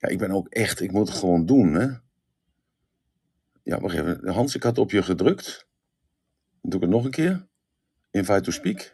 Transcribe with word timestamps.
Ja, 0.00 0.08
ik 0.08 0.18
ben 0.18 0.30
ook 0.30 0.48
echt, 0.48 0.80
ik 0.80 0.92
moet 0.92 1.08
het 1.08 1.18
gewoon 1.18 1.46
doen, 1.46 1.74
hè. 1.74 1.86
Ja, 3.62 3.80
wacht 3.80 3.94
even. 3.94 4.28
Hans, 4.28 4.54
ik 4.54 4.62
had 4.62 4.78
op 4.78 4.90
je 4.90 5.02
gedrukt. 5.02 5.66
Dan 6.60 6.70
doe 6.70 6.80
ik 6.80 6.86
het 6.86 6.94
nog 6.94 7.04
een 7.04 7.10
keer. 7.10 7.48
Invite 8.10 8.40
to 8.40 8.50
speak. 8.50 8.92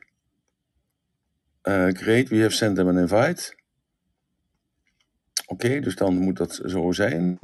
Eh, 1.63 1.89
great, 1.89 2.29
we 2.29 2.41
have 2.41 2.55
sent 2.55 2.77
them 2.77 2.89
an 2.89 2.99
invite. 2.99 3.57
Oké, 5.47 5.81
dus 5.81 5.95
dan 5.95 6.19
moet 6.19 6.37
dat 6.37 6.61
zo 6.65 6.93
zijn. 6.93 7.39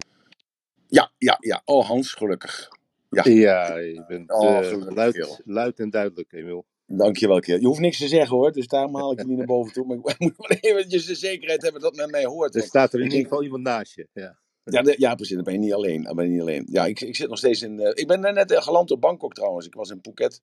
Ja, 0.86 1.12
ja, 1.18 1.36
ja. 1.40 1.62
Oh, 1.64 1.86
Hans, 1.86 2.12
gelukkig. 2.12 2.68
Ja. 3.10 3.22
Ja, 3.24 3.76
je 3.76 4.04
bent 4.08 4.30
Oh, 4.30 4.58
eh, 4.58 4.86
luid, 4.86 5.42
luid 5.44 5.80
en 5.80 5.90
duidelijk, 5.90 6.32
Emiel. 6.32 6.66
Dankjewel, 6.96 7.40
keer. 7.40 7.60
Je 7.60 7.66
hoeft 7.66 7.80
niks 7.80 7.98
te 7.98 8.08
zeggen 8.08 8.36
hoor, 8.36 8.52
dus 8.52 8.66
daarom 8.66 8.96
haal 8.96 9.12
ik 9.12 9.18
het 9.18 9.26
niet 9.26 9.36
naar 9.36 9.46
boven 9.46 9.72
toe. 9.72 9.86
Maar 9.86 9.96
ik 9.96 10.18
moet 10.18 10.36
wel 10.36 10.58
eventjes 10.60 11.06
de 11.06 11.14
zekerheid 11.14 11.62
hebben 11.62 11.80
dat 11.80 11.96
men 11.96 12.10
mij 12.10 12.24
hoort. 12.24 12.54
Er 12.54 12.62
staat 12.62 12.92
er 12.92 13.00
in 13.00 13.04
ieder 13.04 13.22
geval 13.22 13.42
iemand 13.42 13.62
naast 13.62 13.94
je. 13.94 14.08
Ja. 14.12 14.38
Ja, 14.64 14.82
de- 14.82 14.94
ja, 14.98 15.14
precies. 15.14 15.34
Dan 15.34 15.44
ben 15.44 15.52
je 15.52 15.58
niet 15.58 15.72
alleen. 15.72 16.10
Ben 16.14 16.24
je 16.24 16.30
niet 16.30 16.40
alleen. 16.40 16.66
Ja, 16.70 16.86
ik, 16.86 17.00
ik 17.00 17.16
zit 17.16 17.28
nog 17.28 17.38
steeds 17.38 17.62
in. 17.62 17.80
eh, 17.80 17.90
ik 17.94 18.06
ben 18.06 18.20
net 18.20 18.50
eh, 18.50 18.62
geland 18.62 18.90
op 18.90 19.00
Bangkok 19.00 19.34
trouwens. 19.34 19.66
Ik 19.66 19.74
was 19.74 19.90
in 19.90 19.98
Phuket. 20.02 20.40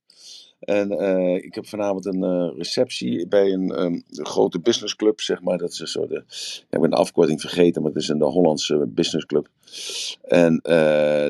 En 0.60 0.92
eh, 0.92 1.36
ik 1.36 1.56
heb 1.56 1.68
vanavond 1.68 2.06
een 2.06 2.54
receptie 2.58 3.28
bij 3.28 3.52
een 3.54 3.72
ehm, 3.72 4.00
grote 4.10 4.60
businessclub, 4.60 5.22
zeg 5.22 5.42
maar. 5.42 5.58
Dat 5.58 5.72
is 5.72 5.80
een 5.80 5.88
soort. 5.88 6.10
ja, 6.10 6.24
ik 6.70 6.80
ben 6.82 6.90
de 6.90 6.96
afkorting 6.96 7.42
vergeten, 7.42 7.82
maar 7.82 7.92
het 7.92 8.02
is 8.02 8.08
een 8.08 8.22
Hollandse 8.22 8.86
businessclub. 8.88 9.48
En 10.22 10.62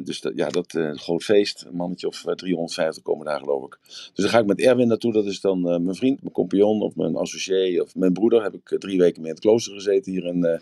dus 0.04 0.22
dat, 0.22 0.34
ja, 0.36 0.50
dat 0.50 0.74
eh, 0.74 0.92
groot 0.94 1.24
feest. 1.24 1.66
Een 1.68 1.76
mannetje 1.76 2.08
of 2.08 2.26
eh, 2.26 2.34
350 2.34 3.04
komen 3.04 3.26
daar, 3.26 3.40
geloof 3.40 3.66
ik. 3.66 3.78
Dus 3.88 4.12
dan 4.14 4.30
ga 4.30 4.40
ik 4.40 4.46
met 4.46 4.60
Erwin 4.62 4.88
naartoe. 4.88 5.14
Dat 5.14 5.26
is 5.26 5.42
dan 5.42 5.62
mijn 5.62 5.96
vriend, 5.96 6.22
mijn 6.22 6.34
compagnon 6.34 6.82
of 6.82 6.96
mijn 6.96 7.16
associé 7.16 7.82
of 7.82 7.96
mijn 7.96 8.14
broeder. 8.14 8.44
Heb 8.44 8.54
ik 8.54 8.76
drie 8.80 8.98
weken 8.98 9.22
mee 9.22 9.30
in 9.30 9.36
het 9.36 9.46
klooster 9.46 9.74
gezeten 9.74 10.12
hier 10.12 10.26
in. 10.26 10.62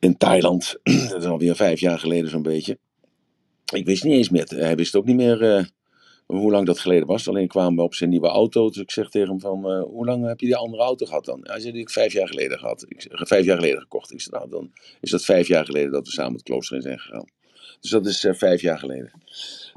In 0.00 0.16
Thailand. 0.16 0.78
Dat 1.10 1.22
is 1.22 1.26
alweer 1.26 1.56
vijf 1.56 1.80
jaar 1.80 1.98
geleden 1.98 2.30
zo'n 2.30 2.42
beetje. 2.42 2.78
Ik 3.72 3.86
wist 3.86 4.04
niet 4.04 4.14
eens 4.14 4.30
meer. 4.30 4.46
Hij 4.48 4.76
wist 4.76 4.96
ook 4.96 5.04
niet 5.04 5.16
meer 5.16 5.42
eh, 5.42 5.64
hoe 6.26 6.50
lang 6.50 6.66
dat 6.66 6.78
geleden 6.78 7.06
was. 7.06 7.28
Alleen 7.28 7.48
kwamen 7.48 7.76
we 7.76 7.82
op 7.82 7.94
zijn 7.94 8.10
nieuwe 8.10 8.28
auto. 8.28 8.68
Dus 8.68 8.76
ik 8.76 8.90
zeg 8.90 9.10
tegen 9.10 9.28
hem 9.28 9.40
van, 9.40 9.70
eh, 9.70 9.82
hoe 9.82 10.04
lang 10.04 10.26
heb 10.26 10.40
je 10.40 10.46
die 10.46 10.56
andere 10.56 10.82
auto 10.82 11.06
gehad 11.06 11.24
dan? 11.24 11.40
Hij 11.42 11.60
zei, 11.60 11.72
die 11.72 11.80
ik 11.80 11.90
vijf 11.90 12.12
jaar 12.12 12.28
geleden 12.28 12.58
gehad. 12.58 12.84
Ik 12.88 13.06
vijf 13.10 13.44
jaar 13.44 13.56
geleden 13.56 13.80
gekocht. 13.80 14.12
Ik 14.12 14.20
zeg, 14.20 14.32
nou 14.32 14.50
dan 14.50 14.72
is 15.00 15.10
dat 15.10 15.24
vijf 15.24 15.48
jaar 15.48 15.64
geleden 15.64 15.92
dat 15.92 16.06
we 16.06 16.12
samen 16.12 16.32
het 16.32 16.42
klooster 16.42 16.76
in 16.76 16.82
zijn 16.82 16.98
gegaan. 16.98 17.28
Dus 17.80 17.90
dat 17.90 18.06
is 18.06 18.24
eh, 18.24 18.34
vijf 18.34 18.60
jaar 18.60 18.78
geleden. 18.78 19.10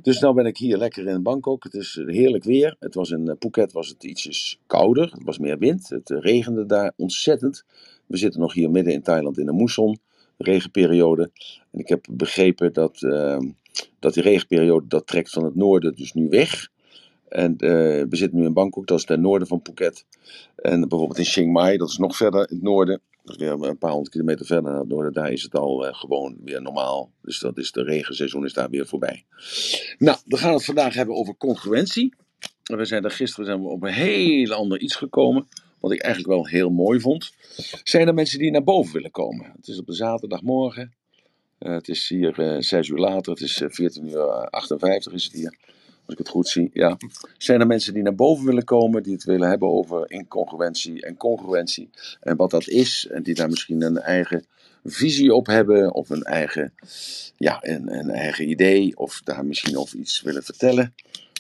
Dus 0.01 0.19
nu 0.19 0.33
ben 0.33 0.45
ik 0.45 0.57
hier 0.57 0.77
lekker 0.77 1.07
in 1.07 1.23
Bangkok. 1.23 1.63
Het 1.63 1.73
is 1.73 2.01
heerlijk 2.05 2.43
weer. 2.43 2.75
Het 2.79 2.95
was 2.95 3.09
in 3.09 3.35
Phuket 3.39 3.71
was 3.71 3.87
het 3.87 4.03
ietsjes 4.03 4.59
kouder. 4.67 5.11
Het 5.11 5.23
was 5.23 5.37
meer 5.37 5.57
wind. 5.57 5.89
Het 5.89 6.09
regende 6.09 6.65
daar 6.65 6.93
ontzettend. 6.95 7.63
We 8.05 8.17
zitten 8.17 8.39
nog 8.39 8.53
hier 8.53 8.69
midden 8.69 8.93
in 8.93 9.01
Thailand 9.01 9.37
in 9.37 9.45
de 9.45 9.51
moesson, 9.51 9.99
regenperiode. 10.43 11.31
En 11.71 11.79
ik 11.79 11.87
heb 11.87 12.05
begrepen 12.09 12.73
dat, 12.73 13.03
ehm, 13.03 13.49
dat 13.99 14.13
die 14.13 14.23
regenperiode 14.23 14.87
dat 14.87 15.07
trekt 15.07 15.29
van 15.29 15.43
het 15.43 15.55
noorden 15.55 15.95
dus 15.95 16.13
nu 16.13 16.29
weg. 16.29 16.71
En 17.29 17.57
eh, 17.57 17.69
we 18.09 18.15
zitten 18.15 18.39
nu 18.39 18.45
in 18.45 18.53
Bangkok, 18.53 18.87
dat 18.87 18.97
is 18.99 19.05
ten 19.05 19.21
noorden 19.21 19.47
van 19.47 19.59
Phuket. 19.63 20.05
En 20.55 20.79
bijvoorbeeld 20.79 21.17
in 21.17 21.25
Chiang 21.25 21.51
Mai, 21.51 21.77
dat 21.77 21.89
is 21.89 21.97
nog 21.97 22.15
verder 22.15 22.49
in 22.49 22.55
het 22.55 22.63
noorden. 22.63 23.01
Dat 23.23 23.35
is 23.35 23.41
weer 23.41 23.69
een 23.69 23.77
paar 23.77 23.91
honderd 23.91 24.11
kilometer 24.11 24.45
verder 24.45 24.71
naar 24.71 24.79
het 24.79 24.89
noorden. 24.89 25.13
Daar 25.13 25.31
is 25.31 25.43
het 25.43 25.55
al 25.55 25.87
eh, 25.87 25.93
gewoon 25.93 26.37
weer 26.43 26.61
normaal. 26.61 27.11
Dus 27.21 27.39
dat 27.39 27.57
is 27.57 27.71
de 27.71 27.83
regenseizoen 27.83 28.45
is 28.45 28.53
daar 28.53 28.69
weer 28.69 28.87
voorbij. 28.87 29.25
Nou, 29.97 30.17
we 30.25 30.37
gaan 30.37 30.53
het 30.53 30.65
vandaag 30.65 30.93
hebben 30.93 31.15
over 31.15 31.37
congruentie. 31.37 32.13
En 32.63 32.77
We 32.77 32.85
zijn 32.85 33.01
daar 33.01 33.11
gisteren 33.11 33.45
zijn 33.45 33.61
we 33.61 33.67
op 33.67 33.83
een 33.83 33.93
heel 33.93 34.53
ander 34.53 34.79
iets 34.79 34.95
gekomen. 34.95 35.47
Wat 35.83 35.91
ik 35.91 36.01
eigenlijk 36.01 36.33
wel 36.33 36.47
heel 36.47 36.69
mooi 36.69 36.99
vond. 36.99 37.33
Zijn 37.83 38.07
er 38.07 38.13
mensen 38.13 38.39
die 38.39 38.51
naar 38.51 38.63
boven 38.63 38.93
willen 38.93 39.11
komen? 39.11 39.51
Het 39.55 39.67
is 39.67 39.79
op 39.79 39.85
de 39.85 39.93
zaterdagmorgen. 39.93 40.93
Eh, 41.57 41.73
het 41.73 41.87
is 41.87 42.09
hier 42.09 42.39
eh 42.39 42.55
6 42.59 42.87
uur 42.87 42.97
later. 42.97 43.31
Het 43.33 43.41
is 43.41 43.61
eh, 43.61 43.69
14 43.69 44.09
uur 44.09 44.19
58 44.49 45.13
is 45.13 45.23
het 45.23 45.33
hier. 45.33 45.57
Als 46.05 46.13
ik 46.13 46.17
het 46.17 46.29
goed 46.29 46.47
zie, 46.47 46.69
ja. 46.73 46.97
Zijn 47.37 47.59
er 47.59 47.67
mensen 47.67 47.93
die 47.93 48.03
naar 48.03 48.15
boven 48.15 48.45
willen 48.45 48.63
komen, 48.63 49.03
die 49.03 49.13
het 49.13 49.23
willen 49.23 49.49
hebben 49.49 49.69
over 49.69 50.11
incongruentie 50.11 51.01
en 51.01 51.17
congruentie 51.17 51.89
en 52.19 52.35
wat 52.35 52.51
dat 52.51 52.67
is, 52.67 53.07
en 53.11 53.23
die 53.23 53.35
daar 53.35 53.49
misschien 53.49 53.81
een 53.81 53.97
eigen 53.97 54.45
visie 54.83 55.33
op 55.33 55.47
hebben, 55.47 55.93
of 55.93 56.09
een 56.09 56.23
eigen, 56.23 56.73
ja, 57.37 57.57
een, 57.61 57.93
een 57.93 58.09
eigen 58.09 58.49
idee, 58.49 58.97
of 58.97 59.21
daar 59.23 59.45
misschien 59.45 59.77
over 59.77 59.97
iets 59.97 60.21
willen 60.21 60.43
vertellen 60.43 60.93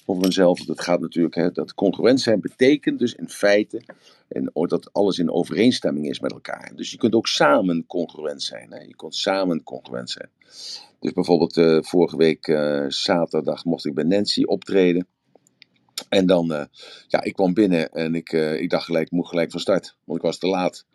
over 0.05 0.23
hunzelf. 0.23 0.65
Dat 0.65 0.81
gaat 0.81 0.99
natuurlijk, 0.99 1.35
hè, 1.35 1.51
dat 1.51 1.73
congruent 1.73 2.21
zijn 2.21 2.41
betekent 2.41 2.99
dus 2.99 3.13
in 3.13 3.29
feite 3.29 3.81
en 4.27 4.49
o- 4.53 4.65
dat 4.65 4.93
alles 4.93 5.19
in 5.19 5.31
overeenstemming 5.31 6.09
is 6.09 6.19
met 6.19 6.31
elkaar. 6.31 6.71
Dus 6.75 6.91
je 6.91 6.97
kunt 6.97 7.15
ook 7.15 7.27
samen 7.27 7.85
congruent 7.85 8.43
zijn. 8.43 8.71
Hè? 8.73 8.79
Je 8.79 8.95
kunt 8.95 9.15
samen 9.15 9.63
congruent 9.63 10.09
zijn. 10.09 10.29
Dus 10.99 11.11
bijvoorbeeld 11.13 11.57
eh, 11.57 11.77
vorige 11.81 12.17
week 12.17 12.47
eh, 12.47 12.85
zaterdag 12.87 13.65
mocht 13.65 13.85
ik 13.85 13.93
bij 13.93 14.03
Nancy 14.03 14.43
optreden. 14.43 15.07
En 16.09 16.25
dan, 16.25 16.53
eh, 16.53 16.65
ja, 17.07 17.23
ik 17.23 17.33
kwam 17.33 17.53
binnen 17.53 17.91
en 17.91 18.15
ik, 18.15 18.31
ik 18.31 18.69
dacht 18.69 18.85
gelijk, 18.85 19.05
ik 19.05 19.11
moet 19.11 19.27
gelijk 19.27 19.51
van 19.51 19.59
start, 19.59 19.95
want 20.03 20.19
ik 20.19 20.25
was 20.25 20.37
te 20.37 20.47
laat. 20.47 20.85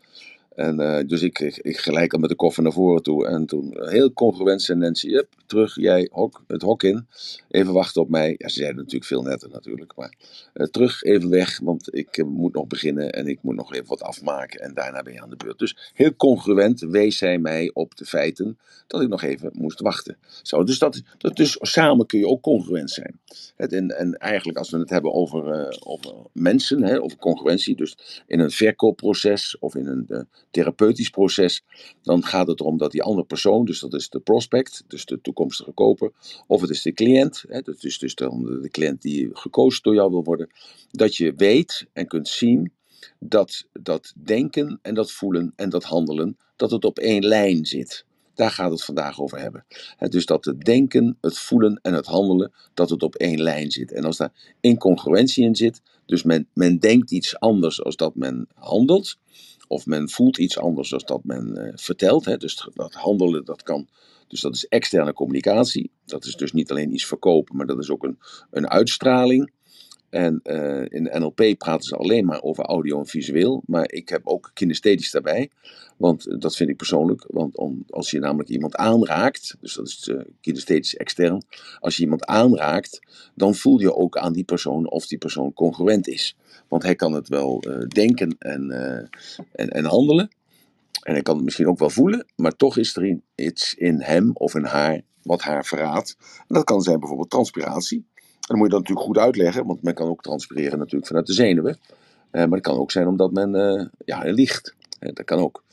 En 0.59 0.81
eh, 0.81 1.07
dus 1.07 1.23
ik, 1.23 1.39
ik, 1.39 1.79
gelijk 1.79 2.13
al 2.13 2.19
met 2.19 2.31
de 2.31 2.37
koffer 2.37 2.63
naar 2.63 2.73
voren 2.73 3.03
toe. 3.03 3.27
En 3.27 3.47
toen 3.47 3.73
eh, 3.73 3.91
heel 3.91 4.13
congruent 4.13 4.63
zei 4.63 4.79
Nancy, 4.79 5.11
hup, 5.11 5.35
terug, 5.47 5.75
jij 5.75 6.11
het 6.47 6.63
hok 6.63 6.83
in. 6.83 7.07
Even 7.49 7.73
wachten 7.73 8.03
op 8.03 8.09
mij. 8.09 8.35
Ja, 8.39 8.49
ze 8.49 8.59
zeiden 8.59 8.77
natuurlijk 8.77 9.05
veel 9.05 9.23
netter 9.23 9.49
natuurlijk. 9.51 9.97
Maar 9.97 10.15
eh, 10.53 10.67
terug, 10.67 11.03
even 11.03 11.31
weg, 11.31 11.59
want 11.59 11.95
ik 11.95 12.25
moet 12.27 12.55
nog 12.55 12.67
beginnen 12.67 13.13
en 13.13 13.27
ik 13.27 13.39
moet 13.43 13.55
nog 13.55 13.75
even 13.75 13.87
wat 13.87 14.03
afmaken. 14.03 14.61
En 14.61 14.75
daarna 14.75 15.03
ben 15.03 15.13
je 15.13 15.23
aan 15.23 15.31
de 15.31 15.37
beurt. 15.37 15.59
Dus 15.59 15.93
heel 15.95 16.17
congruent 16.17 16.81
wees 16.81 17.17
zij 17.17 17.39
mij 17.39 17.71
op 17.75 17.97
de 17.97 18.05
feiten 18.05 18.59
dat 18.87 19.01
ik 19.01 19.09
nog 19.09 19.23
even 19.23 19.51
moest 19.53 19.81
wachten. 19.81 20.17
Zo, 20.43 20.65
dus, 20.65 20.79
dat, 20.79 21.03
dat, 21.19 21.37
dus 21.37 21.57
samen 21.61 22.07
kun 22.07 22.19
je 22.19 22.29
ook 22.29 22.43
congruent 22.43 22.91
zijn. 22.91 23.21
Het, 23.57 23.73
en, 23.73 23.99
en 23.99 24.15
eigenlijk 24.15 24.59
als 24.59 24.71
we 24.71 24.79
het 24.79 24.91
hebben 24.91 25.13
over, 25.13 25.77
over 25.85 26.15
mensen, 26.33 26.83
hè, 26.83 27.03
over 27.03 27.19
congruentie, 27.19 27.77
dus 27.77 28.23
in 28.27 28.41
een 28.41 28.51
verkoopproces 28.51 29.59
of 29.59 29.75
in 29.75 29.87
een 29.87 30.29
therapeutisch 30.51 31.11
proces, 31.11 31.65
dan 32.03 32.25
gaat 32.25 32.47
het 32.47 32.61
erom 32.61 32.79
dat 32.79 32.91
die 32.91 33.03
andere 33.03 33.27
persoon, 33.27 33.65
dus 33.65 33.81
dat 33.81 33.95
is 33.95 34.09
de 34.09 34.21
prospect, 34.21 34.85
dus 34.87 35.05
de 35.05 35.21
toekomstige 35.21 35.73
koper, 35.73 36.13
of 36.47 36.61
het 36.61 36.71
is 36.71 36.83
de 36.83 36.93
cliënt, 36.93 37.45
hè, 37.49 37.61
dat 37.61 37.85
is 37.85 37.99
dus 37.99 38.15
de, 38.15 38.59
de 38.63 38.71
cliënt 38.71 39.03
die 39.03 39.29
gekozen 39.33 39.83
door 39.83 39.95
jou 39.95 40.11
wil 40.11 40.25
worden, 40.25 40.51
dat 40.91 41.17
je 41.17 41.35
weet 41.37 41.87
en 41.93 42.07
kunt 42.07 42.29
zien 42.29 42.73
dat 43.19 43.67
dat 43.73 44.13
denken 44.17 44.79
en 44.83 44.95
dat 44.95 45.13
voelen 45.13 45.53
en 45.57 45.69
dat 45.69 45.85
handelen, 45.85 46.37
dat 46.57 46.71
het 46.71 46.85
op 46.85 46.99
één 46.99 47.27
lijn 47.27 47.67
zit. 47.67 48.07
Daar 48.35 48.51
gaat 48.51 48.71
het 48.71 48.85
vandaag 48.85 49.21
over 49.21 49.39
hebben. 49.39 49.65
Dus 49.99 50.27
dat 50.27 50.45
het 50.45 50.61
denken, 50.61 51.19
het 51.21 51.39
voelen 51.39 51.79
en 51.83 51.93
het 51.93 52.07
handelen, 52.07 52.53
dat 52.75 52.91
het 52.91 53.03
op 53.03 53.15
één 53.15 53.43
lijn 53.43 53.71
zit. 53.71 53.93
En 53.93 54.05
als 54.05 54.17
daar 54.17 54.33
incongruentie 54.61 55.45
in 55.45 55.57
zit, 55.57 55.81
dus 56.07 56.23
men, 56.23 56.49
men 56.55 56.79
denkt 56.79 57.11
iets 57.11 57.39
anders 57.39 57.85
als 57.85 57.97
dat 57.97 58.15
men 58.15 58.49
handelt, 58.55 59.19
of 59.69 59.87
men 59.87 60.09
voelt 60.11 60.39
iets 60.39 60.59
anders 60.59 60.93
als 60.93 61.05
dat 61.05 61.25
men 61.25 61.57
eh, 61.57 61.73
vertelt. 61.75 62.25
Hè, 62.25 62.37
dus 62.37 62.69
dat 62.75 62.95
handelen, 62.95 63.45
dat 63.45 63.63
kan. 63.63 63.89
Dus 64.29 64.41
dat 64.41 64.55
is 64.55 64.67
externe 64.67 65.13
communicatie. 65.13 65.91
Dat 66.05 66.25
is 66.25 66.35
dus 66.35 66.53
niet 66.53 66.71
alleen 66.71 66.93
iets 66.93 67.07
verkopen, 67.07 67.57
maar 67.57 67.67
dat 67.67 67.79
is 67.79 67.91
ook 67.91 68.05
een, 68.05 68.19
een 68.51 68.69
uitstraling. 68.69 69.51
En 70.11 70.41
eh, 70.43 70.85
in 70.89 71.05
de 71.05 71.19
NLP 71.19 71.59
praten 71.59 71.89
ze 71.89 71.97
alleen 71.97 72.25
maar 72.25 72.43
over 72.43 72.65
audio 72.65 72.99
en 72.99 73.07
visueel. 73.07 73.63
Maar 73.67 73.93
ik 73.93 74.09
heb 74.09 74.21
ook 74.25 74.51
kinesthetisch 74.55 75.11
daarbij. 75.11 75.51
Want 75.97 76.27
eh, 76.27 76.39
dat 76.39 76.57
vind 76.57 76.71
ik 76.71 76.77
persoonlijk. 76.77 77.25
Want 77.29 77.57
als 77.91 78.11
je 78.11 78.19
namelijk 78.19 78.49
iemand 78.49 78.77
aanraakt, 78.77 79.57
dus 79.61 79.75
dat 79.75 79.87
is 79.87 80.09
uh, 80.09 80.21
kinesthetisch 80.41 80.97
extern. 80.97 81.43
Als 81.81 81.97
je 81.97 82.03
iemand 82.03 82.27
aanraakt, 82.27 83.01
dan 83.35 83.55
voel 83.55 83.81
je 83.81 83.95
ook 83.95 84.19
aan 84.19 84.33
die 84.33 84.45
persoon 84.45 84.91
of 84.91 85.07
die 85.07 85.19
persoon 85.19 85.53
congruent 85.53 86.09
is. 86.09 86.37
Want 86.69 86.83
hij 86.83 86.95
kan 86.95 87.13
het 87.13 87.29
wel 87.29 87.65
denken 87.89 88.37
en, 88.39 88.71
en, 89.53 89.69
en 89.69 89.85
handelen. 89.85 90.31
En 91.03 91.13
hij 91.13 91.23
kan 91.23 91.35
het 91.35 91.45
misschien 91.45 91.69
ook 91.69 91.79
wel 91.79 91.91
voelen. 91.91 92.27
Maar 92.37 92.57
toch 92.57 92.77
is 92.77 92.97
er 92.97 93.19
iets 93.35 93.75
in 93.75 94.01
hem 94.01 94.31
of 94.35 94.55
in 94.55 94.65
haar 94.65 95.01
wat 95.23 95.43
haar 95.43 95.65
verraadt. 95.65 96.17
En 96.21 96.55
dat 96.55 96.65
kan 96.65 96.83
zijn 96.83 96.99
bijvoorbeeld 96.99 97.31
transpiratie. 97.31 98.07
Dan 98.49 98.57
moet 98.57 98.67
je 98.67 98.73
dat 98.73 98.81
natuurlijk 98.81 99.07
goed 99.07 99.19
uitleggen, 99.19 99.67
want 99.67 99.83
men 99.83 99.95
kan 99.95 100.09
ook 100.09 100.23
transpireren 100.23 100.79
natuurlijk 100.79 101.07
vanuit 101.07 101.27
de 101.27 101.33
zenuwen. 101.33 101.79
Uh, 102.33 102.45
maar 102.45 102.59
het 102.59 102.67
kan 102.67 102.79
ook 102.79 102.91
zijn 102.91 103.07
omdat 103.07 103.33
men 103.33 103.55
uh, 103.55 103.87
ja, 104.05 104.23
liegt. 104.23 104.75
Uh, 105.01 105.11
dat 105.15 105.25
kan 105.25 105.39
ook. 105.39 105.65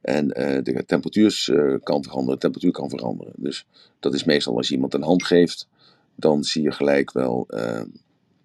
En 0.00 0.28
de 0.28 0.82
temperatuur 0.86 1.48
kan 1.82 2.02
veranderen, 2.02 2.34
de 2.34 2.40
temperatuur 2.40 2.72
kan 2.72 2.90
veranderen. 2.90 3.32
Dus 3.36 3.66
dat 4.00 4.14
is 4.14 4.24
meestal 4.24 4.56
als 4.56 4.68
je 4.68 4.74
iemand 4.74 4.94
een 4.94 5.02
hand 5.02 5.24
geeft, 5.24 5.68
dan 6.14 6.44
zie 6.44 6.62
je 6.62 6.72
gelijk 6.72 7.12
wel, 7.12 7.46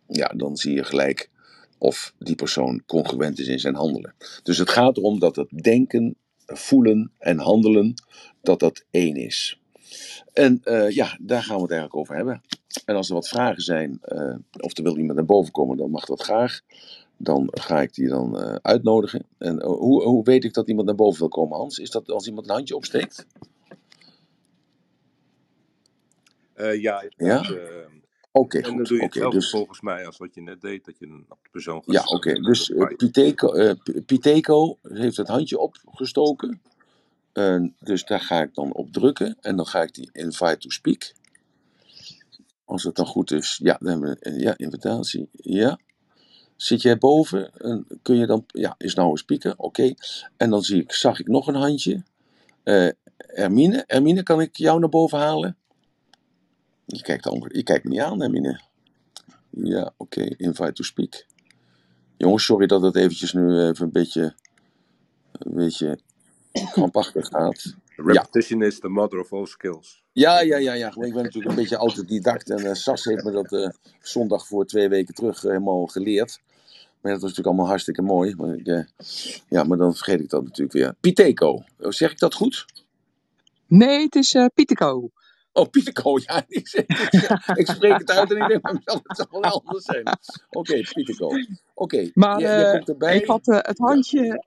ja, 0.07 0.27
dan 0.27 0.57
zie 0.57 0.73
je 0.73 0.83
gelijk 0.83 1.29
of 1.77 2.13
die 2.19 2.35
persoon 2.35 2.83
congruent 2.85 3.39
is 3.39 3.47
in 3.47 3.59
zijn 3.59 3.75
handelen. 3.75 4.13
Dus 4.43 4.57
het 4.57 4.69
gaat 4.69 4.97
erom 4.97 5.19
dat 5.19 5.35
het 5.35 5.49
denken, 5.49 6.15
voelen 6.45 7.11
en 7.17 7.39
handelen, 7.39 7.93
dat 8.41 8.59
dat 8.59 8.85
één 8.91 9.15
is. 9.15 9.61
En 10.33 10.61
uh, 10.65 10.89
ja, 10.89 11.17
daar 11.21 11.43
gaan 11.43 11.55
we 11.55 11.61
het 11.61 11.71
eigenlijk 11.71 11.99
over 11.99 12.15
hebben. 12.15 12.41
En 12.85 12.95
als 12.95 13.07
er 13.09 13.13
wat 13.13 13.27
vragen 13.27 13.61
zijn, 13.61 13.99
uh, 14.05 14.35
of 14.59 14.77
er 14.77 14.83
wil 14.83 14.97
iemand 14.97 15.15
naar 15.17 15.25
boven 15.25 15.51
komen, 15.51 15.77
dan 15.77 15.89
mag 15.91 16.05
dat 16.05 16.21
graag. 16.21 16.61
dan 17.17 17.47
ga 17.51 17.81
ik 17.81 17.93
die 17.93 18.07
dan 18.07 18.39
eh, 18.41 18.55
uitnodigen. 18.61 19.25
En 19.37 19.59
eh, 19.59 19.67
hoe, 19.67 20.03
hoe 20.03 20.23
weet 20.23 20.43
ik 20.43 20.53
dat 20.53 20.67
iemand 20.67 20.87
naar 20.87 20.95
boven 20.95 21.19
wil 21.19 21.27
komen, 21.29 21.57
Hans? 21.57 21.79
Is 21.79 21.89
dat 21.91 22.09
als 22.11 22.27
iemand 22.27 22.47
een 22.49 22.53
handje 22.55 22.75
opsteekt? 22.75 23.25
Eh, 26.53 26.81
ja, 26.81 27.03
Ja? 27.17 27.41
eh, 27.41 27.85
Oké, 28.31 28.57
en 28.57 28.63
dan 28.63 28.73
goed. 28.77 28.87
doe 28.87 28.97
je 28.97 29.03
hetzelfde 29.03 29.37
dus, 29.39 29.49
volgens 29.49 29.81
mij 29.81 30.05
als 30.05 30.17
wat 30.17 30.35
je 30.35 30.41
net 30.41 30.61
deed, 30.61 30.85
dat 30.85 30.99
je 30.99 31.05
een 31.05 31.27
persoon 31.51 31.83
gaat 31.83 31.95
ja, 31.95 32.03
oké. 32.03 32.33
Dus 32.33 32.71
eh, 32.71 32.77
bij- 32.77 32.95
Piteco, 32.95 33.53
eh, 33.53 33.73
Piteco 34.05 34.77
heeft 34.81 35.17
het 35.17 35.27
handje 35.27 35.59
opgestoken. 35.59 36.61
En 37.37 37.75
dus 37.79 38.05
daar 38.05 38.19
ga 38.19 38.41
ik 38.41 38.53
dan 38.53 38.73
op 38.73 38.91
drukken. 38.91 39.37
En 39.41 39.55
dan 39.55 39.65
ga 39.65 39.81
ik 39.81 39.93
die 39.93 40.09
invite 40.11 40.57
to 40.57 40.69
speak. 40.69 41.13
Als 42.65 42.83
het 42.83 42.95
dan 42.95 43.05
goed 43.05 43.31
is. 43.31 43.59
Ja, 43.63 43.77
dan 43.79 43.89
hebben 43.89 44.39
ja, 44.39 44.57
invitatie. 44.57 45.29
Ja. 45.31 45.79
Zit 46.55 46.81
jij 46.81 46.97
boven? 46.97 47.53
En 47.57 47.87
kun 48.01 48.15
je 48.15 48.25
dan. 48.25 48.45
Ja, 48.47 48.75
is 48.77 48.95
nou 48.95 49.11
een 49.11 49.17
speaker? 49.17 49.53
Oké. 49.57 49.93
En 50.37 50.49
dan 50.49 50.61
zie 50.61 50.81
ik, 50.81 50.91
zag 50.91 51.19
ik 51.19 51.27
nog 51.27 51.47
een 51.47 51.55
handje. 51.55 52.03
Eh 52.63 52.89
Hermine, 53.17 53.83
Hermine, 53.87 54.23
kan 54.23 54.41
ik 54.41 54.55
jou 54.55 54.79
naar 54.79 54.89
boven 54.89 55.19
halen? 55.19 55.57
Je 56.85 57.01
kijkt, 57.01 57.23
dan, 57.23 57.49
je 57.53 57.63
kijkt 57.63 57.83
me 57.83 57.89
niet 57.89 57.99
aan, 57.99 58.21
Hermine. 58.21 58.61
Ja, 59.49 59.93
oké. 59.97 60.21
Invite 60.21 60.73
to 60.73 60.83
speak. 60.83 61.25
Jongens, 62.17 62.45
sorry 62.45 62.67
dat 62.67 62.81
het 62.81 62.95
eventjes 62.95 63.33
nu 63.33 63.59
even 63.59 63.85
een 63.85 63.91
beetje. 63.91 64.35
Een 65.31 65.55
beetje 65.55 65.99
krampachtig 66.71 67.27
gaat. 67.27 67.75
Repetition 67.95 68.61
is 68.63 68.79
the 68.79 68.87
mother 68.89 69.19
of 69.19 69.33
all 69.33 69.45
skills. 69.45 70.03
Ja, 70.11 70.39
ja, 70.41 70.57
ja, 70.57 70.73
ja. 70.73 70.87
Ik 70.87 71.13
ben 71.13 71.23
natuurlijk 71.23 71.45
een 71.45 71.55
beetje 71.55 71.75
autodidact. 71.75 72.49
En 72.49 72.57
eh, 72.65 72.73
Sas 72.73 73.03
heeft 73.03 73.23
me 73.23 73.31
dat 73.31 73.51
eh, 73.53 73.69
zondag 74.01 74.47
voor 74.47 74.65
twee 74.65 74.89
weken 74.89 75.13
terug 75.13 75.43
eh, 75.43 75.49
helemaal 75.51 75.85
geleerd. 75.85 76.39
Maar 77.01 77.11
dat 77.11 77.21
was 77.21 77.29
natuurlijk 77.29 77.47
allemaal 77.47 77.67
hartstikke 77.67 78.01
mooi. 78.01 78.35
Maar, 78.35 78.53
ik, 78.55 78.67
eh, 78.67 78.83
ja, 79.49 79.63
maar 79.63 79.77
dan 79.77 79.95
vergeet 79.95 80.19
ik 80.19 80.29
dat 80.29 80.43
natuurlijk 80.43 80.71
weer. 80.73 80.95
Piteco. 80.99 81.63
Oh, 81.79 81.91
Zeg 81.91 82.11
ik 82.11 82.19
dat 82.19 82.33
goed? 82.33 82.65
Nee, 83.67 84.03
het 84.03 84.15
is 84.15 84.33
eh 84.33 84.45
Pieteco. 84.53 85.09
Oh, 85.53 85.69
Piteco. 85.69 86.19
Ja, 86.19 86.43
ik, 86.47 86.67
zeg- 86.67 86.85
ik, 87.55 87.67
spreek 87.67 87.97
het 87.97 88.11
uit 88.11 88.31
en 88.31 88.37
ik 88.41 88.47
denk 88.47 88.61
bij 88.61 88.73
mezelf, 88.73 89.01
het 89.03 89.17
zal 89.17 89.27
wel 89.41 89.61
anders 89.65 89.85
zijn. 89.85 90.03
Oké, 90.49 90.81
Piteco. 90.93 91.29
Oké, 91.73 92.11
Maar 92.13 92.39
je, 92.39 92.45
je 92.47 92.53
eh, 92.53 92.71
komt 92.71 92.89
erbij. 92.89 93.15
ik 93.17 93.25
had 93.25 93.45
het 93.45 93.77
handje. 93.77 94.45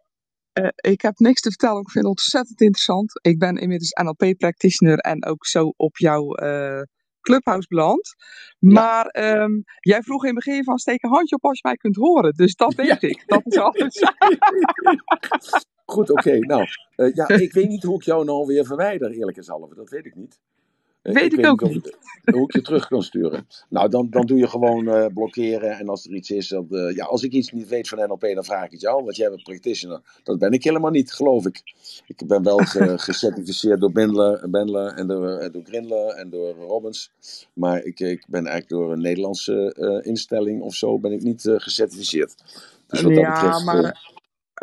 Eh, 0.65 0.91
ik 0.93 1.01
heb 1.01 1.19
niks 1.19 1.41
te 1.41 1.49
vertellen. 1.49 1.81
Ik 1.81 1.91
vind 1.91 2.05
het 2.05 2.13
ontzettend 2.15 2.61
interessant. 2.61 3.19
Ik 3.23 3.39
ben 3.39 3.57
inmiddels 3.57 3.91
NLP-practitioner 4.03 4.99
en 4.99 5.25
ook 5.25 5.47
zo 5.47 5.73
op 5.77 5.97
jouw 5.99 6.35
eh, 6.35 6.83
clubhouse 7.21 7.69
beland. 7.69 8.15
Maar 8.59 9.07
ehm, 9.07 9.51
jij 9.81 10.03
vroeg 10.03 10.23
in 10.25 10.35
het 10.35 10.45
begin 10.45 10.65
van 10.65 10.79
steek 10.79 11.03
een 11.03 11.11
handje 11.11 11.35
op 11.37 11.45
als 11.45 11.59
je 11.61 11.69
mij 11.69 11.77
kunt 11.77 11.97
horen. 11.97 12.33
Dus 12.33 12.55
dat 12.55 12.75
Ja. 12.77 12.83
deed 12.83 13.03
ik. 13.03 13.23
Dat 13.27 13.43
is 13.45 13.57
alles. 13.57 13.99
Goed, 15.85 16.11
oké. 16.11 16.39
Nou, 16.39 16.67
eh, 16.97 17.15
ja, 17.15 17.29
ik 17.47 17.53
weet 17.53 17.69
niet 17.69 17.83
hoe 17.83 17.95
ik 17.97 18.03
jou 18.03 18.25
nou 18.25 18.47
weer 18.47 18.65
verwijder, 18.65 19.11
eerlijk 19.11 19.37
gezegd. 19.37 19.77
Dat 19.77 19.91
weet 19.91 20.07
ik 20.07 20.15
niet. 20.15 20.39
Eh, 21.03 21.13
Weet 21.15 21.33
ik 21.39 21.47
ook 21.47 21.63
of 21.63 21.71
ik- 21.71 21.99
hoe 22.25 22.43
ik 22.43 22.53
je 22.53 22.63
terug 22.63 22.87
kan 22.89 23.03
sturen. 23.03 23.47
Nou, 23.69 23.89
dan, 23.89 24.11
dan 24.11 24.27
doe 24.27 24.39
je 24.39 24.49
gewoon 24.49 24.89
eh, 24.89 25.07
blokkeren. 25.15 25.71
En 25.79 25.89
als 25.89 26.07
er 26.07 26.13
iets 26.15 26.31
is, 26.31 26.49
dan, 26.49 26.67
eh, 26.71 26.95
ja, 26.97 27.05
als 27.05 27.23
ik 27.23 27.33
iets 27.33 27.51
niet 27.53 27.69
weet 27.69 27.89
van 27.89 27.99
NLP, 27.99 28.21
dan 28.35 28.45
vraag 28.45 28.65
ik 28.65 28.71
het 28.71 28.81
jou. 28.81 29.05
Want 29.05 29.17
jij 29.17 29.29
bent 29.31 29.43
practitioner. 29.43 30.01
Dat 30.23 30.39
ben 30.39 30.53
ik 30.53 30.65
helemaal 30.65 30.91
niet, 30.91 31.13
geloof 31.13 31.47
ik. 31.47 31.63
Ik 32.07 32.27
ben 32.27 32.43
wel 32.43 32.57
ge- 32.59 32.99
gecertificeerd 33.09 33.81
door 33.81 33.93
Bendler, 33.93 34.51
Bendler 34.51 34.93
en 34.95 35.07
door, 35.07 35.53
door 35.53 35.63
Grindler 35.65 36.07
en 36.09 36.31
door 36.31 36.55
Robbins. 36.55 37.11
Maar 37.53 37.83
ik, 37.85 38.01
ik 38.01 38.25
ben 38.29 38.47
eigenlijk 38.47 38.69
door 38.69 38.93
een 38.93 39.01
Nederlandse 39.01 40.01
instelling 40.05 40.63
of 40.63 40.75
zo 40.75 40.99
ben 40.99 41.13
ik 41.13 41.23
niet 41.23 41.43
gecertificeerd. 41.57 42.35
Dus 42.87 43.01
wat 43.01 43.15
dat 43.15 43.23
ja, 43.25 43.33
betreft, 43.33 43.65
maar 43.65 44.11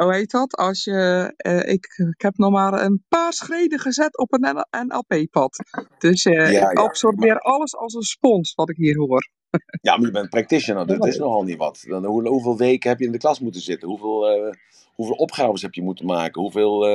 hoe 0.04 0.14
heet 0.14 0.32
dat? 0.32 0.56
Als 0.56 0.84
je, 0.84 1.34
eh, 1.38 1.74
ik, 1.74 1.86
ik 2.16 2.22
heb 2.22 2.38
nog 2.38 2.52
maar 2.52 2.82
een 2.82 3.04
paar 3.08 3.34
schreden 3.34 3.80
gezet 3.80 4.18
op 4.18 4.34
een 4.34 4.66
NLP-pad. 4.88 5.58
Dus 5.98 6.24
Ja, 6.24 6.46
ik 6.46 6.52
ja, 6.52 6.70
absorbeer 6.70 7.40
alles 7.40 7.76
als 7.76 7.94
een 7.94 8.02
spons 8.02 8.54
wat 8.56 8.70
ik 8.70 8.78
hier 8.78 8.98
hoor. 8.98 9.30
Ja, 9.82 9.98
maar 9.98 10.06
je 10.06 10.12
bent 10.12 10.30
practitioner, 10.30 10.88
dus 10.88 10.98
dat 10.98 11.08
is 11.08 11.18
nogal 11.18 11.44
niet 11.44 11.58
wat. 11.58 11.84
Dan, 11.88 12.06
hoe, 12.06 12.28
hoeveel 12.28 12.58
weken 12.58 12.90
heb 12.90 13.00
je 13.00 13.06
in 13.06 13.12
de 13.12 13.18
klas 13.18 13.40
moeten 13.40 13.62
zitten? 13.62 13.88
Hoeveel, 13.88 14.28
eh, 14.28 14.54
hoeveel 14.94 15.16
opgaves 15.16 15.62
heb 15.62 15.74
je 15.74 15.82
moeten 15.82 16.06
maken? 16.06 16.42
Hoeveel 16.42 16.88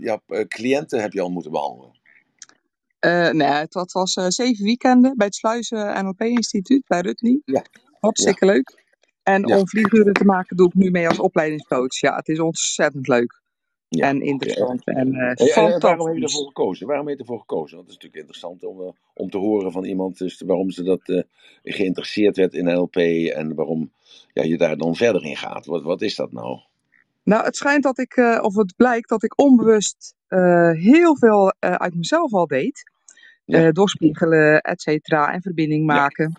ja, 0.00 0.20
cliënten 0.48 1.00
heb 1.00 1.12
je 1.12 1.20
al 1.20 1.30
moeten 1.30 1.50
behandelen? 1.50 1.94
Eh, 2.98 3.30
nee, 3.30 3.48
het, 3.48 3.72
dat 3.72 3.92
was 3.92 4.12
zeven 4.12 4.64
weekenden 4.64 5.16
bij 5.16 5.26
het 5.26 5.34
Sluizen 5.34 6.04
NLP-instituut 6.04 6.86
bij 6.86 7.00
Rutney. 7.00 7.40
Ja. 7.44 7.64
Hartstikke 8.00 8.46
leuk. 8.46 8.85
En 9.26 9.46
Ja. 9.46 9.58
om 9.58 9.68
vlieguren 9.68 10.12
te 10.12 10.24
maken 10.24 10.56
doe 10.56 10.66
ik 10.66 10.74
nu 10.74 10.90
mee 10.90 11.08
als 11.08 11.18
opleidingscoach. 11.20 12.00
Ja, 12.00 12.16
het 12.16 12.28
is 12.28 12.40
ontzettend 12.40 13.08
leuk. 13.08 13.40
Ja, 13.88 14.08
en 14.08 14.20
interessant. 14.20 14.86
En 14.86 14.94
En, 14.96 15.14
eh 15.14 15.20
en- 15.20 15.36
en 15.36 15.46
waarom 15.46 15.66
heb 15.66 15.78
je 15.78 15.82
fantastisch. 15.82 16.22
ervoor 16.34 16.46
gekozen? 16.46 16.86
Waarom 16.86 17.06
heb 17.06 17.14
je 17.16 17.20
ervoor 17.22 17.38
gekozen? 17.40 17.76
Dat 17.76 17.86
is 17.86 17.92
natuurlijk 17.92 18.20
interessant 18.20 18.64
om, 18.64 18.80
eh, 18.80 18.88
om 19.14 19.30
te 19.30 19.38
horen 19.38 19.72
van 19.72 19.84
iemand 19.84 20.18
dus 20.18 20.42
waarom 20.46 20.70
ze 20.70 20.82
dat 20.82 21.00
eh, 21.08 21.22
geïnteresseerd 21.62 22.36
werd 22.36 22.54
in 22.54 22.64
NLP 22.64 22.96
en 23.34 23.54
waarom 23.54 23.90
ja, 24.32 24.42
je 24.42 24.56
daar 24.56 24.76
dan 24.76 24.94
verder 24.96 25.24
in 25.24 25.36
gaat. 25.36 25.66
Wat, 25.66 25.82
wat 25.82 26.02
is 26.02 26.14
dat 26.16 26.32
nou? 26.32 26.58
Nou, 27.22 27.44
het 27.44 27.56
schijnt 27.56 27.82
dat 27.82 27.98
ik, 27.98 28.16
eh, 28.16 28.38
of 28.42 28.54
het 28.56 28.76
blijkt 28.76 29.08
dat 29.08 29.22
ik 29.22 29.40
onbewust 29.40 30.14
eh, 30.28 30.70
heel 30.70 31.16
veel 31.16 31.54
eh, 31.58 31.72
uit 31.74 31.94
mezelf 31.94 32.32
al 32.32 32.46
deed. 32.46 32.90
Ja. 33.44 33.66
Eh, 33.66 33.72
doorspiegelen, 33.72 34.60
et 34.60 34.80
cetera, 34.82 35.32
en 35.32 35.42
verbinding 35.42 35.86
maken. 35.86 36.32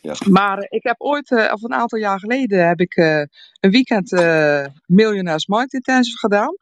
Ja. 0.00 0.14
Maar 0.28 0.66
ik 0.68 0.82
heb 0.82 1.00
ooit, 1.00 1.30
eh, 1.30 1.52
of 1.52 1.62
een 1.62 1.72
aantal 1.74 1.98
jaar 1.98 2.18
geleden, 2.18 2.68
heb 2.68 2.80
ik 2.80 2.96
eh, 2.96 3.18
een 3.60 3.70
weekend 3.70 4.12
eh 4.12 4.66
Millionaires 4.86 5.46
Mind 5.46 5.72
Intensive 5.72 6.18
gedaan. 6.18 6.54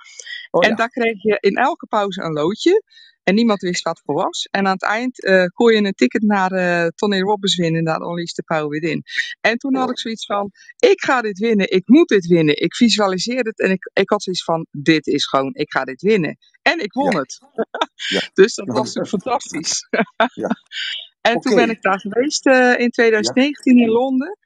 Oh, 0.51 0.65
en 0.65 0.71
ja. 0.71 0.77
daar 0.77 0.89
kreeg 0.89 1.23
je 1.23 1.37
in 1.41 1.55
elke 1.57 1.87
pauze 1.87 2.23
een 2.23 2.33
loodje. 2.33 2.83
En 3.23 3.35
niemand 3.35 3.61
wist 3.61 3.83
wat 3.83 3.97
het 3.97 4.05
voor 4.07 4.15
was. 4.15 4.49
En 4.51 4.67
aan 4.67 4.73
het 4.73 4.83
eind 4.85 5.25
eh, 5.25 5.45
kon 5.45 5.73
je 5.73 5.85
een 5.85 5.93
ticket 5.93 6.23
naar 6.23 6.51
Tony 6.91 7.21
Robbins 7.21 7.57
winnen, 7.57 7.83
naar 7.83 8.01
Unleash 8.01 8.33
the 8.33 8.43
Power 8.43 8.69
Within. 8.69 9.03
En 9.41 9.57
toen 9.59 9.75
had 9.77 9.91
ik 9.91 9.99
zoiets 9.99 10.27
van, 10.27 10.51
ik 10.79 11.01
ga 11.01 11.21
dit 11.21 11.39
winnen, 11.39 11.71
ik 11.71 11.89
moet 11.89 12.09
dit 12.09 12.27
winnen. 12.27 12.57
Ik 12.57 12.75
visualiseerde 12.77 13.49
het 13.49 13.61
en 13.61 13.71
ik, 13.71 13.91
ik 13.93 14.11
had 14.11 14.23
zoiets 14.23 14.45
van, 14.45 14.67
dit 14.71 15.07
is 15.07 15.27
gewoon, 15.27 15.55
ik 15.55 15.71
ga 15.73 15.85
dit 15.85 16.03
winnen. 16.03 16.37
En 16.63 16.79
ik 16.79 16.93
won 16.93 17.11
Ja. 17.11 17.19
het. 17.19 17.39
Ja. 18.09 18.21
dus 18.43 18.55
dat 18.55 18.67
was 18.67 18.93
fantastisch. 19.09 19.89
Ja. 20.35 20.49
En 21.21 21.41
toen 21.41 21.55
ben 21.55 21.71
ik 21.71 21.83
daar 21.83 22.01
geweest 22.01 22.47
eh, 22.47 22.79
in 22.79 22.91
2019 22.91 23.79
in 23.79 23.89
Londen. 23.89 24.39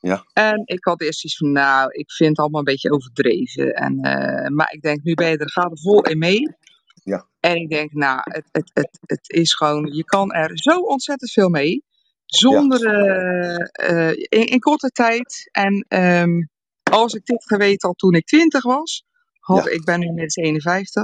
Ja. 0.00 0.24
En 0.32 0.62
ik 0.64 0.84
had 0.84 1.00
eerst 1.00 1.24
iets 1.24 1.36
van, 1.36 1.52
nou, 1.52 1.90
ik 1.90 2.12
vind 2.12 2.30
het 2.30 2.38
allemaal 2.38 2.58
een 2.58 2.66
beetje 2.66 2.92
overdreven. 2.92 3.72
En, 3.74 4.00
eh, 4.00 4.50
maar 4.50 4.72
ik 4.72 4.82
denk, 4.82 5.02
nu 5.02 5.14
ben 5.14 5.30
je 5.30 5.36
er, 5.36 5.50
ga 5.50 5.62
er 5.62 5.78
vol 5.78 6.02
in 6.02 6.18
mee. 6.18 6.56
Ja. 7.04 7.26
En 7.40 7.56
ik 7.56 7.70
denk, 7.70 7.92
nou, 7.92 8.20
het, 8.22 8.44
het, 8.52 8.70
het, 8.74 8.98
het 9.06 9.30
is 9.30 9.54
gewoon, 9.54 9.86
je 9.92 10.04
kan 10.04 10.32
er 10.32 10.50
zo 10.54 10.78
ontzettend 10.80 11.32
veel 11.32 11.48
mee. 11.48 11.84
Zonder, 12.26 12.86
eh, 13.72 14.10
in, 14.10 14.46
in 14.46 14.60
korte 14.60 14.90
tijd. 14.90 15.48
En 15.50 15.84
ehm, 15.88 16.42
als 16.82 17.14
ik 17.14 17.24
dit 17.24 17.44
geweten 17.44 17.88
had 17.88 17.98
toen 17.98 18.14
ik 18.14 18.26
20 18.26 18.62
was, 18.62 19.04
had, 19.38 19.64
Ja. 19.64 19.70
ik 19.70 19.84
ben 19.84 19.98
nu 19.98 20.06
inmiddels 20.06 20.36
51, 20.36 21.02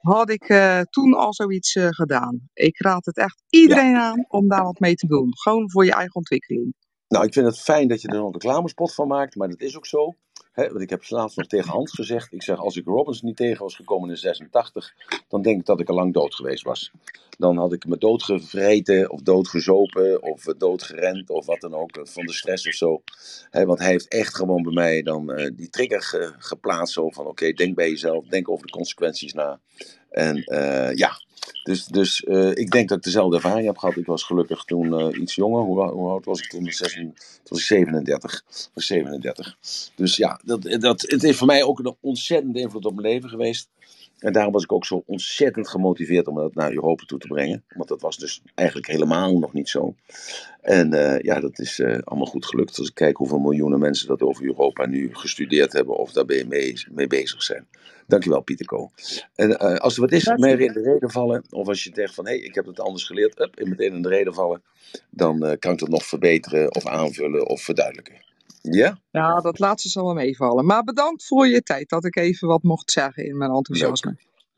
had 0.00 0.30
ik 0.30 0.48
eh, 0.48 0.80
toen 0.80 1.14
al 1.14 1.34
zoiets 1.34 1.74
eh, 1.74 1.86
gedaan. 1.88 2.48
Ik 2.52 2.80
raad 2.80 3.04
het 3.04 3.16
echt 3.16 3.42
iedereen 3.48 3.96
aan 3.96 4.24
om 4.28 4.48
daar 4.48 4.62
wat 4.62 4.80
mee 4.80 4.94
te 4.94 5.06
doen. 5.06 5.38
Gewoon 5.38 5.70
voor 5.70 5.84
je 5.84 5.92
eigen 5.92 6.14
ontwikkeling. 6.14 6.74
Nou, 7.08 7.24
ik 7.24 7.32
vind 7.32 7.46
het 7.46 7.60
fijn 7.60 7.88
dat 7.88 8.02
je 8.02 8.08
er 8.08 8.18
een 8.18 8.32
reclamespot 8.32 8.94
van 8.94 9.08
maakt, 9.08 9.36
maar 9.36 9.48
dat 9.48 9.60
is 9.60 9.76
ook 9.76 9.86
zo. 9.86 10.14
Hè, 10.60 10.68
want 10.68 10.80
ik 10.80 10.90
heb 10.90 11.02
laatst 11.08 11.36
nog 11.36 11.46
tegen 11.46 11.70
Hans 11.70 11.92
gezegd, 11.92 12.32
ik 12.32 12.42
zeg 12.42 12.58
als 12.58 12.76
ik 12.76 12.84
Robbins 12.86 13.22
niet 13.22 13.36
tegen 13.36 13.62
was 13.62 13.74
gekomen 13.74 14.10
in 14.10 14.16
86, 14.16 14.94
dan 15.28 15.42
denk 15.42 15.60
ik 15.60 15.66
dat 15.66 15.80
ik 15.80 15.88
al 15.88 15.94
lang 15.94 16.12
dood 16.14 16.34
geweest 16.34 16.64
was. 16.64 16.90
Dan 17.38 17.56
had 17.56 17.72
ik 17.72 17.86
me 17.86 17.98
doodgevreten 17.98 19.10
of 19.10 19.20
doodgezopen 19.20 20.22
of 20.22 20.46
eh, 20.46 20.54
doodgerend 20.58 21.30
of 21.30 21.46
wat 21.46 21.60
dan 21.60 21.74
ook, 21.74 21.96
eh, 21.96 22.02
van 22.04 22.26
de 22.26 22.32
stress 22.32 22.66
of 22.66 22.74
zo. 22.74 23.02
Want 23.50 23.78
hij 23.78 23.90
heeft 23.90 24.08
echt 24.08 24.34
gewoon 24.36 24.62
bij 24.62 24.72
mij 24.72 25.02
dan 25.02 25.32
eh, 25.32 25.50
die 25.56 25.70
trigger 25.70 26.02
ge- 26.02 26.34
geplaatst 26.38 26.94
zo 26.94 27.10
van 27.10 27.26
oké, 27.26 27.52
denk 27.52 27.74
bij 27.74 27.88
jezelf, 27.90 28.26
denk 28.26 28.48
over 28.50 28.66
de 28.66 28.72
consequenties 28.72 29.32
na. 29.32 29.60
En 30.10 30.36
ja, 30.94 31.10
dus, 31.62 31.84
dus 31.86 32.24
eh, 32.24 32.50
ik 32.54 32.70
denk 32.70 32.88
dat 32.88 32.98
ik 32.98 33.04
dezelfde 33.04 33.36
ervaring 33.36 33.66
heb 33.66 33.78
gehad. 33.78 33.96
Ik 33.96 34.06
was 34.06 34.22
gelukkig 34.22 34.64
toen 34.64 34.98
eh, 34.98 35.20
iets 35.20 35.34
jonger. 35.34 35.62
Hoe, 35.62 35.90
hoe 35.90 36.10
oud 36.10 36.24
was 36.24 36.40
ik 36.40 36.48
toen? 36.48 36.72
16, 36.72 37.02
toen 37.02 37.14
was 37.44 37.58
ik 37.58 37.66
37. 37.66 38.34
Ik 38.34 38.70
was 38.74 38.86
37. 38.86 39.56
Dus 39.94 40.16
ja, 40.16 40.40
dat, 40.44 40.62
dat, 40.62 41.00
het 41.00 41.22
heeft 41.22 41.38
voor 41.38 41.46
mij 41.46 41.62
ook 41.62 41.78
een 41.78 41.96
ontzettende 42.00 42.60
invloed 42.60 42.84
op 42.84 42.94
mijn 42.94 43.06
leven 43.06 43.28
geweest. 43.28 43.68
En 44.20 44.32
daarom 44.32 44.52
was 44.52 44.62
ik 44.62 44.72
ook 44.72 44.86
zo 44.86 45.02
ontzettend 45.06 45.68
gemotiveerd 45.68 46.26
om 46.26 46.34
dat 46.34 46.54
naar 46.54 46.72
Europa 46.72 47.04
toe 47.04 47.18
te 47.18 47.26
brengen. 47.26 47.64
Want 47.68 47.88
dat 47.88 48.00
was 48.00 48.16
dus 48.16 48.42
eigenlijk 48.54 48.88
helemaal 48.88 49.38
nog 49.38 49.52
niet 49.52 49.68
zo. 49.68 49.94
En 50.60 50.92
eh, 50.92 51.20
ja, 51.20 51.40
dat 51.40 51.58
is 51.58 51.78
eh, 51.78 51.98
allemaal 52.04 52.26
goed 52.26 52.46
gelukt. 52.46 52.78
Als 52.78 52.88
ik 52.88 52.94
kijk 52.94 53.16
hoeveel 53.16 53.38
miljoenen 53.38 53.78
mensen 53.78 54.08
dat 54.08 54.22
over 54.22 54.44
Europa 54.44 54.86
nu 54.86 55.08
gestudeerd 55.12 55.72
hebben 55.72 55.96
of 55.96 56.12
daarbij 56.12 56.44
mee, 56.44 56.82
mee 56.90 57.06
bezig 57.06 57.42
zijn. 57.42 57.66
Dankjewel, 58.06 58.40
Pieter 58.40 58.66
Ko. 58.66 58.90
En 59.34 59.58
eh, 59.58 59.74
als 59.74 59.94
er 59.94 60.00
wat 60.00 60.12
is, 60.12 60.24
mij 60.24 60.50
goed. 60.50 60.60
in 60.60 60.72
de 60.72 60.82
reden 60.82 61.10
vallen. 61.10 61.44
Of 61.50 61.68
als 61.68 61.84
je 61.84 61.90
zegt 61.94 62.14
van 62.14 62.26
hé, 62.26 62.32
hey, 62.32 62.40
ik 62.40 62.54
heb 62.54 62.66
het 62.66 62.80
anders 62.80 63.04
geleerd. 63.04 63.40
Up, 63.40 63.56
en 63.56 63.68
meteen 63.68 63.94
in 63.94 64.02
de 64.02 64.08
reden 64.08 64.34
vallen. 64.34 64.62
Dan 65.10 65.56
kan 65.58 65.72
ik 65.72 65.78
dat 65.78 65.88
nog 65.88 66.04
verbeteren 66.04 66.74
of 66.74 66.86
aanvullen 66.86 67.48
of 67.48 67.62
verduidelijken. 67.62 68.29
Ja? 68.62 68.98
Ja, 69.10 69.40
dat 69.40 69.58
laatste 69.58 69.88
zal 69.88 70.04
wel 70.04 70.14
meevallen. 70.14 70.66
Maar 70.66 70.84
bedankt 70.84 71.26
voor 71.26 71.48
je 71.48 71.62
tijd 71.62 71.88
dat 71.88 72.04
ik 72.04 72.16
even 72.16 72.48
wat 72.48 72.62
mocht 72.62 72.90
zeggen 72.90 73.24
in 73.24 73.36
mijn 73.36 73.50
enthousiasme. 73.50 74.16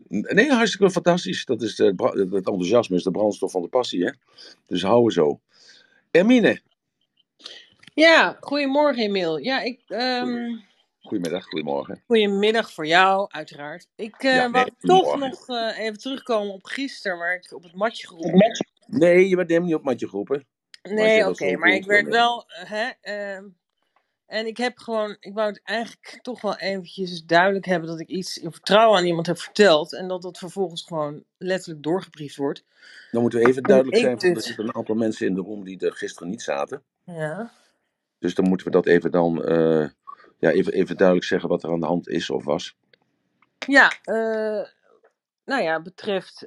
Nee, 0.09 0.51
hartstikke 0.51 0.91
fantastisch. 0.91 1.45
Dat 1.45 1.63
is 1.63 1.77
de, 1.77 1.85
het 2.13 2.33
enthousiasme 2.33 2.97
is 2.97 3.03
de 3.03 3.11
brandstof 3.11 3.51
van 3.53 3.63
de 3.63 3.69
passie, 3.69 4.05
hè? 4.05 4.11
Dus 4.67 4.83
houden 4.83 5.13
zo. 5.13 5.41
Hermine, 6.11 6.61
Ja, 7.95 8.37
goedemorgen 8.41 9.03
Emiel. 9.03 9.39
Ja, 9.39 9.61
ik, 9.61 9.81
ehm, 9.87 10.57
goedemiddag, 11.01 11.45
goedemorgen. 11.45 12.03
goedemiddag 12.07 12.73
voor 12.73 12.87
jou, 12.87 13.27
uiteraard. 13.31 13.89
Ik 13.97 14.15
eh 14.19 14.35
Ja, 14.35 14.49
nee, 14.49 14.51
wou 14.51 14.71
toch 14.79 15.19
nog 15.19 15.49
eh, 15.49 15.79
even 15.79 15.99
terugkomen 15.99 16.53
op 16.53 16.65
gisteren, 16.65 17.19
waar 17.19 17.35
ik 17.35 17.53
op 17.53 17.63
het 17.63 17.75
matje 17.75 18.07
geroepen 18.07 18.39
werd. 18.39 18.71
Nee, 18.87 19.29
je 19.29 19.37
bent 19.37 19.49
helemaal 19.49 19.69
niet 19.69 19.79
op 19.79 19.85
matje 19.85 20.09
groepen. 20.09 20.47
Maar 20.83 20.93
Nee, 20.93 21.29
oké, 21.29 21.57
maar 21.57 21.73
ik 21.73 21.85
werd 21.85 22.07
eh, 22.07 22.13
wel, 22.13 22.45
eh, 22.47 22.71
hè, 22.71 22.91
ehm, 23.01 23.45
en 24.33 24.47
ik 24.47 24.57
heb 24.57 24.79
gewoon, 24.79 25.17
ik 25.21 25.35
wou 25.35 25.49
het 25.49 25.61
eigenlijk 25.65 26.19
toch 26.23 26.41
wel 26.41 26.57
eventjes 26.57 27.25
duidelijk 27.25 27.65
hebben 27.65 27.89
dat 27.89 28.01
ik 28.01 28.09
iets 28.09 28.39
in 28.39 28.53
vertrouwen 28.53 28.99
aan 28.99 29.05
iemand 29.05 29.27
heb 29.27 29.39
verteld 29.39 29.93
en 29.93 30.09
dat 30.09 30.23
dat 30.23 30.39
vervolgens 30.39 30.83
gewoon 30.83 31.25
letterlijk 31.39 31.83
doorgebriefd 31.83 32.37
wordt. 32.37 32.65
Dan 33.11 33.21
moeten 33.23 33.41
we 33.41 33.47
even 33.47 33.63
En 33.63 33.69
duidelijk 33.69 33.97
zijn, 33.97 34.11
want 34.11 34.23
er 34.23 34.35
dus, 34.35 34.47
zitten 34.47 34.65
een 34.65 34.75
aantal 34.75 34.95
mensen 34.95 35.27
in 35.27 35.35
de 35.35 35.41
room 35.41 35.65
die 35.65 35.87
er 35.87 35.93
gisteren 35.93 36.29
niet 36.29 36.43
zaten. 36.43 36.83
ja, 37.05 37.53
Dus 38.19 38.35
dan 38.35 38.49
moeten 38.49 38.67
we 38.67 38.73
dat 38.73 38.87
even 38.87 39.11
dan, 39.11 39.45
eh, 39.45 39.89
ja, 40.39 40.51
even, 40.51 40.73
even 40.73 40.97
duidelijk 40.97 41.27
zeggen 41.27 41.49
wat 41.49 41.63
er 41.63 41.71
aan 41.71 41.81
de 41.81 41.87
hand 41.87 42.09
is 42.09 42.31
of 42.31 42.45
was. 42.45 42.77
ja, 43.67 43.93
eh, 44.03 44.67
nou 45.45 45.63
ja, 45.63 45.83
betreft 45.83 46.41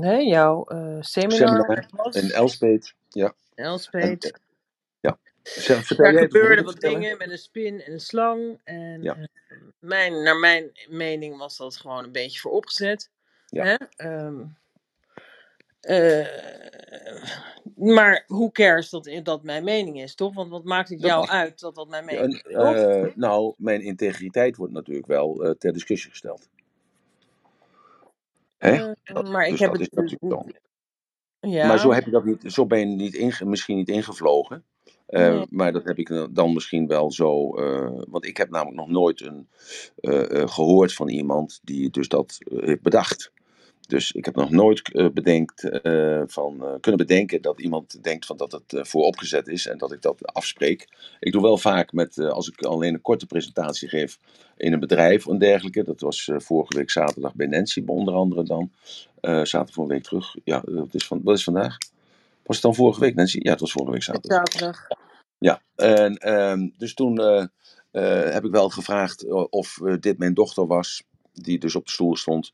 hè, 0.00 0.16
jouw 0.16 0.64
eh, 0.64 0.96
seminar 1.00 1.48
Seminar 1.48 1.86
was 1.90 2.16
in 2.16 2.30
Elspet, 2.30 2.94
ja. 3.08 3.34
En, 3.54 4.18
Eh, 5.44 5.64
ja. 5.64 5.82
Vertel 5.82 6.04
Daar 6.12 6.22
gebeurden 6.22 6.64
wat 6.64 6.80
dingen 6.80 7.18
met 7.18 7.30
een 7.30 7.38
spin 7.38 7.80
en 7.82 7.92
een 7.92 8.00
slang. 8.00 8.60
En 8.64 9.02
Ja, 9.02 9.16
eh, 9.16 9.24
mijn, 9.78 10.22
naar 10.22 10.36
mijn 10.36 10.72
mening 10.88 11.36
was 11.38 11.56
dat 11.56 11.76
gewoon 11.76 12.04
een 12.04 12.12
beetje 12.12 12.40
vooropgezet. 12.40 13.10
ja. 13.46 13.64
Hè? 13.64 13.74
Ehm, 13.96 14.44
eh, 15.80 16.26
maar 17.76 18.24
hoe 18.26 18.52
cares 18.52 18.90
dat 18.90 19.20
dat 19.22 19.42
mijn 19.42 19.64
mening 19.64 20.00
is, 20.02 20.14
toch? 20.14 20.34
Want 20.34 20.50
wat 20.50 20.64
maakt 20.64 20.88
het 20.88 21.00
Dat 21.00 21.10
jou 21.10 21.20
mag. 21.20 21.30
uit 21.30 21.60
dat 21.60 21.74
dat 21.74 21.88
mijn 21.88 22.04
Ja, 22.08 22.10
mening 22.20 22.42
en, 22.42 22.74
is, 22.76 22.82
eh, 22.82 23.16
nou, 23.16 23.54
mijn 23.56 23.80
integriteit 23.82 24.56
wordt 24.56 24.72
natuurlijk 24.72 25.06
wel 25.06 25.44
eh, 25.44 25.50
ter 25.50 25.72
discussie 25.72 26.10
gesteld. 26.10 26.48
Hè? 28.58 28.72
Eh, 28.72 28.92
Dat, 29.04 29.28
maar 29.28 29.44
ik 29.44 29.50
dus 29.50 29.60
heb 29.60 29.72
het. 29.72 29.88
zo. 30.20 30.44
Maar 31.50 31.50
Ja, 31.50 31.76
zo 31.78 31.92
heb 31.92 32.04
je 32.04 32.10
dat 32.10 32.24
niet, 32.24 32.42
zo 32.52 32.66
ben 32.66 32.78
je 32.78 32.86
niet 32.86 33.44
misschien 33.44 33.76
niet 33.76 33.88
ingevlogen. 33.88 34.64
Eh, 35.06 35.28
nee. 35.34 35.46
maar 35.50 35.72
dat 35.72 35.84
heb 35.84 35.98
ik 35.98 36.26
dan 36.30 36.52
misschien 36.52 36.86
wel 36.86 37.12
zo. 37.12 37.54
eh, 37.56 38.02
want 38.08 38.26
ik 38.26 38.36
heb 38.36 38.50
namelijk 38.50 38.76
nog 38.76 38.88
nooit 38.88 39.20
een, 39.20 39.48
eh, 40.00 40.40
eh, 40.40 40.48
gehoord 40.48 40.94
van 40.94 41.08
iemand 41.08 41.60
die 41.62 41.90
dus 41.90 42.08
dat 42.08 42.38
heeft 42.48 42.82
bedacht. 42.82 43.32
Dus 43.88 44.12
ik 44.12 44.24
heb 44.24 44.34
nog 44.34 44.50
nooit 44.50 45.10
bedenkt, 45.14 45.68
van, 46.26 46.78
kunnen 46.80 47.06
bedenken 47.06 47.42
dat 47.42 47.60
iemand 47.60 48.02
denkt 48.02 48.26
van 48.26 48.36
dat 48.36 48.52
het 48.52 48.88
vooropgezet 48.88 49.48
is 49.48 49.66
en 49.66 49.78
dat 49.78 49.92
ik 49.92 50.02
dat 50.02 50.26
afspreek. 50.32 50.88
Ik 51.20 51.32
doe 51.32 51.42
wel 51.42 51.58
vaak 51.58 51.92
met, 51.92 52.18
als 52.18 52.48
ik 52.48 52.62
alleen 52.62 52.94
een 52.94 53.00
korte 53.00 53.26
presentatie 53.26 53.88
geef 53.88 54.18
in 54.56 54.72
een 54.72 54.80
bedrijf 54.80 55.26
en 55.26 55.38
dergelijke. 55.38 55.84
Dat 55.84 56.00
was 56.00 56.30
vorige 56.36 56.76
week 56.76 56.90
zaterdag 56.90 57.34
bij 57.34 57.46
Nancy 57.46 57.82
onder 57.86 58.14
andere 58.14 58.42
dan. 58.42 58.70
Zaterdag 59.20 59.72
voor 59.72 59.82
een 59.84 59.90
week 59.90 60.02
terug. 60.02 60.34
Ja, 60.44 60.62
dat 60.66 60.94
is 60.94 61.06
van, 61.06 61.20
wat 61.22 61.36
is 61.36 61.44
vandaag? 61.44 61.76
Was 62.44 62.56
het 62.56 62.64
dan 62.64 62.74
vorige 62.74 63.00
week 63.00 63.14
Nancy? 63.14 63.38
Ja, 63.42 63.50
het 63.50 63.60
was 63.60 63.72
vorige 63.72 63.92
week 63.92 64.02
zaterdag. 64.02 64.38
zaterdag. 64.38 64.86
Ja, 65.38 65.62
en, 65.76 66.16
ehm, 66.16 66.68
dus 66.76 66.94
toen 66.94 67.18
eh, 67.18 67.46
eh, 67.90 68.32
heb 68.32 68.44
ik 68.44 68.50
wel 68.50 68.68
gevraagd 68.68 69.22
eh, 69.22 69.44
of 69.50 69.80
dit 70.00 70.18
mijn 70.18 70.34
dochter 70.34 70.66
was, 70.66 71.02
die 71.32 71.58
dus 71.58 71.74
op 71.74 71.84
de 71.84 71.90
stoel 71.90 72.16
stond. 72.16 72.52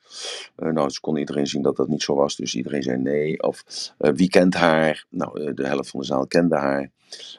Nou, 0.57 0.91
ze 0.91 1.01
kon 1.01 1.17
iedereen 1.17 1.47
zien 1.47 1.63
dat 1.63 1.77
dat 1.77 1.89
niet 1.89 2.03
zo 2.03 2.15
was, 2.15 2.37
dus 2.37 2.55
iedereen 2.55 2.83
zei 2.83 2.97
nee. 2.97 3.43
Of 3.43 3.65
wie 3.99 4.29
kent 4.29 4.55
haar? 4.55 5.07
Nou, 5.09 5.55
de 5.55 5.67
helft 5.67 5.91
van 5.91 6.01
de 6.01 6.07
zaal 6.07 6.27
kende 6.27 6.57
haar. 6.57 6.91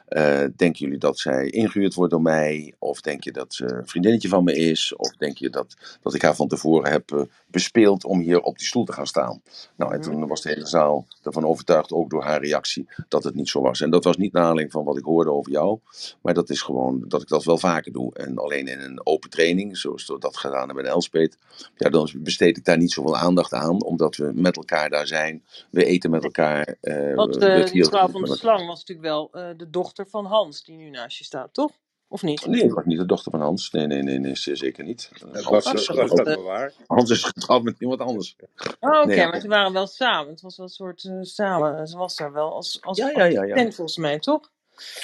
Eh, 0.06 0.44
denken 0.56 0.84
jullie 0.84 0.98
dat 0.98 1.18
zij 1.18 1.46
ingehuurd 1.46 1.94
wordt 1.94 2.12
door 2.12 2.22
mij? 2.22 2.74
Of 2.78 3.00
denk 3.00 3.24
je 3.24 3.32
dat 3.32 3.54
ze 3.54 3.72
een 3.72 3.86
vriendinnetje 3.88 4.28
van 4.28 4.44
me 4.44 4.54
is? 4.56 4.94
Of 4.96 5.16
denk 5.16 5.38
je 5.38 5.50
dat, 5.50 5.98
dat 6.02 6.14
ik 6.14 6.22
haar 6.22 6.34
van 6.36 6.48
tevoren 6.48 6.90
heb 6.90 7.10
eh, 7.12 7.20
bespeeld 7.46 8.04
om 8.04 8.20
hier 8.20 8.40
op 8.40 8.58
die 8.58 8.66
stoel 8.66 8.84
te 8.84 8.92
gaan 8.92 9.06
staan? 9.06 9.42
Nou, 9.76 9.92
en 9.92 9.98
Mhm. 10.00 10.10
toen 10.10 10.26
was 10.26 10.40
de 10.42 10.48
hele 10.48 10.66
zaal 10.66 11.06
ervan 11.22 11.44
overtuigd, 11.44 11.92
ook 11.92 12.10
door 12.10 12.22
haar 12.22 12.40
reactie, 12.42 12.88
dat 13.08 13.24
het 13.24 13.34
niet 13.34 13.48
zo 13.48 13.60
was. 13.60 13.80
En 13.80 13.90
dat 13.90 14.04
was 14.04 14.16
niet 14.16 14.32
naar 14.32 14.42
aanleiding 14.42 14.72
van 14.72 14.84
wat 14.84 14.98
ik 14.98 15.04
hoorde 15.04 15.30
over 15.30 15.52
jou, 15.52 15.78
maar 16.22 16.34
dat 16.34 16.50
is 16.50 16.60
gewoon 16.60 17.04
dat 17.08 17.22
ik 17.22 17.28
dat 17.28 17.44
wel 17.44 17.58
vaker 17.58 17.92
doe. 17.92 18.14
En 18.14 18.38
alleen 18.38 18.66
in 18.68 18.80
een 18.80 19.06
open 19.06 19.30
training, 19.30 19.76
zoals 19.78 20.06
we 20.06 20.18
dat 20.18 20.36
gedaan 20.36 20.66
hebben 20.66 20.84
in 20.84 20.90
Elspet, 20.90 21.38
ja, 21.76 21.88
dan 21.90 22.10
besteed 22.18 22.56
ik 22.56 22.64
daar 22.64 22.78
niet 22.78 22.92
zoveel 22.92 23.16
aandacht 23.16 23.52
aan, 23.52 23.82
omdat 23.84 24.16
we 24.16 24.32
met 24.34 24.56
elkaar 24.56 24.90
daar 24.90 25.06
zijn. 25.06 25.42
We 25.70 25.84
eten 25.84 26.10
met 26.10 26.24
elkaar. 26.24 26.76
die 26.80 27.66
vieren 27.68 27.90
vrouw 27.90 28.02
het 28.02 28.10
van 28.10 28.22
de 28.22 28.36
slang 28.36 28.66
was 28.66 28.78
natuurlijk 28.78 29.08
wel 29.08 29.30
de 29.62 29.70
dochter 29.70 30.06
van 30.06 30.26
Hans, 30.26 30.64
die 30.64 30.76
nu 30.76 30.90
naast 30.90 31.18
je 31.18 31.24
staat, 31.24 31.54
toch? 31.54 31.70
Of 32.08 32.22
niet? 32.22 32.46
Nee, 32.46 32.60
dat 32.66 32.72
was 32.72 32.84
niet 32.84 32.98
de 32.98 33.06
dochter 33.06 33.30
van 33.30 33.40
Hans. 33.40 33.70
Nee, 33.70 33.86
nee, 33.86 34.02
nee, 34.02 34.18
nee 34.18 34.34
zeker 34.36 34.84
niet. 34.84 35.10
Het 35.12 35.44
Hans 35.44 35.64
was, 35.64 35.72
is, 35.74 35.86
dat 35.86 35.96
was 35.96 36.08
was 36.08 36.16
dat 36.16 36.26
de... 36.26 36.34
wel 36.34 36.42
waar? 36.42 36.72
Hans 36.86 37.10
is 37.10 37.22
getrouwd 37.24 37.62
met 37.62 37.80
iemand 37.80 38.00
anders. 38.00 38.36
Oh, 38.80 39.00
oké, 39.00 39.06
Nee, 39.06 39.26
maar 39.26 39.40
ze 39.40 39.48
waren 39.48 39.72
wel 39.72 39.86
samen. 39.86 40.30
Het 40.30 40.40
was 40.40 40.56
wel 40.56 40.66
een 40.66 40.72
soort 40.72 41.04
eh, 41.04 41.18
samen. 41.20 41.86
Ze 41.86 41.96
was 41.96 42.16
daar 42.16 42.32
wel 42.32 42.52
als, 42.52 42.82
als 42.82 42.98
ja, 42.98 43.08
ja, 43.08 43.24
ja, 43.24 43.42
ja. 43.44 43.54
assistent 43.54 43.74
volgens 43.74 43.96
mij, 43.96 44.18
toch? 44.18 44.50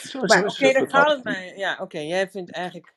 Zo 0.03 0.23
is 0.23 0.29
Maar 0.29 0.43
het 0.43 0.49
oké, 0.53 0.73
daar 0.73 0.83
getrouwd. 0.83 1.07
gaat 1.07 1.15
het 1.15 1.25
mij. 1.25 1.53
Ja, 1.57 1.79
oké, 1.81 1.99
jij 1.99 2.31
vindt 2.31 2.51
eigenlijk. 2.53 2.95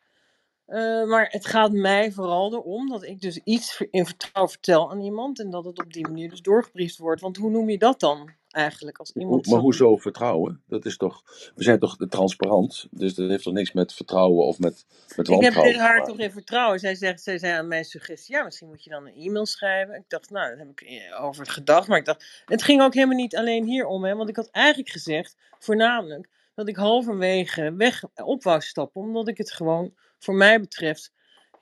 eh, 0.65 1.03
maar 1.03 1.27
het 1.29 1.45
gaat 1.45 1.71
mij 1.71 2.11
vooral 2.11 2.53
erom 2.53 2.89
dat 2.89 3.03
ik 3.03 3.21
dus 3.21 3.37
iets 3.43 3.81
in 3.89 4.05
vertrouwen 4.05 4.51
vertel 4.53 4.91
aan 4.91 5.01
iemand 5.01 5.39
en 5.39 5.49
dat 5.49 5.65
het 5.65 5.79
op 5.79 5.93
die 5.93 6.07
manier 6.07 6.29
dus 6.29 6.41
doorgebriefd 6.41 6.97
wordt. 6.97 7.21
Want 7.21 7.37
hoe 7.37 7.49
noem 7.51 7.69
je 7.69 7.77
dat 7.77 7.99
dan 7.99 8.31
eigenlijk 8.51 8.97
als 8.97 9.11
iemand 9.11 9.45
Maar 9.45 9.55
zo. 9.55 9.61
hoezo 9.61 9.97
vertrouwen? 9.97 10.61
Dat 10.67 10.85
is 10.85 10.97
toch, 10.97 11.21
we 11.55 11.63
zijn 11.63 11.79
toch 11.79 11.97
transparant, 12.09 12.87
dus 12.91 13.15
dat 13.15 13.29
heeft 13.29 13.43
toch 13.43 13.53
niks 13.53 13.71
met 13.71 13.93
vertrouwen 13.93 14.45
of 14.45 14.59
met, 14.59 14.85
met 15.15 15.27
Ik 15.27 15.33
heb 15.33 15.41
wantrouwen 15.41 15.71
dit 15.71 15.81
haar 15.81 16.03
toch 16.03 16.17
in 16.17 16.31
vertrouwen. 16.31 16.79
Zij 16.79 16.95
zegt, 16.95 17.21
zij 17.21 17.37
zei 17.37 17.53
aan 17.53 17.67
mijn 17.67 17.85
suggestie, 17.85 18.35
ja, 18.35 18.43
misschien 18.43 18.67
moet 18.67 18.83
je 18.83 18.89
dan 18.89 19.05
een 19.05 19.15
e-mail 19.15 19.45
schrijven. 19.45 19.95
Ik 19.95 20.03
dacht, 20.07 20.29
nou, 20.29 20.49
daar 20.49 20.57
heb 20.57 20.69
ik 20.69 20.81
eh, 20.81 21.23
over 21.23 21.45
gedacht. 21.45 21.87
Maar 21.87 21.97
ik 21.97 22.05
dacht, 22.05 22.43
het 22.45 22.63
ging 22.63 22.81
ook 22.81 22.93
helemaal 22.93 23.17
niet 23.17 23.35
alleen 23.35 23.65
hierom, 23.65 24.03
hè. 24.03 24.15
Want 24.15 24.29
ik 24.29 24.35
had 24.35 24.49
eigenlijk 24.49 24.89
gezegd, 24.89 25.35
voornamelijk, 25.59 26.29
dat 26.55 26.67
ik 26.67 26.75
halverwege 26.75 27.73
weg 27.75 28.03
op 28.15 28.43
wou 28.43 28.61
stappen. 28.61 29.01
Omdat 29.01 29.27
ik 29.27 29.37
het 29.37 29.51
gewoon, 29.51 29.93
voor 30.17 30.35
mij 30.35 30.59
betreft, 30.59 31.11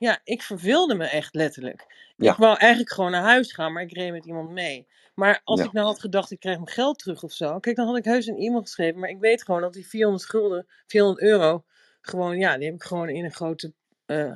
ja, 0.00 0.20
ik 0.24 0.42
verveelde 0.42 0.94
me 0.94 1.04
echt 1.04 1.34
letterlijk. 1.34 2.12
Ik 2.16 2.34
wou 2.36 2.56
eigenlijk 2.58 2.92
gewoon 2.92 3.10
naar 3.10 3.22
huis 3.22 3.52
gaan, 3.52 3.72
maar 3.72 3.82
ik 3.82 3.92
reed 3.92 4.12
met 4.12 4.24
iemand 4.24 4.50
mee. 4.50 4.86
Maar 5.14 5.40
als 5.44 5.60
ja, 5.60 5.66
ik 5.66 5.72
nou 5.72 5.86
had 5.86 6.00
gedacht, 6.00 6.30
ik 6.30 6.40
krijg 6.40 6.56
mijn 6.56 6.68
geld 6.68 6.98
terug 6.98 7.22
of 7.22 7.32
zo. 7.32 7.58
Kijk, 7.58 7.76
dan 7.76 7.86
had 7.86 7.96
ik 7.96 8.04
heus 8.04 8.26
een 8.26 8.38
e-mail 8.38 8.60
geschreven. 8.60 9.00
Maar 9.00 9.08
ik 9.08 9.18
weet 9.18 9.44
gewoon 9.44 9.60
dat 9.60 9.72
die 9.72 9.86
400 9.86 10.24
gulden, 10.24 10.66
400 10.86 11.22
euro, 11.22 11.64
gewoon, 12.00 12.38
ja, 12.38 12.56
die 12.56 12.64
heb 12.64 12.74
ik 12.74 12.82
gewoon 12.82 13.08
in 13.08 13.24
een 13.24 13.32
grote 13.32 13.72
eh, 14.06 14.32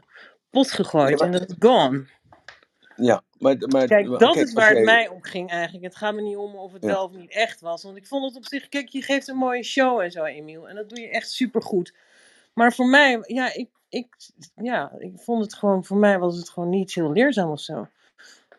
pot 0.50 0.68
ja, 0.68 0.74
gegooid. 0.74 1.20
En 1.20 1.32
dat 1.32 1.48
is 1.48 1.54
gone. 1.58 2.06
ja, 2.96 3.22
maar, 3.38 3.56
maar, 3.58 3.86
Kijk, 3.86 4.06
dat 4.06 4.32
kijk, 4.32 4.46
is 4.46 4.52
waar 4.52 4.74
het 4.74 4.84
mij 4.84 5.08
om 5.08 5.22
ging 5.22 5.50
eigenlijk. 5.50 5.84
Het 5.84 5.96
gaat 5.96 6.14
me 6.14 6.22
niet 6.22 6.36
om 6.36 6.54
of 6.54 6.72
het 6.72 6.82
ja, 6.82 6.88
wel 6.88 7.04
of 7.04 7.12
niet 7.12 7.32
echt 7.32 7.60
was. 7.60 7.82
Want 7.82 7.96
ik 7.96 8.06
vond 8.06 8.24
het 8.24 8.36
op 8.36 8.46
zich, 8.46 8.68
kijk, 8.68 8.88
je 8.88 9.02
geeft 9.02 9.28
een 9.28 9.36
mooie 9.36 9.62
show 9.62 10.00
en 10.00 10.10
zo, 10.10 10.24
Emiel. 10.24 10.68
En 10.68 10.74
dat 10.74 10.88
doe 10.88 11.00
je 11.00 11.08
echt 11.08 11.30
supergoed. 11.30 11.94
Maar 12.54 12.72
voor 12.72 12.86
mij, 12.86 13.18
ja, 13.26 13.54
ik, 13.54 13.68
ik, 13.94 14.16
ja, 14.54 14.92
ik 14.98 15.12
vond 15.16 15.42
het 15.42 15.54
gewoon, 15.54 15.84
voor 15.84 15.96
mij 15.96 16.18
was 16.18 16.36
het 16.36 16.48
gewoon 16.48 16.68
niet 16.68 16.94
heel 16.94 17.12
leerzaam 17.12 17.50
of 17.50 17.60
zo. 17.60 17.88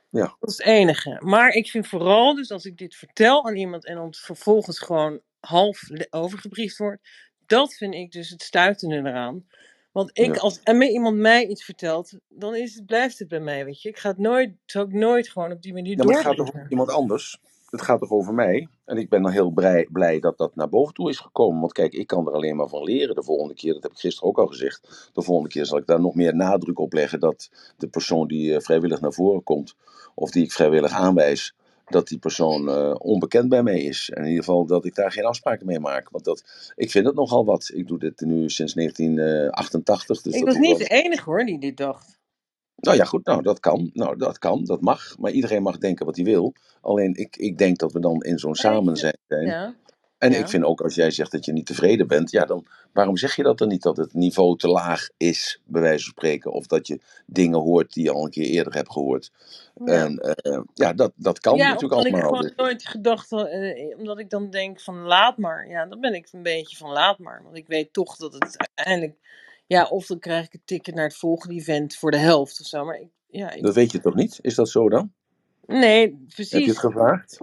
ja, 0.09 0.35
Dat 0.39 0.49
is 0.49 0.57
het 0.57 0.67
enige. 0.67 1.17
Maar 1.19 1.49
ik 1.49 1.69
vind 1.69 1.87
vooral 1.87 2.35
dus 2.35 2.51
als 2.51 2.65
ik 2.65 2.77
dit 2.77 2.95
vertel 2.95 3.45
aan 3.45 3.55
iemand 3.55 3.85
en 3.85 3.95
dan 3.95 4.13
vervolgens 4.13 4.79
gewoon 4.79 5.19
half 5.39 5.81
overgebriefd 6.09 6.77
wordt. 6.77 7.09
Dat 7.45 7.73
vind 7.73 7.93
ik 7.93 8.11
dus 8.11 8.29
het 8.29 8.41
stuitende 8.41 8.95
eraan. 8.95 9.45
Want 9.91 10.09
ik, 10.13 10.35
ja. 10.35 10.41
als 10.41 10.59
en 10.63 10.81
iemand 10.81 11.17
mij 11.17 11.47
iets 11.47 11.63
vertelt, 11.63 12.17
dan 12.27 12.55
is 12.55 12.75
het, 12.75 12.85
blijft 12.85 13.19
het 13.19 13.27
bij 13.27 13.39
mij, 13.39 13.65
weet 13.65 13.81
je. 13.81 13.89
Ik 13.89 13.97
ga 13.97 14.09
het 14.09 14.17
nooit, 14.17 14.51
zou 14.65 14.87
ik 14.87 14.93
nooit 14.93 15.29
gewoon 15.29 15.51
op 15.51 15.61
die 15.61 15.73
manier 15.73 15.97
Ja, 15.97 16.03
maar 16.03 16.15
het 16.15 16.23
gaat 16.23 16.35
toch 16.35 16.47
over 16.47 16.65
iemand 16.69 16.89
anders? 16.89 17.39
Het 17.75 17.84
gaat 17.84 18.00
toch 18.00 18.12
over 18.12 18.34
mij? 18.34 18.67
En 18.86 18.98
ik 18.98 19.10
ben 19.10 19.22
dan 19.22 19.32
heel 19.32 19.50
blij, 19.50 19.88
blij 19.91 20.20
dat 20.20 20.38
dat 20.38 20.55
naar 20.55 20.70
boven 20.70 20.94
toe 20.94 21.10
is 21.10 21.20
gekomen. 21.20 21.60
Want 21.60 21.74
kijk, 21.74 21.94
ik 21.94 22.08
kan 22.08 22.27
er 22.27 22.34
alleen 22.34 22.55
maar 22.55 22.67
van 22.67 22.84
leren 22.84 23.15
de 23.15 23.24
volgende 23.24 23.53
keer. 23.53 23.74
Dat 23.74 23.84
heb 23.84 23.91
ik 23.91 23.98
gisteren 23.98 24.29
ook 24.29 24.38
al 24.38 24.48
gezegd. 24.48 25.10
De 25.13 25.22
volgende 25.22 25.50
keer 25.50 25.65
zal 25.65 25.77
ik 25.77 25.86
daar 25.86 26.00
nog 26.00 26.15
meer 26.15 26.36
nadruk 26.36 26.79
op 26.79 26.94
leggen 26.94 27.20
dat 27.20 27.50
de 27.77 27.88
persoon 27.88 28.27
die 28.27 28.55
eh, 28.55 28.62
vrijwillig 28.62 29.01
naar 29.01 29.13
voren 29.13 29.44
komt, 29.44 29.75
of 30.13 30.32
die 30.32 30.44
ik 30.44 30.51
vrijwillig 30.51 30.91
aanwijs, 30.91 31.55
dat 31.86 32.08
die 32.08 32.20
persoon 32.20 32.70
eh, 32.70 32.96
onbekend 32.98 33.50
bij 33.50 33.63
mij 33.63 33.82
is. 33.82 34.10
En 34.10 34.22
in 34.22 34.29
ieder 34.29 34.44
geval 34.44 34.65
dat 34.65 34.86
ik 34.86 34.96
daar 34.96 35.12
geen 35.12 35.25
afspraken 35.25 35.65
mee 35.65 35.79
maak. 35.79 36.10
Want 36.10 36.24
dat, 36.24 36.44
ik 36.75 36.91
vind 36.91 37.05
het 37.05 37.15
nogal 37.15 37.46
wat. 37.46 37.72
Ik 37.74 37.88
doe 37.88 38.00
dit 38.00 38.22
nu 38.22 38.50
sinds 38.50 38.74
1988, 38.74 40.22
dus 40.22 40.34
Ik 40.34 40.46
was 40.46 40.58
niet 40.58 40.77
de 40.77 40.88
enige 40.88 41.24
hoor 41.24 41.46
die 41.46 41.60
dit 41.60 41.77
dacht. 41.77 42.14
Nou 42.75 42.98
ja, 42.98 43.03
goed, 43.05 43.25
nou 43.25 43.41
dat 43.41 43.60
kan. 43.60 43.89
Nou, 43.94 44.17
dat 44.17 44.38
kan, 44.39 44.63
dat 44.65 44.82
mag. 44.82 45.15
Maar 45.20 45.32
iedereen 45.32 45.62
mag 45.63 45.77
denken 45.77 46.05
wat 46.05 46.15
hij 46.15 46.25
wil. 46.25 46.53
Alleen 46.82 47.13
ik, 47.13 47.36
ik 47.38 47.58
denk 47.58 47.77
dat 47.77 47.91
we 47.91 48.00
dan 48.00 48.22
in 48.24 48.39
zo'n 48.39 48.55
samen 48.55 48.96
zijn, 48.98 49.17
ja. 49.27 49.75
En 50.17 50.32
Ja. 50.32 50.38
ik 50.38 50.48
vind 50.50 50.63
ook 50.63 50.82
als 50.82 50.96
jij 50.96 51.12
zegt 51.12 51.32
dat 51.32 51.46
je 51.46 51.51
niet 51.53 51.65
tevreden 51.65 52.08
bent, 52.08 52.32
ja, 52.32 52.46
dan 52.46 52.65
waarom 52.94 53.17
zeg 53.17 53.36
je 53.36 53.44
dat 53.44 53.58
dan 53.58 53.67
niet? 53.67 53.82
Dat 53.82 53.98
het 53.98 54.13
niveau 54.13 54.58
te 54.58 54.67
laag 54.67 55.10
is, 55.17 55.62
bij 55.65 55.82
wijze 55.82 56.03
van 56.03 56.12
spreken. 56.12 56.51
Of 56.51 56.67
dat 56.67 56.88
je 56.88 57.00
dingen 57.25 57.60
hoort 57.60 57.94
die 57.94 58.03
je 58.03 58.12
al 58.12 58.24
een 58.24 58.29
keer 58.32 58.44
eerder 58.46 58.74
hebt 58.74 58.91
gehoord. 58.91 59.32
Ja. 59.86 59.94
En 59.94 60.17
eh, 60.17 60.60
ja, 60.74 60.94
dat, 60.94 61.12
dat 61.15 61.39
kan 61.39 61.55
Ja, 61.58 61.67
natuurlijk 61.70 61.91
omdat 61.94 62.05
ik 62.08 62.13
allemaal. 62.13 62.29
gewoon 62.29 62.48
Dus- 62.48 62.55
nooit 62.65 62.86
gedacht 62.88 63.32
eh, 63.32 63.98
omdat 63.98 64.20
ik 64.20 64.29
dan 64.29 64.50
denk 64.50 64.82
van 64.82 64.98
laat 65.01 65.38
maar. 65.38 65.70
Ja, 65.70 65.86
dan 65.86 66.00
ben 66.00 66.13
ik 66.13 66.27
een 66.32 66.44
beetje 66.44 66.77
van 66.77 66.89
laat 66.91 67.20
maar. 67.20 67.41
Want 67.44 67.58
ik 67.58 67.67
weet 67.67 67.94
toch 67.94 68.15
dat 68.15 68.34
het 68.34 68.58
uiteindelijk, 68.58 69.17
ja, 69.67 69.86
of 69.88 70.05
dan 70.05 70.19
krijg 70.19 70.45
ik 70.45 70.53
een 70.53 70.62
ticket 70.65 70.95
naar 70.95 71.07
het 71.07 71.15
volgende 71.17 71.55
event 71.55 71.95
voor 71.95 72.12
de 72.12 72.17
helft 72.17 72.60
of 72.60 72.65
zo. 72.65 72.86
Maar 72.86 73.00
ik, 73.00 73.10
ja, 73.27 73.51
ik, 73.51 73.62
Dat 73.63 73.75
weet 73.75 73.91
je 73.91 74.00
toch 74.00 74.15
niet? 74.15 74.39
Is 74.41 74.55
dat 74.55 74.69
zo 74.69 74.89
dan? 74.89 75.13
nee, 75.65 76.01
Heb 76.01 76.12
je 76.12 76.34
precies. 76.36 76.67
het 76.67 76.77
gevraagd? 76.77 77.39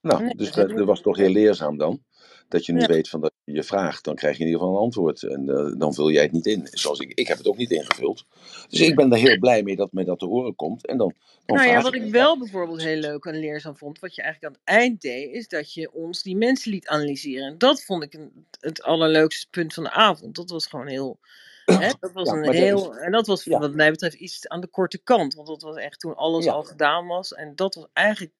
Nou, 0.00 0.22
Nee, 0.22 0.34
dus 0.34 0.52
dat 0.52 0.72
was 0.72 1.00
toch 1.00 1.16
heel 1.16 1.30
leerzaam 1.30 1.76
dan. 1.78 2.02
Dat 2.48 2.66
je 2.66 2.72
nu 2.72 2.80
Ja. 2.80 2.86
weet 2.86 3.08
van 3.08 3.20
dat 3.20 3.32
je 3.44 3.62
vraagt, 3.62 4.04
dan 4.04 4.14
krijg 4.14 4.36
je 4.36 4.40
in 4.40 4.46
ieder 4.46 4.60
geval 4.62 4.76
een 4.76 4.82
antwoord. 4.82 5.22
En 5.22 5.48
eh, 5.48 5.78
dan 5.78 5.94
vul 5.94 6.10
jij 6.10 6.22
het 6.22 6.32
niet 6.32 6.46
in. 6.46 6.68
Zoals 6.70 6.98
ik, 6.98 7.12
ik 7.14 7.28
heb 7.28 7.38
het 7.38 7.46
ook 7.46 7.56
niet 7.56 7.70
ingevuld. 7.70 8.24
Dus 8.68 8.80
ik 8.80 8.96
ben 8.96 9.12
er 9.12 9.18
heel 9.18 9.38
blij 9.38 9.62
mee 9.62 9.76
dat 9.76 9.92
mij 9.92 10.04
dat 10.04 10.18
te 10.18 10.26
horen 10.26 10.54
komt. 10.54 10.86
En 10.86 10.96
dan, 10.98 11.14
dan 11.46 11.56
Nou 11.56 11.68
ja, 11.68 11.82
wat 11.82 11.94
ik 11.94 12.10
wel 12.10 12.38
bijvoorbeeld 12.38 12.82
heel 12.82 13.00
leuk 13.00 13.24
en 13.24 13.38
leerzaam 13.38 13.76
vond, 13.76 13.98
wat 13.98 14.14
je 14.14 14.22
eigenlijk 14.22 14.54
aan 14.54 14.60
het 14.64 14.76
eind 14.76 15.00
deed, 15.00 15.32
is 15.32 15.48
dat 15.48 15.72
je 15.72 15.92
ons 15.92 16.22
die 16.22 16.36
mensen 16.36 16.70
liet 16.70 16.88
analyseren. 16.88 17.46
En 17.46 17.58
dat 17.58 17.82
vond 17.82 18.02
ik 18.02 18.14
een, 18.14 18.46
het 18.60 18.82
allerleukste 18.82 19.46
punt 19.50 19.74
van 19.74 19.82
de 19.84 19.90
avond. 19.90 20.34
Dat 20.36 20.50
was 20.50 20.66
gewoon 20.66 20.86
heel. 20.86 21.18
Hè, 21.82 21.92
dat 22.00 22.12
was 22.12 22.30
Ja, 22.30 22.36
een 22.36 22.52
heel. 22.52 22.92
is, 22.92 22.98
En 22.98 23.12
dat 23.12 23.26
was 23.26 23.44
ja, 23.44 23.58
wat 23.58 23.74
mij 23.74 23.90
betreft 23.90 24.14
iets 24.14 24.48
aan 24.48 24.60
de 24.60 24.66
korte 24.68 24.98
kant. 25.02 25.34
Want 25.34 25.48
dat 25.48 25.62
was 25.62 25.76
echt 25.76 26.00
toen 26.00 26.16
alles 26.16 26.44
ja, 26.44 26.52
al 26.52 26.62
gedaan 26.62 27.06
was. 27.06 27.34
En 27.34 27.52
dat 27.56 27.74
was 27.74 27.86
eigenlijk. 27.92 28.32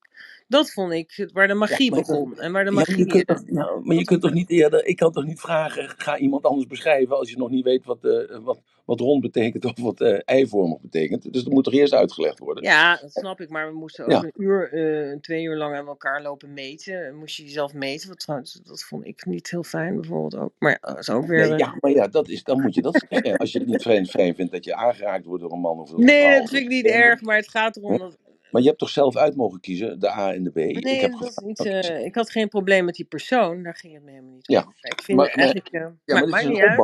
Dat 0.48 0.70
vond 0.72 0.92
ik 0.92 1.28
waar 1.32 1.46
de 1.48 1.54
magie 1.54 1.90
dat, 1.90 2.00
begon. 2.06 2.38
En 2.38 2.52
waar 2.52 2.64
de 2.64 2.70
ja, 2.70 2.76
maar 2.76 2.90
je 2.90 2.96
magie. 2.96 3.06
kunt 3.06 3.26
toch, 3.26 3.44
maar 3.84 3.96
je 3.96 4.04
kunt 4.04 4.20
toch 4.22 4.32
niet 4.32 4.50
eerder, 4.50 4.86
ik 4.86 4.96
kan 4.96 5.12
toch 5.12 5.24
niet 5.24 5.40
vragen, 5.40 5.88
ga 5.98 6.18
iemand 6.18 6.44
anders 6.44 6.66
beschrijven 6.66 7.16
als 7.16 7.30
je 7.30 7.36
nog 7.36 7.50
niet 7.50 7.64
weet 7.64 7.84
wat, 7.84 8.04
eh, 8.04 8.38
wat, 8.44 8.60
wat 8.88 9.00
rond 9.00 9.20
betekent 9.20 9.64
of 9.64 9.72
wat 9.80 10.00
eh, 10.00 10.18
eivormig 10.24 10.80
betekent. 10.80 11.32
Dus 11.32 11.42
dat 11.44 11.52
moet 11.52 11.64
toch 11.64 11.72
eerst 11.72 11.92
uitgelegd 11.92 12.38
worden? 12.38 12.64
ja, 12.64 12.96
dat 12.96 13.12
snap 13.12 13.40
ik. 13.40 13.48
Maar 13.48 13.66
we 13.72 13.78
moesten 13.78 14.04
ook 14.04 14.10
Ja, 14.10 14.22
een 14.22 14.32
uur, 14.42 14.72
eh, 14.72 15.16
twee 15.20 15.42
uur 15.44 15.56
lang 15.56 15.74
aan 15.76 15.86
elkaar 15.86 16.22
lopen 16.22 16.52
meten. 16.52 17.16
Moest 17.16 17.36
je 17.36 17.42
jezelf 17.42 17.74
meten. 17.74 18.08
Wat 18.08 18.18
trouwens, 18.18 18.52
dat 18.64 18.82
vond 18.82 19.06
ik 19.06 19.26
niet 19.26 19.50
heel 19.50 19.62
fijn 19.62 19.94
bijvoorbeeld 20.00 20.36
ook. 20.36 20.52
Maar 20.58 20.78
dat 20.80 20.98
is 20.98 21.10
ook 21.10 21.26
weer. 21.26 21.38
nee, 21.40 21.52
eh, 21.52 21.58
ja, 21.58 21.76
maar 21.80 21.90
ja, 21.90 22.06
dat 22.06 22.28
is, 22.28 22.42
dan 22.42 22.60
moet 22.60 22.74
je 22.74 22.82
dat 22.82 23.04
zeggen. 23.08 23.36
Als 23.36 23.52
je 23.52 23.58
het 23.58 23.68
niet 23.68 23.82
fijn, 23.82 24.34
vindt 24.34 24.52
dat 24.52 24.64
je 24.64 24.74
aangeraakt 24.74 25.24
wordt 25.24 25.42
door 25.42 25.52
een 25.52 25.60
man 25.60 25.78
of 25.78 25.88
door 25.90 25.98
een 25.98 26.04
Nee, 26.04 26.20
vrouw. 26.20 26.32
dat 26.32 26.42
Of 26.42 26.48
vind 26.48 26.62
ik 26.62 26.68
niet 26.68 26.86
erg, 26.86 27.20
maar 27.20 27.36
het 27.36 27.48
gaat 27.48 27.76
erom 27.76 27.90
Hè? 27.92 27.98
dat. 27.98 28.16
Maar 28.50 28.60
je 28.62 28.66
hebt 28.68 28.80
toch 28.80 28.88
zelf 28.90 29.16
uit 29.16 29.36
mogen 29.36 29.60
kiezen, 29.60 30.00
de 30.00 30.10
A 30.10 30.32
en 30.34 30.42
de 30.44 30.50
B. 30.50 30.56
Ik 30.56 30.84
Nee, 30.84 31.00
heb 31.00 31.12
dat 31.18 31.42
niet. 31.44 31.58
eh, 31.60 32.04
ik 32.04 32.14
had 32.14 32.30
geen 32.30 32.48
probleem 32.48 32.84
met 32.84 32.94
die 32.94 33.04
persoon, 33.04 33.62
daar 33.62 33.74
ging 33.76 33.94
het 33.94 34.02
me 34.02 34.10
helemaal 34.10 34.32
niet 34.32 34.48
om. 34.48 34.54
Ja, 34.54 34.64
Maar 34.64 34.74
Ik 34.92 35.02
vind 35.02 35.18
maar, 35.18 35.26
maar, 35.26 35.36
eigenlijk. 35.36 35.68
eh, 35.68 35.80
ja, 35.80 35.88
maar 36.04 36.28
maar 36.28 36.40
het 36.42 36.50
is 36.50 36.56
een 36.56 36.68
uit. 36.68 36.76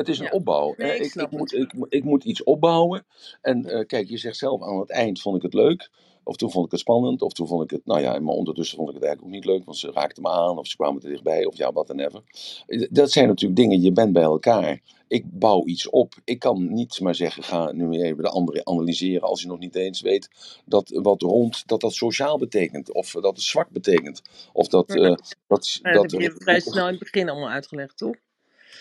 Het 0.00 0.08
is 0.08 0.18
een 0.18 0.24
Ja, 0.24 0.30
opbouw. 0.30 0.74
nee, 0.76 0.98
ik 0.98 1.14
ik, 1.14 1.30
moet, 1.30 1.52
ik, 1.54 1.74
ik 1.88 2.04
moet 2.04 2.24
iets 2.24 2.42
opbouwen. 2.42 3.06
En 3.40 3.62
Ja. 3.62 3.70
eh, 3.70 3.86
kijk, 3.86 4.08
je 4.08 4.16
zegt 4.18 4.36
zelf 4.36 4.62
aan 4.62 4.78
het 4.78 4.90
eind 4.90 5.20
vond 5.20 5.36
ik 5.36 5.42
het 5.42 5.54
leuk. 5.54 5.90
Of 6.24 6.36
toen 6.36 6.50
vond 6.50 6.64
ik 6.64 6.70
het 6.70 6.80
spannend. 6.80 7.22
Of 7.22 7.32
toen 7.32 7.46
vond 7.46 7.62
ik 7.64 7.70
het, 7.70 7.86
nou 7.86 8.00
ja, 8.00 8.18
maar 8.18 8.34
ondertussen 8.34 8.76
vond 8.76 8.88
ik 8.88 8.94
het 8.94 9.04
eigenlijk 9.04 9.34
ook 9.34 9.40
niet 9.42 9.50
leuk. 9.52 9.64
Want 9.64 9.76
ze 9.78 9.90
raakten 9.92 10.22
me 10.22 10.28
aan. 10.30 10.58
Of 10.58 10.66
ze 10.66 10.76
kwamen 10.76 11.02
er 11.02 11.08
dichtbij. 11.08 11.44
Of 11.44 11.56
ja, 11.56 11.72
wat 11.72 11.86
dan 11.86 11.98
ever. 11.98 12.22
Eh, 12.66 12.86
Dat 12.90 13.10
zijn 13.10 13.28
natuurlijk 13.28 13.60
dingen, 13.60 13.80
je 13.80 13.92
bent 13.92 14.12
bij 14.12 14.22
elkaar. 14.22 14.80
Ik 15.08 15.24
bouw 15.26 15.66
iets 15.66 15.88
op. 15.90 16.14
Ik 16.24 16.38
kan 16.38 16.72
niet 16.72 17.00
maar 17.00 17.14
zeggen, 17.14 17.42
ga 17.42 17.72
nu 17.72 18.00
even 18.02 18.22
de 18.22 18.28
andere 18.30 18.64
analyseren. 18.64 19.28
Als 19.28 19.40
je 19.42 19.46
nog 19.48 19.58
niet 19.58 19.74
eens 19.76 20.00
weet 20.00 20.28
dat 20.64 20.88
wat 21.02 21.22
rond, 21.22 21.62
dat 21.68 21.80
dat 21.80 21.92
sociaal 21.92 22.38
betekent. 22.38 22.92
Of 22.92 23.10
dat 23.10 23.24
het 23.36 23.42
zwak 23.42 23.70
betekent. 23.70 24.22
Of 24.52 24.68
dat, 24.68 24.94
Ja. 24.94 24.94
eh, 24.94 25.16
dat, 25.46 25.78
Nou, 25.82 25.94
dat 25.94 26.10
dat 26.10 26.10
heb 26.10 26.20
je 26.20 26.36
vrij 26.40 26.60
snel 26.60 26.84
in 26.84 26.90
het 26.90 26.98
begin 26.98 27.28
allemaal 27.28 27.50
uitgelegd, 27.50 27.96
toch? 27.96 28.16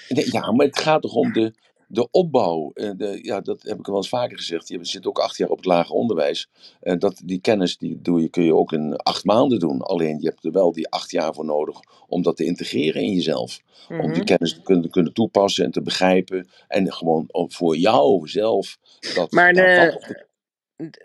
Nee, 0.10 0.32
ja, 0.32 0.52
maar 0.52 0.66
het 0.66 0.80
gaat 0.80 1.02
toch 1.02 1.14
om 1.14 1.34
de, 1.34 1.54
de 1.88 2.08
opbouw. 2.12 2.72
Eh, 2.74 2.92
de, 2.98 3.20
ja, 3.22 3.42
dat 3.42 3.62
heb 3.62 3.80
ik 3.80 3.86
wel 3.86 3.96
eens 3.96 4.10
vaker 4.10 4.38
gezegd. 4.38 4.68
Je 4.68 4.80
zit 4.82 5.06
ook 5.06 5.20
acht 5.20 5.38
jaar 5.38 5.50
op 5.50 5.58
het 5.58 5.66
lager 5.66 5.96
onderwijs. 5.96 6.50
Eh, 6.80 6.98
dat, 6.98 7.22
die 7.26 7.42
kennis 7.42 7.78
die 7.78 8.02
doe 8.02 8.22
je, 8.22 8.30
kun 8.30 8.44
je 8.44 8.56
ook 8.56 8.72
in 8.72 8.96
acht 8.96 9.24
maanden 9.26 9.60
doen. 9.60 9.82
Alleen 9.82 10.20
je 10.20 10.28
hebt 10.28 10.46
er 10.46 10.52
wel 10.52 10.72
die 10.72 10.90
acht 10.90 11.12
jaar 11.12 11.34
voor 11.34 11.46
nodig 11.46 11.80
om 12.08 12.22
dat 12.22 12.38
te 12.38 12.46
integreren 12.46 13.02
in 13.02 13.14
jezelf. 13.14 13.62
Om 13.90 13.98
die 14.02 14.08
Mhm. 14.08 14.24
kennis 14.24 14.54
te 14.54 14.62
kunnen, 14.62 14.90
kunnen 14.90 15.14
toepassen 15.14 15.66
en 15.66 15.72
te 15.72 15.82
begrijpen. 15.82 16.48
En 16.68 16.94
gewoon 16.94 17.26
voor 17.32 17.78
jou 17.78 18.28
zelf 18.28 18.78
dat 19.16 19.32
Maar 19.32 19.54
de, 19.54 20.28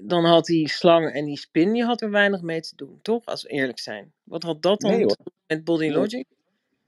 dan 0.02 0.24
had 0.24 0.44
die 0.44 0.68
slang 0.68 1.12
en 1.12 1.24
die 1.24 1.38
spin, 1.38 1.72
die 1.72 1.84
had 1.84 2.00
er 2.00 2.10
weinig 2.10 2.42
mee 2.42 2.60
te 2.60 2.76
doen, 2.76 2.98
toch? 3.02 3.24
Als 3.24 3.42
we 3.42 3.48
eerlijk 3.48 3.78
zijn. 3.78 4.12
Wat 4.22 4.42
had 4.42 4.62
dat 4.62 4.80
dan 4.80 4.90
Nee 4.90 5.06
met 5.46 5.64
Body. 5.64 5.88
Logic? 5.88 6.26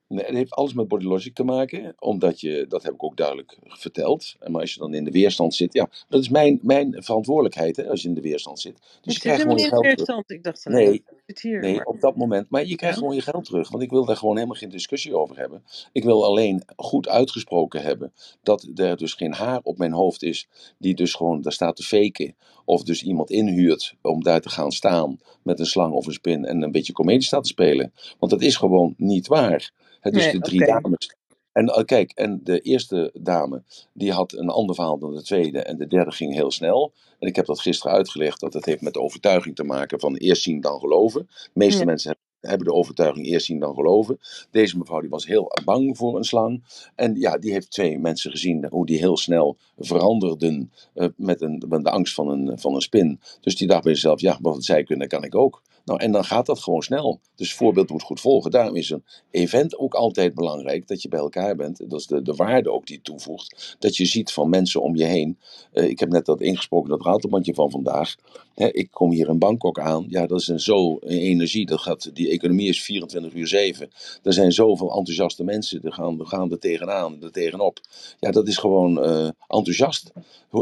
Nee, 0.09 0.25
het 0.25 0.35
heeft 0.35 0.53
alles 0.53 0.73
met 0.75 0.88
body 0.88 1.05
logic 1.05 1.35
te 1.35 1.45
maken, 1.45 1.95
omdat 1.99 2.40
je, 2.40 2.66
dat 2.69 2.83
heb 2.83 2.92
ik 2.95 3.03
ook 3.03 3.16
duidelijk 3.16 3.59
verteld. 3.62 4.35
Maar 4.47 4.61
als 4.61 4.75
je 4.75 4.81
dan 4.81 4.95
in 4.95 5.05
de 5.05 5.11
weerstand 5.11 5.55
zit, 5.55 5.73
ja, 5.73 5.88
dat 6.09 6.21
is 6.21 6.29
mijn, 6.29 6.59
mijn 6.62 7.03
verantwoordelijkheid 7.03 7.77
hè, 7.77 7.88
als 7.88 8.03
je 8.03 8.09
in 8.09 8.14
de 8.14 8.21
weerstand 8.21 8.61
zit. 8.61 8.79
Dus 8.79 8.87
Ik 9.01 9.12
je 9.12 9.19
krijgt 9.19 9.42
helemaal 9.42 9.59
gewoon 9.59 9.59
je 9.59 9.62
niet 9.62 9.73
in 9.73 9.75
geld 9.75 9.83
terug. 9.83 9.97
weerstand. 9.97 10.31
Ik 10.31 10.42
dacht 10.42 10.64
Nee, 10.64 10.92
ik 10.95 11.03
zit 11.27 11.40
hier. 11.40 11.61
nee, 11.61 11.75
Maar, 11.75 11.85
op 11.85 12.01
dat 12.01 12.16
moment. 12.16 12.51
Maar 12.51 12.64
je 12.64 12.77
krijgt 12.77 12.97
ja. 12.97 13.01
gewoon 13.03 13.16
je 13.16 13.23
geld 13.23 13.45
terug, 13.45 13.69
want 13.69 13.83
ik 13.83 13.90
wil 13.90 14.05
daar 14.05 14.16
gewoon 14.16 14.35
helemaal 14.35 14.57
geen 14.57 14.69
discussie 14.69 15.16
over 15.16 15.37
hebben. 15.37 15.64
Ik 15.92 16.05
wil 16.05 16.25
alleen 16.25 16.62
goed 16.77 17.09
uitgesproken 17.09 17.83
hebben 17.83 18.12
dat 18.42 18.69
er 18.75 18.97
dus 18.97 19.12
geen 19.12 19.33
haar 19.33 19.61
op 19.62 19.79
mijn 19.79 19.92
hoofd 19.92 20.23
is, 20.23 20.49
die 20.79 20.95
dus 20.95 21.14
gewoon 21.14 21.40
daar 21.40 21.53
staat 21.53 21.77
te 21.77 21.83
faken. 21.83 22.35
Of 22.64 22.83
dus 22.83 23.03
iemand 23.03 23.31
inhuurt 23.31 23.95
om 24.03 24.23
daar 24.23 24.40
te 24.40 24.49
gaan 24.49 24.73
staan 24.73 25.21
met 25.42 25.59
een 25.59 25.66
slang 25.66 25.92
of 25.92 26.07
een 26.07 26.12
spin 26.12 26.45
en 26.45 26.62
een 26.62 26.73
beetje 26.73 26.92
comedie 26.92 27.23
staat 27.23 27.42
te 27.42 27.49
spelen. 27.49 27.92
Want 28.19 28.33
dat 28.33 28.42
is 28.42 28.57
gewoon 28.57 28.95
niet 28.97 29.27
waar. 29.27 29.73
Hè, 30.00 30.11
dus 30.11 30.24
Nee, 30.24 30.32
de 30.32 30.40
drie 30.40 30.64
dames. 30.66 31.14
En 31.52 31.66
eh, 31.68 31.85
kijk, 31.85 32.12
en 32.12 32.40
de 32.44 32.61
eerste 32.61 33.11
dame, 33.14 33.62
die 33.92 34.12
had 34.12 34.32
een 34.32 34.48
ander 34.48 34.74
verhaal 34.74 34.98
dan 34.98 35.14
de 35.14 35.22
tweede. 35.22 35.62
En 35.62 35.76
de 35.76 35.87
derde 35.87 36.11
ging 36.11 36.35
heel 36.35 36.50
snel. 36.50 36.92
En 37.18 37.28
ik 37.28 37.37
heb 37.37 37.46
dat 37.46 37.61
gisteren 37.61 37.96
uitgelegd, 37.96 38.40
dat 38.40 38.52
het 38.52 38.64
heeft 38.64 38.80
met 38.80 38.92
de 38.94 39.00
overtuiging 39.00 39.54
te 39.56 39.64
maken 39.64 40.00
van 40.00 40.16
eerst 40.16 40.42
zien 40.42 40.61
dan 40.61 40.78
geloven. 40.80 41.26
De 41.26 41.50
meeste 41.52 41.78
Ja. 41.78 41.85
mensen 41.85 42.09
hebben, 42.11 42.50
hebben 42.50 42.66
de 42.66 42.80
overtuiging 42.80 43.26
eerst 43.26 43.46
zien 43.46 43.59
dan 43.61 43.74
geloven. 43.74 44.18
Deze 44.50 44.78
mevrouw 44.78 45.00
die 45.00 45.11
was 45.11 45.26
heel 45.26 45.52
bang 45.64 45.96
voor 45.96 46.16
een 46.16 46.24
slang. 46.24 46.64
En 46.94 47.14
ja, 47.14 47.38
die 47.38 47.52
heeft 47.52 47.70
twee 47.70 47.98
mensen 47.98 48.30
gezien 48.30 48.66
hoe 48.70 48.87
die 48.87 48.98
heel 48.98 49.16
snel 49.16 49.56
veranderden 49.78 50.72
eh, 50.94 51.09
met, 51.16 51.40
een, 51.40 51.62
met 51.68 51.85
de 51.85 51.90
angst 51.90 52.14
van 52.14 52.28
een, 52.28 52.59
van 52.59 52.74
een 52.74 52.80
spin. 52.80 53.20
Dus 53.40 53.56
die 53.56 53.66
dacht 53.68 53.82
bij 53.82 53.92
zichzelf, 53.92 54.20
ja, 54.20 54.38
wat 54.40 54.64
zij 54.64 54.82
kunnen, 54.85 55.09
kan 55.09 55.24
ik 55.24 55.35
ook. 55.35 55.62
Nou, 55.87 56.01
en 56.01 56.12
dan 56.12 56.25
gaat 56.25 56.46
dat 56.46 56.59
gewoon 56.59 56.83
snel. 56.83 57.20
Dus 57.35 57.49
het 57.49 57.57
voorbeeld 57.57 57.90
moet 57.90 58.03
goed 58.03 58.20
volgen. 58.20 58.51
Daarom 58.51 58.77
is 58.77 58.90
een 58.90 59.05
event 59.31 59.79
ook 59.79 59.94
altijd 59.94 60.35
belangrijk, 60.35 60.88
dat 60.88 61.03
je 61.03 61.09
bij 61.09 61.18
elkaar 61.18 61.57
bent. 61.57 61.90
Dat 61.90 62.01
is 62.01 62.07
de, 62.07 62.22
de 62.22 62.35
waarde 62.35 62.70
ook 62.70 62.87
die 62.87 62.96
het 62.96 63.05
toevoegt. 63.05 63.77
Dat 63.79 63.96
je 63.96 64.05
ziet 64.05 64.33
van 64.33 64.49
mensen 64.49 64.83
om 64.83 64.96
je 64.96 65.05
heen. 65.05 65.38
Eh, 65.72 65.88
ik 65.88 65.99
heb 65.99 66.09
net 66.09 66.25
dat 66.25 66.40
ingesproken, 66.40 66.90
dat 66.90 67.05
ratelbandje 67.05 67.55
van 67.55 67.70
vandaag. 67.70 68.14
Hè, 68.55 68.72
ik 68.72 68.90
kom 68.90 69.11
hier 69.11 69.29
in 69.29 69.38
Bangkok 69.38 69.79
aan. 69.79 70.07
Ja, 70.09 70.27
dat 70.27 70.40
is 70.40 70.49
een 70.49 70.61
zo 70.61 70.96
een 71.01 71.18
energie. 71.18 71.66
Dat 71.66 71.81
gaat, 71.81 72.14
die 72.14 72.31
economie 72.31 72.68
is 72.68 72.83
24 72.83 73.35
uur 73.35 73.46
7. 73.46 73.90
Er 74.22 74.33
zijn 74.33 74.53
zoveel 74.53 74.88
enthousiaste 74.88 75.44
mensen. 75.44 75.81
Die 75.81 75.92
gaan, 75.92 76.16
die 76.16 76.27
gaan 76.27 76.51
er 76.51 76.59
tegenaan, 76.59 77.22
er 77.22 77.33
tegenop. 77.33 77.81
Ja, 78.20 78.31
dat 78.31 78.49
is 78.49 78.57
gewoon 78.57 79.03
eh, 79.03 79.29
enthousiast. 79.49 80.12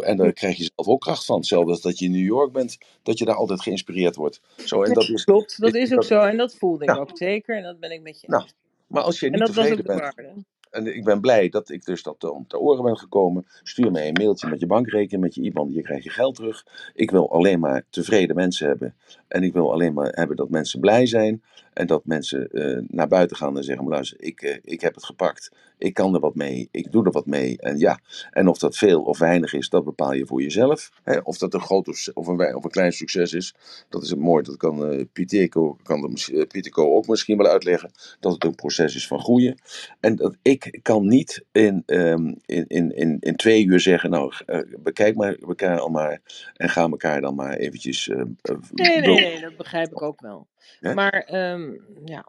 En 0.00 0.16
daar 0.16 0.32
krijg 0.32 0.56
je 0.56 0.70
zelf 0.74 0.88
ook 0.88 1.00
kracht 1.00 1.24
van. 1.24 1.36
Hetzelfde 1.36 1.70
als 1.70 1.80
dat 1.80 1.98
je 1.98 2.04
in 2.04 2.10
New 2.10 2.24
York 2.24 2.52
bent, 2.52 2.78
dat 3.02 3.18
je 3.18 3.24
daar 3.24 3.34
altijd 3.34 3.62
geïnspireerd 3.62 4.16
wordt. 4.16 4.40
Zo, 4.64 4.82
en 4.82 4.92
dat 4.92 5.08
klopt, 5.24 5.60
dat 5.60 5.74
is- 5.74 5.90
ook 5.90 5.94
dat- 5.96 6.06
zo. 6.06 6.20
En 6.20 6.36
dat 6.36 6.54
voelde 6.56 6.84
ik 6.84 6.90
Ja. 6.90 6.96
ook 6.96 7.10
zeker. 7.16 7.56
En 7.56 7.62
dat 7.62 7.80
ben 7.80 7.90
ik 7.90 8.02
met 8.02 8.20
je 8.20 8.26
Nou, 8.28 8.42
eens. 8.42 8.54
maar 8.86 9.02
als 9.02 9.20
je 9.20 9.26
En 9.26 9.32
niet 9.32 9.40
dat 9.40 9.54
was 9.54 9.70
ook 9.70 9.76
de 9.76 9.82
bent, 9.82 10.00
waarde. 10.00 10.32
En 10.74 10.96
ik 10.96 11.04
ben 11.04 11.20
blij 11.20 11.48
dat 11.48 11.70
ik 11.70 11.84
dus 11.84 12.02
dat 12.02 12.24
om 12.24 12.46
te 12.46 12.58
oren 12.58 12.84
ben 12.84 12.96
gekomen. 12.96 13.46
Stuur 13.62 13.90
mij 13.90 14.08
een 14.08 14.12
mailtje 14.12 14.48
met 14.48 14.60
je 14.60 14.66
bankrekening, 14.66 15.22
met 15.22 15.34
je 15.34 15.42
IBAN. 15.42 15.72
Je 15.72 15.82
krijgt 15.82 16.04
je 16.04 16.10
geld 16.10 16.34
terug. 16.34 16.66
Ik 16.94 17.10
wil 17.10 17.30
alleen 17.30 17.60
maar 17.60 17.84
tevreden 17.90 18.36
mensen 18.36 18.66
hebben. 18.66 18.94
En 19.28 19.42
ik 19.42 19.52
wil 19.52 19.72
alleen 19.72 19.94
maar 19.94 20.08
hebben 20.10 20.36
dat 20.36 20.50
mensen 20.50 20.80
blij 20.80 21.06
zijn. 21.06 21.42
En 21.72 21.86
dat 21.86 22.04
mensen 22.04 22.50
eh, 22.50 22.82
naar 22.88 23.08
buiten 23.08 23.36
gaan 23.36 23.56
en 23.56 23.64
zeggen: 23.64 23.88
luister, 23.88 24.20
ik, 24.20 24.42
eh, 24.42 24.58
ik 24.62 24.80
heb 24.80 24.94
het 24.94 25.04
gepakt. 25.04 25.50
Ik 25.78 25.94
kan 25.94 26.14
er 26.14 26.20
wat 26.20 26.34
mee. 26.34 26.68
Ik 26.70 26.92
doe 26.92 27.04
er 27.04 27.10
wat 27.10 27.26
mee. 27.26 27.58
En 27.58 27.78
ja, 27.78 27.98
en 28.30 28.48
of 28.48 28.58
dat 28.58 28.76
veel 28.76 29.02
of 29.02 29.18
weinig 29.18 29.52
is, 29.52 29.68
dat 29.68 29.84
bepaal 29.84 30.12
je 30.12 30.26
voor 30.26 30.42
jezelf. 30.42 30.90
Hè? 31.02 31.18
Of 31.18 31.38
dat 31.38 31.54
een 31.54 31.60
groot 31.60 31.88
of, 32.14 32.26
een, 32.26 32.56
of 32.56 32.64
een 32.64 32.70
klein 32.70 32.92
succes 32.92 33.32
is, 33.32 33.54
dat 33.88 34.02
is 34.02 34.14
mooi. 34.14 34.42
Dat 34.42 34.56
kan 34.56 34.86
eh 34.86 35.04
Pieteco, 35.12 35.76
kan 35.82 36.16
eh, 36.32 36.78
ook 36.78 37.06
misschien 37.06 37.36
wel 37.36 37.46
uitleggen. 37.46 37.90
Dat 38.20 38.32
het 38.32 38.44
een 38.44 38.54
proces 38.54 38.94
is 38.94 39.06
van 39.06 39.20
groeien. 39.20 39.58
En 40.00 40.16
dat 40.16 40.36
ik 40.42 40.63
kan 40.82 41.06
niet 41.06 41.44
in, 41.52 41.82
ehm, 41.86 42.34
in, 42.46 42.64
in, 42.66 42.96
in, 42.96 43.16
in 43.20 43.36
twee 43.36 43.66
uur 43.66 43.80
zeggen, 43.80 44.10
nou, 44.10 44.32
eh, 44.46 44.60
bekijk 44.78 45.16
maar 45.16 45.34
elkaar 45.34 45.78
al 45.78 45.88
maar 45.88 46.20
en 46.56 46.68
ga 46.68 46.80
elkaar 46.80 47.20
dan 47.20 47.34
maar 47.34 47.56
eventjes 47.56 48.08
eh, 48.08 48.20
eh, 48.20 48.56
Nee, 48.72 49.00
nee, 49.00 49.20
nee, 49.20 49.40
dat 49.40 49.56
begrijp 49.56 49.90
ik 49.90 50.02
ook 50.02 50.20
wel. 50.20 50.46
Maar, 50.80 51.12
ehm, 51.12 51.72
ja. 52.04 52.26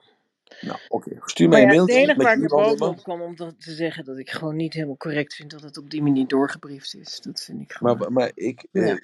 Nou, 0.61 0.79
oké. 0.87 1.11
Stuur 1.25 1.49
mij 1.49 1.61
een 1.61 1.63
ja, 1.63 1.67
het 1.67 1.77
mailtje 1.77 1.99
enige 1.99 2.17
met 2.17 2.25
waar 2.25 2.33
ik 2.33 2.39
naar 2.39 2.49
IBAN 2.49 2.63
boven 2.63 2.79
nummer. 2.79 2.97
op 2.97 3.03
kwam 3.03 3.21
om 3.21 3.35
dat 3.35 3.61
te 3.61 3.71
zeggen 3.71 4.05
dat 4.05 4.17
ik 4.17 4.29
gewoon 4.29 4.55
niet 4.55 4.73
helemaal 4.73 4.97
correct 4.97 5.33
vind 5.33 5.51
dat 5.51 5.61
het 5.61 5.77
op 5.77 5.89
die 5.89 6.01
manier 6.01 6.27
doorgebriefd 6.27 6.95
is. 6.95 7.19
Dat 7.21 7.41
vind 7.41 7.61
ik 7.61 7.71
gewoon. 7.71 7.97
Maar, 7.97 8.11
maar 8.11 8.31
ik, 8.33 8.65
eh, 8.71 8.87
Ja. 8.87 8.99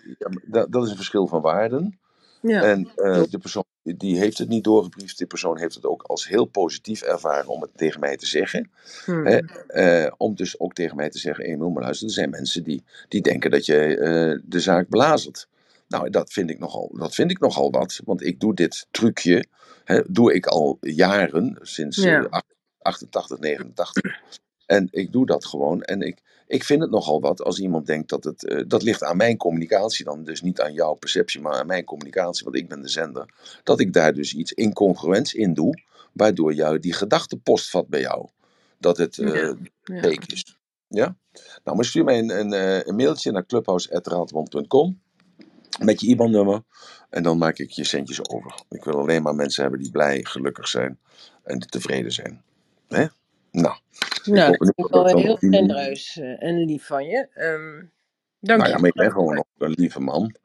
dat, 0.45 0.71
dat 0.71 0.83
is 0.83 0.89
een 0.89 0.95
verschil 0.95 1.27
van 1.27 1.41
waarden. 1.41 1.99
Ja. 2.41 2.61
En 2.63 2.89
klopt. 2.95 3.31
de 3.31 3.37
persoon 3.37 3.63
die 3.83 4.17
heeft 4.17 4.37
het 4.37 4.49
niet 4.49 4.63
doorgebriefd. 4.63 5.17
Die 5.17 5.27
persoon 5.27 5.57
heeft 5.57 5.75
het 5.75 5.85
ook 5.85 6.03
als 6.03 6.27
heel 6.27 6.45
positief 6.45 7.01
ervaren 7.01 7.47
om 7.47 7.61
het 7.61 7.71
tegen 7.75 7.99
mij 7.99 8.17
te 8.17 8.25
zeggen. 8.25 8.71
Hmm. 9.05 9.25
Hè? 9.25 9.37
Eh, 9.67 10.11
om 10.17 10.35
dus 10.35 10.59
ook 10.59 10.73
tegen 10.73 10.95
mij 10.95 11.09
te 11.09 11.17
zeggen, 11.19 11.45
Emil, 11.45 11.69
maar 11.69 11.83
luister, 11.83 12.07
er 12.07 12.13
zijn 12.13 12.29
mensen 12.29 12.63
die, 12.63 12.83
die 13.07 13.21
denken 13.21 13.51
dat 13.51 13.65
je 13.65 13.97
eh, 13.97 14.39
de 14.45 14.59
zaak 14.59 14.89
belazert. 14.89 15.47
Nou, 15.87 16.09
dat 16.09 16.31
vind, 16.33 16.49
ik 16.49 16.59
nogal, 16.59 16.91
dat 16.97 17.15
vind 17.15 17.31
ik 17.31 17.39
nogal 17.39 17.71
wat, 17.71 18.01
want 18.05 18.23
ik 18.25 18.39
doe 18.39 18.53
dit 18.55 18.87
trucje, 18.91 19.45
hè, 19.83 20.01
doe 20.07 20.33
ik 20.33 20.45
al 20.45 20.77
jaren, 20.81 21.57
sinds 21.61 21.97
eh, 21.97 22.03
Ja. 22.03 22.27
ach- 22.29 22.41
88, 22.81 23.39
89. 23.39 24.19
En 24.71 24.87
ik 24.91 25.11
doe 25.11 25.25
dat 25.25 25.45
gewoon. 25.45 25.81
En 25.81 26.01
ik, 26.01 26.21
ik 26.47 26.63
vind 26.63 26.81
het 26.81 26.89
nogal 26.91 27.21
wat 27.21 27.41
als 27.41 27.59
iemand 27.59 27.85
denkt 27.85 28.09
dat 28.09 28.23
het. 28.23 28.45
eh, 28.47 28.63
dat 28.67 28.83
ligt 28.83 29.03
aan 29.03 29.17
mijn 29.17 29.37
communicatie 29.37 30.05
dan. 30.05 30.23
Dus 30.23 30.41
niet 30.41 30.61
aan 30.61 30.73
jouw 30.73 30.93
perceptie, 30.93 31.41
maar 31.41 31.53
aan 31.53 31.67
mijn 31.67 31.83
communicatie. 31.83 32.43
Want 32.43 32.55
ik 32.55 32.67
ben 32.67 32.81
de 32.81 32.87
zender. 32.89 33.33
Dat 33.63 33.79
ik 33.79 33.93
daar 33.93 34.13
dus 34.13 34.33
iets 34.33 34.51
incongruents 34.51 35.33
in 35.33 35.53
doe. 35.53 35.81
Waardoor 36.13 36.53
jou 36.53 36.79
die 36.79 36.93
gedachte 36.93 37.37
postvat 37.37 37.87
bij 37.87 37.99
jou. 37.99 38.27
Dat 38.77 38.97
het 38.97 39.17
eh 39.17 39.33
Ja. 39.33 39.55
Ja. 39.83 40.01
fake 40.01 40.33
is. 40.33 40.57
Ja? 40.87 41.15
Nou, 41.63 41.75
maar 41.75 41.85
stuur 41.85 42.03
mij 42.03 42.19
een, 42.19 42.39
een, 42.39 42.53
eh, 42.53 42.87
een 42.87 42.95
mailtje 42.95 43.31
naar 43.31 43.45
clubhouse.raadwand.com. 43.45 44.99
Met 45.79 46.01
je 46.01 46.07
IBAN-nummer. 46.07 46.63
En 47.09 47.23
dan 47.23 47.37
maak 47.37 47.57
ik 47.57 47.71
je 47.71 47.83
centjes 47.83 48.29
over. 48.29 48.53
Ik 48.69 48.83
wil 48.83 48.99
alleen 48.99 49.21
maar 49.21 49.35
mensen 49.35 49.61
hebben 49.61 49.79
die 49.81 49.91
blij, 49.91 50.19
gelukkig 50.23 50.67
zijn. 50.67 50.99
En 51.43 51.59
tevreden 51.59 52.11
zijn. 52.11 52.41
Hè? 52.87 53.05
Nou. 53.51 53.75
Nou, 54.23 54.51
dat 54.51 54.59
niet 54.59 54.73
vind 54.75 54.87
ik 54.87 54.93
dat 54.93 55.11
wel 55.11 55.17
heel 55.17 55.35
genereus 55.35 56.17
eh, 56.17 56.43
en 56.43 56.65
lief 56.65 56.85
van 56.85 57.05
je. 57.05 57.27
Ehm 57.33 57.85
dank 58.39 58.59
Nou 58.59 58.63
je. 58.63 58.69
ja, 58.69 58.77
maar 58.77 58.89
ik 58.89 58.93
ben 58.95 59.11
gewoon 59.11 59.37
ook 59.37 59.45
een 59.57 59.71
lieve 59.71 59.99
man. 59.99 60.35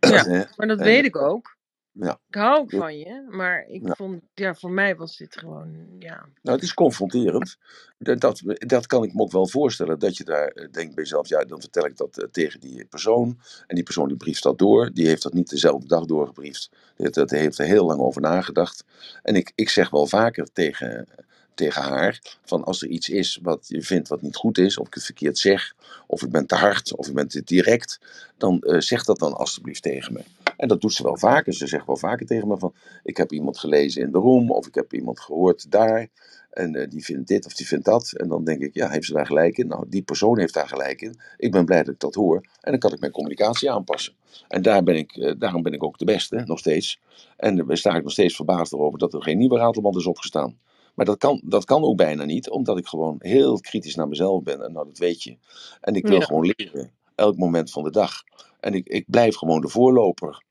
Ja, 0.00 0.24
maar 0.56 0.66
dat 0.66 0.78
En- 0.78 0.84
weet 0.84 1.04
ik 1.04 1.16
ook. 1.16 1.56
Ja. 1.94 2.18
Ik 2.28 2.34
hou 2.34 2.58
ook 2.58 2.70
van 2.70 2.98
je, 2.98 3.26
maar 3.30 3.66
ik 3.68 3.86
Ja. 3.86 3.94
vond, 3.94 4.22
ja, 4.34 4.54
voor 4.54 4.70
mij 4.70 4.96
was 4.96 5.16
dit 5.16 5.36
gewoon, 5.38 5.86
ja. 5.98 6.26
Nou, 6.42 6.56
het 6.56 6.62
is 6.62 6.74
confronterend. 6.74 7.56
Dat, 7.98 8.20
dat, 8.20 8.42
dat 8.46 8.86
kan 8.86 9.02
ik 9.04 9.14
me 9.14 9.20
ook 9.20 9.32
wel 9.32 9.46
voorstellen. 9.46 9.98
Dat 9.98 10.16
je 10.16 10.24
daar 10.24 10.46
eh, 10.48 10.54
denkt 10.70 10.94
bij 10.94 11.04
jezelf, 11.04 11.28
ja, 11.28 11.44
dan 11.44 11.60
vertel 11.60 11.86
ik 11.86 11.96
dat 11.96 12.18
eh, 12.18 12.28
tegen 12.28 12.60
die 12.60 12.84
persoon. 12.84 13.38
En 13.66 13.74
die 13.74 13.84
persoon 13.84 14.08
die 14.08 14.16
brieft 14.16 14.42
dat 14.42 14.58
door. 14.58 14.90
Die 14.92 15.06
heeft 15.06 15.22
dat 15.22 15.32
niet 15.32 15.50
dezelfde 15.50 15.86
dag 15.88 16.04
doorgebriefd. 16.04 16.68
Die 16.70 16.78
heeft, 16.96 17.14
dat 17.14 17.30
heeft 17.30 17.58
er 17.58 17.66
heel 17.66 17.86
lang 17.86 18.00
over 18.00 18.20
nagedacht. 18.20 18.84
En 19.22 19.34
ik, 19.36 19.52
ik 19.54 19.68
zeg 19.68 19.90
wel 19.90 20.06
vaker 20.06 20.52
tegen, 20.52 21.06
tegen 21.54 21.82
haar, 21.82 22.38
van 22.44 22.64
als 22.64 22.82
er 22.82 22.88
iets 22.88 23.08
is 23.08 23.38
wat 23.42 23.64
je 23.68 23.82
vindt 23.82 24.08
wat 24.08 24.22
niet 24.22 24.36
goed 24.36 24.58
is, 24.58 24.78
of 24.78 24.86
ik 24.86 24.94
het 24.94 25.04
verkeerd 25.04 25.38
zeg, 25.38 25.74
of 26.06 26.22
ik 26.22 26.30
ben 26.30 26.46
te 26.46 26.54
hard, 26.54 26.96
of 26.96 27.08
ik 27.08 27.14
ben 27.14 27.28
te 27.28 27.42
direct, 27.44 28.00
dan 28.36 28.60
eh, 28.60 28.80
zeg 28.80 29.04
dat 29.04 29.18
dan 29.18 29.34
alstublieft 29.34 29.82
tegen 29.82 30.12
me. 30.12 30.20
En 30.56 30.68
dat 30.68 30.80
doet 30.80 30.92
ze 30.92 31.02
wel 31.02 31.16
vaker. 31.16 31.54
Ze 31.54 31.66
zegt 31.66 31.86
wel 31.86 31.96
vaker 31.96 32.26
tegen 32.26 32.48
me 32.48 32.58
van, 32.58 32.74
ik 33.02 33.16
heb 33.16 33.32
iemand 33.32 33.58
gelezen 33.58 34.02
in 34.02 34.12
de 34.12 34.18
room, 34.18 34.50
of 34.50 34.66
ik 34.66 34.74
heb 34.74 34.92
iemand 34.92 35.20
gehoord 35.20 35.70
daar. 35.70 36.08
En 36.50 36.74
eh, 36.74 36.90
die 36.90 37.04
vindt 37.04 37.28
dit 37.28 37.46
of 37.46 37.54
die 37.54 37.66
vindt 37.66 37.84
dat. 37.84 38.12
En 38.16 38.28
dan 38.28 38.44
denk 38.44 38.60
ik, 38.60 38.74
ja, 38.74 38.88
heeft 38.88 39.06
ze 39.06 39.12
daar 39.12 39.26
gelijk 39.26 39.58
in? 39.58 39.66
Nou, 39.66 39.84
die 39.88 40.02
persoon 40.02 40.38
heeft 40.38 40.54
daar 40.54 40.68
gelijk 40.68 41.00
in. 41.00 41.20
Ik 41.36 41.52
ben 41.52 41.64
blij 41.64 41.82
dat 41.82 41.94
ik 41.94 42.00
dat 42.00 42.14
hoor. 42.14 42.36
En 42.60 42.70
dan 42.70 42.78
kan 42.78 42.92
ik 42.92 43.00
mijn 43.00 43.12
communicatie 43.12 43.70
aanpassen. 43.70 44.12
En 44.48 44.62
daar 44.62 44.82
ben 44.82 44.96
ik, 44.96 45.16
eh, 45.16 45.32
daarom 45.38 45.62
ben 45.62 45.72
ik 45.72 45.82
ook 45.82 45.98
de 45.98 46.04
beste, 46.04 46.42
nog 46.44 46.58
steeds. 46.58 47.00
En 47.36 47.56
daar 47.56 47.76
sta 47.76 47.96
ik 47.96 48.02
nog 48.02 48.12
steeds 48.12 48.36
verbaasd 48.36 48.72
erover 48.72 48.98
dat 48.98 49.14
er 49.14 49.22
geen 49.22 49.38
nieuwe 49.38 49.58
ratelband 49.58 49.96
is 49.96 50.06
opgestaan. 50.06 50.58
Maar 50.94 51.06
dat 51.06 51.18
kan, 51.18 51.42
dat 51.44 51.64
kan 51.64 51.82
ook 51.82 51.96
bijna 51.96 52.24
niet, 52.24 52.50
omdat 52.50 52.78
ik 52.78 52.86
gewoon 52.86 53.16
heel 53.18 53.60
kritisch 53.60 53.94
naar 53.94 54.08
mezelf 54.08 54.42
ben. 54.42 54.62
En 54.62 54.72
nou, 54.72 54.86
dat 54.86 54.98
weet 54.98 55.22
je. 55.22 55.36
En 55.80 55.94
ik 55.94 56.06
wil 56.06 56.18
Ja. 56.18 56.24
gewoon 56.26 56.52
leren, 56.56 56.92
elk 57.14 57.36
moment 57.36 57.70
van 57.70 57.82
de 57.84 57.90
dag. 57.90 58.12
En 58.60 58.74
ik, 58.74 58.86
ik 58.88 59.04
blijf 59.10 59.36
gewoon 59.36 59.60
de 59.60 59.68
voorloper. 59.68 60.42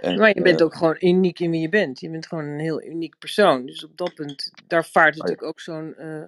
En, 0.00 0.18
Maar 0.18 0.34
je 0.34 0.42
bent 0.42 0.60
eh, 0.60 0.66
ook 0.66 0.74
gewoon 0.74 0.96
uniek 1.00 1.40
in 1.40 1.50
wie 1.50 1.60
je 1.60 1.68
bent. 1.68 2.00
Je 2.00 2.10
bent 2.10 2.26
gewoon 2.26 2.44
een 2.44 2.58
heel 2.60 2.82
uniek 2.82 3.18
persoon. 3.18 3.66
Dus 3.66 3.84
op 3.84 3.96
dat 3.96 4.14
punt, 4.14 4.50
daar 4.66 4.84
vaart 4.84 5.14
natuurlijk 5.16 5.42
ook 5.42 5.60
zo'n 5.60 5.94
eh, 5.94 6.24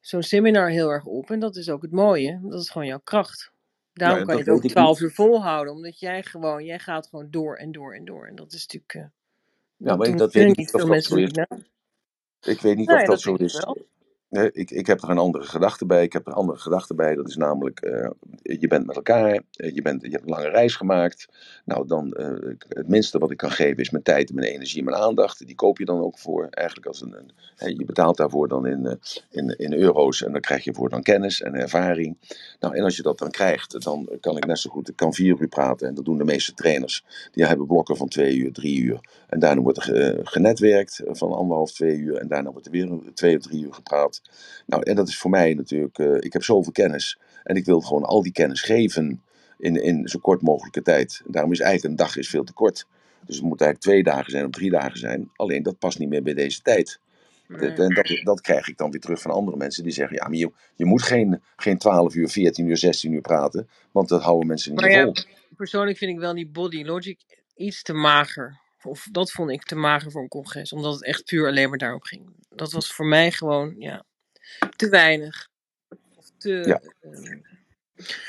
zo'n 0.00 0.22
seminar 0.22 0.68
heel 0.68 0.88
erg 0.88 1.04
op. 1.04 1.30
En 1.30 1.40
dat 1.40 1.56
is 1.56 1.70
ook 1.70 1.82
het 1.82 1.92
mooie. 1.92 2.40
Dat 2.42 2.60
is 2.60 2.70
gewoon 2.70 2.86
jouw 2.86 3.00
kracht. 3.04 3.52
Daarom 3.92 4.18
Ja, 4.18 4.24
kan 4.24 4.36
je 4.36 4.44
dat 4.44 4.54
het 4.54 4.64
ook 4.64 4.70
twaalf 4.70 5.00
uur 5.00 5.10
volhouden. 5.12 5.74
Omdat 5.74 5.98
jij 5.98 6.22
gewoon, 6.22 6.64
jij 6.64 6.78
gaat 6.78 7.06
gewoon 7.08 7.30
door 7.30 7.56
en 7.56 7.72
door 7.72 7.94
en 7.94 8.04
door. 8.04 8.26
En 8.26 8.34
dat 8.34 8.52
is 8.52 8.60
natuurlijk, 8.66 8.94
eh, 8.94 9.00
ja, 9.76 9.96
dat 9.96 9.98
maar 9.98 10.16
dat 10.16 10.30
kunnen 10.30 10.32
weet 10.32 10.50
ik 10.50 10.56
niet 10.56 10.70
veel 10.70 10.80
dat 10.80 10.88
mensen. 10.88 11.16
Nou, 11.32 11.62
Ik 12.42 12.60
weet 12.60 12.76
niet 12.76 12.88
nee, 12.88 12.96
of 12.96 13.02
dat 13.02 13.10
dat 13.10 13.20
zo 13.20 13.34
is. 13.34 13.64
wel. 13.64 13.91
Nee, 14.32 14.52
ik, 14.52 14.70
ik 14.70 14.86
heb 14.86 15.02
er 15.02 15.10
een 15.10 15.18
andere 15.18 15.44
gedachte 15.44 15.86
bij. 15.86 16.02
Ik 16.02 16.12
heb 16.12 16.22
er 16.26 16.32
een 16.32 16.38
andere 16.38 16.58
gedachte 16.58 16.94
bij. 16.94 17.14
Dat 17.14 17.28
is 17.28 17.36
namelijk, 17.36 17.80
eh, 17.80 18.10
je 18.42 18.66
bent 18.66 18.86
met 18.86 18.96
elkaar, 18.96 19.42
eh, 19.52 19.74
je, 19.74 19.82
bent, 19.82 20.02
hebt 20.02 20.22
een 20.22 20.28
lange 20.28 20.48
reis 20.48 20.74
gemaakt. 20.76 21.28
Nou, 21.64 21.86
dan 21.86 22.12
eh, 22.12 22.54
het 22.68 22.88
minste 22.88 23.18
wat 23.18 23.30
ik 23.30 23.36
kan 23.36 23.50
geven 23.50 23.76
is 23.76 23.90
mijn 23.90 24.02
tijd, 24.02 24.32
mijn 24.32 24.46
energie, 24.46 24.82
mijn 24.84 24.96
aandacht. 24.96 25.46
Die 25.46 25.54
koop 25.54 25.78
je 25.78 25.84
dan 25.84 26.00
ook 26.00 26.18
voor. 26.18 26.46
Eigenlijk 26.50 26.86
als 26.86 27.00
een, 27.02 27.30
je 27.76 27.84
betaalt 27.84 28.16
daarvoor 28.16 28.48
dan 28.48 28.66
in, 28.66 28.98
in, 29.30 29.58
in 29.58 29.72
euro's 29.72 30.22
en 30.22 30.32
dan 30.32 30.40
krijg 30.40 30.64
je 30.64 30.74
voor 30.74 30.88
dan 30.88 31.02
kennis 31.02 31.40
en 31.42 31.54
ervaring. 31.54 32.16
Nou, 32.60 32.76
en 32.76 32.84
als 32.84 32.96
je 32.96 33.02
dat 33.02 33.18
dan 33.18 33.30
krijgt, 33.30 33.82
dan 33.84 34.08
kan 34.20 34.36
ik 34.36 34.46
net 34.46 34.58
zo 34.58 34.70
goed, 34.70 34.88
ik 34.88 34.96
kan 34.96 35.14
vier 35.14 35.40
uur 35.40 35.48
praten. 35.48 35.88
En 35.88 35.94
dat 35.94 36.04
doen 36.04 36.18
de 36.18 36.24
meeste 36.24 36.54
trainers. 36.54 37.04
Die 37.32 37.46
hebben 37.46 37.66
blokken 37.66 37.96
van 37.96 38.08
twee 38.08 38.36
uur, 38.36 38.52
drie 38.52 38.80
uur. 38.80 39.00
En 39.28 39.38
daarna 39.38 39.62
wordt 39.62 39.78
er 39.78 39.84
ge- 39.84 40.20
genetwerkt 40.22 41.02
van 41.06 41.32
anderhalf, 41.32 41.72
twee 41.72 41.96
uur. 41.96 42.16
En 42.16 42.28
daarna 42.28 42.50
wordt 42.50 42.66
er 42.66 42.72
weer 42.72 42.98
twee 43.14 43.36
of 43.36 43.42
drie 43.42 43.64
uur 43.64 43.74
gepraat. 43.74 44.21
Nou, 44.66 44.82
en 44.82 44.94
dat 44.94 45.08
is 45.08 45.18
voor 45.18 45.30
mij 45.30 45.54
natuurlijk, 45.54 45.98
eh, 45.98 46.14
ik 46.14 46.32
heb 46.32 46.42
zoveel 46.42 46.72
kennis. 46.72 47.18
En 47.42 47.56
ik 47.56 47.64
wil 47.64 47.80
gewoon 47.80 48.04
al 48.04 48.22
die 48.22 48.32
kennis 48.32 48.60
geven 48.60 49.22
in, 49.58 49.82
in 49.82 50.08
zo 50.08 50.18
kort 50.18 50.42
mogelijke 50.42 50.82
tijd. 50.82 51.22
Daarom 51.26 51.52
is 51.52 51.60
eigenlijk 51.60 51.90
een 51.90 52.06
dag 52.06 52.16
is 52.16 52.28
veel 52.28 52.44
te 52.44 52.52
kort. 52.52 52.86
Dus 53.26 53.36
het 53.36 53.44
moet 53.44 53.60
eigenlijk 53.60 53.80
twee 53.80 54.14
dagen 54.14 54.30
zijn 54.30 54.44
of 54.44 54.50
drie 54.50 54.70
dagen 54.70 54.98
zijn. 54.98 55.30
Alleen 55.36 55.62
dat 55.62 55.78
past 55.78 55.98
niet 55.98 56.08
meer 56.08 56.22
bij 56.22 56.34
deze 56.34 56.62
tijd. 56.62 57.00
Nee. 57.48 57.70
en 57.70 57.94
dat, 57.94 58.20
dat 58.22 58.40
krijg 58.40 58.68
ik 58.68 58.76
dan 58.76 58.90
weer 58.90 59.00
terug 59.00 59.20
van 59.20 59.30
andere 59.30 59.56
mensen 59.56 59.82
die 59.82 59.92
zeggen: 59.92 60.16
ja, 60.16 60.28
maar 60.28 60.38
je, 60.38 60.52
je 60.74 60.84
moet 60.84 61.02
geen, 61.02 61.42
geen 61.56 61.78
12 61.78 62.14
uur, 62.14 62.28
14 62.28 62.68
uur, 62.68 62.76
16 62.76 63.12
uur 63.12 63.20
praten. 63.20 63.68
Want 63.90 64.08
dat 64.08 64.22
houden 64.22 64.46
mensen 64.46 64.72
niet 64.72 64.80
Maar 64.80 64.90
ja, 64.90 65.02
vol. 65.02 65.14
persoonlijk 65.56 65.98
vind 65.98 66.10
ik 66.10 66.18
wel 66.18 66.34
die 66.34 66.48
body 66.48 66.84
logic 66.84 67.20
iets 67.54 67.82
te 67.82 67.92
mager. 67.92 68.60
Of 68.82 69.08
dat 69.10 69.30
vond 69.30 69.50
ik 69.50 69.62
te 69.62 69.74
mager 69.74 70.10
voor 70.10 70.22
een 70.22 70.28
congres. 70.28 70.72
Omdat 70.72 70.94
het 70.94 71.04
echt 71.04 71.24
puur 71.24 71.46
alleen 71.46 71.68
maar 71.68 71.78
daarop 71.78 72.02
ging. 72.02 72.34
Dat 72.48 72.72
was 72.72 72.92
voor 72.92 73.06
mij 73.06 73.30
gewoon, 73.30 73.74
ja, 73.78 74.04
te 74.76 74.88
weinig. 74.88 75.48
Of 76.16 76.30
te... 76.38 76.50
Ja. 76.66 76.80
ehm, 77.00 77.40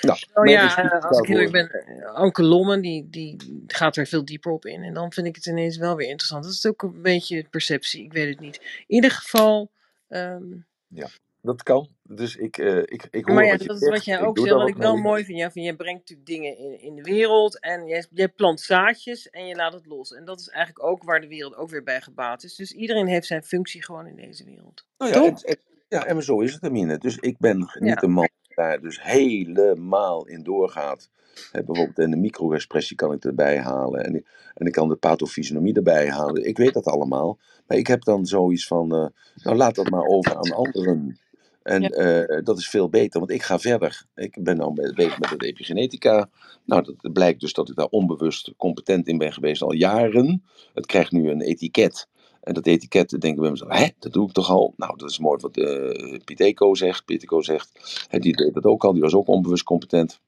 Nou, 0.02 0.20
Oh 0.34 0.48
ja, 0.48 0.76
als 1.00 1.18
ik 1.20 1.28
eerlijk 1.28 1.52
ben, 1.52 1.70
eh, 1.70 2.14
Anke 2.14 2.44
Lommen, 2.44 2.82
die, 2.82 3.10
die 3.10 3.64
gaat 3.68 3.96
er 3.96 4.08
veel 4.08 4.26
dieper 4.26 4.52
op 4.52 4.66
in. 4.66 4.84
En 4.84 4.94
dan 4.94 5.12
vind 5.14 5.28
ik 5.28 5.36
het 5.36 5.46
ineens 5.46 5.78
wel 5.78 5.96
weer 5.96 6.08
interessant. 6.08 6.44
Dat 6.44 6.54
is 6.54 6.66
ook 6.66 6.82
een 6.82 7.02
beetje 7.02 7.46
perceptie, 7.50 8.04
ik 8.04 8.14
weet 8.14 8.30
het 8.30 8.40
niet. 8.40 8.56
In 8.88 8.96
ieder 8.96 9.12
geval, 9.12 9.72
ehm, 10.08 10.44
Ja, 10.88 11.08
dat 11.42 11.64
kan. 11.64 11.88
Dus 12.04 12.36
ik, 12.36 12.58
eh, 12.58 12.78
ik, 12.78 13.08
ik 13.12 13.26
hoor 13.26 13.36
maar 13.36 13.44
ja, 13.46 13.52
wat 13.52 13.62
je 13.62 13.68
dat 13.68 13.76
is 13.76 13.82
zegt. 13.84 13.96
wat 13.96 14.06
jij 14.06 14.20
Ik 14.20 14.26
ook 14.26 14.38
zegt, 14.38 14.50
wat 14.52 14.68
ik 14.68 14.76
wel 14.76 14.94
mee. 14.94 15.02
mooi 15.04 15.24
vind. 15.26 15.38
Ja, 15.38 15.52
van, 15.52 15.62
jij 15.62 15.74
brengt 15.76 16.00
natuurlijk 16.00 16.28
dingen 16.28 16.58
in, 16.58 16.80
in 16.82 16.96
de 16.96 17.02
wereld 17.04 17.60
en 17.60 17.86
jij, 17.88 18.06
jij 18.10 18.30
plant 18.30 18.62
zaadjes 18.62 19.30
en 19.30 19.48
je 19.48 19.56
laat 19.56 19.74
het 19.74 19.86
los. 19.86 20.14
En 20.14 20.26
dat 20.26 20.40
is 20.40 20.50
eigenlijk 20.50 20.86
ook 20.86 21.04
waar 21.04 21.22
de 21.22 21.28
wereld 21.28 21.56
ook 21.56 21.70
weer 21.70 21.84
bij 21.84 22.02
gebaat 22.02 22.44
is. 22.44 22.56
Dus 22.56 22.72
iedereen 22.72 23.08
heeft 23.08 23.28
zijn 23.28 23.44
functie 23.44 23.84
gewoon 23.84 24.08
in 24.08 24.16
deze 24.16 24.44
wereld. 24.44 24.86
Nou 24.98 25.12
ja, 25.12 25.24
en- 25.44 25.58
ja, 25.94 26.06
en 26.06 26.24
zo 26.24 26.40
is 26.40 26.54
het, 26.54 26.64
Amine. 26.64 26.98
Dus 26.98 27.18
ik 27.18 27.38
ben 27.38 27.58
niet 27.58 27.70
Ja. 27.80 28.04
een 28.04 28.12
man 28.12 28.30
die 28.42 28.56
daar 28.56 28.82
dus 28.82 29.04
helemaal 29.04 30.26
in 30.28 30.44
doorgaat. 30.44 31.10
Bijvoorbeeld 31.52 32.00
in 32.00 32.12
de 32.12 32.18
micro-expressie 32.18 32.96
kan 32.96 33.12
ik 33.14 33.24
erbij 33.26 33.60
halen. 33.60 34.04
En 34.06 34.16
ik, 34.16 34.28
en 34.54 34.66
ik 34.66 34.72
kan 34.72 34.90
de 34.90 34.96
pathofysionomie 34.96 35.74
erbij 35.74 36.10
halen. 36.10 36.48
Ik 36.48 36.58
weet 36.58 36.74
dat 36.74 36.86
allemaal. 36.86 37.40
Maar 37.68 37.78
ik 37.78 37.88
heb 37.88 38.04
dan 38.04 38.26
zoiets 38.26 38.68
van, 38.68 38.96
eh, 38.96 39.06
nou 39.44 39.56
laat 39.58 39.76
dat 39.76 39.90
maar 39.90 40.06
over 40.06 40.36
aan 40.36 40.52
anderen. 40.52 41.18
En 41.64 41.82
Ja. 41.82 41.90
eh, 41.90 42.44
dat 42.44 42.58
is 42.58 42.70
veel 42.70 42.90
beter, 42.90 43.20
want 43.20 43.32
ik 43.32 43.42
ga 43.44 43.60
verder. 43.60 44.06
Ik 44.16 44.38
ben 44.44 44.58
nou 44.58 44.74
be- 44.74 44.94
bezig 44.96 45.20
met 45.20 45.40
de 45.40 45.46
epigenetica. 45.46 46.30
Nou, 46.66 46.84
dat 46.84 47.14
blijkt 47.14 47.40
dus 47.40 47.54
dat 47.54 47.70
ik 47.70 47.76
daar 47.76 47.86
onbewust 47.88 48.54
competent 48.58 49.08
in 49.08 49.18
ben 49.18 49.34
geweest 49.34 49.62
al 49.62 49.74
jaren. 49.74 50.44
Het 50.74 50.86
krijgt 50.86 51.12
nu 51.12 51.30
een 51.30 51.42
etiket. 51.42 52.08
En 52.44 52.54
dat 52.54 52.66
etiket, 52.66 53.22
denken 53.22 53.44
we 53.44 53.50
mezelf, 53.50 53.72
hè, 53.72 53.88
dat 54.00 54.14
doe 54.14 54.28
ik 54.28 54.34
toch 54.34 54.50
al? 54.50 54.74
Nou, 54.78 54.98
dat 54.98 55.10
is 55.10 55.20
mooi 55.20 55.40
wat 55.42 55.58
eh 55.58 56.20
Piet 56.24 56.40
Eco 56.40 56.76
zegt. 56.76 57.06
Piet 57.06 57.24
Eco 57.24 57.42
zegt, 57.42 57.72
hè, 58.08 58.20
die 58.20 58.36
deed 58.36 58.54
dat 58.54 58.66
ook 58.66 58.84
al, 58.84 58.94
die 58.94 59.02
was 59.02 59.14
ook 59.14 59.28
onbewust 59.28 59.64
competent. 59.64 60.20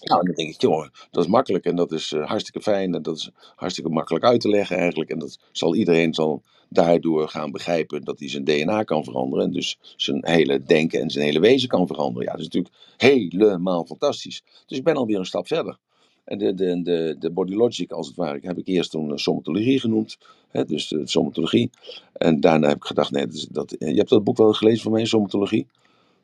Nou, 0.00 0.20
en 0.20 0.26
dan 0.26 0.34
denk 0.34 0.54
ik, 0.54 0.60
joh, 0.60 0.88
dat 1.10 1.24
is 1.24 1.30
makkelijk 1.30 1.64
en 1.64 1.76
dat 1.76 1.92
is 1.92 2.12
eh, 2.12 2.26
hartstikke 2.26 2.60
fijn 2.60 2.94
en 2.94 3.02
dat 3.02 3.16
is 3.16 3.30
hartstikke 3.56 3.90
makkelijk 3.90 4.24
uit 4.24 4.40
te 4.40 4.48
leggen 4.48 4.76
eigenlijk. 4.76 5.10
En 5.10 5.18
dat 5.18 5.38
zal 5.52 5.74
iedereen 5.74 6.14
zal 6.14 6.42
daardoor 6.68 7.28
gaan 7.28 7.50
begrijpen 7.50 8.04
dat 8.04 8.18
hij 8.18 8.28
zijn 8.28 8.44
DNA 8.44 8.82
kan 8.82 9.04
veranderen 9.04 9.44
en 9.44 9.52
dus 9.52 9.78
zijn 9.96 10.18
hele 10.20 10.62
denken 10.62 11.00
en 11.00 11.10
zijn 11.10 11.24
hele 11.24 11.40
wezen 11.40 11.68
kan 11.68 11.86
veranderen. 11.86 12.24
Ja, 12.24 12.30
dat 12.30 12.40
is 12.40 12.48
natuurlijk 12.48 12.74
helemaal 12.96 13.84
fantastisch. 13.86 14.42
Dus 14.66 14.78
ik 14.78 14.84
ben 14.84 14.96
alweer 14.96 15.18
een 15.18 15.26
stap 15.26 15.46
verder. 15.46 15.78
En 16.24 16.38
de, 16.38 16.54
de, 16.54 16.82
de, 16.82 17.16
de 17.18 17.30
body 17.30 17.54
logic, 17.54 17.92
als 17.92 18.06
het 18.06 18.16
ware, 18.16 18.38
heb 18.42 18.58
ik 18.58 18.66
eerst 18.66 18.90
toen 18.90 19.10
eh, 19.10 19.16
somatologie 19.16 19.80
genoemd. 19.80 20.18
Hè, 20.48 20.64
dus 20.64 20.88
de 20.88 21.08
somatologie. 21.08 21.70
En 22.12 22.40
daarna 22.40 22.68
heb 22.68 22.76
ik 22.76 22.84
gedacht, 22.84 23.10
nee, 23.10 23.26
dat, 23.26 23.46
dat, 23.50 23.72
eh, 23.72 23.88
je 23.88 23.96
hebt 23.96 24.08
dat 24.08 24.24
boek 24.24 24.36
wel 24.36 24.52
gelezen 24.52 24.82
van 24.82 24.92
mij, 24.92 25.04
somatologie? 25.04 25.66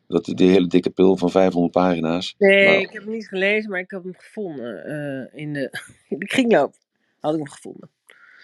Dat, 0.07 0.25
die 0.25 0.51
hele 0.51 0.67
dikke 0.67 0.91
pil 0.91 1.17
van 1.17 1.31
500 1.31 1.73
pagina's. 1.73 2.35
Nee, 2.39 2.67
Nou, 2.67 2.81
ik 2.81 2.91
heb 2.91 3.03
hem 3.03 3.13
niet 3.13 3.29
gelezen, 3.29 3.71
maar 3.71 3.81
ik 3.81 3.91
heb 3.91 4.03
hem 4.03 4.15
gevonden 4.17 4.85
eh, 4.85 5.41
in, 5.41 5.53
de, 5.53 5.71
in 6.09 6.19
de 6.19 6.27
kringloop. 6.27 6.75
Had 7.21 7.33
ik 7.33 7.39
nog 7.39 7.53
gevonden. 7.53 7.91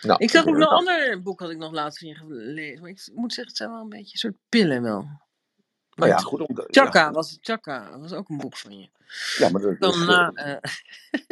Nou, 0.02 0.22
Ik 0.22 0.30
zag 0.30 0.46
ook 0.46 0.54
eh, 0.54 0.60
nog 0.60 0.70
een 0.70 0.76
ander 0.76 1.22
boek 1.22 1.40
had 1.40 1.50
ik 1.50 1.58
nog 1.58 1.72
laatst 1.72 2.00
weer 2.00 2.16
gelezen. 2.16 2.80
Maar 2.80 2.90
ik 2.90 3.08
moet 3.14 3.32
zeggen, 3.32 3.46
het 3.46 3.56
zijn 3.56 3.70
wel 3.70 3.80
een 3.80 3.88
beetje 3.88 4.12
een 4.12 4.18
soort 4.18 4.36
pillen 4.48 4.82
wel. 4.82 5.06
Nou 5.96 6.10
ja, 6.10 6.16
goed. 6.16 6.40
Om 6.40 6.54
de, 6.54 6.64
ja, 6.70 6.84
Chaka 6.84 7.10
was 7.10 7.30
het. 7.30 7.38
Chaka 7.42 7.90
dat 7.90 8.00
was 8.00 8.12
ook 8.12 8.28
een 8.28 8.36
boek 8.36 8.56
van 8.56 8.78
je. 8.78 8.88
ja, 9.38 9.48
maar, 9.50 9.62
dat 9.62 9.78
Dan 9.80 10.06
na, 10.06 10.30
eh, 10.34 10.52
eh, 10.52 10.58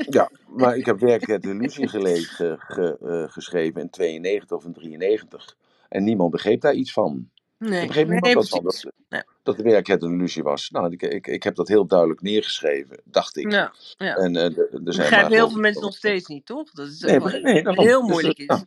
ja, 0.17 0.31
maar 0.49 0.77
ik 0.77 0.87
heb 0.87 0.99
werkelijk 1.01 1.43
de 1.43 1.49
illusie 1.51 1.89
gelezen, 1.89 2.59
ge- 2.61 2.99
eh, 3.03 3.33
geschreven 3.33 3.81
in 3.81 3.91
92 3.91 4.57
of 4.57 4.65
in 4.65 4.73
93. 4.73 5.57
En 5.89 6.05
niemand 6.05 6.31
begreep 6.31 6.61
daar 6.61 6.75
iets 6.75 6.93
van. 6.93 7.29
nee, 7.59 7.81
Er 7.81 7.87
begreep 7.87 8.09
nee, 8.09 8.21
niemand 8.21 8.35
wat 8.35 8.49
van. 8.49 8.63
Dat, 8.65 8.93
Nee. 9.09 9.23
dat 9.43 9.57
de 9.57 9.63
werkelijkheid 9.63 10.03
een 10.03 10.13
illusie 10.19 10.43
was. 10.43 10.71
Nou, 10.71 10.93
ik, 10.93 11.03
ik, 11.03 11.27
ik 11.27 11.43
heb 11.43 11.55
dat 11.55 11.69
heel 11.69 11.87
duidelijk 11.87 12.21
neergeschreven, 12.23 13.01
dacht 13.05 13.37
ik. 13.37 13.51
Ja, 13.51 13.73
ja. 13.97 14.15
En 14.17 14.37
eh, 14.37 14.45
er- 14.45 14.69
zijn 14.71 14.85
Begrijpen 14.85 15.33
heel 15.33 15.47
veel 15.47 15.57
ik- 15.57 15.63
mensen 15.63 15.83
nog 15.83 15.95
steeds 15.95 16.27
niet, 16.27 16.47
toch? 16.47 16.71
Dat 16.71 16.89
is 16.89 17.01
Nee, 17.01 17.21
nee, 17.21 17.63
heel 17.65 18.01
Dus, 18.01 18.11
moeilijk 18.11 18.39
eh, 18.39 18.45
is. 18.45 18.47
nou, 18.47 18.65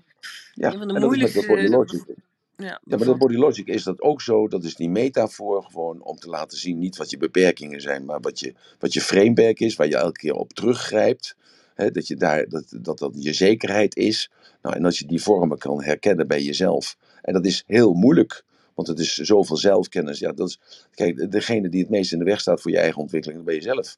Ja, 0.53 0.71
Een 0.71 0.77
van 0.77 0.88
de 0.88 0.99
moeilijkste. 0.99 2.15
Ja, 2.58 2.65
Ja, 2.65 2.80
maar 2.84 2.98
bevat- 2.98 3.17
body 3.17 3.36
logic 3.36 3.67
is 3.67 3.84
dat 3.84 4.02
ook 4.02 4.22
zo. 4.22 4.48
Dat 4.48 4.63
is 4.63 4.76
die 4.76 4.89
metafoor 4.89 5.63
gewoon 5.63 6.02
om 6.02 6.15
te 6.17 6.30
laten 6.30 6.58
zien 6.58 6.80
niet 6.80 6.98
wat 6.98 7.10
je 7.10 7.17
beperkingen 7.17 7.82
zijn, 7.82 8.06
maar 8.06 8.20
wat 8.22 8.39
je, 8.39 8.54
wat 8.80 8.93
je 8.93 9.02
framework 9.02 9.60
is, 9.60 9.76
waar 9.76 9.88
je 9.88 9.96
elke 9.98 10.20
keer 10.20 10.34
op 10.34 10.54
teruggrijpt. 10.54 11.36
Hè, 11.76 11.91
dat, 11.91 12.08
je 12.08 12.15
daar, 12.15 12.50
dat, 12.50 12.65
dat 12.82 12.98
dat 13.00 13.12
je 13.24 13.34
zekerheid 13.34 13.96
is. 13.96 14.32
Nou, 14.62 14.76
en 14.76 14.86
als 14.86 15.00
je 15.00 15.06
die 15.06 15.22
vormen 15.22 15.58
kan 15.58 15.84
herkennen 15.84 16.28
bij 16.28 16.41
jezelf. 16.41 16.98
En 17.22 17.34
dat 17.34 17.46
is 17.46 17.63
heel 17.67 17.93
moeilijk, 17.93 18.43
want 18.74 18.88
het 18.88 19.00
is 19.00 19.13
zoveel 19.15 19.58
zelfkennis. 19.58 20.20
Ja, 20.20 20.32
dat 20.32 20.48
is, 20.50 20.60
kijk, 20.96 21.32
degene 21.32 21.70
die 21.70 21.82
het 21.82 21.89
meest 21.89 22.12
in 22.12 22.20
de 22.20 22.26
weg 22.26 22.39
staat 22.39 22.62
voor 22.62 22.72
je 22.72 22.78
eigen 22.80 23.02
ontwikkeling, 23.02 23.38
dat 23.39 23.48
ben 23.48 23.56
je 23.58 23.62
zelf 23.74 23.98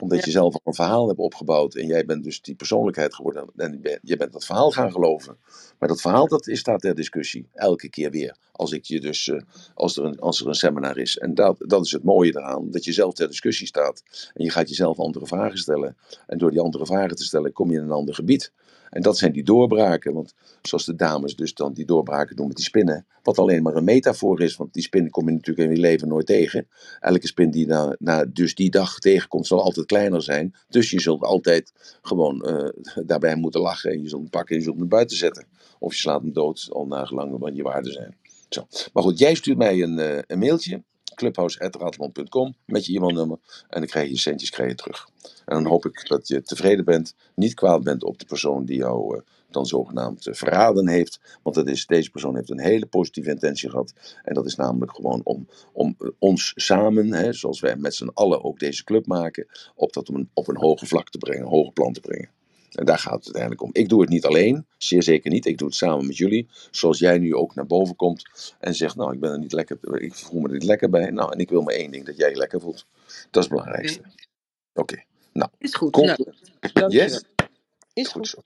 omdat 0.00 0.18
Ja. 0.18 0.24
je 0.24 0.30
zelf 0.30 0.54
al 0.54 0.60
een 0.64 0.74
verhaal 0.74 1.06
hebt 1.08 1.18
opgebouwd 1.18 1.74
en 1.74 1.86
jij 1.86 2.04
bent 2.04 2.24
dus 2.24 2.40
die 2.42 2.54
persoonlijkheid 2.54 3.14
geworden 3.14 3.44
en 3.56 3.72
je 3.72 3.78
bent- 3.78 3.98
je 4.02 4.16
bent 4.16 4.32
dat 4.32 4.44
verhaal 4.44 4.70
gaan 4.70 4.92
geloven. 4.92 5.36
Maar 5.78 5.88
dat 5.88 6.00
verhaal 6.00 6.28
dat 6.28 6.46
is, 6.46 6.58
staat 6.58 6.80
ter 6.80 6.94
discussie, 6.94 7.48
elke 7.52 7.88
keer 7.88 8.10
weer. 8.10 8.36
Als, 8.52 8.72
ik 8.72 8.84
je 8.84 9.00
dus, 9.00 9.28
eh, 9.28 9.40
als, 9.74 9.96
er 9.96 10.04
een, 10.04 10.18
als 10.20 10.40
er 10.40 10.46
een 10.48 10.54
seminar 10.54 10.98
is. 10.98 11.18
En 11.18 11.34
dat, 11.34 11.56
dat 11.58 11.84
is 11.84 11.92
het 11.92 12.02
mooie 12.02 12.30
eraan, 12.36 12.70
dat 12.70 12.84
je 12.84 12.92
zelf 12.92 13.14
ter 13.14 13.28
discussie 13.28 13.66
staat. 13.66 14.02
En 14.34 14.44
je 14.44 14.50
gaat 14.50 14.68
jezelf 14.68 14.98
andere 14.98 15.26
vragen 15.26 15.58
stellen. 15.58 15.96
En 16.26 16.38
door 16.38 16.50
die 16.50 16.60
andere 16.60 16.86
vragen 16.86 17.16
te 17.16 17.24
stellen 17.24 17.52
kom 17.52 17.70
je 17.70 17.76
in 17.76 17.82
een 17.82 17.90
ander 17.90 18.14
gebied. 18.14 18.52
En 18.90 19.02
dat 19.02 19.18
zijn 19.18 19.32
die 19.32 19.44
doorbraken. 19.44 20.12
Want 20.12 20.34
zoals 20.62 20.84
de 20.84 20.94
dames 20.94 21.36
dus 21.36 21.54
dan 21.54 21.72
die 21.72 21.84
doorbraken 21.84 22.36
doen 22.36 22.46
met 22.46 22.56
die 22.56 22.64
spinnen. 22.64 23.06
Wat 23.22 23.38
alleen 23.38 23.62
maar 23.62 23.76
een 23.76 23.84
metafoor 23.84 24.40
is. 24.40 24.56
Want 24.56 24.72
die 24.72 24.82
spinnen 24.82 25.10
kom 25.10 25.28
je 25.28 25.34
natuurlijk 25.34 25.68
in 25.68 25.74
je 25.74 25.80
leven 25.80 26.08
nooit 26.08 26.26
tegen. 26.26 26.68
Elke 27.00 27.26
spin 27.26 27.50
die 27.50 27.66
na, 27.66 27.96
na 27.98 28.24
dus 28.24 28.54
die 28.54 28.70
dag 28.70 28.98
tegenkomt 28.98 29.46
zal 29.46 29.62
altijd 29.62 29.86
kleiner 29.86 30.22
zijn. 30.22 30.54
Dus 30.68 30.90
je 30.90 31.00
zult 31.00 31.22
altijd 31.22 31.72
gewoon 32.02 32.44
eh, 32.44 32.68
daarbij 33.06 33.36
moeten 33.36 33.60
lachen. 33.60 33.90
En 33.90 34.02
je 34.02 34.08
zult 34.08 34.20
hem 34.20 34.30
pakken 34.30 34.54
en 34.54 34.60
je 34.60 34.66
zult 34.66 34.78
hem 34.78 34.88
buiten 34.88 35.16
zetten. 35.16 35.46
Of 35.78 35.92
je 35.92 36.00
slaat 36.00 36.20
hem 36.20 36.32
dood, 36.32 36.68
al 36.70 36.86
nagelang 36.86 37.38
wat 37.38 37.56
je 37.56 37.62
waarden 37.62 37.92
zijn. 37.92 38.16
Zo. 38.48 38.66
Maar 38.92 39.02
goed, 39.02 39.18
jij 39.18 39.34
stuurt 39.34 39.58
mij 39.58 39.82
een, 39.82 39.98
eh, 39.98 40.18
een 40.26 40.38
mailtje. 40.38 40.82
clubhouse.radland.com 41.18 42.54
met 42.66 42.86
je 42.86 42.96
e-mailnummer. 42.96 43.38
En 43.68 43.80
dan 43.80 43.88
krijg 43.88 44.06
je 44.06 44.12
je 44.12 44.18
centjes 44.18 44.50
krijg 44.50 44.70
je 44.70 44.76
terug. 44.76 45.08
En 45.22 45.54
dan 45.54 45.66
hoop 45.66 45.86
ik 45.86 46.08
dat 46.08 46.28
je 46.28 46.42
tevreden 46.42 46.84
bent. 46.84 47.14
Niet 47.34 47.54
kwaad 47.54 47.82
bent 47.82 48.04
op 48.04 48.18
de 48.18 48.24
persoon 48.24 48.64
die 48.64 48.76
jou 48.76 49.16
eh, 49.16 49.22
dan 49.50 49.66
zogenaamd 49.66 50.26
eh, 50.26 50.34
verraden 50.34 50.88
heeft. 50.88 51.20
Want 51.42 51.56
dat 51.56 51.68
is, 51.68 51.86
deze 51.86 52.10
persoon 52.10 52.36
heeft 52.36 52.50
een 52.50 52.60
hele 52.60 52.86
positieve 52.86 53.30
intentie 53.30 53.70
gehad. 53.70 53.92
En 54.22 54.34
dat 54.34 54.46
is 54.46 54.54
namelijk 54.54 54.94
gewoon 54.94 55.20
om, 55.24 55.48
om 55.72 55.94
eh, 55.98 56.08
ons 56.18 56.52
samen, 56.56 57.12
hè, 57.12 57.32
zoals 57.32 57.60
wij 57.60 57.76
met 57.76 57.94
z'n 57.94 58.10
allen 58.14 58.44
ook 58.44 58.58
deze 58.58 58.84
club 58.84 59.06
maken, 59.06 59.46
op, 59.74 59.92
dat, 59.92 60.08
een, 60.08 60.30
op 60.34 60.48
een 60.48 60.58
hoger 60.58 60.86
vlak 60.86 61.10
te 61.10 61.18
brengen, 61.18 61.42
een 61.42 61.50
hoger 61.50 61.72
plan 61.72 61.92
te 61.92 62.00
brengen. 62.00 62.30
En 62.72 62.84
daar 62.84 62.98
gaat 62.98 63.14
het 63.14 63.24
uiteindelijk 63.24 63.62
om. 63.62 63.70
Ik 63.72 63.88
doe 63.88 64.00
het 64.00 64.10
niet 64.10 64.24
alleen, 64.24 64.66
zeer 64.78 65.02
zeker 65.02 65.30
niet. 65.30 65.46
Ik 65.46 65.58
doe 65.58 65.68
het 65.68 65.76
samen 65.76 66.06
met 66.06 66.16
jullie. 66.16 66.48
Zoals 66.70 66.98
jij 66.98 67.18
nu 67.18 67.34
ook 67.34 67.54
naar 67.54 67.66
boven 67.66 67.96
komt 67.96 68.54
en 68.58 68.74
zegt: 68.74 68.96
Nou, 68.96 69.12
ik 69.12 69.20
ben 69.20 69.30
er 69.30 69.38
niet 69.38 69.52
lekker, 69.52 70.00
ik 70.02 70.14
voel 70.14 70.40
me 70.40 70.46
er 70.46 70.52
niet 70.52 70.62
lekker 70.62 70.90
bij. 70.90 71.10
Nou, 71.10 71.32
en 71.32 71.38
ik 71.38 71.50
wil 71.50 71.62
maar 71.62 71.74
één 71.74 71.90
ding: 71.90 72.04
dat 72.04 72.16
jij 72.16 72.30
je 72.30 72.36
lekker 72.36 72.60
voelt. 72.60 72.86
Dat 73.30 73.44
is 73.44 73.48
het 73.48 73.48
belangrijkste. 73.48 74.00
Oké. 74.74 75.02
Nou, 75.32 75.50
Is 75.58 75.74
goed. 75.74 75.92
kom. 75.92 76.06
Nou. 76.06 76.26
Yes? 76.88 77.24
Is 77.92 78.08
Goed. 78.08 78.36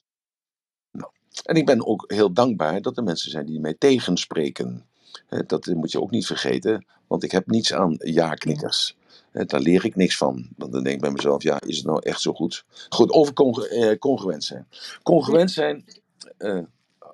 Nou. 0.90 1.10
En 1.44 1.56
ik 1.56 1.66
ben 1.66 1.86
ook 1.86 2.04
heel 2.06 2.32
dankbaar 2.32 2.82
dat 2.82 2.96
er 2.96 3.02
mensen 3.02 3.30
zijn 3.30 3.46
die 3.46 3.60
mij 3.60 3.74
tegenspreken. 3.74 4.86
Dat 5.46 5.66
moet 5.66 5.92
je 5.92 6.00
ook 6.00 6.10
niet 6.10 6.26
vergeten, 6.26 6.86
want 7.06 7.22
ik 7.22 7.30
heb 7.30 7.46
niets 7.46 7.72
aan 7.72 7.96
ja-knikkers. 7.98 8.96
Hè, 9.30 9.44
Daar 9.44 9.60
leer 9.60 9.84
ik 9.84 9.96
niks 9.96 10.16
van. 10.16 10.48
Want 10.56 10.72
dan 10.72 10.82
denk 10.82 10.94
ik 10.94 11.00
bij 11.02 11.10
mezelf, 11.10 11.42
ja, 11.42 11.60
is 11.60 11.76
het 11.76 11.86
nou 11.86 12.00
echt 12.02 12.20
zo 12.20 12.32
goed? 12.32 12.64
Goed, 12.88 13.10
over 13.10 13.68
eh, 13.70 13.98
congruent 13.98 14.44
zijn. 14.44 14.68
Congruent 15.02 15.50
zijn, 15.50 15.84
eh, 16.38 16.58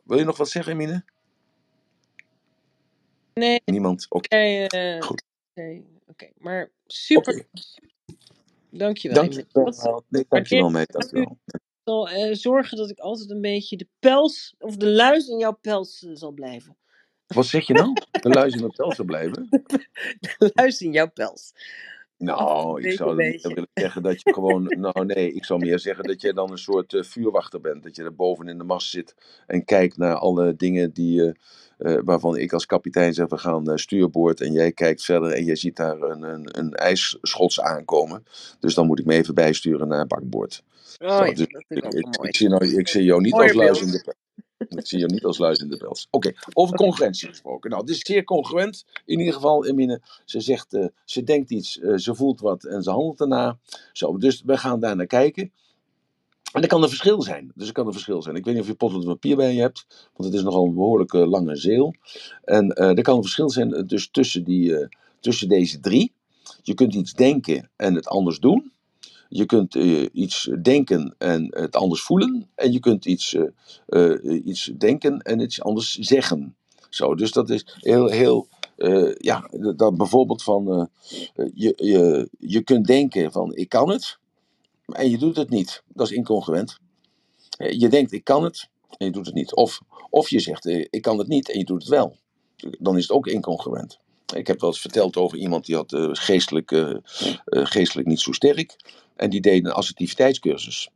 wil 0.04 0.18
je 0.18 0.24
nog 0.24 0.36
wat 0.36 0.48
zeggen, 0.48 0.72
Emine? 0.72 1.04
Nee, 3.34 3.60
Niemand? 3.64 4.06
Oké, 4.08 4.36
eh, 4.36 5.00
Goed. 5.02 5.22
nee, 5.54 5.86
Oké, 6.06 6.28
maar 6.38 6.70
super. 6.86 7.34
Oké. 7.34 7.44
Dankjewel. 8.70 9.16
dank 9.16 9.32
Emile. 9.32 9.46
je 9.52 9.60
Wat- 9.62 9.82
wel. 9.82 10.04
Nee, 10.08 10.24
dank 10.28 10.46
je 10.46 10.56
wel, 10.56 10.70
meid. 10.70 10.92
Dank 10.92 11.10
je 11.10 11.16
wel. 11.16 11.38
Ik 11.46 11.60
zal 11.84 12.08
eh, 12.08 12.34
zorgen 12.34 12.76
dat 12.76 12.90
ik 12.90 12.98
altijd 12.98 13.30
een 13.30 13.40
beetje 13.40 13.76
de 13.76 13.86
pels 13.98 14.54
of 14.58 14.76
de 14.76 14.86
luis 14.90 15.28
in 15.28 15.38
jouw 15.38 15.58
pels 15.60 16.02
eh, 16.04 16.10
zal 16.14 16.30
blijven. 16.32 16.76
Wat 17.28 17.46
zeg 17.46 17.66
je 17.66 17.74
nou? 17.74 17.96
Een 18.20 18.32
luis 18.32 18.54
in 18.54 18.62
het 18.62 18.74
vel 18.74 18.92
zou 18.92 19.08
blijven? 19.08 19.46
De 20.20 20.50
luis 20.54 20.80
in 20.80 20.92
jouw 20.92 21.10
pels. 21.10 21.54
Nou, 22.16 22.82
ik 22.82 22.82
Beetje, 22.82 22.96
zou 22.96 23.16
willen 23.54 23.70
zeggen 23.74 24.02
dat 24.02 24.22
je 24.22 24.32
gewoon. 24.32 24.64
Nou, 24.64 25.04
nee, 25.06 25.32
ik 25.32 25.44
zou 25.44 25.60
meer 25.60 25.78
zeggen 25.78 26.04
dat 26.04 26.20
jij 26.20 26.32
dan 26.32 26.50
een 26.50 26.58
soort 26.58 26.94
eh, 26.94 27.02
vuurwachter 27.02 27.60
bent. 27.60 27.82
Dat 27.82 27.96
je 27.96 28.02
er 28.04 28.14
boven 28.14 28.48
in 28.48 28.58
de 28.58 28.64
mast 28.64 28.90
zit 28.90 29.14
en 29.46 29.64
kijkt 29.64 29.96
naar 29.96 30.14
alle 30.16 30.56
dingen 30.56 30.92
die. 30.92 31.22
eh, 31.24 31.30
eh, 31.78 31.98
waarvan 32.04 32.36
ik 32.38 32.52
als 32.52 32.66
kapitein 32.66 33.14
zeg: 33.14 33.28
we 33.28 33.38
gaan 33.38 33.70
eh, 33.70 33.76
stuurboord. 33.76 34.40
En 34.40 34.52
jij 34.52 34.72
kijkt 34.72 35.04
verder 35.04 35.32
en 35.32 35.44
jij 35.44 35.56
ziet 35.56 35.76
daar 35.76 36.02
een, 36.02 36.22
een, 36.22 36.58
een 36.58 36.72
ijsschots 36.74 37.60
aankomen. 37.60 38.24
Dus 38.60 38.74
dan 38.74 38.86
moet 38.86 38.98
ik 38.98 39.04
me 39.06 39.14
even 39.14 39.34
bijsturen 39.34 39.88
naar 39.88 40.06
bakboord. 40.06 40.62
Oh 40.98 41.08
ja, 41.08 41.32
dus 41.32 41.46
dat 41.48 41.64
ik, 41.68 41.84
is 41.84 42.00
ik, 42.00 42.16
ik 42.20 42.36
zie 42.36 42.48
nou, 42.48 42.66
ik 42.78 42.88
zie 42.88 43.04
jou 43.04 43.20
niet 43.20 43.32
Mooie 43.32 43.44
als 43.44 43.56
luis 43.56 43.80
in 43.82 43.90
de 43.90 44.02
Ik 44.68 44.86
zie 44.86 44.98
jou 44.98 45.12
niet 45.12 45.24
als 45.24 45.38
luis 45.38 45.58
in 45.58 45.68
de. 45.68 46.06
Oké, 46.10 46.32
over 46.52 46.76
congruentie 46.76 47.28
gesproken. 47.28 47.70
Nou, 47.70 47.82
het 47.82 47.90
is 47.90 48.00
zeer 48.00 48.24
congruent. 48.24 48.84
In 49.04 49.18
ieder 49.18 49.34
geval, 49.34 49.66
Emine, 49.66 50.00
ze 50.24 50.40
zegt, 50.40 50.74
eh, 50.74 50.86
ze 51.04 51.22
denkt 51.24 51.50
iets, 51.50 51.78
eh, 51.78 51.96
ze 51.96 52.14
voelt 52.14 52.40
wat 52.40 52.64
en 52.64 52.82
ze 52.82 52.90
handelt 52.90 53.18
daarna. 53.18 53.58
Zo, 53.92 54.18
dus 54.18 54.42
we 54.46 54.56
gaan 54.56 54.80
daar 54.80 54.96
naar 54.96 55.06
kijken. 55.06 55.52
En 56.52 56.62
er 56.62 56.68
kan 56.68 56.82
een 56.82 56.88
verschil 56.88 57.22
zijn. 57.22 57.52
Dus 57.54 57.66
er 57.66 57.72
kan 57.72 57.86
een 57.86 57.92
verschil 57.92 58.22
zijn. 58.22 58.36
Ik 58.36 58.44
weet 58.44 58.54
niet 58.54 58.62
of 58.62 58.68
je 58.68 58.74
potlood 58.74 59.02
en 59.02 59.08
papier 59.08 59.36
bij 59.36 59.54
je 59.54 59.60
hebt, 59.60 59.86
want 59.88 60.28
het 60.28 60.34
is 60.34 60.42
nogal 60.42 60.64
een 60.64 60.74
behoorlijk 60.74 61.14
eh, 61.14 61.28
lange 61.28 61.56
zeel. 61.56 61.94
En 62.44 62.68
eh, 62.70 62.96
er 62.96 63.02
kan 63.02 63.16
een 63.16 63.22
verschil 63.22 63.50
zijn 63.50 63.86
dus 63.86 64.08
tussen, 64.10 64.44
die, 64.44 64.88
tussen 65.20 65.48
deze 65.48 65.80
drie. 65.80 66.12
Je 66.62 66.74
kunt 66.74 66.94
iets 66.94 67.12
denken 67.12 67.70
en 67.76 67.94
het 67.94 68.08
anders 68.08 68.40
doen. 68.40 68.72
Je 69.28 69.46
kunt 69.46 69.74
eh, 69.74 70.06
iets 70.12 70.50
denken 70.62 71.14
en 71.18 71.46
het 71.50 71.76
anders 71.76 72.02
voelen. 72.02 72.48
En 72.54 72.72
je 72.72 72.80
kunt 72.80 73.04
iets, 73.04 73.34
eh, 73.34 74.12
eh, 74.12 74.46
iets 74.46 74.70
denken 74.78 75.18
en 75.18 75.40
iets 75.40 75.62
anders 75.62 75.94
zeggen. 75.94 76.56
Zo, 76.88 77.14
dus 77.14 77.32
dat 77.32 77.50
is 77.50 77.66
heel, 77.80 78.08
heel 78.08 78.48
ja, 79.18 79.48
dat 79.76 79.96
bijvoorbeeld 79.96 80.42
van, 80.42 80.90
je, 81.54 81.72
je, 81.76 82.28
je 82.38 82.62
kunt 82.62 82.86
denken 82.86 83.32
van 83.32 83.54
ik 83.54 83.68
kan 83.68 83.88
het, 83.88 84.18
en 84.86 85.10
je 85.10 85.18
doet 85.18 85.36
het 85.36 85.50
niet. 85.50 85.82
Dat 85.88 86.10
is 86.10 86.16
incongruent. 86.16 86.78
Je 87.56 87.88
denkt 87.88 88.12
ik 88.12 88.24
kan 88.24 88.44
het, 88.44 88.68
en 88.96 89.06
je 89.06 89.12
doet 89.12 89.26
het 89.26 89.34
niet. 89.34 89.54
Of, 89.54 89.80
of 90.10 90.30
je 90.30 90.40
zegt 90.40 90.66
ik 90.66 91.02
kan 91.02 91.18
het 91.18 91.28
niet, 91.28 91.50
en 91.50 91.58
je 91.58 91.64
doet 91.64 91.80
het 91.80 91.90
wel. 91.90 92.16
Dan 92.78 92.96
is 92.96 93.02
het 93.02 93.12
ook 93.12 93.26
incongruent. 93.26 93.98
Ik 94.34 94.46
heb 94.46 94.60
wel 94.60 94.70
eens 94.70 94.80
verteld 94.80 95.16
over 95.16 95.38
iemand 95.38 95.66
die 95.66 95.76
had 95.76 95.92
eh, 95.92 96.08
geestelijk, 96.12 96.72
eh, 96.72 96.90
eh, 96.90 97.00
geestelijk 97.44 98.08
niet 98.08 98.20
zo 98.20 98.32
sterk. 98.32 98.76
En 99.16 99.30
die 99.30 99.40
deed 99.40 99.64
een 99.64 99.72
assertiviteitscursus. 99.72 100.90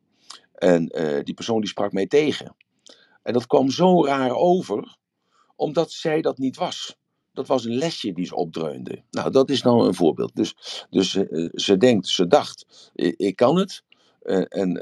En 0.55 0.87
die 1.25 1.35
persoon 1.35 1.61
die 1.61 1.69
sprak 1.69 1.93
mij 1.93 2.07
tegen. 2.07 2.57
En 3.23 3.33
dat 3.33 3.47
kwam 3.47 3.71
zo 3.71 4.05
raar 4.05 4.35
over, 4.35 4.97
omdat 5.57 5.93
zij 5.93 6.21
dat 6.21 6.39
niet 6.39 6.57
was. 6.57 6.97
Dat 7.33 7.47
was 7.47 7.65
een 7.65 7.75
lesje 7.75 8.13
die 8.13 8.27
ze 8.27 8.35
opdreunde. 8.35 9.03
Nou, 9.11 9.31
dat 9.31 9.51
is 9.51 9.63
nou 9.63 9.87
een 9.87 9.95
voorbeeld. 9.95 10.37
Dus, 10.37 10.55
dus 10.91 11.11
ze 11.53 11.77
denkt, 11.77 12.07
ze 12.07 12.27
dacht, 12.27 12.91
ik, 12.95 13.15
ik 13.17 13.37
kan 13.37 13.57
het. 13.57 13.83
En, 14.49 14.81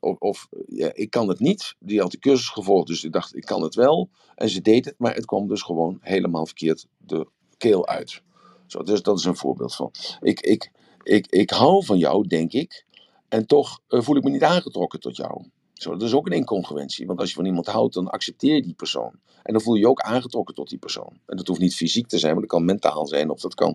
of 0.00 0.18
of 0.18 0.48
ja, 0.66 0.90
ik 0.94 1.10
kan 1.10 1.28
het 1.28 1.40
niet. 1.40 1.74
Die 1.78 2.00
had 2.00 2.10
de 2.10 2.18
cursus 2.18 2.48
gevolgd, 2.48 2.86
dus 2.86 3.00
ze 3.00 3.10
dacht, 3.10 3.36
ik 3.36 3.44
kan 3.44 3.62
het 3.62 3.74
wel. 3.74 4.10
En 4.34 4.48
ze 4.48 4.60
deed 4.60 4.84
het, 4.84 4.94
maar 4.98 5.14
het 5.14 5.24
kwam 5.24 5.48
dus 5.48 5.62
gewoon 5.62 5.98
helemaal 6.00 6.46
verkeerd 6.46 6.86
de 6.96 7.26
keel 7.58 7.86
uit. 7.86 8.22
Zo, 8.66 8.82
dus 8.82 9.02
dat 9.02 9.18
is 9.18 9.24
een 9.24 9.36
voorbeeld 9.36 9.74
van. 9.74 9.90
Ik, 10.20 10.40
ik, 10.40 10.70
ik, 11.02 11.26
ik 11.26 11.50
hou 11.50 11.84
van 11.84 11.98
jou, 11.98 12.26
denk 12.26 12.52
ik. 12.52 12.84
En 13.28 13.46
toch 13.46 13.80
eh, 13.88 14.00
voel 14.00 14.16
ik 14.16 14.22
me 14.22 14.30
niet 14.30 14.44
aangetrokken 14.44 15.00
tot 15.00 15.16
jou. 15.16 15.44
Zo, 15.74 15.90
dat 15.90 16.02
is 16.02 16.14
ook 16.14 16.26
een 16.26 16.32
incongruentie. 16.32 17.06
Want 17.06 17.20
als 17.20 17.28
je 17.28 17.34
van 17.34 17.44
iemand 17.44 17.66
houdt, 17.66 17.94
dan 17.94 18.08
accepteer 18.08 18.54
je 18.54 18.62
die 18.62 18.74
persoon. 18.74 19.12
En 19.42 19.52
dan 19.52 19.62
voel 19.62 19.74
je 19.74 19.80
je 19.80 19.88
ook 19.88 20.00
aangetrokken 20.00 20.54
tot 20.54 20.68
die 20.68 20.78
persoon. 20.78 21.20
En 21.26 21.36
dat 21.36 21.46
hoeft 21.46 21.60
niet 21.60 21.74
fysiek 21.74 22.06
te 22.06 22.18
zijn, 22.18 22.32
maar 22.32 22.40
dat 22.40 22.50
kan 22.50 22.64
mentaal 22.64 23.06
zijn. 23.06 23.30
Of 23.30 23.40
dat 23.40 23.54
kan 23.54 23.74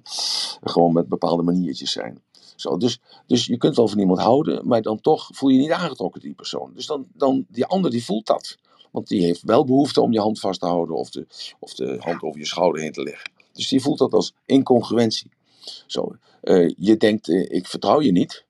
gewoon 0.63 0.93
met 0.93 1.07
bepaalde 1.07 1.43
maniertjes 1.43 1.91
zijn. 1.91 2.21
Zo, 2.55 2.77
dus, 2.77 2.99
dus 3.27 3.45
je 3.45 3.57
kunt 3.57 3.75
wel 3.75 3.87
van 3.87 3.99
iemand 3.99 4.19
houden, 4.19 4.67
maar 4.67 4.81
dan 4.81 5.01
toch 5.01 5.29
voel 5.31 5.49
je 5.49 5.55
je 5.55 5.61
niet 5.61 5.71
aangetrokken 5.71 6.21
die 6.21 6.33
persoon. 6.33 6.71
Dus 6.73 6.85
dan, 6.85 7.07
dan 7.13 7.45
die 7.49 7.65
ander 7.65 7.91
die 7.91 8.05
voelt 8.05 8.25
dat. 8.25 8.57
Want 8.91 9.07
die 9.07 9.23
heeft 9.23 9.41
wel 9.41 9.65
behoefte 9.65 10.01
om 10.01 10.11
je 10.13 10.19
hand 10.19 10.39
vast 10.39 10.59
te 10.59 10.65
houden 10.65 10.95
of 10.95 11.09
de, 11.09 11.27
of 11.59 11.73
de 11.73 11.97
hand 11.99 12.21
over 12.21 12.39
je 12.39 12.45
schouder 12.45 12.81
heen 12.81 12.91
te 12.91 13.03
leggen. 13.03 13.31
Dus 13.53 13.67
die 13.67 13.81
voelt 13.81 13.97
dat 13.97 14.13
als 14.13 14.33
incongruentie. 14.45 15.31
Zo, 15.87 16.15
eh, 16.41 16.69
je 16.77 16.97
denkt, 16.97 17.29
eh, 17.29 17.49
ik 17.49 17.67
vertrouw 17.67 18.01
je 18.01 18.11
niet. 18.11 18.45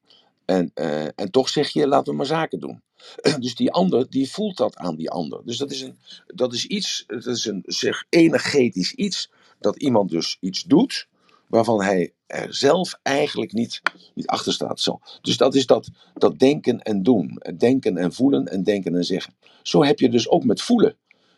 En, 0.45 0.71
eh, 0.73 1.05
en 1.05 1.31
toch 1.31 1.49
zeg 1.49 1.69
je, 1.69 1.87
laten 1.87 2.11
we 2.11 2.17
maar 2.17 2.25
zaken 2.25 2.59
doen. 2.59 2.81
Dus 3.39 3.55
die 3.55 3.71
ander, 3.71 4.09
die 4.09 4.31
voelt 4.31 4.57
dat 4.57 4.75
aan 4.75 4.95
die 4.95 5.09
ander. 5.09 5.41
Dus 5.45 5.57
dat 5.57 5.71
is, 5.71 5.81
een, 5.81 5.97
dat 6.27 6.53
is 6.53 6.65
iets, 6.65 7.03
dat 7.07 7.25
is 7.25 7.45
een 7.45 7.63
zeg, 7.65 8.05
energetisch 8.09 8.93
iets, 8.93 9.29
dat 9.59 9.77
iemand 9.77 10.09
dus 10.09 10.37
iets 10.39 10.63
doet, 10.63 11.07
waarvan 11.47 11.81
hij 11.81 12.13
er 12.27 12.55
zelf 12.55 12.99
eigenlijk 13.01 13.53
niet, 13.53 13.81
niet 14.13 14.27
achter 14.27 14.53
staat. 14.53 14.79
Zo. 14.79 14.99
Dus 15.21 15.37
dat 15.37 15.55
is 15.55 15.65
dat, 15.65 15.89
dat 16.13 16.39
denken 16.39 16.81
en 16.81 17.03
doen. 17.03 17.41
Denken 17.57 17.97
en 17.97 18.13
voelen 18.13 18.47
en 18.47 18.63
denken 18.63 18.95
en 18.95 19.03
zeggen. 19.03 19.33
Zo 19.63 19.83
heb 19.83 19.99
je 19.99 20.09
dus 20.09 20.29
ook 20.29 20.43
met 20.43 20.61
voelen. 20.61 20.95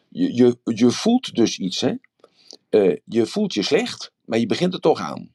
Je, 0.10 0.36
je, 0.36 0.58
je 0.64 0.92
voelt 0.92 1.36
dus 1.36 1.58
iets, 1.58 1.82
hè. 1.82 1.94
Eh, 2.76 2.98
je 3.06 3.26
voelt 3.26 3.54
je 3.54 3.64
slecht, 3.64 4.12
maar 4.26 4.40
je 4.40 4.46
begint 4.46 4.74
er 4.74 4.80
toch 4.80 5.00
aan. 5.00 5.34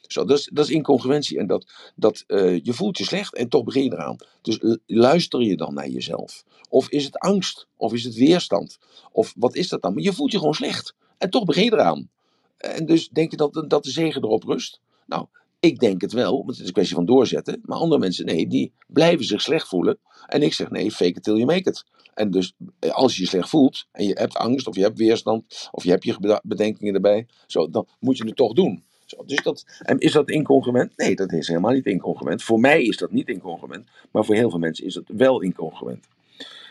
Zo, 0.00 0.24
dat, 0.24 0.38
is, 0.38 0.50
dat 0.52 0.64
is 0.64 0.70
incongruentie. 0.70 1.38
En 1.38 1.46
dat, 1.46 1.92
dat, 1.96 2.24
eh, 2.26 2.64
je 2.64 2.72
voelt 2.72 2.98
je 2.98 3.04
slecht 3.04 3.34
en 3.34 3.48
toch 3.48 3.64
begin 3.64 3.84
je 3.84 3.92
eraan. 3.92 4.16
Dus 4.42 4.58
luister 4.86 5.40
je 5.40 5.56
dan 5.56 5.74
naar 5.74 5.88
jezelf? 5.88 6.44
Of 6.68 6.88
is 6.88 7.04
het 7.04 7.18
angst? 7.18 7.66
Of 7.76 7.92
is 7.92 8.04
het 8.04 8.14
weerstand? 8.14 8.78
Of 9.12 9.34
wat 9.36 9.54
is 9.54 9.68
dat 9.68 9.82
dan? 9.82 9.94
Maar 9.94 10.02
je 10.02 10.12
voelt 10.12 10.32
je 10.32 10.38
gewoon 10.38 10.54
slecht. 10.54 10.94
En 11.18 11.30
toch 11.30 11.44
begin 11.44 11.64
je 11.64 11.72
eraan. 11.72 12.10
En 12.56 12.86
dus 12.86 13.08
denk 13.08 13.30
je 13.30 13.36
dat, 13.36 13.64
dat 13.68 13.84
de 13.84 13.90
zegen 13.90 14.22
erop 14.22 14.42
rust? 14.42 14.80
Nou, 15.06 15.26
ik 15.60 15.78
denk 15.78 16.00
het 16.00 16.12
wel, 16.12 16.36
want 16.36 16.48
het 16.48 16.58
is 16.58 16.66
een 16.66 16.72
kwestie 16.72 16.96
van 16.96 17.04
doorzetten. 17.04 17.60
Maar 17.64 17.78
andere 17.78 18.00
mensen, 18.00 18.24
nee, 18.24 18.46
die 18.46 18.72
blijven 18.86 19.24
zich 19.24 19.40
slecht 19.40 19.68
voelen. 19.68 19.98
En 20.26 20.42
ik 20.42 20.54
zeg, 20.54 20.70
nee, 20.70 20.90
fake 20.90 21.10
it 21.10 21.22
till 21.22 21.34
you 21.34 21.44
make 21.44 21.68
it. 21.70 21.84
En 22.14 22.30
dus 22.30 22.54
eh, 22.78 22.90
als 22.90 23.16
je 23.16 23.22
je 23.22 23.28
slecht 23.28 23.48
voelt 23.48 23.86
en 23.92 24.06
je 24.06 24.12
hebt 24.12 24.36
angst 24.36 24.66
of 24.66 24.76
je 24.76 24.82
hebt 24.82 24.98
weerstand 24.98 25.68
of 25.70 25.84
je 25.84 25.90
hebt 25.90 26.04
je 26.04 26.40
bedenkingen 26.42 26.94
erbij, 26.94 27.26
zo, 27.46 27.70
dan 27.70 27.86
moet 28.00 28.16
je 28.16 28.24
het 28.24 28.36
toch 28.36 28.52
doen. 28.52 28.84
Zo, 29.06 29.24
dus 29.24 29.42
dat, 29.42 29.64
en 29.82 29.98
is 29.98 30.12
dat 30.12 30.30
incongruent? 30.30 30.96
Nee, 30.96 31.14
dat 31.14 31.32
is 31.32 31.48
helemaal 31.48 31.72
niet 31.72 31.86
incongruent. 31.86 32.42
Voor 32.42 32.60
mij 32.60 32.82
is 32.82 32.96
dat 32.96 33.10
niet 33.10 33.28
incongruent, 33.28 33.88
maar 34.10 34.24
voor 34.24 34.34
heel 34.34 34.50
veel 34.50 34.58
mensen 34.58 34.86
is 34.86 34.94
het 34.94 35.08
wel 35.08 35.40
incongruent. 35.40 36.08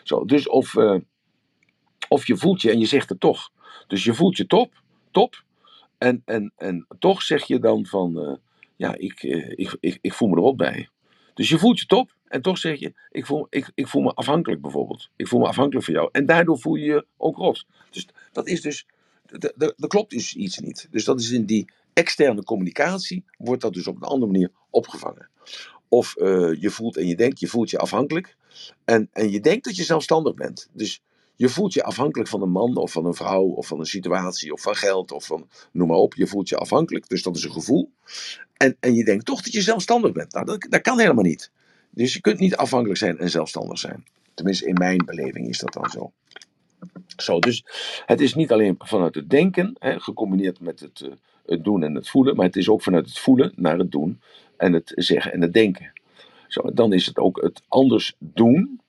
Zo, 0.03 0.25
dus 0.25 0.47
of, 0.47 0.75
eh, 0.75 0.95
of 2.09 2.27
je 2.27 2.37
voelt 2.37 2.61
je 2.61 2.71
en 2.71 2.79
je 2.79 2.85
zegt 2.85 3.09
het 3.09 3.19
toch. 3.19 3.51
Dus 3.87 4.03
je 4.03 4.13
voelt 4.13 4.37
je 4.37 4.45
top, 4.45 4.81
top. 5.11 5.43
En, 5.97 6.21
en, 6.25 6.53
en 6.57 6.87
toch 6.99 7.21
zeg 7.21 7.45
je 7.45 7.59
dan 7.59 7.85
van, 7.85 8.19
eh, 8.19 8.33
ja, 8.75 8.95
ik, 8.95 9.23
ik, 9.55 9.77
ik, 9.79 9.97
ik 10.01 10.13
voel 10.13 10.29
me 10.29 10.47
er 10.47 10.55
bij. 10.55 10.89
Dus 11.33 11.49
je 11.49 11.57
voelt 11.57 11.79
je 11.79 11.85
top 11.85 12.15
en 12.29 12.41
toch 12.41 12.57
zeg 12.57 12.79
je, 12.79 12.93
ik 13.11 13.25
voel, 13.25 13.47
ik, 13.49 13.71
ik 13.75 13.87
voel 13.87 14.01
me 14.01 14.13
afhankelijk 14.13 14.61
bijvoorbeeld. 14.61 15.09
Ik 15.15 15.27
voel 15.27 15.39
me 15.39 15.47
afhankelijk 15.47 15.85
van 15.85 15.93
jou. 15.93 16.09
En 16.11 16.25
daardoor 16.25 16.59
voel 16.59 16.75
je 16.75 16.85
je 16.85 17.05
ook 17.17 17.37
rot. 17.37 17.65
Dus 17.89 18.07
dat 18.31 18.47
is 18.47 18.61
dus, 18.61 18.85
er 19.57 19.87
klopt 19.87 20.11
dus 20.11 20.35
iets 20.35 20.57
niet. 20.57 20.87
Dus 20.91 21.03
dat 21.03 21.19
is 21.19 21.31
in 21.31 21.45
die 21.45 21.69
externe 21.93 22.43
communicatie, 22.43 23.23
wordt 23.37 23.61
dat 23.61 23.73
dus 23.73 23.87
op 23.87 23.95
een 23.95 24.07
andere 24.07 24.31
manier 24.31 24.51
opgevangen. 24.69 25.29
Of 25.87 26.15
eh, 26.15 26.61
je 26.61 26.69
voelt 26.69 26.97
en 26.97 27.07
je 27.07 27.15
denkt, 27.15 27.39
je 27.39 27.47
voelt 27.47 27.69
je 27.69 27.77
afhankelijk. 27.77 28.35
En, 28.85 29.09
en 29.11 29.31
je 29.31 29.39
denkt 29.39 29.65
dat 29.65 29.75
je 29.75 29.83
zelfstandig 29.83 30.33
bent. 30.33 30.69
Dus 30.73 31.01
je 31.35 31.49
voelt 31.49 31.73
je 31.73 31.83
afhankelijk 31.83 32.29
van 32.29 32.41
een 32.41 32.51
man 32.51 32.77
of 32.77 32.91
van 32.91 33.05
een 33.05 33.13
vrouw 33.13 33.43
of 33.43 33.67
van 33.67 33.79
een 33.79 33.85
situatie 33.85 34.53
of 34.53 34.61
van 34.61 34.75
geld 34.75 35.11
of 35.11 35.25
van 35.25 35.47
noem 35.71 35.87
maar 35.87 35.97
op. 35.97 36.13
Je 36.13 36.27
voelt 36.27 36.49
je 36.49 36.57
afhankelijk, 36.57 37.09
dus 37.09 37.23
dat 37.23 37.35
is 37.35 37.43
een 37.43 37.51
gevoel. 37.51 37.91
En, 38.57 38.77
en 38.79 38.93
je 38.93 39.03
denkt 39.03 39.25
toch 39.25 39.41
dat 39.41 39.53
je 39.53 39.61
zelfstandig 39.61 40.11
bent. 40.11 40.33
Nou, 40.33 40.45
dat, 40.45 40.65
dat 40.69 40.81
kan 40.81 40.99
helemaal 40.99 41.23
niet. 41.23 41.51
Dus 41.99 42.13
je 42.13 42.21
kunt 42.21 42.39
niet 42.39 42.55
afhankelijk 42.55 42.99
zijn 42.99 43.17
en 43.17 43.29
zelfstandig 43.29 43.77
zijn. 43.77 44.05
Tenminste, 44.33 44.67
in 44.67 44.73
mijn 44.73 45.05
beleving 45.05 45.47
is 45.47 45.59
dat 45.59 45.73
dan 45.73 45.89
zo. 45.89 46.11
Zo, 47.17 47.39
dus 47.39 47.65
het 48.05 48.21
is 48.21 48.33
niet 48.33 48.51
alleen 48.51 48.75
vanuit 48.79 49.15
het 49.15 49.29
denken, 49.29 49.75
hè, 49.79 49.99
gecombineerd 49.99 50.59
met 50.59 50.79
het, 50.79 51.01
eh, 51.01 51.11
het 51.45 51.63
doen 51.63 51.83
en 51.83 51.95
het 51.95 52.09
voelen, 52.09 52.35
maar 52.35 52.45
het 52.45 52.55
is 52.55 52.69
ook 52.69 52.81
vanuit 52.81 53.05
het 53.05 53.19
voelen 53.19 53.53
naar 53.55 53.77
het 53.77 53.91
doen 53.91 54.21
en 54.57 54.73
het 54.73 54.91
zeggen 54.95 55.33
en 55.33 55.41
het 55.41 55.53
denken. 55.53 55.91
Zo, 56.47 56.73
dan 56.73 56.93
is 56.93 57.05
het 57.05 57.17
ook 57.17 57.41
het 57.41 57.61
anders 57.67 58.15
doen 58.17 58.81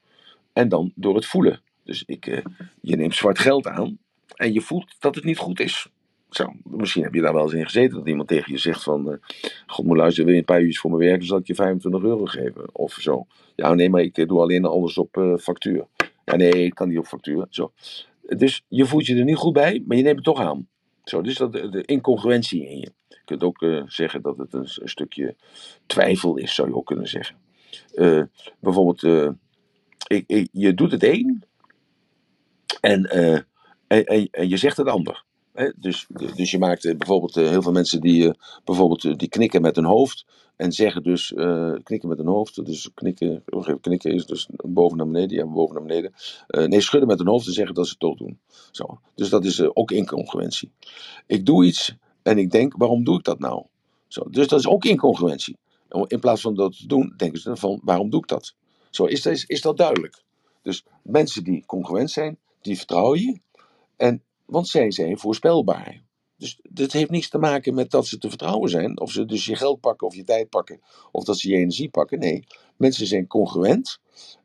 en 0.53 0.69
dan 0.69 0.93
door 0.95 1.15
het 1.15 1.27
voelen. 1.27 1.61
Dus 1.85 2.03
ik, 2.07 2.27
eh, 2.27 2.45
je 2.81 2.97
neemt 2.97 3.15
zwart 3.15 3.39
geld 3.39 3.67
aan 3.67 3.99
en 4.35 4.53
je 4.53 4.61
voelt 4.61 4.97
dat 4.99 5.15
het 5.15 5.25
niet 5.25 5.39
goed 5.39 5.61
is. 5.61 5.89
Zo, 6.31 6.53
misschien 6.65 7.03
heb 7.03 7.15
je 7.15 7.21
daar 7.21 7.33
wel 7.35 7.43
eens 7.43 7.53
in 7.53 7.65
gezeten 7.65 7.97
dat 7.99 8.09
iemand 8.09 8.29
tegen 8.29 8.53
je 8.53 8.59
zegt 8.59 8.83
van... 8.83 9.13
eh, 9.13 9.19
God 9.67 9.87
wil 9.87 10.29
je 10.29 10.37
een 10.37 10.45
paar 10.45 10.61
uurtjes 10.61 10.79
voor 10.81 10.91
me 10.91 10.97
werken, 10.97 11.27
zal 11.27 11.39
ik 11.39 11.47
je 11.47 11.55
25 11.55 12.03
euro 12.03 12.25
geven. 12.25 12.75
Of 12.75 12.93
zo. 12.93 13.27
Ja, 13.57 13.75
nee, 13.75 13.91
maar 13.91 14.01
ik 14.03 14.19
eh, 14.19 14.27
doe 14.27 14.41
alleen 14.41 14.65
alles 14.65 14.99
op 14.99 15.17
eh, 15.17 15.37
factuur. 15.37 15.87
Ja, 16.25 16.37
nee, 16.37 16.51
ik 16.53 16.75
kan 16.75 16.89
niet 16.89 16.99
op 16.99 17.07
factuur. 17.07 17.47
Zo. 17.51 17.73
Dus 18.37 18.65
je 18.69 18.87
voelt 18.87 19.07
je 19.07 19.17
er 19.17 19.25
niet 19.25 19.37
goed 19.37 19.53
bij, 19.53 19.83
maar 19.87 19.97
je 19.97 20.03
neemt 20.03 20.17
het 20.17 20.25
toch 20.25 20.41
aan. 20.41 20.69
Zo, 21.05 21.21
dus 21.23 21.37
dat, 21.37 21.53
de 21.53 21.83
incongruentie 21.85 22.67
in 22.69 22.79
je. 22.79 22.93
Je 23.09 23.19
kunt 23.25 23.43
ook 23.43 23.65
zeggen 23.87 24.23
dat 24.23 24.39
het 24.39 24.53
een, 24.53 24.69
stukje 24.89 25.37
twijfel 25.87 26.37
is, 26.37 26.55
zou 26.55 26.69
je 26.69 26.75
ook 26.75 26.87
kunnen 26.87 27.09
zeggen. 27.09 27.37
Bijvoorbeeld, 28.61 29.03
ik, 30.07 30.25
ik- 30.27 30.49
je 30.53 30.75
doet 30.75 30.93
het 30.93 31.03
een 31.05 31.43
en, 32.81 33.05
en, 33.05 33.47
en, 34.07 34.29
en 34.31 34.49
je 34.49 34.57
zegt 34.57 34.77
het 34.77 34.87
ander. 34.87 35.25
Dus, 35.77 36.07
dus 36.35 36.51
je 36.51 36.59
maakt 36.59 36.85
eh, 36.85 36.97
bijvoorbeeld 36.97 37.37
eh, 37.37 37.49
heel 37.49 37.63
veel 37.63 37.73
mensen 37.73 38.01
die, 38.01 38.29
eh, 38.29 38.35
bijvoorbeeld, 38.65 39.19
die 39.19 39.29
knikken 39.29 39.63
met 39.63 39.77
hun 39.77 39.85
hoofd 39.85 40.27
en 40.57 40.73
zeggen 40.73 41.03
dus 41.03 41.33
knikken 41.83 42.09
met 42.09 42.19
hun 42.19 42.27
hoofd. 42.27 42.65
Dus 42.67 42.91
knikken, 42.95 43.45
knikken 43.81 44.13
is 44.13 44.27
dus 44.27 44.49
boven 44.51 44.97
naar 44.97 45.07
beneden, 45.07 45.37
ja, 45.37 45.47
boven 45.47 45.75
naar 45.75 45.85
beneden. 45.85 46.13
Nee, 46.71 46.81
schudden 46.81 47.09
met 47.09 47.19
hun 47.19 47.29
hoofd 47.29 47.47
en 47.47 47.53
zeggen 47.53 47.75
dat 47.75 47.87
ze 47.87 47.95
het 47.99 48.19
doen. 48.19 48.39
Zo. 48.71 49.01
Dus 49.15 49.29
dat 49.29 49.45
is 49.45 49.75
ook 49.75 49.91
incongruentie. 49.91 50.73
Ik 51.27 51.47
doe 51.47 51.65
iets 51.65 51.95
en 52.23 52.39
ik 52.39 52.51
denk, 52.51 52.75
waarom 52.77 53.05
doe 53.05 53.19
ik 53.19 53.25
dat 53.25 53.39
nou? 53.39 53.65
Zo. 54.09 54.23
Dus 54.31 54.49
dat 54.49 54.59
is 54.59 54.67
ook 54.67 54.85
incongruentie. 54.85 55.57
In 56.07 56.21
plaats 56.21 56.41
van 56.41 56.55
dat 56.55 56.77
te 56.77 56.87
doen, 56.87 57.15
denken 57.17 57.39
ze 57.39 57.49
dan 57.49 57.59
van, 57.59 57.81
waarom 57.85 58.11
doe 58.11 58.21
ik 58.21 58.29
dat? 58.29 58.55
Zo, 58.91 59.05
is, 59.05 59.27
is, 59.27 59.45
is 59.45 59.61
dat 59.61 59.77
duidelijk? 59.77 60.23
Dus 60.63 60.85
mensen 61.03 61.45
die 61.45 61.67
congruent 61.67 62.11
zijn, 62.11 62.39
die 62.61 62.77
vertrouwen 62.77 63.21
je. 63.21 63.41
En, 63.97 64.23
want 64.51 64.69
zij 64.69 64.91
zijn 64.91 65.19
voorspelbaar. 65.19 66.03
Dus 66.37 66.61
dit 66.63 66.93
heeft 66.93 67.11
niets 67.11 67.29
te 67.29 67.39
maken 67.39 67.75
met 67.75 67.91
dat 67.91 68.07
ze 68.07 68.19
te 68.19 68.29
vertrouwen 68.29 68.71
zijn. 68.71 69.01
Of 69.01 69.13
ze 69.13 69.25
dus 69.25 69.45
je 69.45 69.57
geld 69.57 69.81
pakken 69.81 70.07
of 70.07 70.15
je 70.15 70.25
tijd 70.25 70.49
pakken. 70.49 70.81
Of 71.13 71.25
dat 71.25 71.39
ze 71.39 71.49
je 71.49 71.57
energie 71.57 71.89
pakken. 71.89 72.19
Nee, 72.19 72.45
mensen 72.77 73.07
zijn 73.07 73.27
congruent. 73.27 74.01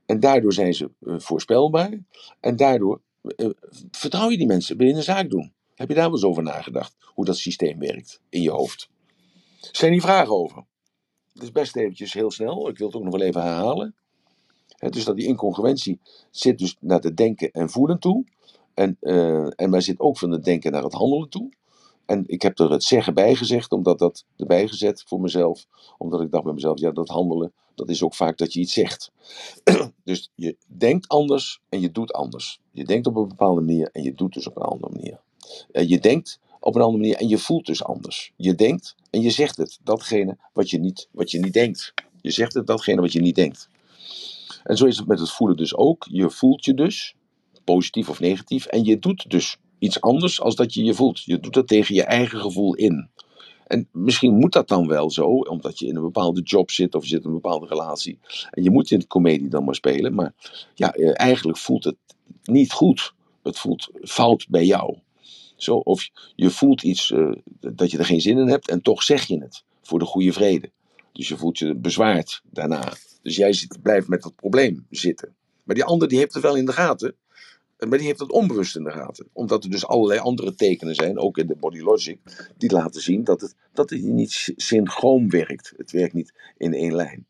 En 0.06 0.20
daardoor 0.20 0.54
zijn 0.54 0.74
ze 0.74 0.92
eh, 1.06 1.16
voorspelbaar. 1.18 2.00
En 2.40 2.56
daardoor 2.56 3.02
eh, 3.22 3.50
vertrouw 3.92 4.30
je 4.30 4.38
die 4.38 4.48
mensen. 4.48 4.78
Wil 4.78 4.88
je 4.88 4.94
een 4.94 5.04
zaak 5.04 5.30
doen? 5.30 5.54
Heb 5.76 5.88
je 5.88 5.96
daar 5.96 6.04
wel 6.04 6.14
eens 6.14 6.24
over 6.24 6.44
nagedacht? 6.44 6.96
Hoe 7.00 7.26
dat 7.26 7.38
systeem 7.38 7.80
werkt 7.80 8.22
in 8.30 8.42
je 8.42 8.52
hoofd? 8.52 8.90
Zijn 9.72 9.92
die 9.92 10.02
vragen 10.02 10.34
over? 10.34 10.66
Het 11.34 11.44
is 11.44 11.52
best 11.52 11.76
eventjes 11.76 12.14
heel 12.14 12.32
snel. 12.32 12.70
Ik 12.70 12.78
wil 12.78 12.88
het 12.88 12.96
ook 12.96 13.04
nog 13.04 13.14
wel 13.14 13.28
even 13.28 13.42
herhalen. 13.42 13.96
Dus 14.90 15.04
dat 15.04 15.16
die 15.16 15.28
incongruentie 15.28 16.00
zit 16.32 16.58
dus 16.58 16.78
naar 16.80 17.00
het 17.00 17.18
denken 17.18 17.52
en 17.52 17.70
voelen 17.70 18.00
toe. 18.00 18.26
En, 18.76 18.98
eh, 19.00 19.48
en 19.56 19.70
maar 19.70 19.82
zit 19.82 20.00
ook 20.00 20.18
van 20.18 20.32
het 20.32 20.44
denken 20.44 20.72
naar 20.72 20.84
het 20.84 20.94
handelen 20.94 21.30
toe. 21.30 21.50
En 22.06 22.24
ik 22.28 22.42
heb 22.42 22.60
er 22.60 22.72
het 22.72 22.84
zeggen 22.84 23.14
bij 23.14 23.36
gezegd, 23.36 23.72
omdat 23.72 24.00
dat 24.00 24.26
erbij 24.38 24.68
gezet 24.68 25.04
voor 25.08 25.22
mezelf. 25.22 25.66
Omdat 25.98 26.22
ik 26.22 26.32
dacht 26.32 26.44
bij 26.44 26.54
mezelf, 26.54 26.80
ja, 26.80 26.92
dat 26.92 27.08
handelen, 27.08 27.54
dat 27.76 27.90
is 27.90 28.04
ook 28.04 28.14
vaak 28.14 28.38
dat 28.38 28.54
je 28.54 28.60
iets 28.60 28.74
zegt. 28.74 29.12
dus 30.04 30.32
je 30.36 30.56
denkt 30.68 31.08
anders 31.08 31.62
en 31.70 31.82
je 31.82 31.92
doet 31.92 32.14
anders. 32.14 32.60
Je 32.72 32.84
denkt 32.84 33.08
op 33.08 33.16
een 33.16 33.28
bepaalde 33.28 33.62
manier 33.62 33.90
en 33.92 34.04
je 34.04 34.14
doet 34.14 34.34
dus 34.34 34.48
op 34.48 34.56
een 34.56 34.64
andere 34.64 34.94
manier. 34.94 35.20
Eh, 35.72 35.90
je 35.90 36.00
denkt 36.00 36.40
op 36.60 36.76
een 36.76 36.82
andere 36.82 37.02
manier 37.02 37.18
en 37.18 37.28
je 37.28 37.38
voelt 37.38 37.66
dus 37.66 37.84
anders. 37.84 38.34
Je 38.36 38.56
denkt 38.56 38.96
en 39.10 39.22
je 39.22 39.30
zegt 39.30 39.58
het, 39.58 39.80
datgene 39.84 40.38
wat 40.54 40.70
je 40.70 40.80
niet, 40.80 41.08
wat 41.12 41.32
je 41.32 41.40
niet 41.40 41.54
denkt. 41.54 41.94
Je 42.22 42.32
zegt 42.32 42.54
het, 42.54 42.68
datgene 42.68 43.02
wat 43.02 43.14
je 43.14 43.22
niet 43.22 43.36
denkt. 43.36 43.70
En 44.64 44.78
zo 44.78 44.86
is 44.86 44.98
het 44.98 45.08
met 45.08 45.20
het 45.20 45.32
voelen 45.32 45.58
dus 45.58 45.76
ook. 45.76 46.08
Je 46.10 46.30
voelt 46.30 46.66
je 46.66 46.74
dus, 46.74 47.16
positief 47.66 48.10
of 48.10 48.20
negatief, 48.20 48.66
en 48.66 48.84
je 48.84 49.00
doet 49.00 49.30
dus 49.30 49.58
iets 49.80 50.02
anders 50.02 50.42
als 50.42 50.56
dat 50.56 50.74
je 50.74 50.84
je 50.84 50.94
voelt. 50.94 51.24
Je 51.24 51.40
doet 51.40 51.54
dat 51.54 51.68
tegen 51.68 51.96
je 51.96 52.04
eigen 52.04 52.40
gevoel 52.40 52.76
in. 52.76 53.10
En 53.68 53.88
misschien 53.92 54.36
moet 54.36 54.54
dat 54.54 54.68
dan 54.68 54.88
wel 54.88 55.12
zo, 55.12 55.26
omdat 55.26 55.80
je 55.80 55.88
in 55.88 55.96
een 55.96 56.02
bepaalde 56.02 56.42
job 56.42 56.72
zit 56.72 56.96
of 56.96 57.04
je 57.04 57.10
zit 57.10 57.22
in 57.22 57.28
een 57.28 57.34
bepaalde 57.34 57.68
relatie. 57.68 58.20
En 58.52 58.64
je 58.64 58.72
moet 58.72 58.92
in 58.92 59.00
de 59.00 59.08
comedie 59.08 59.50
dan 59.50 59.64
maar 59.64 59.76
spelen. 59.76 60.14
Maar 60.14 60.34
ja, 60.76 60.94
eh, 60.94 61.12
eigenlijk 61.14 61.58
voelt 61.58 61.84
het 61.84 61.96
niet 62.44 62.72
goed. 62.72 63.14
Het 63.44 63.60
voelt 63.60 63.90
fout 64.02 64.46
bij 64.50 64.66
jou. 64.66 64.98
Zo, 65.56 65.76
of 65.76 66.10
je 66.36 66.50
voelt 66.50 66.84
iets 66.84 67.12
eh, 67.12 67.32
dat 67.60 67.92
je 67.92 67.98
er 67.98 68.06
geen 68.06 68.22
zin 68.22 68.38
in 68.38 68.48
hebt 68.48 68.70
en 68.70 68.82
toch 68.82 69.04
zeg 69.04 69.26
je 69.26 69.40
het 69.40 69.64
voor 69.82 70.00
de 70.00 70.06
goede 70.06 70.34
vrede. 70.34 70.72
Dus 71.12 71.28
je 71.28 71.38
voelt 71.38 71.58
je 71.58 71.76
bezwaard 71.76 72.42
daarna. 72.52 72.94
Dus 73.22 73.36
jij 73.36 73.54
zit, 73.54 73.82
blijft 73.82 74.08
met 74.08 74.22
dat 74.22 74.36
probleem 74.36 74.86
zitten. 74.90 75.36
Maar 75.64 75.76
die 75.76 75.84
ander 75.84 76.08
die 76.08 76.18
heeft 76.18 76.34
het 76.34 76.44
wel 76.44 76.56
in 76.56 76.66
de 76.66 76.72
gaten. 76.72 77.16
Maar 77.78 77.98
die 77.98 78.08
heeft 78.08 78.20
dat 78.20 78.32
onbewust 78.32 78.76
in 78.76 78.84
de 78.84 78.92
gaten. 78.92 79.28
Omdat 79.34 79.64
er 79.64 79.70
dus 79.70 79.88
allerlei 79.88 80.20
andere 80.20 80.56
tekenen 80.56 80.96
zijn, 80.96 81.20
ook 81.20 81.38
in 81.38 81.48
de 81.48 81.56
body 81.56 81.80
logic, 81.80 82.20
die 82.58 82.72
laten 82.72 83.02
zien 83.02 83.24
dat 83.24 83.42
het, 83.42 83.56
dat 83.74 83.90
het 83.90 84.02
niet 84.02 84.32
sy- 84.32 84.54
synchroon 84.56 85.30
werkt. 85.30 85.74
Het 85.78 85.92
werkt 85.92 86.14
niet 86.14 86.34
in 86.58 86.74
één 86.74 86.96
lijn. 86.96 87.26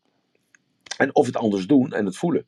En 0.96 1.14
of 1.14 1.26
het 1.26 1.36
anders 1.36 1.66
doen 1.66 1.92
en 1.92 2.04
het 2.06 2.16
voelen. 2.16 2.46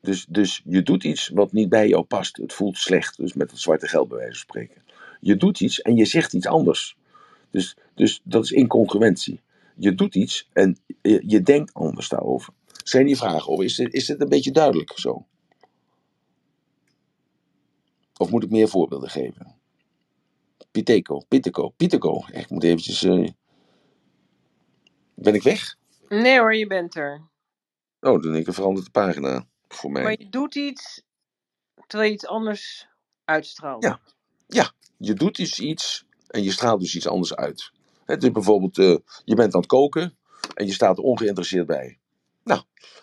Dus, 0.00 0.26
dus 0.28 0.62
je 0.64 0.82
doet 0.82 1.04
iets 1.04 1.28
wat 1.28 1.52
niet 1.52 1.68
bij 1.68 1.88
jou 1.88 2.04
past. 2.04 2.36
Het 2.36 2.52
voelt 2.52 2.76
slecht, 2.76 3.16
dus 3.16 3.32
met 3.32 3.50
het 3.50 3.60
zwarte 3.60 3.88
geld 3.88 4.08
bij 4.08 4.18
wijze 4.18 4.32
van 4.32 4.40
spreken. 4.40 4.82
Je 5.20 5.36
doet 5.36 5.60
iets 5.60 5.82
en 5.82 5.96
je 5.96 6.04
zegt 6.04 6.32
iets 6.32 6.46
anders. 6.46 6.96
Dus, 7.50 7.76
dus 7.94 8.20
dat 8.24 8.44
is 8.44 8.50
incongruentie. 8.50 9.40
Je 9.76 9.94
doet 9.94 10.14
iets 10.14 10.48
en 10.52 10.78
je, 11.02 11.22
je 11.26 11.42
denkt 11.42 11.74
anders 11.74 12.08
daarover. 12.08 12.52
Zijn 12.84 13.06
die 13.06 13.16
vragen 13.16 13.48
over? 13.48 13.64
Is 13.64 13.74
dit, 13.76 13.94
is 13.94 14.06
dit 14.06 14.20
een 14.20 14.28
beetje 14.28 14.52
duidelijk 14.52 14.92
zo? 14.94 15.26
Of 18.18 18.30
moet 18.30 18.42
ik 18.42 18.50
meer 18.50 18.68
voorbeelden 18.68 19.10
geven? 19.10 19.56
Piteco, 20.70 21.18
Piteco, 21.28 21.68
Piteco. 21.68 22.22
Ik 22.32 22.50
moet 22.50 22.64
eventjes... 22.64 23.02
eh, 23.02 23.28
Ben 25.14 25.34
ik 25.34 25.42
weg? 25.42 25.76
Nee 26.08 26.38
hoor, 26.38 26.54
je 26.54 26.66
bent 26.66 26.94
er. 26.96 27.28
Oh, 28.00 28.22
dan 28.22 28.32
denk 28.32 28.46
ik 28.46 28.54
veranderd 28.54 28.84
de 28.84 28.90
pagina 28.92 29.46
voor 29.68 29.90
mij. 29.90 30.02
Maar 30.02 30.18
je 30.18 30.28
doet 30.28 30.54
iets 30.54 31.02
terwijl 31.86 32.08
je 32.10 32.14
iets 32.16 32.26
anders 32.26 32.88
uitstraalt. 33.24 33.82
Ja. 33.82 34.00
Ja, 34.46 34.72
je 34.96 35.14
doet 35.14 35.36
dus 35.36 35.58
iets 35.60 36.04
en 36.26 36.42
je 36.42 36.50
straalt 36.50 36.80
dus 36.80 36.94
iets 36.96 37.08
anders 37.08 37.34
uit. 37.34 37.72
Het 38.04 38.22
is 38.22 38.30
bijvoorbeeld, 38.30 38.78
eh, 38.78 38.96
je 39.24 39.34
bent 39.34 39.54
aan 39.54 39.60
het 39.60 39.68
koken 39.68 40.18
en 40.54 40.66
je 40.66 40.72
staat 40.72 40.98
er 40.98 41.04
ongeïnteresseerd 41.04 41.66
bij. 41.66 41.98
Nou, 42.44 42.62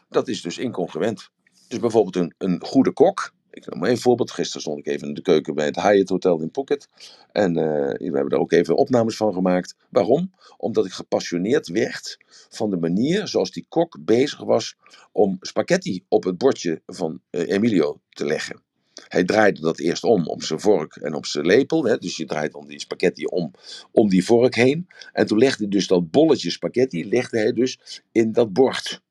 dat 0.10 0.28
is 0.28 0.42
dus 0.42 0.58
incongruent. 0.58 1.30
Dus 1.68 1.80
bijvoorbeeld 1.80 2.16
een, 2.16 2.34
een 2.38 2.62
goede 2.66 2.94
kok. 2.94 3.34
Ik 3.56 3.66
noem 3.66 3.80
maar 3.80 3.90
een 3.90 3.98
voorbeeld. 3.98 4.32
Gisteren 4.32 4.62
stond 4.62 4.80
ik 4.80 4.88
even 4.88 5.08
in 5.08 5.14
de 5.14 5.22
keuken 5.22 5.56
bij 5.56 5.66
het 5.66 5.82
Hyatt 5.82 6.10
Hotel 6.10 6.42
in 6.42 6.50
Phuket. 6.52 6.88
En 7.32 7.58
eh, 7.58 7.64
we 7.98 8.14
hebben 8.14 8.30
daar 8.30 8.40
ook 8.40 8.52
even 8.52 8.76
opnames 8.76 9.18
van 9.18 9.34
gemaakt. 9.34 9.76
Waarom? 9.90 10.32
Omdat 10.58 10.86
ik 10.86 10.92
gepassioneerd 10.92 11.68
werd 11.68 12.18
van 12.50 12.70
de 12.70 12.78
manier 12.78 13.28
zoals 13.28 13.52
die 13.52 13.66
kok 13.70 13.98
bezig 14.00 14.44
was 14.44 14.76
om 15.12 15.38
spaghetti 15.42 16.06
op 16.08 16.24
het 16.24 16.38
bordje 16.38 16.82
van 16.86 17.22
eh, 17.30 17.50
Emilio 17.50 18.02
te 18.10 18.26
leggen. 18.26 18.64
Hij 19.08 19.24
draaide 19.24 19.62
dat 19.62 19.80
eerst 19.80 20.04
om, 20.04 20.28
op 20.28 20.44
zijn 20.44 20.60
vork 20.60 20.96
en 20.96 21.14
op 21.14 21.26
zijn 21.26 21.46
lepel. 21.46 21.86
Hè? 21.86 21.98
Dus 21.98 22.18
je 22.18 22.26
draait 22.26 22.52
dan 22.52 22.68
die 22.68 22.80
spaghetti 22.80 23.26
om, 23.26 23.52
om 23.92 24.10
die 24.10 24.26
vork 24.26 24.56
heen. 24.56 24.88
En 25.12 25.26
toen 25.26 25.38
legde 25.38 25.64
hij 25.64 25.68
dus 25.68 25.88
dat 25.88 26.12
bolletje 26.12 26.50
spaghetti 26.52 27.10
legde 27.10 27.38
hij 27.38 27.54
dus 27.54 28.02
in 28.12 28.32
dat 28.32 28.54
bord. 28.54 29.04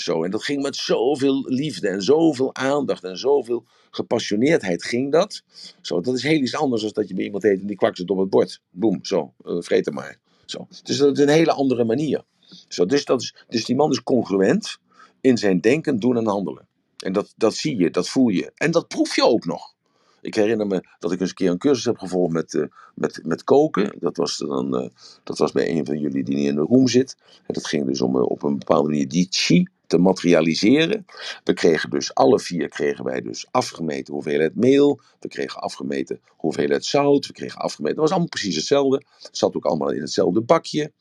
Zo, 0.00 0.24
en 0.24 0.30
dat 0.30 0.44
ging 0.44 0.62
met 0.62 0.76
zoveel 0.76 1.44
liefde 1.46 1.88
en 1.88 2.02
zoveel 2.02 2.54
aandacht 2.54 3.04
en 3.04 3.18
zoveel 3.18 3.64
gepassioneerdheid 3.90 4.84
ging 4.84 5.12
dat. 5.12 5.42
Zo, 5.80 6.00
dat 6.00 6.14
is 6.14 6.22
heel 6.22 6.40
iets 6.40 6.54
anders 6.54 6.82
dan 6.82 6.90
dat 6.94 7.08
je 7.08 7.14
bij 7.14 7.24
iemand 7.24 7.44
eet 7.44 7.60
en 7.60 7.66
die 7.66 7.76
kwakt 7.76 7.98
het 7.98 8.10
op 8.10 8.18
het 8.18 8.30
bord. 8.30 8.60
Boem, 8.70 8.98
zo, 9.04 9.34
eh, 9.44 9.56
vreet 9.58 9.84
hem 9.84 9.94
maar. 9.94 10.18
Zo. 10.44 10.66
Dus 10.82 10.96
dat 10.96 11.18
is 11.18 11.22
een 11.22 11.28
hele 11.28 11.52
andere 11.52 11.84
manier. 11.84 12.24
Zo, 12.68 12.86
dus, 12.86 13.04
dat 13.04 13.22
is, 13.22 13.34
dus 13.48 13.64
die 13.64 13.76
man 13.76 13.90
is 13.90 14.02
congruent 14.02 14.78
in 15.20 15.38
zijn 15.38 15.60
denken, 15.60 15.98
doen 15.98 16.16
en 16.16 16.26
handelen. 16.26 16.68
En 16.96 17.12
dat, 17.12 17.34
dat 17.36 17.54
zie 17.54 17.78
je, 17.78 17.90
dat 17.90 18.08
voel 18.08 18.28
je. 18.28 18.52
En 18.54 18.70
dat 18.70 18.88
proef 18.88 19.16
je 19.16 19.24
ook 19.24 19.44
nog. 19.44 19.74
Ik 20.20 20.34
herinner 20.34 20.66
me 20.66 20.84
dat 20.98 21.12
ik 21.12 21.20
eens 21.20 21.28
een 21.28 21.34
keer 21.34 21.50
een 21.50 21.58
cursus 21.58 21.84
heb 21.84 21.98
gevolgd 21.98 22.32
met, 22.32 22.54
eh, 22.54 22.64
met, 22.94 23.20
met 23.24 23.44
koken. 23.44 23.96
Dat 24.00 24.16
was, 24.16 24.36
dan, 24.36 24.76
eh, 24.76 24.88
dat 25.24 25.38
was 25.38 25.52
bij 25.52 25.70
een 25.70 25.86
van 25.86 25.98
jullie 25.98 26.24
die 26.24 26.36
niet 26.36 26.48
in 26.48 26.54
de 26.54 26.60
room 26.60 26.88
zit. 26.88 27.16
En 27.46 27.54
dat 27.54 27.66
ging 27.66 27.86
dus 27.86 28.00
om 28.00 28.16
op 28.16 28.42
een 28.42 28.58
bepaalde 28.58 28.88
manier 28.88 29.08
die 29.08 29.26
chi 29.30 29.68
te 29.88 29.98
materialiseren. 29.98 31.04
We 31.44 31.52
kregen 31.52 31.90
dus, 31.90 32.14
alle 32.14 32.40
vier 32.40 32.68
kregen 32.68 33.04
wij 33.04 33.20
dus 33.20 33.46
afgemeten 33.50 34.14
hoeveelheid 34.14 34.54
meel. 34.54 35.00
We 35.20 35.28
kregen 35.28 35.60
afgemeten 35.60 36.20
hoeveelheid 36.26 36.84
zout. 36.84 37.26
We 37.26 37.32
kregen 37.32 37.60
afgemeten, 37.60 37.94
dat 37.94 38.04
was 38.04 38.10
allemaal 38.10 38.28
precies 38.28 38.56
hetzelfde. 38.56 39.02
Het 39.22 39.36
zat 39.36 39.56
ook 39.56 39.64
allemaal 39.64 39.92
in 39.92 40.00
hetzelfde 40.00 40.40
bakje. 40.40 40.92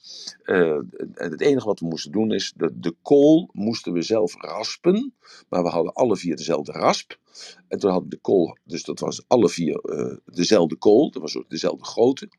Eh, 0.44 0.78
het 1.14 1.42
enige 1.42 1.66
wat 1.66 1.80
we 1.80 1.86
moesten 1.86 2.12
doen 2.12 2.32
is, 2.32 2.54
de, 2.56 2.72
de 2.80 2.96
kool 3.02 3.50
moesten 3.52 3.94
we 3.94 4.02
zelf 4.02 4.36
raspen. 4.38 5.14
Maar 5.50 5.64
we 5.64 5.70
hadden 5.70 5.94
alle 5.94 6.18
vier 6.18 6.36
dezelfde 6.36 6.72
rasp. 6.72 7.18
En 7.68 7.80
toen 7.80 7.92
hadden 7.92 8.10
de 8.10 8.20
kool, 8.22 8.58
dus 8.64 8.84
dat 8.84 9.00
was 9.00 9.24
alle 9.28 9.50
vier 9.50 9.80
eh, 9.80 10.16
dezelfde 10.26 10.76
kool. 10.76 11.12
Dat 11.12 11.22
was 11.22 11.38
ook 11.38 11.50
dezelfde 11.50 11.86
grootte. 11.86 12.30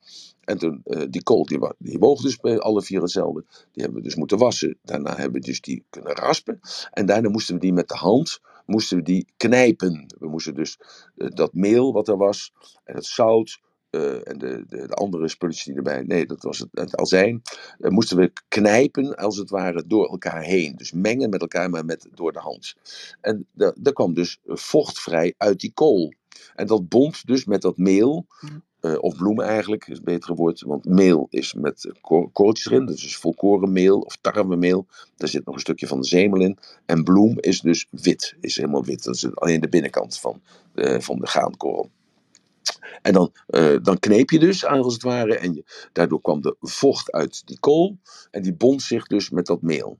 En 0.49 0.59
toen, 0.59 0.81
eh, 0.85 1.03
die 1.11 1.23
kool, 1.23 1.45
die, 1.45 1.59
die 1.79 1.99
woog 1.99 2.21
dus 2.21 2.43
alle 2.43 2.83
vier 2.83 3.01
hetzelfde. 3.01 3.45
Die 3.49 3.83
hebben 3.83 3.95
we 3.95 4.03
dus 4.03 4.15
moeten 4.15 4.39
wassen. 4.39 4.79
Daarna 4.83 5.15
hebben 5.17 5.41
we 5.41 5.47
dus 5.47 5.61
die 5.61 5.85
kunnen 5.91 6.13
raspen. 6.15 6.61
En 6.91 7.07
daarna 7.07 7.29
moesten 7.29 7.55
we 7.55 7.61
die 7.61 7.73
met 7.73 7.89
de 7.89 7.95
hand, 7.95 8.41
moesten 8.67 8.97
we 8.97 9.03
die 9.03 9.27
knijpen. 9.37 10.15
We 10.19 10.29
moesten 10.29 10.55
dus 10.55 10.79
eh, 11.17 11.29
dat 11.31 11.53
meel 11.55 11.93
wat 11.93 12.09
er 12.09 12.17
was, 12.17 12.53
en 12.85 12.95
het 12.95 13.05
zout, 13.05 13.61
eh, 13.91 14.29
en 14.29 14.39
de, 14.39 14.65
de, 14.69 14.87
de 14.87 14.95
andere 14.95 15.29
spulletjes 15.29 15.65
die 15.65 15.75
erbij, 15.75 16.03
nee, 16.03 16.27
dat 16.27 16.43
was 16.43 16.59
het, 16.59 16.69
het 16.71 16.97
azijn, 16.97 17.43
moesten 17.79 18.17
we 18.17 18.33
knijpen 18.49 19.17
als 19.17 19.37
het 19.37 19.51
ware 19.51 19.87
door 19.87 20.09
elkaar 20.09 20.43
heen. 20.43 20.77
Dus 20.77 20.93
mengen 20.93 21.31
met 21.31 21.41
elkaar, 21.41 21.71
maar 21.71 21.85
met, 21.85 22.09
door 22.15 22.33
de 22.33 22.39
hand. 22.39 22.75
En 23.21 23.47
da- 23.53 23.75
daar 23.81 23.93
kwam 23.93 24.15
dus 24.15 24.39
vocht 24.45 24.99
vrij 25.01 25.35
uit 25.37 25.61
die 25.61 25.73
kool. 25.75 26.13
En 26.55 26.67
dat 26.67 26.89
bond 26.89 27.27
dus 27.27 27.45
met 27.45 27.63
dat 27.63 27.77
meel, 27.77 28.27
eh, 28.81 28.95
of 29.01 29.17
bloemen 29.17 29.45
eigenlijk, 29.45 29.87
is 29.89 29.95
het 29.97 30.05
betere 30.05 30.35
woord, 30.35 30.61
want 30.61 30.85
meel 30.85 31.27
is 31.31 31.55
met 31.55 31.85
eh, 31.85 31.93
ko- 32.01 32.29
korreltjes 32.33 32.67
erin, 32.73 32.87
dus 32.87 33.05
is 33.05 33.17
volkorenmeel 33.17 34.01
of 34.01 34.17
tarwemeel. 34.21 34.87
Daar 35.17 35.29
zit 35.29 35.45
nog 35.45 35.55
een 35.55 35.61
stukje 35.61 35.87
van 35.87 36.01
de 36.01 36.07
zemel 36.07 36.41
in. 36.41 36.59
En 36.87 37.05
bloem 37.05 37.39
is 37.41 37.61
dus 37.61 37.87
wit, 37.91 38.37
is 38.41 38.57
helemaal 38.57 38.85
wit. 38.85 39.05
Dat 39.05 39.15
is 39.15 39.37
alleen 39.37 39.61
de 39.61 39.69
binnenkant 39.69 40.19
van, 40.19 40.41
eh, 40.75 41.01
van 41.01 41.19
de 41.19 41.27
graankorrel. 41.27 41.91
En 43.03 43.13
dan, 43.13 43.33
dan 43.83 43.99
kneep 43.99 44.31
je 44.31 44.39
dus 44.39 44.65
als 44.65 44.93
het 44.93 45.03
ware. 45.03 45.39
En 45.39 45.55
je, 45.55 45.89
daardoor 45.93 46.21
kwam 46.21 46.43
de 46.43 46.57
vocht 46.61 47.13
uit 47.13 47.47
die 47.47 47.59
kool. 47.59 47.99
En 48.31 48.43
die 48.43 48.55
bond 48.55 48.83
zich 48.83 49.07
dus 49.07 49.31
met 49.31 49.47
dat 49.47 49.63
meel. 49.63 49.99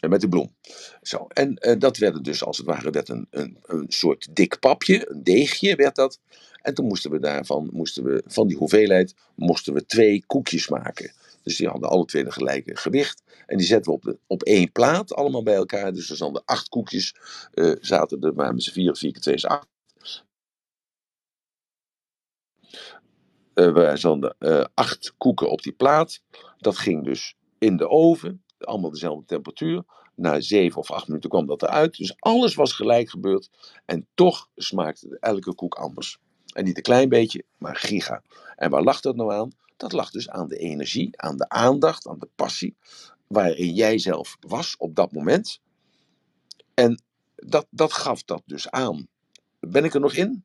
En 0.00 0.10
met 0.10 0.20
de 0.20 0.28
bloem. 0.28 0.54
Zo. 1.02 1.26
En 1.28 1.56
eh, 1.56 1.78
dat 1.78 1.96
werd 1.96 2.24
dus 2.24 2.44
als 2.44 2.56
het 2.56 2.66
ware 2.66 2.90
werd 2.90 3.08
een, 3.08 3.26
een, 3.30 3.58
een 3.62 3.84
soort 3.88 4.28
dik 4.30 4.58
papje. 4.58 5.10
Een 5.10 5.22
deegje 5.24 5.76
werd 5.76 5.96
dat. 5.96 6.20
En 6.62 6.74
toen 6.74 6.86
moesten 6.86 7.10
we 7.10 7.18
daarvan, 7.18 7.68
moesten 7.72 8.04
we, 8.04 8.22
van 8.26 8.48
die 8.48 8.56
hoeveelheid, 8.56 9.14
moesten 9.34 9.74
we 9.74 9.86
twee 9.86 10.24
koekjes 10.26 10.68
maken. 10.68 11.12
Dus 11.42 11.56
die 11.56 11.68
hadden 11.68 11.88
alle 11.88 12.04
twee 12.04 12.24
de 12.24 12.32
gelijke 12.32 12.76
gewicht. 12.76 13.22
En 13.46 13.56
die 13.56 13.66
zetten 13.66 13.92
we 13.92 13.98
op, 13.98 14.02
de, 14.02 14.18
op 14.26 14.42
één 14.42 14.72
plaat, 14.72 15.14
allemaal 15.14 15.42
bij 15.42 15.54
elkaar. 15.54 15.92
Dus 15.92 16.10
er 16.10 16.16
zaten 16.16 16.42
acht 16.44 16.68
koekjes, 16.68 17.14
eh, 17.52 17.72
zaten 17.80 18.20
er, 18.20 18.34
waren 18.34 18.60
z'n 18.60 18.72
vier, 18.72 18.96
vier 18.96 19.12
keer 19.12 19.20
twee 19.20 19.34
is 19.34 19.46
acht. 19.46 19.68
Eh, 23.54 23.72
we 23.72 24.34
eh, 24.38 24.64
acht 24.74 25.14
koeken 25.18 25.50
op 25.50 25.62
die 25.62 25.72
plaat. 25.72 26.22
Dat 26.58 26.76
ging 26.78 27.04
dus 27.04 27.36
in 27.58 27.76
de 27.76 27.88
oven, 27.88 28.44
allemaal 28.66 28.90
dezelfde 28.90 29.24
temperatuur. 29.26 29.84
Na 30.14 30.40
zeven 30.40 30.80
of 30.80 30.90
acht 30.90 31.06
minuten 31.08 31.30
kwam 31.30 31.46
dat 31.46 31.62
eruit. 31.62 31.96
Dus 31.96 32.14
alles 32.18 32.54
was 32.54 32.72
gelijk 32.72 33.10
gebeurd. 33.10 33.50
En 33.84 34.06
toch 34.14 34.48
smaakte 34.56 35.16
elke 35.20 35.54
koek 35.54 35.74
anders. 35.74 36.18
En 36.52 36.64
niet 36.64 36.76
een 36.76 36.82
klein 36.82 37.08
beetje, 37.08 37.44
maar 37.58 37.76
giga. 37.76 38.22
En 38.56 38.70
waar 38.70 38.82
lag 38.82 39.00
dat 39.00 39.16
nou 39.16 39.32
aan? 39.32 39.52
Dat 39.76 39.92
lag 39.92 40.10
dus 40.10 40.28
aan 40.28 40.48
de 40.48 40.56
energie, 40.56 41.20
aan 41.20 41.36
de 41.36 41.48
aandacht, 41.48 42.06
aan 42.06 42.18
de 42.18 42.28
passie. 42.34 42.76
Waarin 43.26 43.74
jij 43.74 43.98
zelf 43.98 44.36
was 44.40 44.76
op 44.78 44.94
dat 44.94 45.12
moment. 45.12 45.60
En 46.74 47.02
dat, 47.36 47.66
dat 47.70 47.92
gaf 47.92 48.22
dat 48.22 48.42
dus 48.46 48.70
aan. 48.70 49.08
Ben 49.60 49.84
ik 49.84 49.94
er 49.94 50.00
nog 50.00 50.12
in? 50.12 50.44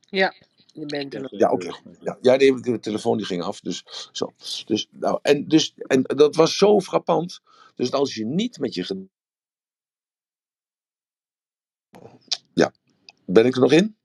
Ja, 0.00 0.34
je 0.72 0.86
bent 0.86 1.14
er 1.14 1.20
nog. 1.20 1.30
Ja, 1.30 1.50
oké. 1.50 1.70
Ja, 2.00 2.18
ja 2.20 2.36
nee, 2.36 2.60
de 2.60 2.78
telefoon 2.78 3.16
die 3.16 3.26
ging 3.26 3.42
af. 3.42 3.60
Dus, 3.60 4.08
zo. 4.12 4.32
Dus, 4.66 4.88
nou, 4.90 5.18
en, 5.22 5.48
dus, 5.48 5.74
en 5.76 6.02
dat 6.02 6.34
was 6.34 6.56
zo 6.56 6.80
frappant. 6.80 7.40
Dus 7.74 7.92
als 7.92 8.14
je 8.14 8.24
niet 8.24 8.58
met 8.58 8.74
je. 8.74 9.06
Ja, 12.54 12.72
ben 13.26 13.46
ik 13.46 13.54
er 13.54 13.60
nog 13.60 13.72
in? 13.72 13.96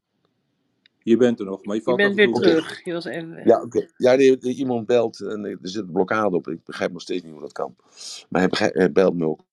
Je 0.99 1.18
bent 1.18 1.39
er 1.39 1.45
nog, 1.45 1.65
maar 1.65 1.76
je 1.76 1.82
Je 1.82 1.86
valt 1.86 1.97
bent 1.97 2.09
af 2.09 2.15
weer 2.15 2.34
terug. 2.34 2.84
Je 2.84 2.93
was 2.93 3.05
even. 3.05 3.41
Ja, 3.45 3.61
oké. 3.61 3.88
Ja, 3.97 4.15
nee, 4.15 4.39
iemand 4.39 4.86
belt 4.86 5.20
en 5.20 5.45
er 5.45 5.57
zit 5.61 5.84
een 5.84 5.91
blokkade 5.91 6.36
op. 6.36 6.47
Ik 6.47 6.63
begrijp 6.63 6.91
nog 6.91 7.01
steeds 7.01 7.24
niet 7.24 7.32
hoe 7.32 7.41
dat 7.41 7.51
kan. 7.51 7.76
Maar 8.30 8.72
hij, 8.74 8.91
belt 8.91 9.15
me 9.15 9.26
ook 9.26 9.45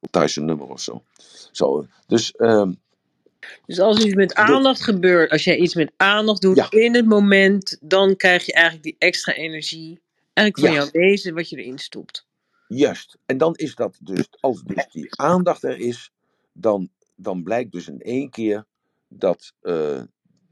op 0.00 0.10
thuis 0.10 0.32
zijn 0.32 0.46
nummer 0.46 0.68
of 0.68 0.80
zo. 0.80 1.02
zo 1.52 1.86
dus, 2.06 2.32
ehm, 2.32 2.72
Dus 3.66 3.80
als 3.80 4.04
iets 4.04 4.14
met 4.14 4.34
aandacht 4.34 4.82
gebeurt, 4.82 5.30
als 5.30 5.44
jij 5.44 5.56
iets 5.56 5.74
met 5.74 5.92
aandacht 5.96 6.40
doet 6.40 6.56
Ja. 6.56 6.70
in 6.70 6.94
het 6.94 7.06
moment, 7.06 7.78
dan 7.80 8.16
krijg 8.16 8.46
je 8.46 8.52
eigenlijk 8.52 8.84
die 8.84 8.96
extra 8.98 9.32
energie. 9.32 10.00
Eigenlijk 10.32 10.66
van 10.68 10.76
Ja. 10.76 10.82
jouw 10.82 11.00
wezen 11.02 11.34
wat 11.34 11.48
je 11.50 11.56
erin 11.56 11.78
stopt. 11.78 12.26
Juist. 12.68 13.16
En 13.26 13.38
dan 13.38 13.54
is 13.54 13.74
dat 13.74 13.98
dus, 14.00 14.28
als 14.40 14.62
dus 14.62 14.86
die 14.90 15.14
aandacht 15.16 15.62
er 15.62 15.78
is, 15.78 16.10
dan, 16.52 16.88
dan 17.14 17.42
blijkt 17.42 17.72
dus 17.72 17.88
in 17.88 18.00
één 18.00 18.30
keer 18.30 18.64
dat, 19.08 19.52
eh, 19.60 20.02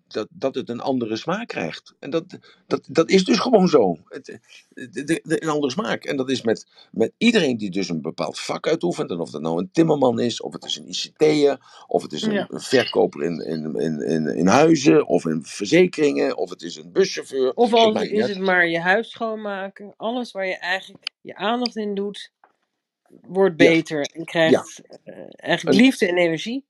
dat, 0.08 0.26
dat 0.30 0.54
het 0.54 0.68
een 0.68 0.80
andere 0.80 1.16
smaak 1.16 1.48
krijgt. 1.48 1.94
En 1.98 2.10
dat, 2.10 2.24
dat, 2.66 2.86
dat 2.90 3.10
is 3.10 3.24
dus 3.24 3.38
gewoon 3.38 3.68
zo. 3.68 3.96
Het, 4.08 4.38
de, 4.68 4.88
de, 4.90 5.04
de- 5.22 5.42
een 5.42 5.48
andere 5.48 5.72
smaak. 5.72 6.04
En 6.04 6.16
dat 6.16 6.30
is 6.30 6.42
met, 6.42 6.66
met 6.92 7.12
iedereen 7.18 7.56
die 7.56 7.70
dus 7.70 7.88
een 7.88 8.02
bepaald 8.02 8.40
vak 8.40 8.66
uitoefent. 8.66 9.10
En 9.10 9.20
of 9.20 9.30
dat 9.30 9.40
nou 9.42 9.58
een 9.58 9.70
timmerman 9.72 10.20
is, 10.20 10.40
of 10.40 10.52
het 10.52 10.64
is 10.64 10.76
een 10.76 10.88
ICT'er, 10.88 11.84
of 11.86 12.02
het 12.02 12.12
is 12.12 12.22
een, 12.22 12.32
Ja. 12.32 12.46
een 12.50 12.60
verkoper 12.60 13.22
in, 13.22 13.40
in, 13.46 13.74
in, 13.74 14.00
in, 14.00 14.26
in 14.26 14.46
huizen, 14.46 15.06
of 15.06 15.24
in 15.26 15.42
verzekeringen, 15.44 16.36
of 16.36 16.50
het 16.50 16.62
is 16.62 16.76
een 16.76 16.92
buschauffeur. 16.92 17.54
Of 17.54 17.72
al 17.72 18.00
is 18.00 18.20
uit. 18.20 18.28
het 18.28 18.38
maar 18.38 18.66
je 18.68 18.80
huis 18.80 19.10
schoonmaken. 19.10 19.94
Alles 19.96 20.32
waar 20.32 20.46
je 20.46 20.56
eigenlijk 20.58 21.04
je 21.20 21.34
aandacht 21.34 21.76
in 21.76 21.94
doet, 21.94 22.32
wordt 23.22 23.60
Ja. 23.62 23.68
beter. 23.68 24.00
En 24.00 24.24
krijgt 24.24 24.80
eh, 25.04 25.14
eigenlijk 25.36 25.78
Een- 25.78 25.84
liefde 25.84 26.06
en 26.08 26.16
energie. 26.16 26.64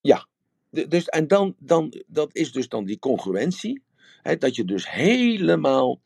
De- 0.00 0.26
Dus, 0.74 1.04
en 1.04 1.28
dan, 1.28 1.54
dan, 1.58 2.02
dat 2.06 2.28
is 2.32 2.52
dus 2.52 2.68
dan 2.68 2.84
die 2.84 2.98
congruentie. 2.98 3.82
Hè, 4.22 4.36
dat 4.36 4.56
je 4.56 4.64
dus 4.64 4.90
helemaal 4.90 6.00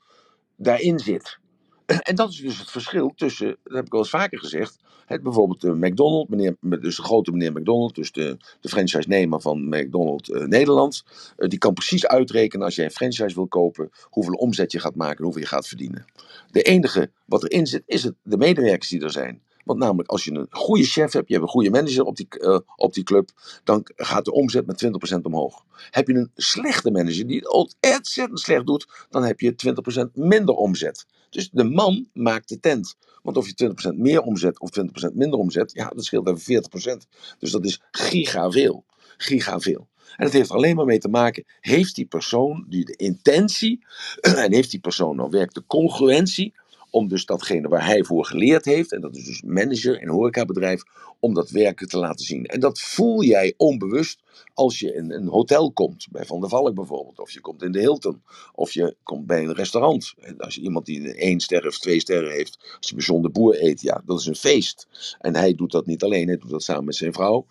daarin 0.57 0.99
zit. 0.99 1.39
En 2.09 2.15
dat 2.15 2.31
is 2.31 2.41
dus 2.41 2.59
het 2.59 2.71
verschil 2.71 3.13
tussen, 3.17 3.57
dat 3.65 3.77
heb 3.77 3.87
ik 3.87 3.93
al 3.93 3.99
eens 3.99 4.11
vaker 4.11 4.39
gezegd. 4.39 4.77
Het, 5.07 5.23
bijvoorbeeld 5.23 5.61
de 5.61 5.75
McDonald's, 5.75 6.31
meneer, 6.31 6.57
dus 6.61 6.97
de 6.97 7.03
grote 7.03 7.31
meneer 7.31 7.53
McDonald, 7.53 7.95
dus 7.95 8.13
de, 8.13 8.37
de 8.61 8.69
franchise-nemer 8.69 9.41
van 9.41 9.69
McDonald's 9.69 10.31
eh, 10.31 10.45
Nederland. 10.45 11.05
eh, 11.37 11.49
die 11.49 11.59
kan 11.59 11.75
precies 11.75 12.07
uitrekenen 12.07 12.65
als 12.65 12.75
jij 12.75 12.85
een 12.85 12.91
franchise 12.91 13.35
wil 13.35 13.47
kopen, 13.47 13.91
hoeveel 14.03 14.35
omzet 14.35 14.73
je 14.73 14.79
gaat 14.79 14.95
maken 14.95 15.17
en 15.19 15.25
hoeveel 15.25 15.43
je 15.43 15.49
gaat 15.49 15.69
verdienen. 15.69 16.05
De 16.51 16.63
enige 16.63 17.11
wat 17.25 17.43
erin 17.43 17.67
zit, 17.67 17.83
is 17.87 18.03
het, 18.03 18.15
de 18.23 18.37
medewerkers 18.37 18.89
die 18.89 19.03
er 19.03 19.11
zijn. 19.11 19.43
Want 19.69 19.81
namelijk, 19.81 20.09
als 20.09 20.25
je 20.25 20.33
een 20.33 20.47
goede 20.51 20.85
chef 20.85 21.13
hebt, 21.13 21.29
je 21.29 21.35
hebt 21.35 21.47
een 21.47 21.53
goede 21.53 21.71
manager 21.71 22.05
op 22.05 22.17
die, 22.17 22.29
eh, 22.29 22.59
op 22.77 22.95
die 22.95 23.05
club, 23.05 23.31
dan 23.65 23.87
gaat 23.97 24.25
de 24.25 24.33
omzet 24.33 24.67
met 24.67 24.79
20% 24.79 25.25
omhoog. 25.25 25.65
Heb 25.91 26.09
je 26.09 26.15
een 26.15 26.31
slechte 26.35 26.91
manager 26.91 27.27
die 27.27 27.37
het 27.37 27.53
ontzettend 27.81 28.41
slecht 28.41 28.67
doet, 28.67 29.07
dan 29.11 29.25
heb 29.25 29.41
je 29.41 29.55
20% 29.55 30.17
minder 30.17 30.55
omzet. 30.55 31.07
Dus 31.31 31.51
de 31.51 31.65
man 31.65 32.09
maakt 32.13 32.49
de 32.49 32.61
tent. 32.61 32.97
Want 33.23 33.37
of 33.37 33.47
je 33.47 33.55
20% 33.55 33.99
meer 33.99 34.21
omzet 34.21 34.61
of 34.61 34.71
20% 34.71 35.15
minder 35.15 35.39
omzet, 35.39 35.73
ja, 35.73 35.89
dat 35.89 36.05
scheelt 36.05 36.29
even 36.29 36.41
40%. 36.41 37.07
Dus 37.39 37.51
dat 37.51 37.65
is 37.65 37.83
giga 37.91 38.51
veel. 38.51 38.85
Giga 39.17 39.61
veel. 39.61 39.89
En 40.17 40.25
het 40.25 40.33
heeft 40.33 40.51
alleen 40.51 40.77
maar 40.77 40.85
mee 40.85 40.99
te 40.99 41.09
maken, 41.09 41.45
heeft 41.61 41.95
die 41.95 42.07
persoon 42.07 42.65
die 42.69 42.85
de 42.85 42.97
intentie 42.97 43.85
en 44.21 44.53
heeft 44.53 44.71
die 44.71 44.81
persoon 44.81 45.17
nou 45.17 45.31
werkt 45.31 45.55
de 45.55 45.65
congruentie 45.67 46.55
om 46.91 47.09
dus 47.09 47.25
datgene 47.25 47.69
waar 47.69 47.87
hij 47.87 48.05
voor 48.05 48.25
geleerd 48.25 48.65
heeft, 48.65 48.93
en 48.93 49.01
dat 49.01 49.17
is 49.17 49.25
dus 49.25 49.43
manager 49.43 50.03
in 50.03 50.09
horecabedrijf, 50.09 50.83
om 51.21 51.35
dat 51.35 51.51
werken 51.51 51.89
te 51.89 51.99
laten 51.99 52.25
zien. 52.25 52.47
En 52.47 52.61
dat 52.61 52.81
voel 52.81 53.23
jij 53.23 53.55
onbewust 53.57 54.21
als 54.55 54.79
je 54.79 54.95
in 54.95 55.11
een 55.13 55.29
hotel 55.29 55.73
komt, 55.73 56.07
bij 56.11 56.25
Van 56.25 56.41
der 56.41 56.49
Valk 56.49 56.75
bijvoorbeeld, 56.75 57.19
of 57.19 57.31
je 57.31 57.41
komt 57.41 57.63
in 57.63 57.73
de 57.73 57.79
Hilton, 57.79 58.23
of 58.55 58.73
je 58.73 58.97
komt 59.03 59.27
bij 59.27 59.43
een 59.43 59.55
restaurant. 59.55 60.15
En 60.21 60.39
als 60.39 60.55
je 60.55 60.61
iemand 60.61 60.87
die 60.87 61.15
één 61.15 61.41
ster 61.41 61.67
of 61.67 61.79
twee 61.79 62.01
sterren 62.01 62.31
heeft, 62.31 62.77
als 62.79 62.89
je 62.89 63.21
bij 63.21 63.31
Boer 63.31 63.63
eet, 63.63 63.81
ja, 63.81 64.03
dat 64.05 64.21
is 64.21 64.27
een 64.27 64.35
feest. 64.35 64.89
En 65.21 65.37
hij 65.37 65.55
doet 65.55 65.73
dat 65.73 65.87
niet 65.87 66.03
alleen, 66.03 66.27
hij 66.27 66.39
doet 66.39 66.51
dat 66.51 66.63
samen 66.63 66.85
met 66.85 66.97
zijn 66.97 67.13
vrouw. 67.13 67.47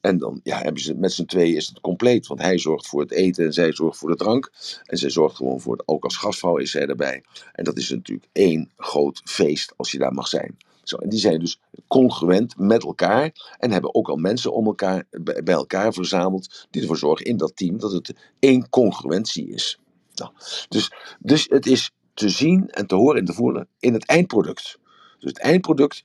En 0.00 0.18
dan 0.18 0.40
ja, 0.42 0.58
hebben 0.58 0.82
ze 0.82 0.94
met 0.94 1.12
z'n 1.12 1.24
tweeën 1.24 1.56
is 1.56 1.68
het 1.68 1.80
compleet, 1.80 2.26
want 2.26 2.40
hij 2.40 2.58
zorgt 2.58 2.86
voor 2.86 3.00
het 3.00 3.10
eten 3.10 3.44
en 3.44 3.52
zij 3.52 3.72
zorgt 3.72 3.98
voor 3.98 4.10
de 4.10 4.16
drank. 4.16 4.52
En 4.84 4.98
zij 4.98 5.10
zorgt 5.10 5.36
gewoon 5.36 5.60
voor 5.60 5.72
het, 5.72 5.82
ook 5.88 6.04
als 6.04 6.16
gastvrouw 6.16 6.56
is 6.56 6.70
zij 6.70 6.86
erbij. 6.86 7.22
En 7.52 7.64
dat 7.64 7.78
is 7.78 7.90
natuurlijk 7.90 8.28
één 8.32 8.70
groot 8.82 9.20
feest 9.24 9.74
als 9.76 9.90
je 9.90 9.98
daar 9.98 10.12
mag 10.12 10.28
zijn. 10.28 10.56
Zo, 10.82 10.96
en 10.96 11.08
die 11.08 11.18
zijn 11.18 11.38
dus 11.38 11.60
congruent 11.88 12.58
met 12.58 12.84
elkaar 12.84 13.56
en 13.58 13.70
hebben 13.70 13.94
ook 13.94 14.08
al 14.08 14.16
mensen 14.16 14.52
om 14.52 14.66
elkaar, 14.66 15.04
bij 15.20 15.54
elkaar 15.54 15.92
verzameld 15.92 16.66
die 16.70 16.82
ervoor 16.82 16.96
zorgen 16.96 17.26
in 17.26 17.36
dat 17.36 17.56
team 17.56 17.78
dat 17.78 17.92
het 17.92 18.14
één 18.38 18.68
congruentie 18.68 19.48
is. 19.48 19.78
Nou, 20.14 20.32
dus, 20.68 20.92
dus 21.18 21.46
het 21.48 21.66
is 21.66 21.90
te 22.14 22.28
zien 22.28 22.70
en 22.70 22.86
te 22.86 22.94
horen 22.94 23.18
en 23.18 23.24
te 23.24 23.32
voelen 23.32 23.68
in 23.78 23.92
het 23.92 24.06
eindproduct. 24.06 24.78
Dus 25.18 25.30
het 25.30 25.38
eindproduct 25.38 26.04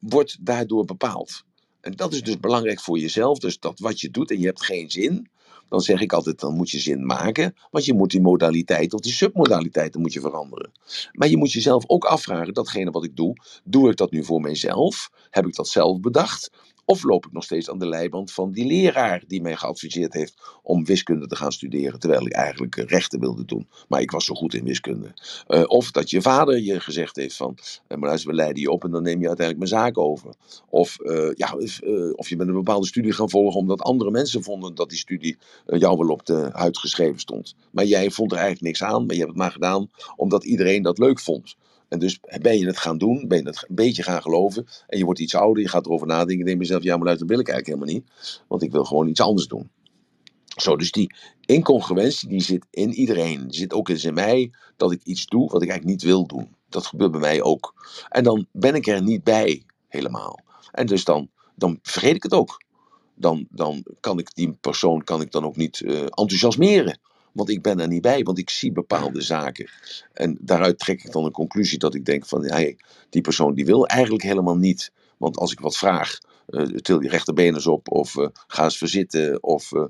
wordt 0.00 0.36
daardoor 0.40 0.84
bepaald. 0.84 1.42
En 1.80 1.92
dat 1.96 2.12
is 2.12 2.22
dus 2.22 2.40
belangrijk 2.40 2.80
voor 2.80 2.98
jezelf. 2.98 3.38
Dus 3.38 3.58
dat 3.58 3.78
wat 3.78 4.00
je 4.00 4.10
doet 4.10 4.30
en 4.30 4.38
je 4.38 4.46
hebt 4.46 4.64
geen 4.64 4.90
zin, 4.90 5.30
dan 5.70 5.80
zeg 5.80 6.00
ik 6.00 6.12
altijd, 6.12 6.40
dan 6.40 6.54
moet 6.54 6.70
je 6.70 6.78
zin 6.78 7.06
maken. 7.06 7.54
Want 7.70 7.84
je 7.84 7.94
moet 7.94 8.10
die 8.10 8.20
modaliteit 8.20 8.94
of 8.94 9.00
die 9.00 9.12
submodaliteiten 9.12 10.00
moet 10.00 10.12
je 10.12 10.20
veranderen. 10.20 10.72
Maar 11.12 11.28
je 11.28 11.36
moet 11.36 11.52
jezelf 11.52 11.84
ook 11.86 12.04
afvragen, 12.04 12.54
datgene 12.54 12.90
wat 12.90 13.04
ik 13.04 13.16
doe, 13.16 13.36
doe 13.64 13.90
ik 13.90 13.96
dat 13.96 14.10
nu 14.10 14.24
voor 14.24 14.40
mijzelf? 14.40 15.10
Heb 15.30 15.46
ik 15.46 15.54
dat 15.54 15.68
zelf 15.68 16.00
bedacht? 16.00 16.50
Of 16.90 17.02
loop 17.02 17.26
ik 17.26 17.32
nog 17.32 17.44
steeds 17.44 17.70
aan 17.70 17.78
de 17.78 17.86
leiband 17.86 18.32
van 18.32 18.52
die 18.52 18.66
leraar 18.66 19.22
die 19.26 19.42
mij 19.42 19.56
geadviseerd 19.56 20.12
heeft 20.12 20.58
om 20.62 20.84
wiskunde 20.84 21.26
te 21.26 21.36
gaan 21.36 21.52
studeren, 21.52 22.00
terwijl 22.00 22.26
ik 22.26 22.32
eigenlijk 22.32 22.76
eh, 22.76 22.84
rechten 22.84 23.20
wilde 23.20 23.44
doen. 23.44 23.68
Maar 23.88 24.00
ik 24.00 24.10
was 24.10 24.24
zo 24.24 24.34
goed 24.34 24.54
in 24.54 24.64
wiskunde. 24.64 25.12
Eh, 25.46 25.62
of 25.66 25.90
dat 25.90 26.10
je 26.10 26.22
vader 26.22 26.60
je 26.60 26.80
gezegd 26.80 27.16
heeft 27.16 27.36
van, 27.36 27.58
eh, 27.88 27.98
maar 27.98 28.08
luister, 28.08 28.30
we 28.30 28.36
leiden 28.36 28.62
je 28.62 28.70
op 28.70 28.84
en 28.84 28.90
dan 28.90 29.02
neem 29.02 29.20
je 29.20 29.28
uiteindelijk 29.28 29.70
mijn 29.70 29.82
zaak 29.82 29.98
over. 29.98 30.34
Of, 30.68 30.96
ja, 31.34 31.54
of, 32.14 32.28
je 32.28 32.36
bent 32.36 32.48
een 32.48 32.54
bepaalde 32.54 32.86
studie 32.86 33.12
gaan 33.12 33.30
volgen 33.30 33.60
omdat 33.60 33.82
andere 33.82 34.10
mensen 34.10 34.42
vonden 34.42 34.74
dat 34.74 34.88
die 34.88 34.98
studie 34.98 35.38
jou 35.66 35.98
wel 35.98 36.08
op 36.08 36.26
de 36.26 36.50
huid 36.52 36.78
geschreven 36.78 37.20
stond. 37.20 37.54
Maar 37.70 37.84
jij 37.84 38.10
vond 38.10 38.32
er 38.32 38.38
eigenlijk 38.38 38.66
niks 38.66 38.82
aan, 38.82 39.06
maar 39.06 39.14
je 39.14 39.20
hebt 39.20 39.32
het 39.32 39.40
maar 39.40 39.52
gedaan 39.52 39.90
omdat 40.16 40.44
iedereen 40.44 40.82
dat 40.82 40.98
leuk 40.98 41.20
vond. 41.20 41.56
En 41.90 41.98
dus 41.98 42.20
ben 42.40 42.58
je 42.58 42.66
het 42.66 42.78
gaan 42.78 42.98
doen, 42.98 43.28
ben 43.28 43.38
je 43.38 43.44
het 43.44 43.64
een 43.68 43.74
beetje 43.74 44.02
gaan 44.02 44.22
geloven. 44.22 44.66
En 44.86 44.98
je 44.98 45.04
wordt 45.04 45.20
iets 45.20 45.34
ouder, 45.34 45.62
je 45.62 45.68
gaat 45.68 45.86
erover 45.86 46.06
nadenken. 46.06 46.38
Je 46.38 46.44
denkt 46.44 46.58
bij 46.58 46.66
jezelf, 46.66 46.82
ja, 46.82 46.96
maar 46.96 47.04
luister, 47.04 47.26
dat 47.26 47.36
wil 47.36 47.46
ik 47.46 47.52
eigenlijk 47.52 47.80
helemaal 47.80 48.02
niet. 48.02 48.42
Want 48.48 48.62
ik 48.62 48.72
wil 48.72 48.84
gewoon 48.84 49.08
iets 49.08 49.20
anders 49.20 49.48
doen. 49.48 49.70
Zo, 50.56 50.76
dus 50.76 50.92
die 50.92 51.14
incongruentie 51.40 52.28
die 52.28 52.42
zit 52.42 52.66
in 52.70 52.92
iedereen. 52.92 53.48
Die 53.48 53.58
zit 53.58 53.72
ook 53.72 53.88
eens 53.88 54.04
in 54.04 54.14
mij 54.14 54.50
dat 54.76 54.92
ik 54.92 55.02
iets 55.02 55.26
doe 55.26 55.50
wat 55.50 55.62
ik 55.62 55.68
eigenlijk 55.68 56.00
niet 56.00 56.10
wil 56.10 56.26
doen. 56.26 56.54
Dat 56.68 56.86
gebeurt 56.86 57.10
bij 57.10 57.20
mij 57.20 57.42
ook. 57.42 57.74
En 58.08 58.24
dan 58.24 58.46
ben 58.52 58.74
ik 58.74 58.86
er 58.86 59.02
niet 59.02 59.24
bij, 59.24 59.62
helemaal. 59.88 60.40
En 60.72 60.86
dus 60.86 61.04
dan, 61.04 61.30
dan 61.54 61.78
vergeet 61.82 62.14
ik 62.14 62.22
het 62.22 62.34
ook. 62.34 62.62
Dan, 63.14 63.46
dan 63.50 63.84
kan 64.00 64.18
ik 64.18 64.34
die 64.34 64.52
persoon 64.52 65.04
kan 65.04 65.20
ik 65.20 65.30
dan 65.32 65.44
ook 65.44 65.56
niet 65.56 65.80
eh, 65.80 66.00
enthousiasmeren. 66.00 66.98
Want 67.32 67.50
ik 67.50 67.62
ben 67.62 67.80
er 67.80 67.88
niet 67.88 68.02
bij, 68.02 68.22
want 68.22 68.38
ik 68.38 68.50
zie 68.50 68.72
bepaalde 68.72 69.20
zaken. 69.20 69.70
En 70.12 70.38
daaruit 70.40 70.78
trek 70.78 71.04
ik 71.04 71.12
dan 71.12 71.24
een 71.24 71.32
conclusie 71.32 71.78
dat 71.78 71.94
ik 71.94 72.04
denk 72.04 72.26
van, 72.26 72.44
hey, 72.44 72.76
die 73.10 73.22
persoon 73.22 73.54
die 73.54 73.64
wil 73.64 73.86
eigenlijk 73.86 74.22
helemaal 74.22 74.56
niet. 74.56 74.92
Want 75.16 75.36
als 75.36 75.52
ik 75.52 75.60
wat 75.60 75.76
vraag, 75.76 76.18
eh, 76.46 76.62
til 76.62 77.02
je 77.02 77.08
rechterbeen 77.08 77.54
eens 77.54 77.66
op, 77.66 77.90
of 77.90 78.16
eh, 78.16 78.28
ga 78.46 78.64
eens 78.64 78.78
verzitten, 78.78 79.42
of 79.42 79.72
eh, 79.72 79.84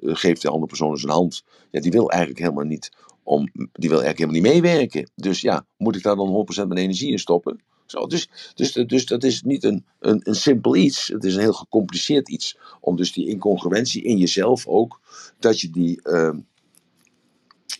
geef 0.00 0.38
de 0.38 0.48
andere 0.48 0.66
persoon 0.66 0.90
eens 0.90 1.02
een 1.02 1.10
hand. 1.10 1.42
Ja, 1.70 1.80
die 1.80 1.90
wil 1.90 2.10
eigenlijk 2.10 2.40
helemaal 2.40 2.64
niet, 2.64 2.90
om, 3.22 3.50
die 3.52 3.88
wil 3.88 4.02
eigenlijk 4.02 4.18
helemaal 4.18 4.40
niet 4.40 4.62
meewerken. 4.62 5.10
Dus 5.14 5.40
ja, 5.40 5.66
moet 5.76 5.96
ik 5.96 6.02
daar 6.02 6.16
dan 6.16 6.46
100% 6.64 6.66
mijn 6.66 6.80
energie 6.80 7.10
in 7.10 7.18
stoppen? 7.18 7.60
Zo, 7.86 8.06
dus, 8.06 8.28
dus, 8.54 8.72
dus 8.72 9.06
dat 9.06 9.24
is 9.24 9.42
niet 9.42 9.64
een, 9.64 9.84
een, 9.98 10.20
een 10.24 10.34
simpel 10.34 10.76
iets. 10.76 11.08
Het 11.08 11.24
is 11.24 11.34
een 11.34 11.40
heel 11.40 11.52
gecompliceerd 11.52 12.28
iets. 12.28 12.58
Om 12.80 12.96
dus 12.96 13.12
die 13.12 13.28
incongruentie 13.28 14.02
in 14.02 14.16
jezelf 14.16 14.66
ook, 14.66 15.00
dat 15.38 15.60
je 15.60 15.70
die 15.70 16.02
ehm, 16.02 16.38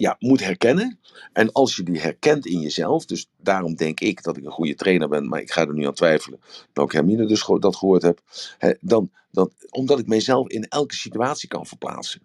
ja, 0.01 0.17
moet 0.19 0.45
herkennen. 0.45 0.99
En 1.33 1.53
als 1.53 1.77
je 1.77 1.83
die 1.83 2.01
herkent 2.01 2.47
in 2.47 2.61
jezelf, 2.61 3.05
dus 3.05 3.31
daarom 3.37 3.75
denk 3.75 4.01
ik 4.01 4.23
dat 4.23 4.37
ik 4.37 4.45
een 4.45 4.51
goede 4.51 4.75
trainer 4.75 5.09
ben, 5.09 5.29
maar 5.29 5.41
ik 5.41 5.51
ga 5.51 5.61
er 5.67 5.75
nu 5.75 5.87
aan 5.87 5.95
twijfelen, 5.95 6.41
dat 6.73 6.85
ik 6.85 6.93
Hermine 6.93 7.27
dus 7.27 7.47
dat 7.59 7.77
gehoord 7.77 8.03
heb, 8.03 8.21
hè, 8.59 8.73
dan, 8.81 9.11
dan, 9.31 9.53
omdat 9.71 9.99
ik 9.99 10.07
mijzelf 10.07 10.49
in 10.49 10.65
elke 10.69 10.95
situatie 10.95 11.49
kan 11.49 11.67
verplaatsen. 11.67 12.21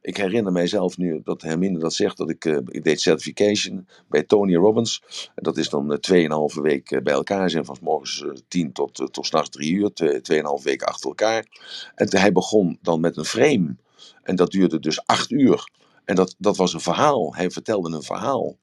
Ik 0.00 0.16
herinner 0.16 0.52
mijzelf 0.52 0.96
nu 0.96 1.20
dat 1.24 1.42
Hermine 1.42 1.78
dat 1.78 1.94
zegt, 1.94 2.16
dat 2.16 2.30
ik, 2.30 2.44
eh, 2.44 2.56
ik 2.68 2.84
deed 2.84 3.00
certification 3.00 3.88
bij 4.08 4.22
Tony 4.22 4.54
Robbins. 4.54 5.02
Dat 5.34 5.56
is 5.56 5.68
dan 5.68 5.92
eh, 5.92 5.98
tweeënhalve 5.98 6.60
week 6.60 6.90
eh, 6.90 7.02
bij 7.02 7.12
elkaar 7.14 7.50
zijn, 7.50 7.64
van 7.64 7.76
morgens 7.80 8.22
eh, 8.22 8.30
tien 8.48 8.72
tot, 8.72 9.00
uh, 9.00 9.06
tot 9.06 9.26
s'nachts 9.26 9.50
drie 9.50 9.72
uur, 9.72 9.92
twee- 9.92 10.20
tweeënhalve 10.20 10.64
weken 10.64 10.86
achter 10.86 11.08
elkaar. 11.08 11.46
En 11.94 12.16
hij 12.18 12.32
begon 12.32 12.78
dan 12.82 13.00
met 13.00 13.16
een 13.16 13.24
frame. 13.24 13.76
En 14.22 14.36
dat 14.36 14.50
duurde 14.50 14.80
dus 14.80 15.06
acht 15.06 15.30
uur. 15.30 15.70
En 16.12 16.18
dat, 16.18 16.34
dat 16.38 16.56
was 16.56 16.74
een 16.74 16.80
verhaal. 16.80 17.34
Hij 17.34 17.50
vertelde 17.50 17.94
een 17.94 18.02
verhaal. 18.02 18.56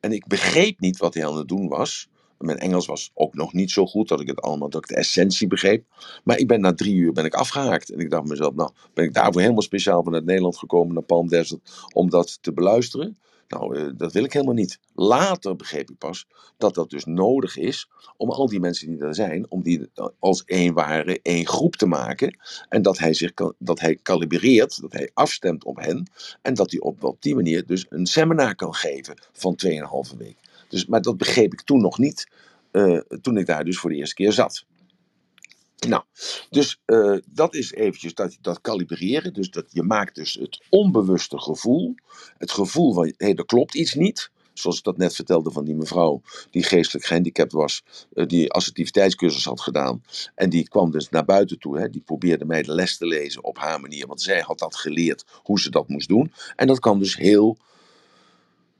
En 0.00 0.12
ik 0.12 0.26
begreep 0.26 0.80
niet 0.80 0.98
wat 0.98 1.14
hij 1.14 1.26
aan 1.26 1.36
het 1.36 1.48
doen 1.48 1.68
was. 1.68 2.08
Mijn 2.38 2.58
Engels 2.58 2.86
was 2.86 3.10
ook 3.14 3.34
nog 3.34 3.52
niet 3.52 3.70
zo 3.70 3.86
goed 3.86 4.08
dat 4.08 4.20
ik 4.20 4.26
het 4.26 4.40
allemaal, 4.40 4.68
dat 4.70 4.82
ik 4.82 4.88
de 4.88 4.96
essentie 4.96 5.46
begreep. 5.46 5.84
Maar 6.24 6.38
ik 6.38 6.46
ben 6.46 6.60
na 6.60 6.74
drie 6.74 6.94
uur 6.94 7.12
ben 7.12 7.24
ik 7.24 7.34
afgehaakt. 7.34 7.90
En 7.90 7.98
ik 7.98 8.10
dacht 8.10 8.28
mezelf, 8.28 8.54
nou, 8.54 8.70
ben 8.94 9.04
ik 9.04 9.14
daarvoor 9.14 9.40
helemaal 9.40 9.62
speciaal 9.62 10.02
vanuit 10.02 10.24
Nederland 10.24 10.56
gekomen 10.56 10.94
naar 10.94 11.02
Palm 11.02 11.28
Desert 11.28 11.88
om 11.92 12.10
dat 12.10 12.38
te 12.42 12.52
beluisteren? 12.52 13.18
Nou, 13.50 13.76
eh, 13.76 13.86
dat 13.96 14.12
wil 14.12 14.24
ik 14.24 14.32
helemaal 14.32 14.54
niet. 14.54 14.78
Later 14.94 15.56
begreep 15.56 15.90
ik 15.90 15.98
pas 15.98 16.26
dat 16.56 16.74
dat 16.74 16.90
dus 16.90 17.04
nodig 17.04 17.56
is 17.56 17.88
om 18.16 18.30
al 18.30 18.48
die 18.48 18.60
mensen 18.60 18.88
die 18.88 18.98
er 18.98 19.14
zijn, 19.14 19.50
om 19.50 19.62
die 19.62 19.90
als 20.18 20.44
één 20.44 20.74
ware 20.74 21.20
één 21.22 21.46
groep 21.46 21.76
te 21.76 21.86
maken. 21.86 22.38
En 22.68 22.82
dat 22.82 22.98
hij 22.98 23.14
zich 23.14 23.32
dat 23.58 23.80
hij 23.80 23.98
kalibreert, 24.02 24.80
dat 24.80 24.92
hij 24.92 25.10
afstemt 25.14 25.64
op 25.64 25.76
hen. 25.76 26.10
En 26.42 26.54
dat 26.54 26.70
hij 26.70 26.80
op, 26.80 27.04
op 27.04 27.22
die 27.22 27.34
manier 27.34 27.66
dus 27.66 27.86
een 27.88 28.06
seminar 28.06 28.54
kan 28.54 28.74
geven 28.74 29.14
van 29.32 29.58
2,5 30.10 30.16
week. 30.16 30.36
Dus, 30.68 30.86
maar 30.86 31.02
dat 31.02 31.16
begreep 31.16 31.52
ik 31.52 31.60
toen 31.60 31.80
nog 31.80 31.98
niet, 31.98 32.28
eh, 32.70 32.98
toen 33.20 33.36
ik 33.36 33.46
daar 33.46 33.64
dus 33.64 33.78
voor 33.78 33.90
de 33.90 33.96
eerste 33.96 34.14
keer 34.14 34.32
zat. 34.32 34.64
Nou, 35.88 36.02
dus 36.50 36.80
eh, 36.84 37.16
dat 37.26 37.54
is 37.54 37.72
eventjes 37.72 38.14
dat, 38.14 38.36
dat 38.40 38.60
kalibreren. 38.60 39.32
Dus 39.32 39.50
dat 39.50 39.64
je 39.68 39.82
maakt 39.82 40.14
dus 40.14 40.34
het 40.34 40.64
onbewuste 40.68 41.38
gevoel. 41.40 41.94
Het 42.38 42.50
gevoel 42.50 42.94
van, 42.94 43.04
hé, 43.04 43.12
hey, 43.16 43.34
er 43.34 43.46
klopt 43.46 43.74
iets 43.74 43.94
niet. 43.94 44.30
Zoals 44.52 44.78
ik 44.78 44.84
dat 44.84 44.96
net 44.96 45.14
vertelde 45.14 45.50
van 45.50 45.64
die 45.64 45.74
mevrouw 45.74 46.22
die 46.50 46.62
geestelijk 46.62 47.06
gehandicapt 47.06 47.52
was. 47.52 47.82
eh, 48.12 48.26
die 48.26 48.52
assertiviteitscursus 48.52 49.44
had 49.44 49.60
gedaan. 49.60 50.02
En 50.34 50.50
die 50.50 50.68
kwam 50.68 50.90
dus 50.90 51.08
naar 51.08 51.24
buiten 51.24 51.58
toe. 51.58 51.78
Hè, 51.78 51.90
die 51.90 52.00
probeerde 52.02 52.44
mij 52.44 52.62
de 52.62 52.72
les 52.74 52.96
te 52.96 53.06
lezen 53.06 53.44
op 53.44 53.58
haar 53.58 53.80
manier. 53.80 54.06
Want 54.06 54.22
zij 54.22 54.40
had 54.40 54.58
dat 54.58 54.76
geleerd 54.76 55.24
hoe 55.42 55.60
ze 55.60 55.70
dat 55.70 55.88
moest 55.88 56.08
doen. 56.08 56.32
En 56.56 56.66
dat 56.66 56.78
kwam 56.78 56.98
dus 56.98 57.16
heel 57.16 57.56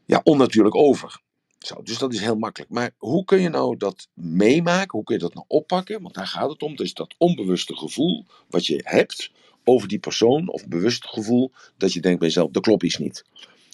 ja, 0.07 0.21
onnatuurlijk 0.25 0.75
over. 0.75 1.21
Zo, 1.61 1.83
dus 1.83 1.99
dat 1.99 2.13
is 2.13 2.21
heel 2.21 2.37
makkelijk. 2.37 2.71
Maar 2.71 2.91
hoe 2.99 3.25
kun 3.25 3.41
je 3.41 3.49
nou 3.49 3.77
dat 3.77 4.09
meemaken? 4.15 4.91
Hoe 4.91 5.05
kun 5.05 5.15
je 5.15 5.21
dat 5.21 5.35
nou 5.35 5.47
oppakken? 5.49 6.03
Want 6.03 6.15
daar 6.15 6.27
gaat 6.27 6.51
het 6.51 6.63
om. 6.63 6.77
Dus 6.77 6.95
dat 6.95 7.15
onbewuste 7.19 7.77
gevoel 7.77 8.27
wat 8.49 8.67
je 8.67 8.81
hebt 8.85 9.31
over 9.65 9.89
die 9.89 9.99
persoon, 9.99 10.49
of 10.49 10.69
bewust 10.69 11.07
gevoel, 11.07 11.53
dat 11.77 11.93
je 11.93 12.01
denkt 12.01 12.19
bij 12.19 12.29
jezelf, 12.29 12.55
er 12.55 12.61
klopt 12.61 12.83
iets 12.83 12.99
niet. 12.99 13.25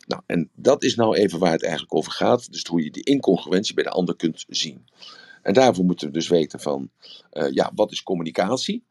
Nou, 0.07 0.23
en 0.27 0.51
dat 0.55 0.83
is 0.83 0.95
nou 0.95 1.17
even 1.17 1.39
waar 1.39 1.53
het 1.53 1.63
eigenlijk 1.63 1.95
over 1.95 2.13
gaat. 2.13 2.53
Dus 2.53 2.65
hoe 2.65 2.85
je 2.85 2.91
die 2.91 3.05
incongruentie 3.05 3.75
bij 3.75 3.85
de 3.85 3.91
ander 3.91 4.17
kunt 4.17 4.45
zien. 4.49 4.87
En 5.43 5.55
daarvoor 5.55 5.85
moeten 5.85 6.07
we 6.07 6.13
dus 6.13 6.29
weten 6.29 6.61
van, 6.61 6.91
eh, 7.31 7.53
ja, 7.53 7.73
wat 7.75 7.93
is 7.93 8.03
communicatie? 8.03 8.85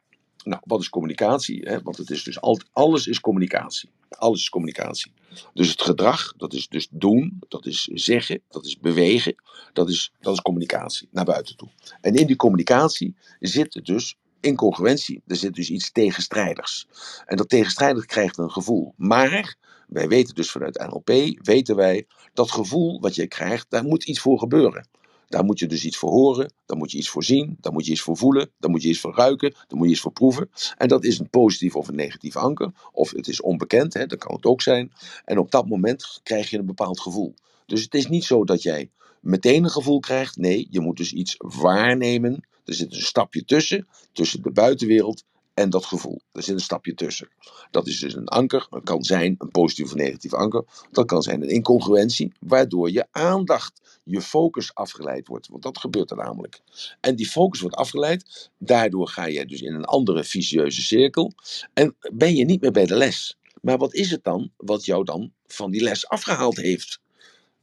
Nou, 0.43 0.61
wat 0.65 0.81
is 0.81 0.89
communicatie? 0.89 1.61
Hè? 1.63 1.81
Want 1.81 1.97
het 1.97 2.09
is 2.09 2.23
dus 2.23 2.41
alles 2.71 3.07
is 3.07 3.19
communicatie. 3.19 3.89
Alles 4.17 4.39
is 4.39 4.49
communicatie. 4.49 5.11
Dus 5.53 5.69
het 5.69 5.81
gedrag, 5.81 6.33
dat 6.37 6.53
is 6.53 6.67
dus 6.67 6.87
doen, 6.91 7.39
dat 7.47 7.65
is 7.65 7.83
zeggen, 7.83 8.41
dat 8.49 8.65
is 8.65 8.79
bewegen, 8.79 9.35
dat 9.73 9.89
is, 9.89 10.11
dat 10.19 10.33
is 10.33 10.41
communicatie 10.41 11.07
naar 11.11 11.25
buiten 11.25 11.57
toe. 11.57 11.69
En 12.01 12.15
in 12.15 12.27
die 12.27 12.35
communicatie 12.35 13.15
zit 13.39 13.85
dus 13.85 14.15
incongruentie, 14.39 15.21
er 15.27 15.35
zit 15.35 15.53
dus 15.53 15.69
iets 15.69 15.91
tegenstrijdigs. 15.91 16.87
En 17.25 17.37
dat 17.37 17.49
tegenstrijdig 17.49 18.05
krijgt 18.05 18.37
een 18.37 18.51
gevoel. 18.51 18.93
Maar 18.97 19.55
wij 19.87 20.07
weten 20.07 20.35
dus 20.35 20.51
vanuit 20.51 20.87
NLP, 20.87 21.39
weten 21.41 21.75
wij, 21.75 22.07
dat 22.33 22.51
gevoel 22.51 22.99
wat 22.99 23.15
je 23.15 23.27
krijgt, 23.27 23.65
daar 23.69 23.83
moet 23.83 24.03
iets 24.03 24.19
voor 24.19 24.39
gebeuren. 24.39 24.87
Daar 25.27 25.43
moet 25.43 25.59
je 25.59 25.67
dus 25.67 25.85
iets 25.85 25.97
voor 25.97 26.11
horen, 26.11 26.53
daar 26.65 26.77
moet 26.77 26.91
je 26.91 26.97
iets 26.97 27.09
voor 27.09 27.23
zien, 27.23 27.57
daar 27.61 27.73
moet 27.73 27.85
je 27.85 27.91
iets 27.91 28.01
voor 28.01 28.17
voelen, 28.17 28.51
daar 28.59 28.71
moet 28.71 28.81
je 28.81 28.89
iets 28.89 28.99
voor 28.99 29.15
ruiken, 29.15 29.51
daar 29.51 29.77
moet 29.77 29.85
je 29.85 29.91
iets 29.91 30.01
voor 30.01 30.11
proeven. 30.11 30.49
En 30.77 30.87
dat 30.87 31.03
is 31.03 31.19
een 31.19 31.29
positief 31.29 31.75
of 31.75 31.87
een 31.87 31.95
negatief 31.95 32.35
anker, 32.35 32.71
of 32.91 33.11
het 33.11 33.27
is 33.27 33.41
onbekend, 33.41 33.93
hè, 33.93 34.05
dat 34.05 34.19
kan 34.19 34.35
het 34.35 34.45
ook 34.45 34.61
zijn. 34.61 34.91
En 35.25 35.37
op 35.37 35.51
dat 35.51 35.67
moment 35.67 36.19
krijg 36.23 36.49
je 36.49 36.57
een 36.57 36.65
bepaald 36.65 36.99
gevoel. 36.99 37.33
Dus 37.65 37.83
het 37.83 37.93
is 37.93 38.07
niet 38.07 38.23
zo 38.23 38.43
dat 38.43 38.61
jij 38.61 38.89
meteen 39.19 39.63
een 39.63 39.69
gevoel 39.69 39.99
krijgt, 39.99 40.37
nee, 40.37 40.67
je 40.69 40.79
moet 40.79 40.97
dus 40.97 41.13
iets 41.13 41.35
waarnemen. 41.37 42.47
Er 42.65 42.73
zit 42.73 42.93
een 42.93 43.01
stapje 43.01 43.45
tussen, 43.45 43.87
tussen 44.13 44.41
de 44.41 44.51
buitenwereld 44.51 45.23
en 45.53 45.69
dat 45.69 45.85
gevoel. 45.85 46.21
Er 46.31 46.43
zit 46.43 46.53
een 46.55 46.61
stapje 46.61 46.93
tussen. 46.93 47.29
Dat 47.71 47.87
is 47.87 47.99
dus 47.99 48.15
een 48.15 48.27
anker. 48.27 48.67
Dat 48.69 48.83
kan 48.83 49.03
zijn 49.03 49.35
een 49.37 49.51
positief 49.51 49.85
of 49.85 49.95
negatief 49.95 50.33
anker. 50.33 50.63
Dat 50.91 51.05
kan 51.05 51.21
zijn 51.21 51.41
een 51.41 51.49
incongruentie, 51.49 52.33
waardoor 52.39 52.91
je 52.91 53.07
aandacht, 53.11 53.81
je 54.05 54.21
focus 54.21 54.73
afgeleid 54.73 55.27
wordt. 55.27 55.47
Want 55.47 55.63
dat 55.63 55.77
gebeurt 55.77 56.11
er 56.11 56.17
namelijk. 56.17 56.61
En 56.99 57.15
die 57.15 57.27
focus 57.27 57.59
wordt 57.59 57.75
afgeleid. 57.75 58.51
Daardoor 58.57 59.07
ga 59.07 59.25
je 59.25 59.45
dus 59.45 59.61
in 59.61 59.73
een 59.73 59.85
andere 59.85 60.23
vicieuze 60.23 60.81
cirkel. 60.81 61.33
En 61.73 61.95
ben 62.13 62.35
je 62.35 62.45
niet 62.45 62.61
meer 62.61 62.71
bij 62.71 62.85
de 62.85 62.95
les. 62.95 63.37
Maar 63.61 63.77
wat 63.77 63.93
is 63.93 64.11
het 64.11 64.23
dan 64.23 64.51
wat 64.57 64.85
jou 64.85 65.03
dan 65.03 65.33
van 65.45 65.71
die 65.71 65.81
les 65.81 66.07
afgehaald 66.07 66.57
heeft? 66.57 66.99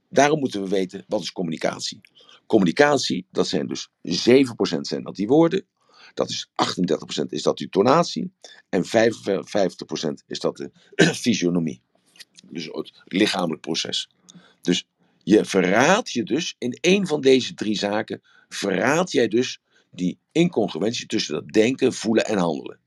Daarom 0.08 0.38
moeten 0.38 0.62
we 0.62 0.68
weten, 0.68 1.04
wat 1.08 1.20
is 1.20 1.32
communicatie? 1.32 2.00
Communicatie, 2.46 3.26
dat 3.30 3.48
zijn 3.48 3.66
dus 3.66 3.88
7% 3.88 4.80
zijn 4.80 5.02
dat 5.02 5.16
die 5.16 5.26
woorden. 5.26 5.66
Dat 6.14 6.30
is 6.30 6.48
38% 7.24 7.24
is 7.28 7.42
dat 7.42 7.58
die 7.58 7.68
tonatie. 7.68 8.32
En 8.68 8.84
55% 8.84 8.88
is 10.26 10.38
dat 10.38 10.56
de 10.56 10.70
fysionomie. 11.24 11.82
Dus 12.50 12.64
het 12.64 12.92
lichamelijk 13.04 13.60
proces. 13.60 14.08
Dus 14.60 14.86
je 15.24 15.44
verraadt 15.44 16.12
je 16.12 16.22
dus 16.22 16.54
in 16.58 16.78
één 16.80 17.06
van 17.06 17.20
deze 17.20 17.54
drie 17.54 17.78
zaken, 17.78 18.22
verraadt 18.48 19.12
jij 19.12 19.28
dus 19.28 19.60
die 19.90 20.18
incongruentie 20.32 21.06
tussen 21.06 21.34
dat 21.34 21.48
denken, 21.48 21.92
voelen 21.92 22.24
en 22.24 22.38
handelen. 22.38 22.80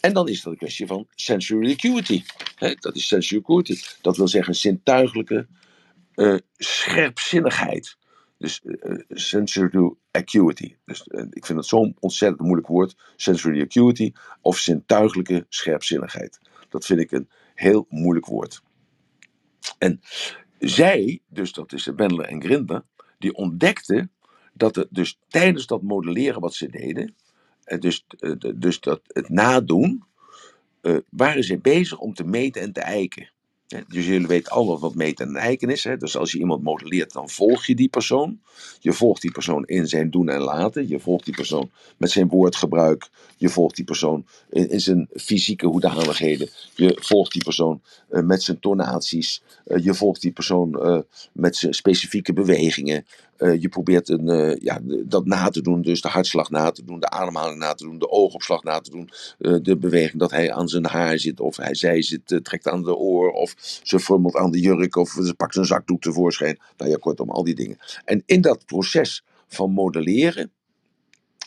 En 0.00 0.12
dan 0.12 0.28
is 0.28 0.42
dat 0.42 0.52
een 0.52 0.58
kwestie 0.58 0.86
van 0.86 1.06
sensory 1.10 1.72
acuity. 1.72 2.22
Dat 2.80 2.96
is 2.96 3.06
sensory 3.06 3.40
acuity. 3.40 3.80
Dat 4.00 4.16
wil 4.16 4.28
zeggen 4.28 4.54
zintuigelijke 4.54 5.46
eh, 6.14 6.36
scherpzinnigheid. 6.56 7.96
Dus 8.38 8.60
eh, 8.64 8.92
eh, 8.92 9.00
sensory 9.08 9.94
acuity. 10.10 10.76
Dus, 10.84 11.02
ik 11.30 11.46
vind 11.46 11.58
het 11.58 11.66
zo'n 11.66 11.96
ontzettend 11.98 12.40
moeilijk 12.40 12.68
woord. 12.68 12.96
Sensory 13.16 13.60
acuity 13.60 14.12
of 14.40 14.58
zintuigelijke 14.58 15.46
scherpzinnigheid. 15.48 16.38
Dat 16.68 16.86
vind 16.86 17.00
ik 17.00 17.10
een 17.10 17.28
heel 17.54 17.86
moeilijk 17.88 18.26
woord. 18.26 18.62
En 19.78 20.00
zij, 20.58 21.20
dus 21.28 21.52
dat 21.52 21.72
is 21.72 21.86
Wendler 21.86 22.26
en 22.26 22.42
Grinder, 22.42 22.82
die 23.18 23.34
ontdekten 23.34 24.12
dat 24.52 24.76
het 24.76 24.88
dus 24.90 25.18
tijdens 25.28 25.66
dat 25.66 25.82
modelleren 25.82 26.40
wat 26.40 26.54
ze 26.54 26.68
deden, 26.68 27.14
eh, 27.64 27.80
dus, 27.80 28.04
eh, 28.18 28.32
dus 28.56 28.80
dat 28.80 29.00
het 29.06 29.28
nadoen, 29.28 30.04
eh, 30.80 30.96
waren 31.10 31.44
ze 31.44 31.58
bezig 31.58 31.98
om 31.98 32.14
te 32.14 32.24
meten 32.24 32.62
en 32.62 32.72
te 32.72 32.80
eiken. 32.80 33.30
Dus 33.68 34.06
jullie 34.06 34.26
weten 34.26 34.52
allemaal 34.52 34.78
wat 34.78 34.94
meten 34.94 35.28
en 35.28 35.36
eiken 35.36 35.70
is. 35.70 35.84
Hè? 35.84 35.96
Dus 35.96 36.16
als 36.16 36.32
je 36.32 36.38
iemand 36.38 36.62
modelleert, 36.62 37.12
dan 37.12 37.28
volg 37.28 37.66
je 37.66 37.74
die 37.74 37.88
persoon. 37.88 38.40
Je 38.80 38.92
volgt 38.92 39.22
die 39.22 39.30
persoon 39.30 39.64
in 39.64 39.86
zijn 39.86 40.10
doen 40.10 40.28
en 40.28 40.40
laten. 40.40 40.88
Je 40.88 41.00
volgt 41.00 41.24
die 41.24 41.34
persoon 41.34 41.70
met 41.96 42.10
zijn 42.10 42.28
woordgebruik. 42.28 43.08
Je 43.36 43.48
volgt 43.48 43.76
die 43.76 43.84
persoon 43.84 44.26
in, 44.50 44.70
in 44.70 44.80
zijn 44.80 45.08
fysieke 45.12 45.66
hoedanigheden. 45.66 46.48
Je 46.74 46.98
volgt 47.00 47.32
die 47.32 47.44
persoon 47.44 47.82
eh, 48.08 48.22
met 48.22 48.42
zijn 48.42 48.60
tonaties. 48.60 49.42
Eh, 49.64 49.84
je 49.84 49.94
volgt 49.94 50.20
die 50.20 50.32
persoon 50.32 50.82
eh, 50.82 50.98
met 51.32 51.56
zijn 51.56 51.74
specifieke 51.74 52.32
bewegingen. 52.32 53.06
Eh, 53.38 53.60
je 53.60 53.68
probeert 53.68 54.08
een, 54.08 54.28
eh, 54.28 54.56
ja, 54.60 54.80
dat 55.04 55.26
na 55.26 55.48
te 55.48 55.62
doen, 55.62 55.82
dus 55.82 56.00
de 56.00 56.08
hartslag 56.08 56.50
na 56.50 56.70
te 56.70 56.84
doen, 56.84 57.00
de 57.00 57.10
ademhaling 57.10 57.58
na 57.58 57.74
te 57.74 57.84
doen, 57.84 57.98
de 57.98 58.10
oogopslag 58.10 58.62
na 58.62 58.80
te 58.80 58.90
doen, 58.90 59.10
eh, 59.38 59.54
de 59.62 59.76
beweging 59.76 60.18
dat 60.18 60.30
hij 60.30 60.52
aan 60.52 60.68
zijn 60.68 60.86
haar 60.86 61.18
zit, 61.18 61.40
of 61.40 61.56
hij, 61.56 61.74
zij 61.74 62.02
zit, 62.02 62.40
trekt 62.42 62.68
aan 62.68 62.82
de 62.82 62.96
oor, 62.96 63.30
of 63.30 63.54
ze 63.82 64.00
frummelt 64.00 64.36
aan 64.36 64.50
de 64.50 64.60
jurk, 64.60 64.96
of 64.96 65.10
ze 65.10 65.34
pakt 65.34 65.54
zijn 65.54 65.66
zakdoek 65.66 66.00
tevoorschijn. 66.00 66.58
Nou 66.76 66.90
ja, 66.90 66.96
kortom, 66.96 67.30
al 67.30 67.44
die 67.44 67.54
dingen. 67.54 67.78
En 68.04 68.22
in 68.26 68.40
dat 68.40 68.66
proces 68.66 69.24
van 69.46 69.70
modelleren, 69.70 70.50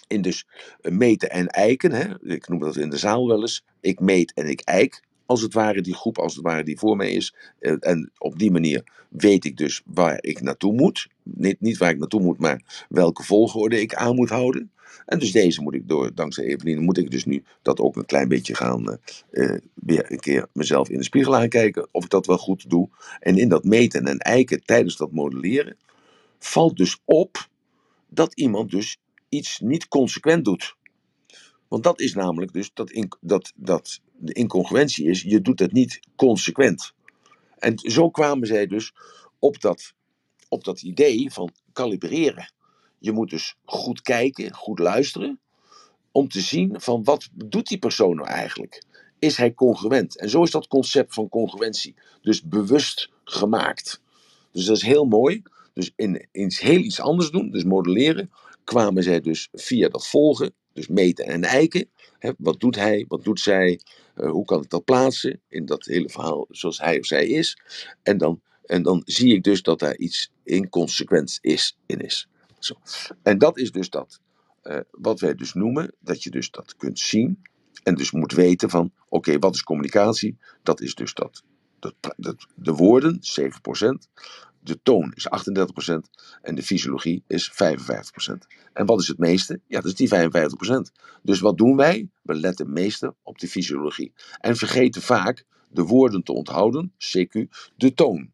in 0.08 0.22
dus 0.22 0.46
meten 0.82 1.30
en 1.30 1.48
eiken, 1.48 1.92
hè, 1.92 2.34
ik 2.34 2.48
noem 2.48 2.60
dat 2.60 2.78
in 2.78 2.90
de 2.90 2.98
zaal 2.98 3.28
wel 3.28 3.42
eens, 3.42 3.64
ik 3.80 4.00
meet 4.00 4.34
en 4.34 4.50
ik 4.50 4.62
eik, 4.62 5.04
als 5.32 5.42
het 5.42 5.54
ware 5.54 5.82
die 5.82 5.94
groep, 5.94 6.18
als 6.18 6.36
het 6.36 6.44
ware 6.44 6.64
die 6.64 6.80
voor 6.80 6.96
mij 6.96 7.12
is. 7.12 7.36
En 7.80 8.12
op 8.18 8.40
die 8.40 8.52
manier 8.52 8.84
weet 9.10 9.46
ik 9.46 9.58
dus 9.58 9.82
waar 9.86 10.18
ik 10.22 10.42
naartoe 10.42 10.74
moet. 10.74 11.08
Niet, 11.24 11.62
niet 11.62 11.78
waar 11.78 11.90
ik 11.90 11.98
naartoe 11.98 12.22
moet, 12.22 12.40
maar 12.40 12.86
welke 12.90 13.24
volgorde 13.24 13.82
ik 13.82 13.96
aan 13.96 14.16
moet 14.16 14.30
houden. 14.30 14.72
En 15.06 15.20
dus 15.20 15.32
deze 15.32 15.62
moet 15.62 15.74
ik 15.74 15.88
door, 15.88 16.16
dankzij 16.16 16.44
Eveline, 16.44 16.82
moet 16.82 16.98
ik 16.98 17.12
dus 17.12 17.26
nu 17.26 17.44
dat 17.62 17.80
ook 17.80 17.96
een 17.96 18.06
klein 18.06 18.28
beetje 18.28 18.56
gaan, 18.56 18.90
eh, 18.90 19.54
eh, 19.54 19.62
weer 19.74 20.12
een 20.12 20.20
keer 20.20 20.48
mezelf 20.54 20.90
in 20.90 20.98
de 20.98 21.04
spiegel 21.04 21.36
aankijken 21.36 21.88
of 21.92 22.04
ik 22.04 22.10
dat 22.10 22.26
wel 22.26 22.38
goed 22.38 22.70
doe. 22.70 22.90
En 23.20 23.38
in 23.38 23.50
dat 23.50 23.64
meten 23.64 24.06
en 24.06 24.18
eiken 24.18 24.64
tijdens 24.64 24.98
dat 24.98 25.12
modelleren 25.12 25.78
valt 26.40 26.78
dus 26.78 27.02
op 27.06 27.50
dat 28.10 28.34
iemand 28.34 28.72
dus 28.72 28.98
iets 29.30 29.60
niet 29.60 29.88
consequent 29.88 30.46
doet. 30.46 30.76
Want 31.72 31.84
dat 31.84 32.00
is 32.00 32.14
namelijk 32.14 32.54
dus 32.54 32.74
dat, 32.74 32.92
in, 32.92 33.12
dat, 33.22 33.52
dat 33.56 34.00
de 34.18 34.34
incongruentie 34.34 35.06
is, 35.06 35.22
je 35.22 35.42
doet 35.42 35.60
het 35.60 35.72
niet 35.72 36.00
consequent. 36.16 36.94
En 37.58 37.78
zo 37.78 38.10
kwamen 38.10 38.48
zij 38.48 38.68
dus 38.68 38.94
op 39.40 39.62
dat, 39.62 39.94
op 40.50 40.64
dat 40.64 40.82
idee 40.82 41.32
van 41.32 41.52
kalibreren. 41.74 42.54
Je 43.00 43.12
moet 43.12 43.30
dus 43.30 43.56
goed 43.66 44.02
kijken, 44.02 44.54
goed 44.54 44.80
luisteren, 44.80 45.40
om 46.12 46.28
te 46.28 46.42
zien 46.42 46.82
van 46.82 47.04
wat 47.04 47.30
doet 47.34 47.68
die 47.68 47.80
persoon 47.80 48.16
nou 48.16 48.28
eigenlijk? 48.28 48.84
Is 49.20 49.38
hij 49.38 49.54
congruent? 49.54 50.20
En 50.20 50.30
zo 50.30 50.44
is 50.44 50.52
dat 50.52 50.68
concept 50.68 51.14
van 51.14 51.30
congruentie 51.30 51.96
dus 52.22 52.44
bewust 52.44 53.10
gemaakt. 53.24 54.02
Dus 54.52 54.66
dat 54.66 54.76
is 54.76 54.84
heel 54.84 55.06
mooi. 55.06 55.42
Dus 55.74 55.92
in, 55.96 56.28
in 56.32 56.52
heel 56.56 56.80
iets 56.80 57.00
anders 57.00 57.30
doen, 57.30 57.52
dus 57.52 57.64
modelleren, 57.64 58.32
kwamen 58.64 59.04
zij 59.04 59.22
dus 59.22 59.48
via 59.52 59.90
dat 59.90 60.08
volgen, 60.08 60.54
dus 60.74 60.88
meten 60.88 61.26
en 61.26 61.44
eiken. 61.44 61.90
Hè, 62.20 62.32
wat 62.38 62.60
doet 62.60 62.76
hij, 62.76 63.06
wat 63.08 63.24
doet 63.24 63.40
zij, 63.40 63.80
eh, 64.16 64.30
hoe 64.30 64.46
kan 64.46 64.62
ik 64.64 64.70
dat 64.70 64.84
plaatsen 64.84 65.42
in 65.48 65.66
dat 65.66 65.86
hele 65.86 66.10
verhaal 66.10 66.46
zoals 66.50 66.80
hij 66.80 67.00
of 67.00 67.06
zij 67.06 67.28
is. 67.28 67.58
En 68.04 68.18
dan, 68.18 68.42
en 68.66 68.84
dan 68.84 69.02
zie 69.06 69.34
ik 69.34 69.44
dus 69.44 69.62
dat 69.62 69.80
daar 69.80 69.98
iets 69.98 70.32
inconsequent 70.44 71.38
is, 71.42 71.78
in 71.86 72.00
is. 72.00 72.28
Zo. 72.60 72.76
En 73.24 73.38
dat 73.38 73.58
is 73.58 73.72
dus 73.72 73.90
dat, 73.90 74.22
eh, 74.62 74.80
wat 74.92 75.20
wij 75.20 75.36
dus 75.36 75.54
noemen, 75.54 75.96
dat 76.00 76.24
je 76.24 76.30
dus 76.30 76.52
dat 76.52 76.76
kunt 76.76 77.00
zien. 77.00 77.42
En 77.84 77.96
dus 77.96 78.12
moet 78.12 78.32
weten 78.32 78.70
van, 78.70 78.92
oké, 79.10 79.40
wat 79.40 79.56
is 79.56 79.64
communicatie? 79.64 80.38
Dat 80.64 80.82
is 80.82 80.96
dus 80.96 81.14
dat, 81.14 81.44
dat, 81.80 81.96
dat 82.18 82.48
de 82.56 82.74
woorden, 82.74 83.20
7%. 83.22 84.08
De 84.64 84.80
toon 84.84 85.14
is 85.16 85.28
38% 85.28 85.94
en 86.42 86.56
de 86.56 86.64
fysiologie 86.64 87.24
is 87.28 87.52
55%. 87.52 87.56
En 88.74 88.86
wat 88.86 89.02
is 89.02 89.08
het 89.08 89.18
meeste? 89.18 89.60
Ja, 89.68 89.82
dat 89.82 89.92
is 89.92 89.96
die 89.96 90.10
55%. 90.10 90.12
Dus 91.22 91.40
wat 91.40 91.58
doen 91.58 91.76
wij? 91.76 92.10
We 92.22 92.34
letten 92.34 92.74
meeste 92.74 93.16
op 93.24 93.40
de 93.40 93.48
fysiologie. 93.48 94.14
En 94.40 94.56
vergeten 94.56 95.02
vaak 95.02 95.46
de 95.70 95.84
woorden 95.84 96.24
te 96.24 96.32
onthouden, 96.32 96.94
CQ, 96.98 97.48
de 97.76 97.94
toon. 97.94 98.32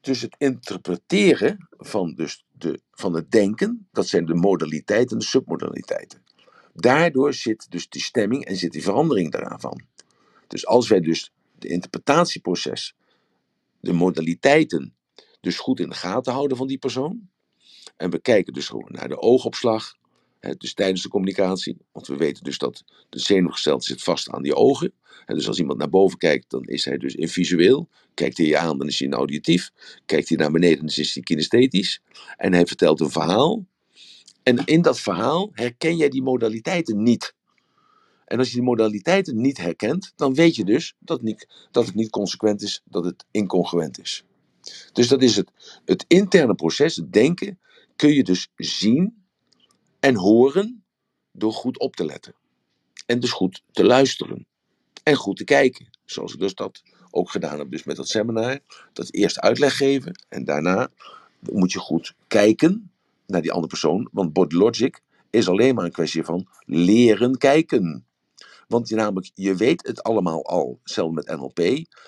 Dus 0.00 0.20
het 0.20 0.34
interpreteren 0.38 1.68
van, 1.70 2.14
dus 2.14 2.44
de, 2.52 2.80
van 2.92 3.14
het 3.14 3.30
denken, 3.30 3.88
dat 3.92 4.06
zijn 4.06 4.26
de 4.26 4.34
modaliteiten 4.34 5.12
en 5.12 5.18
de 5.18 5.24
submodaliteiten. 5.24 6.22
Daardoor 6.74 7.34
zit 7.34 7.70
dus 7.70 7.88
die 7.88 8.02
stemming 8.02 8.44
en 8.44 8.56
zit 8.56 8.72
die 8.72 8.82
verandering 8.82 9.30
daaraan 9.30 9.60
van. 9.60 9.82
Dus 10.46 10.66
als 10.66 10.88
wij 10.88 11.00
dus 11.00 11.32
de 11.58 11.68
interpretatieproces, 11.68 12.94
de 13.80 13.92
modaliteiten, 13.92 14.96
dus 15.40 15.58
goed 15.58 15.80
in 15.80 15.88
de 15.88 15.94
gaten 15.94 16.32
houden 16.32 16.56
van 16.56 16.66
die 16.66 16.78
persoon. 16.78 17.28
En 17.96 18.10
we 18.10 18.20
kijken 18.20 18.52
dus 18.52 18.68
gewoon 18.68 18.88
naar 18.92 19.08
de 19.08 19.18
oogopslag, 19.18 19.94
dus 20.58 20.74
tijdens 20.74 21.02
de 21.02 21.08
communicatie. 21.08 21.76
Want 21.92 22.06
we 22.06 22.16
weten 22.16 22.44
dus 22.44 22.58
dat 22.58 22.84
de 23.08 23.18
zenuwgestelte 23.18 23.86
zit 23.86 24.02
vast 24.02 24.30
aan 24.30 24.42
die 24.42 24.54
ogen. 24.54 24.92
En 25.26 25.34
dus 25.34 25.48
als 25.48 25.58
iemand 25.58 25.78
naar 25.78 25.88
boven 25.88 26.18
kijkt, 26.18 26.50
dan 26.50 26.64
is 26.64 26.84
hij 26.84 26.98
dus 26.98 27.14
in 27.14 27.28
visueel. 27.28 27.88
Kijkt 28.14 28.36
hij 28.36 28.46
je 28.46 28.58
aan, 28.58 28.78
dan 28.78 28.86
is 28.86 28.98
hij 28.98 29.08
in 29.08 29.14
auditief. 29.14 29.70
Kijkt 30.06 30.28
hij 30.28 30.38
naar 30.38 30.50
beneden, 30.50 30.78
dan 30.78 30.96
is 30.96 31.14
hij 31.14 31.22
kinesthetisch. 31.22 32.02
En 32.36 32.52
hij 32.52 32.66
vertelt 32.66 33.00
een 33.00 33.10
verhaal. 33.10 33.66
En 34.42 34.64
in 34.64 34.82
dat 34.82 35.00
verhaal 35.00 35.50
herken 35.52 35.96
jij 35.96 36.08
die 36.08 36.22
modaliteiten 36.22 37.02
niet. 37.02 37.34
En 38.30 38.38
als 38.38 38.48
je 38.48 38.54
die 38.54 38.62
modaliteiten 38.62 39.40
niet 39.40 39.58
herkent, 39.58 40.12
dan 40.16 40.34
weet 40.34 40.54
je 40.54 40.64
dus 40.64 40.94
dat 40.98 41.16
het 41.16 41.26
niet, 41.26 41.48
dat 41.70 41.86
het 41.86 41.94
niet 41.94 42.10
consequent 42.10 42.62
is, 42.62 42.82
dat 42.84 43.04
het 43.04 43.24
incongruent 43.30 44.00
is. 44.00 44.24
Dus 44.92 45.08
dat 45.08 45.22
is 45.22 45.36
het, 45.36 45.80
het 45.84 46.04
interne 46.08 46.54
proces, 46.54 46.96
het 46.96 47.12
denken, 47.12 47.58
kun 47.96 48.12
je 48.12 48.24
dus 48.24 48.48
zien 48.56 49.24
en 50.00 50.14
horen 50.16 50.84
door 51.32 51.52
goed 51.52 51.78
op 51.78 51.96
te 51.96 52.04
letten. 52.04 52.34
En 53.06 53.20
dus 53.20 53.32
goed 53.32 53.62
te 53.70 53.84
luisteren. 53.84 54.46
En 55.02 55.14
goed 55.14 55.36
te 55.36 55.44
kijken. 55.44 55.88
Zoals 56.04 56.32
ik 56.32 56.40
dus 56.40 56.54
dat 56.54 56.82
ook 57.10 57.30
gedaan 57.30 57.58
heb 57.58 57.70
dus 57.70 57.84
met 57.84 57.96
dat 57.96 58.08
seminar. 58.08 58.58
Dat 58.92 59.12
eerst 59.12 59.38
uitleg 59.38 59.76
geven 59.76 60.24
en 60.28 60.44
daarna 60.44 60.90
moet 61.40 61.72
je 61.72 61.78
goed 61.78 62.14
kijken 62.26 62.90
naar 63.26 63.42
die 63.42 63.52
andere 63.52 63.68
persoon. 63.68 64.08
Want 64.12 64.32
body 64.32 64.56
logic 64.56 65.00
is 65.30 65.48
alleen 65.48 65.74
maar 65.74 65.84
een 65.84 65.92
kwestie 65.92 66.24
van 66.24 66.48
leren 66.64 67.38
kijken. 67.38 68.04
Want 68.70 68.88
je, 68.88 68.94
namelijk, 68.94 69.30
je 69.34 69.54
weet 69.54 69.86
het 69.86 70.02
allemaal 70.02 70.44
al. 70.44 70.80
Zelfs 70.84 71.14
met 71.14 71.26
NLP. 71.26 71.58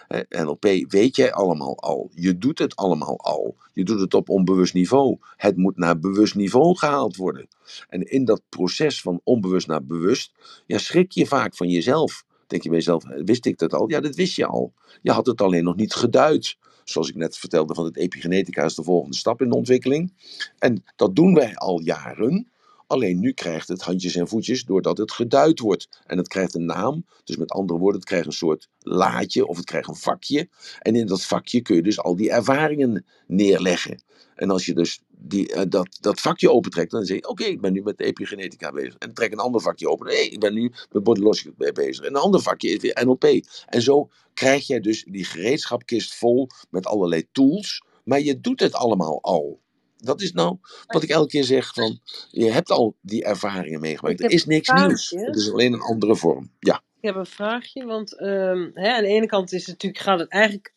Hè, 0.08 0.42
NLP 0.42 0.64
weet 0.88 1.16
jij 1.16 1.32
allemaal 1.32 1.78
al. 1.78 2.10
Je 2.14 2.38
doet 2.38 2.58
het 2.58 2.76
allemaal 2.76 3.18
al. 3.18 3.56
Je 3.72 3.84
doet 3.84 4.00
het 4.00 4.14
op 4.14 4.28
onbewust 4.28 4.74
niveau. 4.74 5.18
Het 5.36 5.56
moet 5.56 5.76
naar 5.76 5.98
bewust 5.98 6.34
niveau 6.34 6.76
gehaald 6.76 7.16
worden. 7.16 7.48
En 7.88 8.02
in 8.02 8.24
dat 8.24 8.42
proces 8.48 9.00
van 9.00 9.20
onbewust 9.24 9.66
naar 9.66 9.84
bewust, 9.84 10.32
ja, 10.66 10.78
schrik 10.78 11.12
je 11.12 11.26
vaak 11.26 11.56
van 11.56 11.68
jezelf. 11.68 12.24
Denk 12.46 12.62
je 12.62 12.68
bij 12.68 12.78
jezelf, 12.78 13.04
wist 13.04 13.46
ik 13.46 13.58
dat 13.58 13.74
al? 13.74 13.90
Ja, 13.90 14.00
dat 14.00 14.14
wist 14.14 14.36
je 14.36 14.46
al. 14.46 14.72
Je 15.02 15.10
had 15.10 15.26
het 15.26 15.40
alleen 15.40 15.64
nog 15.64 15.76
niet 15.76 15.94
geduid. 15.94 16.56
Zoals 16.84 17.08
ik 17.08 17.14
net 17.14 17.38
vertelde 17.38 17.74
van 17.74 17.84
het 17.84 17.96
epigenetica 17.96 18.64
is 18.64 18.74
de 18.74 18.82
volgende 18.82 19.16
stap 19.16 19.40
in 19.40 19.48
de 19.48 19.56
ontwikkeling. 19.56 20.12
En 20.58 20.84
dat 20.96 21.16
doen 21.16 21.34
wij 21.34 21.56
al 21.56 21.80
jaren. 21.80 22.51
Alleen 22.92 23.20
nu 23.20 23.32
krijgt 23.32 23.68
het 23.68 23.82
handjes 23.82 24.14
en 24.14 24.28
voetjes 24.28 24.64
doordat 24.64 24.98
het 24.98 25.12
geduid 25.12 25.60
wordt. 25.60 25.88
En 26.06 26.18
het 26.18 26.28
krijgt 26.28 26.54
een 26.54 26.64
naam. 26.64 27.06
Dus 27.24 27.36
met 27.36 27.50
andere 27.50 27.78
woorden, 27.78 28.00
het 28.00 28.08
krijgt 28.08 28.26
een 28.26 28.32
soort 28.32 28.68
laadje 28.78 29.46
of 29.46 29.56
het 29.56 29.64
krijgt 29.64 29.88
een 29.88 29.94
vakje. 29.94 30.48
En 30.78 30.94
in 30.94 31.06
dat 31.06 31.24
vakje 31.24 31.60
kun 31.60 31.76
je 31.76 31.82
dus 31.82 31.98
al 31.98 32.16
die 32.16 32.30
ervaringen 32.30 33.04
neerleggen. 33.26 34.02
En 34.34 34.50
als 34.50 34.66
je 34.66 34.74
dus 34.74 35.02
die, 35.08 35.54
uh, 35.54 35.62
dat, 35.68 35.98
dat 36.00 36.20
vakje 36.20 36.50
opentrekt, 36.50 36.90
dan 36.90 37.04
zeg 37.04 37.16
je: 37.16 37.28
Oké, 37.28 37.44
ik 37.44 37.60
ben 37.60 37.72
nu 37.72 37.82
met 37.82 38.00
epigenetica 38.00 38.72
bezig. 38.72 38.96
En 38.96 39.14
trek 39.14 39.32
een 39.32 39.38
ander 39.38 39.60
vakje 39.60 39.88
open. 39.88 40.06
Hé, 40.06 40.14
hey, 40.14 40.26
ik 40.26 40.40
ben 40.40 40.54
nu 40.54 40.72
met 40.90 41.02
body 41.02 41.20
logic 41.20 41.56
bezig. 41.74 42.04
En 42.04 42.14
een 42.14 42.20
ander 42.20 42.40
vakje 42.40 42.68
is 42.70 42.80
weer 42.80 43.04
NLP. 43.04 43.24
En 43.66 43.82
zo 43.82 44.08
krijg 44.34 44.66
jij 44.66 44.80
dus 44.80 45.04
die 45.04 45.24
gereedschapkist 45.24 46.14
vol 46.14 46.48
met 46.70 46.86
allerlei 46.86 47.28
tools. 47.32 47.84
Maar 48.04 48.20
je 48.20 48.40
doet 48.40 48.60
het 48.60 48.72
allemaal 48.72 49.22
al. 49.22 49.61
Dat 50.04 50.20
is 50.20 50.32
nou 50.32 50.56
wat 50.86 51.02
ik 51.02 51.08
elke 51.08 51.28
keer 51.28 51.44
zeg: 51.44 51.74
van 51.74 52.00
je 52.30 52.50
hebt 52.50 52.70
al 52.70 52.96
die 53.00 53.24
ervaringen 53.24 53.80
meegemaakt. 53.80 54.22
Er 54.22 54.30
is 54.30 54.46
niks 54.46 54.72
nieuws. 54.72 55.10
Het 55.10 55.36
is 55.36 55.50
alleen 55.50 55.72
een 55.72 55.80
andere 55.80 56.16
vorm. 56.16 56.50
Ja. 56.58 56.82
Ik 57.00 57.08
heb 57.08 57.16
een 57.16 57.26
vraagje, 57.26 57.84
want 57.84 58.20
um, 58.20 58.70
hè, 58.74 58.92
aan 58.92 59.02
de 59.02 59.08
ene 59.08 59.26
kant 59.26 59.52
is 59.52 59.60
het 59.60 59.68
natuurlijk, 59.68 60.02
gaat 60.02 60.18
het 60.18 60.28
eigenlijk 60.28 60.74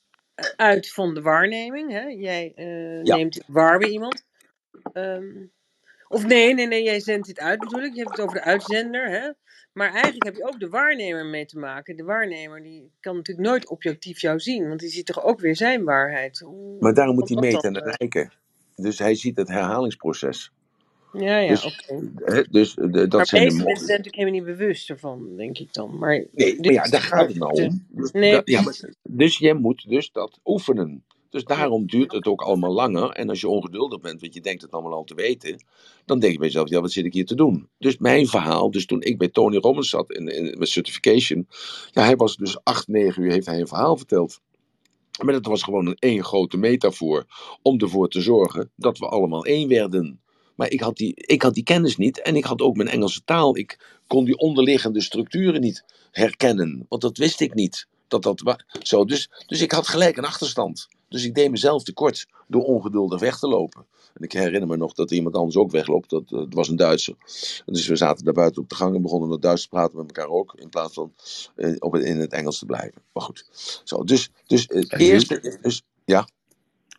uit 0.56 0.90
van 0.90 1.14
de 1.14 1.22
waarneming. 1.22 1.92
Hè? 1.92 2.02
Jij 2.02 2.54
uh, 2.56 3.04
ja. 3.04 3.16
neemt 3.16 3.44
waar 3.48 3.80
bij 3.80 3.90
iemand. 3.90 4.26
Um, 4.94 5.52
of 6.08 6.26
nee, 6.26 6.54
nee, 6.54 6.68
nee, 6.68 6.84
jij 6.84 7.00
zendt 7.00 7.28
dit 7.28 7.40
uit 7.40 7.60
bedoel 7.60 7.82
ik. 7.82 7.94
Je 7.94 8.00
hebt 8.00 8.18
het 8.18 8.26
over 8.26 8.36
de 8.36 8.44
uitzender. 8.44 9.10
Hè? 9.10 9.32
Maar 9.74 9.92
eigenlijk 9.92 10.24
heb 10.24 10.36
je 10.36 10.48
ook 10.48 10.60
de 10.60 10.70
waarnemer 10.70 11.26
mee 11.26 11.46
te 11.46 11.58
maken. 11.58 11.96
De 11.96 12.04
waarnemer 12.04 12.64
die 12.64 12.92
kan 13.00 13.16
natuurlijk 13.16 13.48
nooit 13.48 13.70
objectief 13.70 14.22
jou 14.22 14.40
zien, 14.40 14.68
want 14.68 14.80
die 14.80 14.90
ziet 14.90 15.06
toch 15.06 15.24
ook 15.24 15.40
weer 15.40 15.56
zijn 15.56 15.84
waarheid. 15.84 16.40
Hoe, 16.40 16.80
maar 16.80 16.94
daarom 16.94 17.16
moet 17.16 17.30
hij 17.30 17.40
meten 17.40 17.76
en 17.76 17.96
rijken. 17.98 18.32
Dus 18.76 19.00
hij 19.00 19.16
ziet 19.16 19.38
het 19.38 19.48
herhalingsproces. 19.48 20.52
Ja, 21.14 21.38
ja, 21.38 21.50
dus, 21.50 21.66
oké. 21.66 22.04
Okay. 22.22 22.48
Dus 22.52 22.74
de, 22.74 22.90
dat 22.90 23.12
maar 23.12 23.28
zijn 23.28 23.44
meeste 23.44 23.58
de 23.58 23.66
mensen 23.66 23.86
zijn 23.86 23.98
natuurlijk 23.98 24.16
helemaal 24.16 24.40
niet 24.40 24.58
bewust 24.58 24.90
ervan, 24.90 25.36
denk 25.36 25.58
ik 25.58 25.74
dan. 25.74 25.98
Maar, 25.98 26.26
nee, 26.32 26.60
maar 26.60 26.72
ja, 26.72 26.84
daar 26.84 27.02
gaat 27.02 27.28
het 27.28 27.38
nou 27.38 27.52
om. 27.52 27.86
Dus, 27.90 28.12
nee, 28.12 28.32
dat, 28.32 28.42
ja, 28.50 28.62
maar, 28.62 28.90
dus 29.04 29.38
jij 29.38 29.54
moet 29.54 29.90
dus 29.90 30.12
dat 30.12 30.40
oefenen. 30.46 31.04
Dus 31.30 31.44
daarom 31.44 31.88
duurt 31.88 32.12
het 32.12 32.28
ook 32.28 32.42
allemaal 32.42 32.72
langer. 32.72 33.10
En 33.10 33.30
als 33.30 33.42
je 33.42 33.48
ongeduldig 33.48 34.00
bent, 34.00 34.22
want 34.22 34.34
je 34.34 34.42
denkt 34.42 34.62
het 34.62 34.72
allemaal 34.72 34.94
al 34.94 35.04
te 35.04 35.16
weten, 35.16 35.64
dan 36.06 36.20
denk 36.20 36.32
je 36.32 36.38
bij 36.38 36.48
jezelf, 36.48 36.70
ja, 36.70 36.82
wat 36.82 36.92
zit 36.92 37.06
ik 37.06 37.14
hier 37.14 37.26
te 37.26 37.36
doen? 37.36 37.70
Dus 37.78 37.98
mijn 37.98 38.28
verhaal, 38.28 38.72
dus 38.72 38.86
toen 38.86 39.02
ik 39.02 39.18
bij 39.18 39.28
Tony 39.28 39.58
Robbins 39.58 39.90
zat 39.90 40.12
in, 40.12 40.28
in, 40.28 40.56
met 40.58 40.68
certification, 40.68 41.48
ja, 41.92 42.04
hij 42.04 42.16
was 42.16 42.36
dus 42.36 42.64
acht, 42.64 42.88
negen 42.88 43.24
uur, 43.24 43.32
heeft 43.32 43.46
hij 43.46 43.60
een 43.60 43.68
verhaal 43.68 43.98
verteld. 43.98 44.42
Maar 45.24 45.34
dat 45.34 45.46
was 45.46 45.64
gewoon 45.64 45.86
een 45.86 45.98
één 46.00 46.24
grote 46.24 46.58
metafoor 46.58 47.26
om 47.62 47.80
ervoor 47.80 48.10
te 48.10 48.22
zorgen 48.22 48.72
dat 48.76 48.98
we 48.98 49.08
allemaal 49.08 49.46
één 49.46 49.68
werden. 49.68 50.20
Maar 50.56 50.70
ik 50.70 50.80
had, 50.80 50.98
die, 50.98 51.14
ik 51.16 51.42
had 51.42 51.54
die 51.54 51.64
kennis 51.64 51.98
niet 51.98 52.22
en 52.22 52.36
ik 52.36 52.44
had 52.44 52.62
ook 52.62 52.76
mijn 52.76 52.90
Engelse 52.90 53.22
taal. 53.26 53.58
Ik 53.58 54.00
kon 54.08 54.26
die 54.26 54.38
onderliggende 54.38 55.02
structuren 55.02 55.62
niet 55.62 55.86
herkennen, 56.12 56.86
want 56.90 57.02
dat 57.02 57.18
wist 57.18 57.40
ik 57.40 57.54
niet. 57.54 57.88
Dat 58.08 58.24
dat 58.24 58.56
zo. 58.82 59.06
Dus, 59.06 59.30
dus 59.48 59.62
ik 59.62 59.72
had 59.72 59.88
gelijk 59.88 60.18
een 60.18 60.26
achterstand. 60.26 60.88
Dus 61.10 61.24
ik 61.24 61.36
deed 61.36 61.52
mezelf 61.52 61.84
tekort 61.84 62.28
door 62.48 62.64
ongeduldig 62.64 63.20
weg 63.20 63.40
te 63.40 63.48
lopen. 63.48 63.86
En 64.16 64.24
ik 64.24 64.32
herinner 64.32 64.68
me 64.68 64.78
nog 64.78 64.94
dat 64.94 65.12
iemand 65.12 65.36
anders 65.36 65.58
ook 65.58 65.72
wegloopt. 65.72 66.10
Dat, 66.10 66.30
dat 66.30 66.54
was 66.54 66.68
een 66.68 66.76
Duitser. 66.76 67.16
En 67.66 67.74
dus 67.74 67.88
we 67.88 67.96
zaten 67.96 68.26
daar 68.26 68.34
buiten 68.34 68.62
op 68.62 68.70
de 68.70 68.76
gang 68.76 68.96
en 68.96 69.02
begonnen 69.02 69.30
het 69.30 69.42
Duits 69.42 69.62
te 69.62 69.70
praten 69.70 69.98
met 69.98 70.06
elkaar 70.06 70.32
ook. 70.32 70.54
In 70.56 70.70
plaats 70.70 70.94
van 70.94 71.14
eh, 71.56 71.76
op 71.80 71.92
het, 71.92 72.04
in 72.04 72.20
het 72.20 72.32
Engels 72.32 72.60
te 72.60 72.66
blijven. 72.66 73.02
Maar 73.14 73.24
goed. 73.24 73.46
Zo, 73.84 74.04
dus, 74.04 74.32
dus 74.48 74.68
het 74.68 74.94
eerste. 74.94 75.58
Dus, 75.62 75.84
ja. 76.06 76.28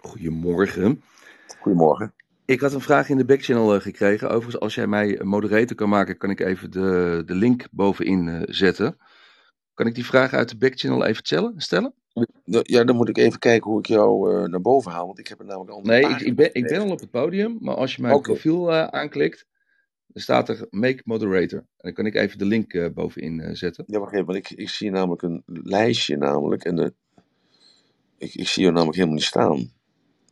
Goedemorgen. 0.00 1.02
Goedemorgen. 1.60 2.14
Ik 2.44 2.60
had 2.60 2.72
een 2.72 2.80
vraag 2.80 3.08
in 3.08 3.16
de 3.16 3.24
backchannel 3.24 3.80
gekregen. 3.80 4.28
Overigens, 4.28 4.58
als 4.58 4.74
jij 4.74 4.86
mij 4.86 5.20
moderator 5.22 5.76
kan 5.76 5.88
maken, 5.88 6.16
kan 6.18 6.30
ik 6.30 6.40
even 6.40 6.70
de, 6.70 7.22
de 7.26 7.34
link 7.34 7.66
bovenin 7.70 8.46
zetten. 8.48 8.98
Kan 9.74 9.86
ik 9.86 9.94
die 9.94 10.06
vraag 10.06 10.32
uit 10.32 10.48
de 10.48 10.56
backchannel 10.56 11.04
even 11.04 11.52
stellen? 11.56 11.94
Ja, 12.44 12.84
dan 12.84 12.96
moet 12.96 13.08
ik 13.08 13.18
even 13.18 13.38
kijken 13.38 13.70
hoe 13.70 13.78
ik 13.78 13.86
jou 13.86 14.32
uh, 14.32 14.44
naar 14.44 14.60
boven 14.60 14.92
haal, 14.92 15.06
want 15.06 15.18
ik 15.18 15.28
heb 15.28 15.38
er 15.38 15.44
namelijk 15.44 15.70
al. 15.70 15.80
Nee, 15.80 16.00
ik, 16.00 16.20
ik, 16.20 16.36
ben, 16.36 16.54
ik 16.54 16.66
ben 16.66 16.80
al 16.80 16.90
op 16.90 17.00
het 17.00 17.10
podium, 17.10 17.56
maar 17.60 17.74
als 17.74 17.94
je 17.94 18.02
mijn 18.02 18.14
okay. 18.14 18.32
profiel 18.32 18.72
uh, 18.72 18.84
aanklikt, 18.84 19.46
dan 20.06 20.22
staat 20.22 20.48
er 20.48 20.66
Make 20.70 21.00
Moderator. 21.04 21.58
En 21.58 21.66
dan 21.76 21.92
kan 21.92 22.06
ik 22.06 22.14
even 22.14 22.38
de 22.38 22.44
link 22.44 22.72
uh, 22.72 22.88
bovenin 22.94 23.56
zetten. 23.56 23.84
Ja, 23.86 23.98
wacht 23.98 24.12
even, 24.12 24.26
want 24.26 24.38
ik, 24.38 24.50
ik 24.50 24.68
zie 24.68 24.90
namelijk 24.90 25.22
een 25.22 25.42
lijstje 25.46 26.16
namelijk 26.16 26.64
en 26.64 26.76
de, 26.76 26.94
ik, 28.18 28.34
ik 28.34 28.48
zie 28.48 28.62
jou 28.62 28.74
namelijk 28.74 28.96
helemaal 28.96 29.16
niet 29.16 29.26
staan. 29.26 29.74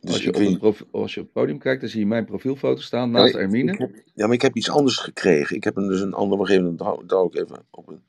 Dus 0.01 0.13
als, 0.13 0.23
je 0.23 0.33
op 0.33 0.35
het 0.35 0.57
prof, 0.57 0.83
als 0.91 1.13
je 1.13 1.19
op 1.19 1.25
het 1.25 1.35
podium 1.35 1.57
kijkt, 1.57 1.81
dan 1.81 1.89
zie 1.89 1.99
je 1.99 2.05
mijn 2.05 2.25
profielfoto 2.25 2.81
staan 2.81 3.11
naast 3.11 3.33
ja. 3.33 3.39
Ik 3.39 3.77
heb, 3.79 3.91
ja, 4.13 4.25
maar 4.25 4.35
ik 4.35 4.41
heb 4.41 4.55
iets 4.55 4.69
anders 4.69 4.97
gekregen. 4.97 5.55
Ik 5.55 5.63
heb 5.63 5.77
een, 5.77 5.87
dus 5.87 6.01
een 6.01 6.13
ander, 6.13 6.33
op 6.33 6.39
een 6.39 6.45
gegeven 6.45 6.75
hou 7.07 7.27
ik 7.27 7.35
even 7.35 7.65
op 7.69 7.87
een... 7.87 8.03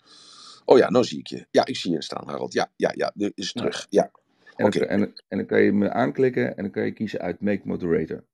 Oh 0.68 0.78
ja, 0.78 0.90
nou 0.90 1.04
zie 1.04 1.18
ik 1.18 1.26
je. 1.26 1.46
Ja, 1.50 1.66
ik 1.66 1.76
zie 1.76 1.92
je 1.92 2.02
staan, 2.02 2.28
Harold. 2.28 2.52
Ja, 2.52 2.72
ja, 2.76 2.92
ja, 2.94 3.12
dit 3.14 3.32
is 3.34 3.52
terug. 3.52 3.86
Ja. 3.90 4.10
En, 4.56 4.66
okay. 4.66 4.80
dan, 4.80 4.88
en, 4.88 5.12
en, 5.28 5.36
dan 5.38 5.46
kan 5.46 5.62
je 5.62 5.72
me 5.72 5.90
aanklikken 5.90 6.56
en 6.56 6.62
dan 6.62 6.70
kan 6.70 6.84
je 6.84 6.92
kiezen 6.92 7.20
uit 7.20 7.40
Make 7.40 7.60
Moderator. 7.64 8.24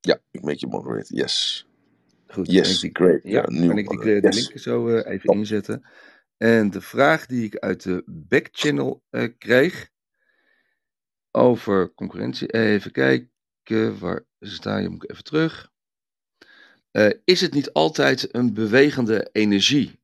Ja, 0.00 0.18
ik 0.30 0.42
make 0.42 0.58
you 0.58 0.72
moderator, 0.72 1.16
yes. 1.16 1.66
Goed, 2.26 2.50
yes, 2.50 2.80
die, 2.80 2.90
great. 2.92 3.22
Ja, 3.22 3.30
ja, 3.30 3.66
kan 3.66 3.78
ik 3.78 3.88
die, 3.88 4.20
yes. 4.20 4.34
link 4.34 4.58
zo 4.58 4.88
uh, 4.88 5.06
even 5.06 5.26
Top. 5.26 5.34
inzetten. 5.34 5.84
En 6.36 6.70
de 6.70 6.80
vraag 6.80 7.26
die 7.26 7.44
ik 7.44 7.56
uit 7.56 7.82
de 7.82 8.02
backchannel 8.06 9.02
uh, 9.10 9.28
kreeg 9.38 9.90
over 11.30 11.94
concurrentie. 11.94 12.52
Even 12.52 12.90
kijken, 12.90 13.98
waar 13.98 14.24
sta 14.40 14.78
je? 14.78 14.88
Moet 14.88 15.04
ik 15.04 15.10
even 15.10 15.24
terug. 15.24 15.70
Uh, 16.92 17.10
is 17.24 17.40
het 17.40 17.52
niet 17.52 17.72
altijd 17.72 18.34
een 18.34 18.54
bewegende 18.54 19.28
energie? 19.32 19.97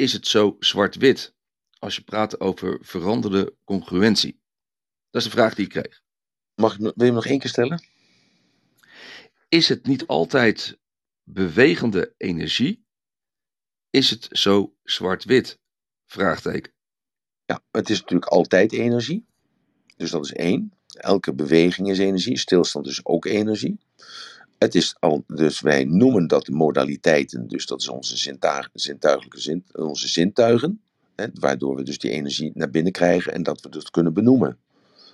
Is 0.00 0.12
het 0.12 0.26
zo 0.26 0.56
zwart-wit? 0.58 1.34
Als 1.78 1.96
je 1.96 2.02
praat 2.02 2.40
over 2.40 2.78
veranderde 2.80 3.54
congruentie. 3.64 4.40
Dat 5.10 5.22
is 5.22 5.28
de 5.28 5.34
vraag 5.34 5.54
die 5.54 5.64
ik 5.64 5.70
kreeg. 5.70 6.02
Mag 6.54 6.72
ik, 6.72 6.78
wil 6.78 6.92
je 6.94 7.04
hem 7.04 7.14
nog 7.14 7.26
één 7.26 7.38
keer 7.38 7.50
stellen? 7.50 7.84
Is 9.48 9.68
het 9.68 9.86
niet 9.86 10.06
altijd 10.06 10.78
bewegende 11.22 12.14
energie? 12.16 12.84
Is 13.90 14.10
het 14.10 14.28
zo 14.30 14.74
zwart-wit? 14.82 15.58
Vraagteken. 16.06 16.72
Ja, 17.44 17.62
het 17.70 17.90
is 17.90 18.00
natuurlijk 18.00 18.30
altijd 18.30 18.72
energie. 18.72 19.26
Dus 19.96 20.10
dat 20.10 20.24
is 20.24 20.32
één. 20.32 20.72
Elke 20.86 21.34
beweging 21.34 21.90
is 21.90 21.98
energie. 21.98 22.38
Stilstand 22.38 22.86
is 22.86 23.04
ook 23.04 23.24
energie. 23.24 23.78
Het 24.60 24.74
is 24.74 24.96
al, 24.98 25.24
dus 25.26 25.60
wij 25.60 25.84
noemen 25.84 26.26
dat 26.26 26.48
modaliteiten. 26.48 27.48
Dus 27.48 27.66
dat 27.66 27.80
is 27.80 27.88
onze 27.88 28.16
zintuig, 28.16 28.70
zintuigelijke 28.74 29.40
zin, 29.40 29.64
onze 29.72 30.08
zintuigen. 30.08 30.80
Hè, 31.16 31.26
waardoor 31.34 31.76
we 31.76 31.82
dus 31.82 31.98
die 31.98 32.10
energie 32.10 32.50
naar 32.54 32.70
binnen 32.70 32.92
krijgen 32.92 33.32
en 33.32 33.42
dat 33.42 33.60
we 33.60 33.68
dat 33.68 33.90
kunnen 33.90 34.12
benoemen. 34.12 34.58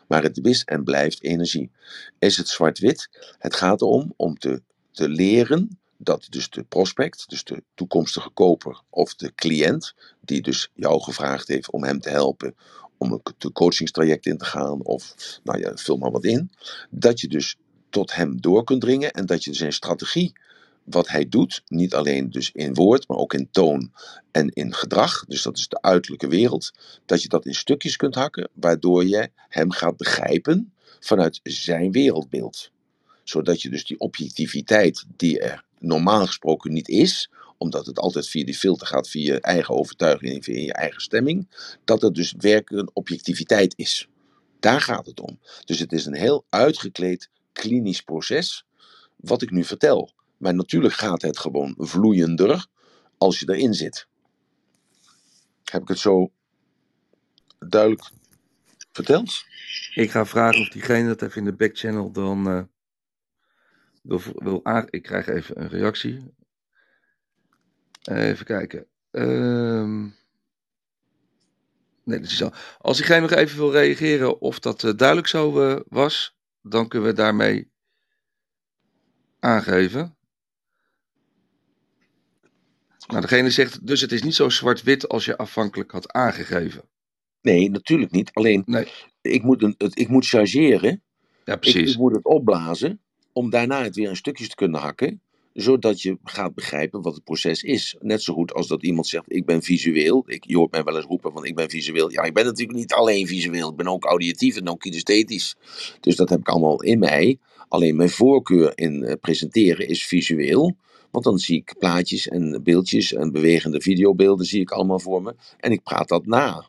Maar 0.09 0.23
het 0.23 0.47
is 0.47 0.65
en 0.65 0.85
blijft 0.85 1.23
energie. 1.23 1.71
Is 2.19 2.37
het 2.37 2.49
zwart-wit? 2.49 3.09
Het 3.39 3.55
gaat 3.55 3.81
erom 3.81 4.13
om 4.17 4.39
te, 4.39 4.63
te 4.91 5.09
leren 5.09 5.79
dat 5.97 6.27
dus 6.31 6.51
de 6.51 6.63
prospect, 6.63 7.29
dus 7.29 7.45
de 7.45 7.63
toekomstige 7.75 8.31
koper 8.31 8.81
of 8.91 9.15
de 9.15 9.35
cliënt, 9.35 9.95
die 10.21 10.43
dus 10.43 10.71
jou 10.75 11.01
gevraagd 11.01 11.49
heeft 11.49 11.71
om 11.71 11.85
hem 11.85 12.01
te 12.01 12.11
helpen 12.11 12.55
om 12.99 13.13
een 13.13 13.53
coachingstraject 13.53 14.27
in 14.27 14.39
te 14.39 14.45
gaan 14.45 14.83
of 14.83 15.15
nou 15.45 15.59
ja, 15.59 15.77
vul 15.77 15.97
maar 15.97 16.11
wat 16.11 16.25
in, 16.25 16.51
dat 16.91 17.21
je 17.21 17.29
dus 17.29 17.57
tot 17.97 18.15
hem 18.15 18.41
door 18.41 18.65
kunt 18.65 18.81
dringen 18.81 19.11
en 19.11 19.27
dat 19.27 19.45
je 19.45 19.55
zijn 19.55 19.73
strategie, 19.73 20.33
wat 20.85 21.09
hij 21.09 21.29
doet, 21.29 21.63
niet 21.67 21.95
alleen 21.95 22.31
dus 22.31 22.51
in 22.53 22.75
woord, 22.75 23.09
maar 23.09 23.17
ook 23.17 23.35
in 23.35 23.49
toon 23.51 23.93
en 24.31 24.49
in 24.49 24.75
gedrag, 24.75 25.25
dus 25.25 25.43
dat 25.43 25.57
is 25.57 25.69
de 25.69 25.83
uiterlijke 25.83 26.29
wereld, 26.29 26.73
dat 27.07 27.23
je 27.23 27.29
dat 27.29 27.47
in 27.47 27.55
stukjes 27.55 27.97
kunt 27.97 28.15
hakken, 28.15 28.49
waardoor 28.53 29.07
je 29.07 29.31
hem 29.49 29.71
gaat 29.71 29.97
begrijpen 29.97 30.73
vanuit 31.01 31.41
zijn 31.43 31.93
wereldbeeld. 31.93 32.71
Zodat 33.25 33.63
je 33.63 33.71
dus 33.71 33.85
die 33.85 33.99
objectiviteit 33.99 35.05
die 35.17 35.41
er 35.41 35.65
normaal 35.79 36.27
gesproken 36.27 36.73
niet 36.73 36.89
is, 36.89 37.31
omdat 37.59 37.87
het 37.87 37.99
altijd 37.99 38.29
via 38.29 38.45
die 38.45 38.55
filter 38.55 38.87
gaat, 38.87 39.09
via 39.09 39.33
je 39.33 39.41
eigen 39.41 39.75
overtuiging 39.75 40.35
en 40.35 40.43
via 40.43 40.61
je 40.61 40.73
eigen 40.73 41.01
stemming, 41.01 41.49
dat 41.85 42.03
het 42.03 42.15
dus 42.15 42.35
werkelijk 42.39 42.89
een 42.89 42.95
objectiviteit 42.95 43.73
is. 43.77 44.09
Daar 44.61 44.81
gaat 44.81 45.07
het 45.07 45.21
om. 45.21 45.39
Dus 45.65 45.79
het 45.79 45.93
is 45.93 46.07
een 46.07 46.17
heel 46.17 46.45
uitgekleed 46.49 47.31
klinisch 47.57 48.01
proces, 48.01 48.67
wat 49.17 49.43
ik 49.43 49.51
nu 49.51 49.65
vertel. 49.65 50.15
Maar 50.37 50.55
natuurlijk 50.55 50.95
gaat 50.95 51.23
het 51.23 51.39
gewoon 51.39 51.75
vloeiender 51.79 52.67
als 53.19 53.41
je 53.41 53.51
erin 53.51 53.75
zit. 53.75 54.09
Heb 55.65 55.83
ik 55.83 55.89
het 55.89 55.99
zo 55.99 56.33
duidelijk 57.59 58.11
verteld? 58.93 59.45
Ik 59.95 60.11
ga 60.11 60.27
vragen 60.27 60.61
of 60.61 60.69
diegene 60.69 61.09
dat 61.09 61.23
even 61.23 61.39
in 61.39 61.45
de 61.45 61.53
backchannel 61.53 62.13
dan 62.13 62.49
uh, 62.49 62.63
wil, 64.03 64.21
wil. 64.35 64.61
Ik 64.91 65.03
krijg 65.03 65.27
even 65.27 65.61
een 65.61 65.69
reactie. 65.69 66.35
Even 68.03 68.47
kijken. 68.47 68.87
Ehm, 69.11 70.03
nee, 72.05 72.21
dat 72.21 72.31
is 72.31 72.43
al. 72.43 72.53
Als 72.79 72.97
diegene 72.97 73.21
nog 73.21 73.31
even 73.31 73.59
wil 73.59 73.73
reageren 73.73 74.41
of 74.41 74.59
dat 74.59 74.83
uh, 74.83 74.93
duidelijk 74.97 75.29
zo 75.29 75.83
was, 75.89 76.36
dan 76.69 76.89
kunnen 76.89 77.09
we 77.09 77.15
daarmee 77.15 77.71
aangeven. 79.39 80.17
Nou, 83.07 83.21
degene 83.21 83.51
zegt, 83.51 83.87
dus 83.87 84.01
het 84.01 84.13
is 84.13 84.23
niet 84.23 84.35
zo 84.35 84.49
zwart-wit 84.49 85.09
als 85.09 85.25
je 85.25 85.37
afhankelijk 85.37 85.91
had 85.91 86.13
aangegeven. 86.13 86.83
Nee, 87.41 87.71
natuurlijk 87.71 88.11
niet. 88.13 88.31
Alleen, 88.33 88.63
Nee. 88.67 88.89
ik, 89.21 89.43
moet 89.43 89.63
een, 89.63 89.75
het, 89.79 89.99
ik 89.99 90.09
moet 90.09 90.27
chargeren. 90.27 91.03
Ja, 91.45 91.55
Ik, 91.55 91.61
precies. 91.61 91.93
ik 91.93 91.99
moet 91.99 92.15
het 92.15 92.25
opblazen. 92.25 93.01
Om 93.33 93.51
daarna 93.51 93.83
het 93.83 93.97
weer 93.97 94.09
in 94.09 94.17
stukjes 94.17 94.49
te 94.49 94.55
kunnen 94.55 94.81
hakken. 94.81 95.23
Zodat 95.57 96.03
je 96.03 96.19
gaat 96.25 96.55
begrijpen 96.55 97.03
wat 97.03 97.15
het 97.15 97.25
proces 97.25 97.63
is. 97.63 97.97
Net 98.01 98.23
zo 98.23 98.35
goed 98.35 98.55
als 98.55 98.67
dat 98.67 98.83
iemand 98.83 99.07
zegt: 99.07 99.25
Ik 99.29 99.45
ben 99.45 99.63
visueel. 99.63 100.25
Ik, 100.27 100.45
je 100.47 100.57
hoort 100.57 100.71
mij 100.71 100.83
wel 100.83 100.97
eens 100.97 101.05
roepen: 101.05 101.33
van 101.33 101.45
Ik 101.45 101.55
ben 101.55 101.71
visueel. 101.71 102.11
Ja, 102.11 102.23
ik 102.23 102.35
ben 102.35 102.45
natuurlijk 102.45 102.79
niet 102.79 102.93
alleen 102.93 103.27
visueel. 103.27 103.71
Ik 103.71 103.77
ben 103.77 103.89
ook 103.89 104.05
auditief 104.05 104.57
en 104.57 104.69
ook 104.69 104.81
kinesthetisch. 104.81 105.57
Dus 106.01 106.17
dat 106.17 106.29
heb 106.29 106.39
ik 106.39 106.49
allemaal 106.49 106.83
in 106.83 106.99
mij. 106.99 107.39
Alleen 107.69 107.97
mijn 107.97 108.11
voorkeur 108.11 108.73
in 108.75 109.05
eh, 109.05 109.15
presenteren 109.21 109.89
is 109.89 110.07
visueel. 110.07 110.77
Want 111.11 111.25
dan 111.25 111.39
zie 111.39 111.57
ik 111.57 111.75
plaatjes 111.79 112.29
en 112.29 112.61
beeldjes 112.63 113.13
en 113.13 113.33
bewegende 113.33 113.81
videobeelden 113.81 114.47
zie 114.47 114.61
ik 114.61 114.71
allemaal 114.71 115.01
voor 115.01 115.23
me. 115.23 115.35
En 115.59 115.73
ik 115.73 115.83
praat 115.83 116.09
dat 116.09 116.27
na. 116.27 116.69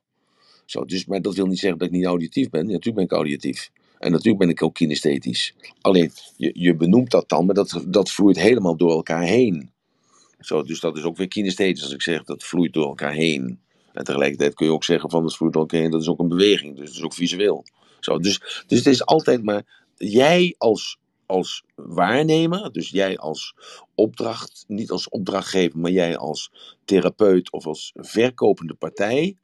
Zo, 0.66 0.86
dus, 0.86 1.06
maar 1.06 1.22
dat 1.22 1.36
wil 1.36 1.46
niet 1.46 1.60
zeggen 1.60 1.80
dat 1.80 1.88
ik 1.88 1.94
niet 1.94 2.06
auditief 2.06 2.50
ben. 2.50 2.66
Ja, 2.66 2.72
natuurlijk 2.72 2.96
ben 2.96 3.06
ik 3.06 3.12
auditief. 3.12 3.72
En 4.00 4.12
natuurlijk 4.12 4.38
ben 4.38 4.50
ik 4.50 4.64
ook 4.64 4.74
kinesthetisch. 4.74 5.56
Alleen, 5.82 6.12
je, 6.38 6.52
je 6.54 6.76
benoemt 6.76 7.12
dat 7.12 7.30
dan, 7.30 7.46
maar 7.46 7.56
dat, 7.56 7.86
dat 7.88 8.12
vloeit 8.12 8.40
helemaal 8.40 8.78
door 8.78 8.92
elkaar 8.92 9.24
heen. 9.24 9.72
Zo, 10.40 10.64
dus 10.64 10.80
dat 10.80 10.98
is 10.98 11.04
ook 11.04 11.18
weer 11.18 11.28
kinesthetisch 11.28 11.84
als 11.84 11.94
ik 11.94 12.02
zeg 12.02 12.24
dat 12.24 12.44
vloeit 12.44 12.74
door 12.74 12.88
elkaar 12.88 13.14
heen. 13.14 13.60
En 13.94 14.04
tegelijkertijd 14.04 14.54
kun 14.54 14.66
je 14.66 14.72
ook 14.72 14.84
zeggen 14.84 15.10
van 15.10 15.24
dat 15.24 15.36
vloeit 15.36 15.54
door 15.54 15.62
elkaar 15.62 15.80
heen, 15.80 15.92
dat 15.92 16.02
is 16.02 16.08
ook 16.08 16.20
een 16.20 16.28
beweging. 16.28 16.76
Dus 16.76 16.86
dat 16.86 16.96
is 16.96 17.04
ook 17.04 17.14
visueel. 17.14 17.66
Zo, 18.00 18.20
dus, 18.20 18.64
dus 18.68 18.78
het 18.78 18.88
is 18.88 19.06
altijd 19.06 19.44
maar 19.44 19.88
jij 19.96 20.56
als, 20.58 20.98
als 21.26 21.64
waarnemer, 21.76 22.72
dus 22.72 22.90
jij 22.90 23.18
als 23.18 23.56
opdracht, 23.96 24.64
niet 24.68 24.92
als 24.92 25.10
opdrachtgever, 25.10 25.80
maar 25.80 25.92
jij 25.92 26.18
als 26.18 26.52
therapeut 26.86 27.52
of 27.52 27.66
als 27.66 27.92
verkopende 27.96 28.74
partij. 28.74 29.38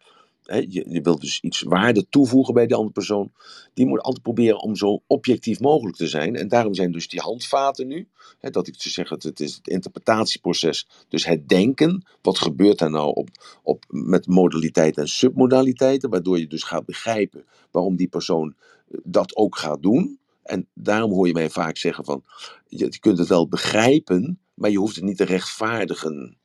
Je, 0.44 0.86
je 0.89 1.02
wilt 1.02 1.22
dus 1.22 1.39
iets 1.41 1.62
waarde 1.62 2.10
toevoegen 2.10 2.54
bij 2.54 2.68
de 2.68 2.76
andere 2.76 2.94
persoon. 2.94 3.32
Die 3.74 3.86
moet 3.86 4.02
altijd 4.02 4.24
proberen 4.24 4.60
om 4.60 4.76
zo 4.76 5.02
objectief 5.08 5.60
mogelijk 5.60 5.96
te 5.96 6.08
zijn. 6.08 6.36
En 6.36 6.48
daarom 6.48 6.74
zijn 6.74 6.91
dus 6.91 7.08
die 7.08 7.20
handvaten 7.20 7.88
nu. 7.88 8.08
Dat 8.39 8.68
ik 8.68 8.76
te 8.76 8.89
zeggen, 8.89 9.18
het 9.22 9.39
is 9.39 9.56
het 9.56 9.68
interpretatieproces. 9.68 10.88
Dus 11.08 11.26
het 11.26 11.50
denken. 11.50 12.06
Wat 12.22 12.38
gebeurt 12.38 12.82
er 12.82 12.89
nou 12.89 13.14
op, 13.14 13.30
op, 13.64 13.86
met 13.88 14.28
modaliteiten 14.28 15.02
en 15.02 15.10
submodaliteiten. 15.10 16.10
Waardoor 16.10 16.39
je 16.39 16.48
dus 16.48 16.64
gaat 16.64 16.86
begrijpen 16.86 17.46
waarom 17.72 17.96
die 17.96 18.08
persoon 18.08 18.56
eh, 18.91 19.00
dat 19.04 19.36
ook 19.36 19.58
gaat 19.58 19.82
doen. 19.82 20.20
En 20.44 20.68
daarom 20.74 21.12
hoor 21.12 21.28
je 21.28 21.34
mij 21.34 21.50
vaak 21.50 21.78
zeggen 21.78 22.06
van, 22.06 22.24
je 22.68 23.00
kunt 23.00 23.18
het 23.18 23.28
wel 23.28 23.48
begrijpen, 23.48 24.39
maar 24.54 24.70
je 24.70 24.78
hoeft 24.78 24.96
het 24.96 25.04
niet 25.04 25.18
te 25.18 25.24
rechtvaardigen. 25.24 26.38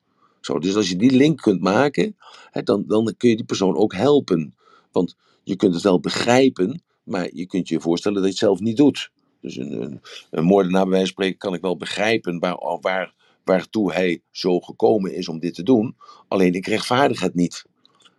Dus 0.57 0.77
als 0.77 0.89
je 0.89 0.97
die 0.97 1.11
link 1.11 1.41
kunt 1.41 1.61
maken, 1.61 2.17
hè, 2.51 2.63
dan, 2.63 2.85
dan 2.87 3.15
kun 3.17 3.29
je 3.29 3.37
die 3.37 3.45
persoon 3.45 3.77
ook 3.77 3.95
helpen. 3.95 4.55
Want 4.93 5.17
je 5.43 5.57
kunt 5.57 5.75
het 5.75 5.83
wel 5.83 6.01
begrijpen, 6.01 6.83
maar 7.03 7.29
je 7.33 7.47
kunt 7.47 7.69
je 7.69 7.81
voorstellen 7.81 8.17
dat 8.17 8.25
je 8.25 8.31
het 8.31 8.45
zelf 8.45 8.61
niet 8.61 8.77
doet. 8.77 9.11
Dus 9.41 9.57
een, 9.57 9.83
een, 9.83 10.01
een 10.31 10.45
moordenaar 10.45 10.83
bij 10.83 10.91
wijze 10.91 11.05
van 11.05 11.15
spreken 11.15 11.39
kan 11.39 11.55
ik 11.55 11.61
wel 11.61 11.77
begrijpen 11.77 12.39
waar, 12.39 12.79
waar, 12.81 13.15
waartoe 13.45 13.93
hij 13.93 14.23
zo 14.31 14.61
gekomen 14.61 15.15
is 15.15 15.29
om 15.29 15.39
dit 15.39 15.55
te 15.55 15.63
doen. 15.63 15.97
Alleen 16.29 16.55
ik 16.55 16.67
rechtvaardig 16.67 17.21
het 17.21 17.35
niet. 17.35 17.65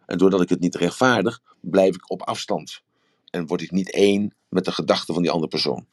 En 0.06 0.18
doordat 0.18 0.42
ik 0.42 0.50
het 0.50 0.60
niet 0.60 0.76
rechtvaardig, 0.76 1.42
blijf 1.60 1.96
ik 1.96 2.12
op 2.12 2.22
afstand. 2.22 2.82
En 3.30 3.48
word 3.48 3.62
ik 3.62 3.72
niet 3.72 3.92
één 3.92 4.34
met 4.50 4.66
de 4.66 4.72
gedachten 4.72 5.14
van 5.14 5.24
die 5.24 5.32
andere 5.32 5.50
persoon. 5.50 5.86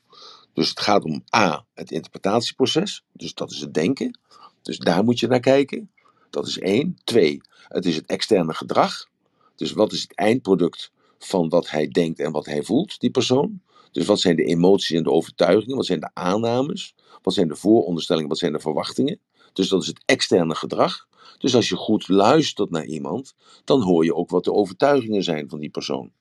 Dus 0.53 0.69
het 0.69 0.81
gaat 0.81 1.05
om 1.05 1.25
A, 1.37 1.65
het 1.75 1.91
interpretatieproces. 1.91 3.05
Dus 3.13 3.35
dat 3.35 3.51
is 3.51 3.61
het 3.61 3.75
denken. 3.75 4.19
Dus 4.63 4.79
daar 4.79 5.05
moet 5.05 5.19
je 5.19 5.27
naar 5.27 5.41
kijken. 5.41 5.91
Dat 6.31 6.47
is 6.47 6.59
één. 6.59 6.99
Twee, 7.05 7.41
het 7.69 7.87
is 7.87 7.97
het 7.97 8.07
externe 8.07 8.55
gedrag. 8.55 9.09
Dus 9.55 9.73
wat 9.73 9.93
is 9.93 10.03
het 10.03 10.15
eindproduct 10.15 10.93
van 11.19 11.49
wat 11.49 11.71
hij 11.71 11.89
denkt 11.89 12.21
en 12.21 12.33
wat 12.33 12.47
hij 12.47 12.63
voelt, 12.63 13.01
die 13.01 13.11
persoon? 13.11 13.61
Dus 13.93 14.07
wat 14.07 14.21
zijn 14.21 14.37
de 14.37 14.45
emoties 14.45 14.97
en 14.97 15.03
de 15.03 15.11
overtuigingen? 15.11 15.77
Wat 15.77 15.87
zijn 15.87 16.01
de 16.01 16.11
aannames? 16.13 16.95
Wat 17.23 17.35
zijn 17.35 17.49
de 17.49 17.57
vooronderstellingen? 17.57 18.29
Wat 18.29 18.39
zijn 18.39 18.53
de 18.53 18.61
verwachtingen? 18.61 19.21
Dus 19.53 19.69
dat 19.69 19.83
is 19.83 19.89
het 19.89 20.03
externe 20.05 20.55
gedrag. 20.55 21.07
Dus 21.39 21.55
als 21.55 21.69
je 21.69 21.77
goed 21.77 22.09
luistert 22.09 22.71
naar 22.71 22.85
iemand, 22.85 23.35
dan 23.65 23.83
hoor 23.83 24.05
je 24.05 24.15
ook 24.15 24.31
wat 24.31 24.45
de 24.45 24.53
overtuigingen 24.53 25.23
zijn 25.23 25.49
van 25.49 25.61
die 25.61 25.71
persoon. 25.71 26.13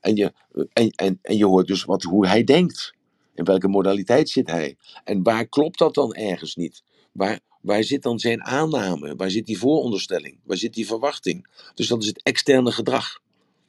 En 0.00 0.16
je, 0.16 0.32
en, 0.72 0.90
en, 0.90 1.18
en 1.22 1.36
je 1.36 1.46
hoort 1.46 1.66
dus 1.66 1.84
wat, 1.84 2.02
hoe 2.02 2.26
hij 2.26 2.44
denkt. 2.44 2.94
In 3.34 3.44
welke 3.44 3.68
modaliteit 3.68 4.28
zit 4.28 4.50
hij? 4.50 4.76
En 5.04 5.22
waar 5.22 5.46
klopt 5.46 5.78
dat 5.78 5.94
dan 5.94 6.14
ergens 6.14 6.56
niet? 6.56 6.82
Waar, 7.12 7.40
waar 7.62 7.84
zit 7.84 8.02
dan 8.02 8.18
zijn 8.18 8.42
aanname? 8.42 9.16
Waar 9.16 9.30
zit 9.30 9.46
die 9.46 9.58
vooronderstelling? 9.58 10.38
Waar 10.44 10.56
zit 10.56 10.74
die 10.74 10.86
verwachting? 10.86 11.46
Dus 11.74 11.86
dat 11.88 12.02
is 12.02 12.08
het 12.08 12.22
externe 12.22 12.72
gedrag. 12.72 13.20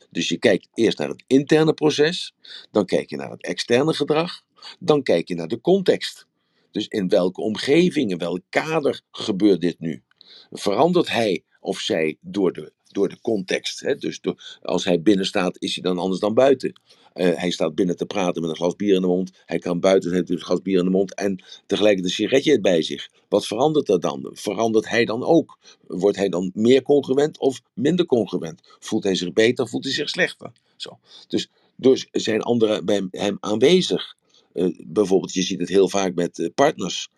Dus 0.09 0.29
je 0.29 0.37
kijkt 0.37 0.67
eerst 0.73 0.97
naar 0.97 1.09
het 1.09 1.23
interne 1.27 1.73
proces, 1.73 2.33
dan 2.71 2.85
kijk 2.85 3.09
je 3.09 3.15
naar 3.15 3.31
het 3.31 3.43
externe 3.43 3.93
gedrag, 3.93 4.41
dan 4.79 5.03
kijk 5.03 5.27
je 5.27 5.35
naar 5.35 5.47
de 5.47 5.61
context. 5.61 6.27
Dus 6.71 6.87
in 6.87 7.09
welke 7.09 7.41
omgeving, 7.41 8.11
in 8.11 8.17
welk 8.17 8.41
kader 8.49 9.01
gebeurt 9.11 9.61
dit 9.61 9.79
nu? 9.79 10.03
Verandert 10.51 11.09
hij 11.09 11.43
of 11.59 11.79
zij 11.79 12.17
door 12.21 12.53
de, 12.53 12.73
door 12.83 13.09
de 13.09 13.21
context? 13.21 13.79
Hè? 13.79 13.95
Dus 13.95 14.21
door, 14.21 14.59
als 14.61 14.83
hij 14.83 15.01
binnen 15.01 15.25
staat, 15.25 15.61
is 15.61 15.73
hij 15.73 15.83
dan 15.83 15.97
anders 15.97 16.19
dan 16.19 16.33
buiten? 16.33 16.81
Uh, 17.15 17.35
hij 17.35 17.51
staat 17.51 17.75
binnen 17.75 17.97
te 17.97 18.05
praten 18.05 18.41
met 18.41 18.51
een 18.51 18.57
glas 18.57 18.75
bier 18.75 18.95
in 18.95 19.01
de 19.01 19.07
mond. 19.07 19.31
Hij 19.45 19.59
kan 19.59 19.79
buiten 19.79 20.13
heeft 20.13 20.29
een 20.29 20.39
glas 20.39 20.61
bier 20.61 20.77
in 20.77 20.83
de 20.83 20.91
mond 20.91 21.13
en 21.13 21.43
tegelijk 21.65 21.99
een 21.99 22.09
sigaretje 22.09 22.59
bij 22.59 22.81
zich. 22.81 23.09
Wat 23.29 23.47
verandert 23.47 23.89
er 23.89 23.99
dan? 23.99 24.29
Verandert 24.33 24.89
hij 24.89 25.05
dan 25.05 25.23
ook? 25.23 25.57
Wordt 25.87 26.17
hij 26.17 26.29
dan 26.29 26.51
meer 26.53 26.81
congruent 26.81 27.39
of 27.39 27.61
minder 27.73 28.05
congruent? 28.05 28.61
Voelt 28.79 29.03
hij 29.03 29.15
zich 29.15 29.33
beter, 29.33 29.67
voelt 29.67 29.83
hij 29.83 29.93
zich 29.93 30.09
slechter? 30.09 30.51
Zo. 30.75 30.99
Dus, 31.27 31.49
dus 31.75 32.07
zijn 32.11 32.41
anderen 32.41 32.85
bij 32.85 33.07
hem 33.11 33.37
aanwezig? 33.39 34.15
eh, 34.53 34.67
bijvoorbeeld, 34.85 35.33
je 35.33 35.41
ziet 35.41 35.59
het 35.59 35.69
heel 35.69 35.89
vaak 35.89 36.15
met 36.15 36.39
eh, 36.39 36.47
partners. 36.55 37.09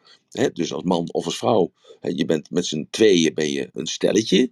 Dus 0.53 0.73
als 0.73 0.83
man 0.83 1.09
of 1.11 1.25
als 1.25 1.37
vrouw. 1.37 1.71
Je 2.01 2.25
bent 2.25 2.51
met 2.51 2.65
z'n 2.65 2.87
tweeën 2.89 3.33
ben 3.33 3.51
je 3.51 3.69
een 3.73 3.87
stelletje. 3.87 4.51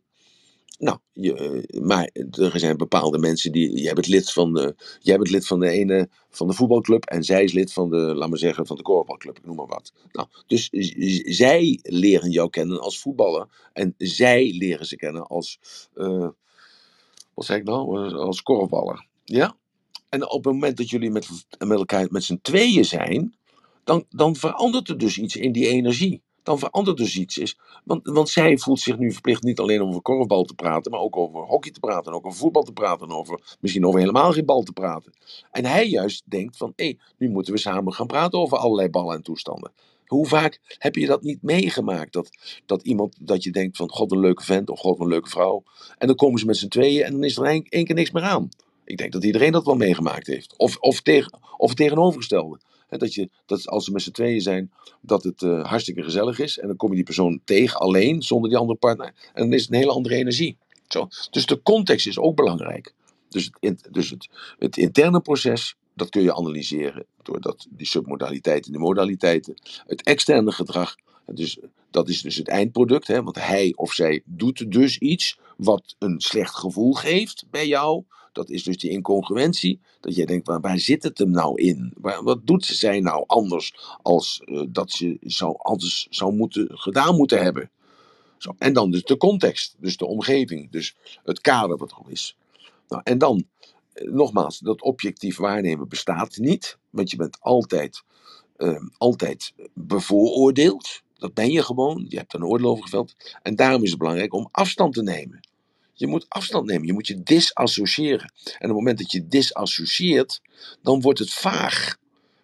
Nou, 0.80 0.98
je, 1.12 1.34
eh, 1.34 1.82
maar 1.82 2.10
er 2.32 2.60
zijn 2.60 2.78
bepaalde 2.78 3.18
mensen 3.18 3.52
die. 3.52 3.82
Jij 3.82 3.94
bent 3.94 4.08
lid 4.08 4.32
van 4.32 4.54
de, 4.54 4.76
jij 5.00 5.18
bent 5.18 5.30
lid 5.30 5.48
van 5.48 5.60
de 5.60 5.70
ene 5.70 6.10
van 6.30 6.48
de 6.48 6.54
voetbalclub 6.54 7.06
en 7.06 7.24
zij 7.24 7.44
is 7.44 7.54
lid 7.54 7.74
van 7.74 7.90
de, 7.90 7.98
laat 7.98 8.30
maar 8.30 8.38
zeggen, 8.38 8.68
van 8.68 8.76
de 8.76 8.82
korfbalclub, 8.82 9.38
ik 9.38 9.46
noem 9.46 9.56
maar 9.56 9.68
wat. 9.68 9.94
Nou, 10.12 10.28
dus 10.48 10.70
zij 11.38 11.80
leren 11.82 12.32
jou 12.32 12.50
kennen 12.50 12.82
als 12.82 13.00
voetballer 13.00 13.70
en 13.74 13.94
zij 13.98 14.52
leren 14.58 14.86
ze 14.86 14.96
kennen 14.96 15.28
als, 15.28 15.60
eh, 15.94 16.28
wat 17.34 17.46
zeg 17.46 17.58
ik 17.58 17.64
nou, 17.64 18.08
Eh, 18.08 18.14
als 18.14 18.42
korfballer. 18.44 19.08
Ja? 19.24 19.58
En 20.10 20.30
op 20.30 20.44
het 20.44 20.54
moment 20.54 20.78
dat 20.78 20.90
jullie 20.90 21.12
met, 21.12 21.28
met 21.58 21.78
elkaar 21.78 22.08
met 22.10 22.24
z'n 22.24 22.40
tweeën 22.42 22.86
zijn, 22.86 23.36
dan, 23.84 24.06
dan 24.10 24.36
verandert 24.36 24.90
er 24.90 24.98
dus 24.98 25.18
iets 25.18 25.36
in 25.36 25.52
die 25.52 25.68
energie. 25.68 26.22
Dan 26.44 26.60
verandert 26.60 26.98
dus 26.98 27.18
iets. 27.18 27.38
Is, 27.38 27.58
want, 27.84 28.08
want 28.08 28.30
zij 28.30 28.58
voelt 28.58 28.80
zich 28.80 28.98
nu 28.98 29.12
verplicht 29.12 29.44
niet 29.44 29.60
alleen 29.60 29.82
om 29.82 29.90
over 29.90 30.02
korfbal 30.02 30.44
te 30.44 30.54
praten, 30.54 30.92
maar 30.92 31.00
ook 31.00 31.18
over 31.18 31.42
hockey 31.42 31.72
te 31.72 31.80
praten, 31.80 32.12
en 32.12 32.18
ook 32.18 32.26
over 32.26 32.40
voetbal 32.40 32.64
te 32.64 32.72
praten, 32.72 33.08
en 33.08 33.16
over, 33.16 33.58
misschien 33.60 33.86
over 33.86 34.00
helemaal 34.00 34.32
geen 34.32 34.46
bal 34.46 34.64
te 34.64 34.72
praten. 34.74 35.14
En 35.52 35.66
hij 35.66 35.88
juist 35.88 36.24
denkt 36.26 36.58
van, 36.58 36.74
hé, 36.76 36.94
nu 37.18 37.30
moeten 37.30 37.54
we 37.54 37.60
samen 37.60 37.94
gaan 37.94 38.08
praten 38.08 38.40
over 38.40 38.58
allerlei 38.58 38.90
ballen 38.90 39.16
en 39.16 39.24
toestanden. 39.24 39.72
Hoe 40.06 40.28
vaak 40.28 40.60
heb 40.78 40.96
je 40.96 41.06
dat 41.06 41.22
niet 41.22 41.42
meegemaakt? 41.42 42.14
Dat, 42.14 42.30
dat 42.66 42.84
iemand, 42.84 43.16
dat 43.20 43.44
je 43.44 43.52
denkt 43.52 43.78
van, 43.78 43.90
god 43.90 44.12
een 44.12 44.20
leuke 44.20 44.44
vent 44.44 44.70
of 44.70 44.80
god 44.80 45.00
een 45.00 45.08
leuke 45.08 45.30
vrouw. 45.30 45.64
En 45.98 46.08
dan 46.08 46.16
komen 46.16 46.40
ze 46.40 46.46
met 46.46 46.58
z'n 46.58 46.68
tweeën 46.68 47.04
en 47.04 47.12
dan 47.12 47.24
is 47.24 47.38
er 47.38 47.46
één 47.46 47.86
keer 47.86 47.96
niks 47.96 48.12
meer 48.12 48.24
aan. 48.24 48.50
Ik 48.86 48.98
denk 48.98 49.12
dat 49.12 49.24
iedereen 49.24 49.52
dat 49.52 49.66
wel 49.66 49.76
meegemaakt 49.76 50.28
heeft. 50.28 50.54
Of, 50.58 50.78
of, 50.78 51.02
tegen, 51.02 51.40
of 51.58 51.74
tegenovergestelde. 51.74 52.60
Hè, 52.94 53.00
dat, 53.00 53.14
je, 53.14 53.30
dat 53.46 53.68
als 53.68 53.86
ze 53.86 53.92
met 53.92 54.02
z'n 54.02 54.12
tweeën 54.12 54.42
zijn, 54.42 54.72
dat 55.02 55.24
het 55.24 55.42
eh, 55.42 55.66
hartstikke 55.66 56.04
gezellig 56.04 56.40
is. 56.40 56.60
En 56.60 56.68
dan 56.68 56.76
kom 56.76 56.90
je 56.90 56.96
die 56.96 57.04
persoon 57.04 57.42
tegen 57.44 57.80
alleen, 57.80 58.22
zonder 58.22 58.50
die 58.50 58.60
andere 58.60 58.80
partner. 58.80 59.14
En 59.34 59.44
dan 59.44 59.54
is 59.54 59.62
het 59.62 59.72
een 59.72 59.78
hele 59.78 59.92
andere 59.92 60.16
energie. 60.16 60.58
Zo. 60.88 61.08
Dus 61.32 61.46
de 61.46 61.62
context 61.62 62.08
is 62.08 62.20
ook 62.20 62.36
belangrijk. 62.36 62.94
Dus, 63.30 63.52
het, 63.60 63.88
dus 63.92 64.10
het, 64.10 64.30
het 64.60 64.78
interne 64.78 65.20
proces, 65.20 65.76
dat 65.94 66.10
kun 66.10 66.22
je 66.22 66.36
analyseren. 66.36 67.06
Doordat 67.22 67.68
die 67.70 67.88
submodaliteiten, 67.88 68.72
die 68.72 68.82
modaliteiten. 68.82 69.54
Het 69.88 70.04
externe 70.04 70.52
gedrag, 70.52 70.96
dus, 71.26 71.60
dat 71.92 72.10
is 72.10 72.22
dus 72.22 72.36
het 72.36 72.48
eindproduct. 72.48 73.08
Hè, 73.08 73.24
want 73.24 73.36
hij 73.36 73.74
of 73.76 73.94
zij 73.94 74.22
doet 74.26 74.72
dus 74.72 74.98
iets 74.98 75.40
wat 75.58 75.96
een 76.00 76.22
slecht 76.22 76.56
gevoel 76.56 76.94
geeft 76.94 77.46
bij 77.50 77.68
jou. 77.68 78.04
Dat 78.34 78.50
is 78.50 78.64
dus 78.64 78.78
die 78.78 78.90
incongruentie. 78.90 79.80
Dat 80.00 80.16
jij 80.16 80.26
denkt, 80.26 80.48
waar, 80.48 80.80
zit 80.80 81.04
het 81.04 81.18
hem 81.18 81.30
nou 81.30 81.62
in? 81.62 81.94
Waar, 81.98 82.24
wat 82.24 82.48
doet 82.48 82.66
zij 82.66 83.00
nou 83.00 83.24
anders 83.28 83.76
als 84.02 84.42
eh, 84.46 84.64
dat 84.70 84.92
ze 84.92 85.18
zou, 85.22 85.56
anders 85.58 86.08
zou 86.10 86.34
moeten, 86.34 86.68
gedaan 86.72 87.16
moeten 87.16 87.42
hebben? 87.42 87.72
Zo. 88.38 88.56
En 88.58 88.74
dan 88.74 88.92
dus 88.92 89.04
de 89.04 89.18
context, 89.18 89.76
dus 89.80 89.98
de 89.98 90.06
omgeving, 90.06 90.72
dus 90.72 90.96
het 91.24 91.42
kader 91.42 91.78
wat 91.78 91.92
er 91.92 92.12
is. 92.12 92.38
Nou, 92.88 93.02
en 93.04 93.18
dan, 93.18 93.44
eh, 93.94 94.12
nogmaals, 94.12 94.60
dat 94.60 94.82
objectief 94.82 95.38
waarnemen 95.38 95.90
bestaat 95.90 96.38
niet, 96.38 96.78
want 96.90 97.12
je 97.12 97.18
bent 97.18 97.38
altijd, 97.40 98.04
eh, 98.56 98.82
altijd 98.98 99.54
bevooroordeeld. 99.74 101.02
Dat 101.18 101.34
ben 101.34 101.52
je 101.52 101.64
gewoon, 101.64 102.06
je 102.10 102.18
hebt 102.18 102.34
een 102.34 102.46
oordeel 102.46 102.70
over 102.70 102.84
geveld. 102.84 103.16
En 103.42 103.56
daarom 103.56 103.84
is 103.84 103.90
het 103.90 104.00
belangrijk 104.00 104.34
om 104.34 104.48
afstand 104.52 104.94
te 104.94 105.04
nemen. 105.04 105.40
Je 105.94 106.08
moet 106.08 106.26
afstand 106.30 106.66
nemen, 106.66 106.88
je 106.88 106.94
moet 106.94 107.08
je 107.08 107.24
disassociëren. 107.24 108.34
En 108.44 108.54
op 108.54 108.60
het 108.60 108.72
moment 108.72 108.98
dat 108.98 109.12
je 109.12 109.28
disassocieert, 109.28 110.42
dan 110.82 111.02
wordt 111.02 111.20
het 111.20 111.34
vaag. 111.34 111.98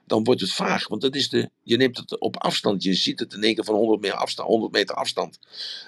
Dan 0.06 0.24
wordt 0.24 0.42
het 0.42 0.54
vaag, 0.54 0.88
want 0.88 1.02
dat 1.02 1.16
is 1.16 1.30
de, 1.30 1.50
je 1.64 1.78
neemt 1.78 1.98
het 1.98 2.20
op 2.20 2.38
afstand. 2.38 2.84
Je 2.84 2.94
ziet 2.94 3.20
het 3.20 3.34
in 3.34 3.44
één 3.44 3.56
keer 3.56 3.64
van 3.64 3.76
100 3.76 4.02
meter 4.02 4.18
afstand. 4.18 4.50
100 4.50 4.72
meter 4.72 4.96
afstand. 4.96 5.40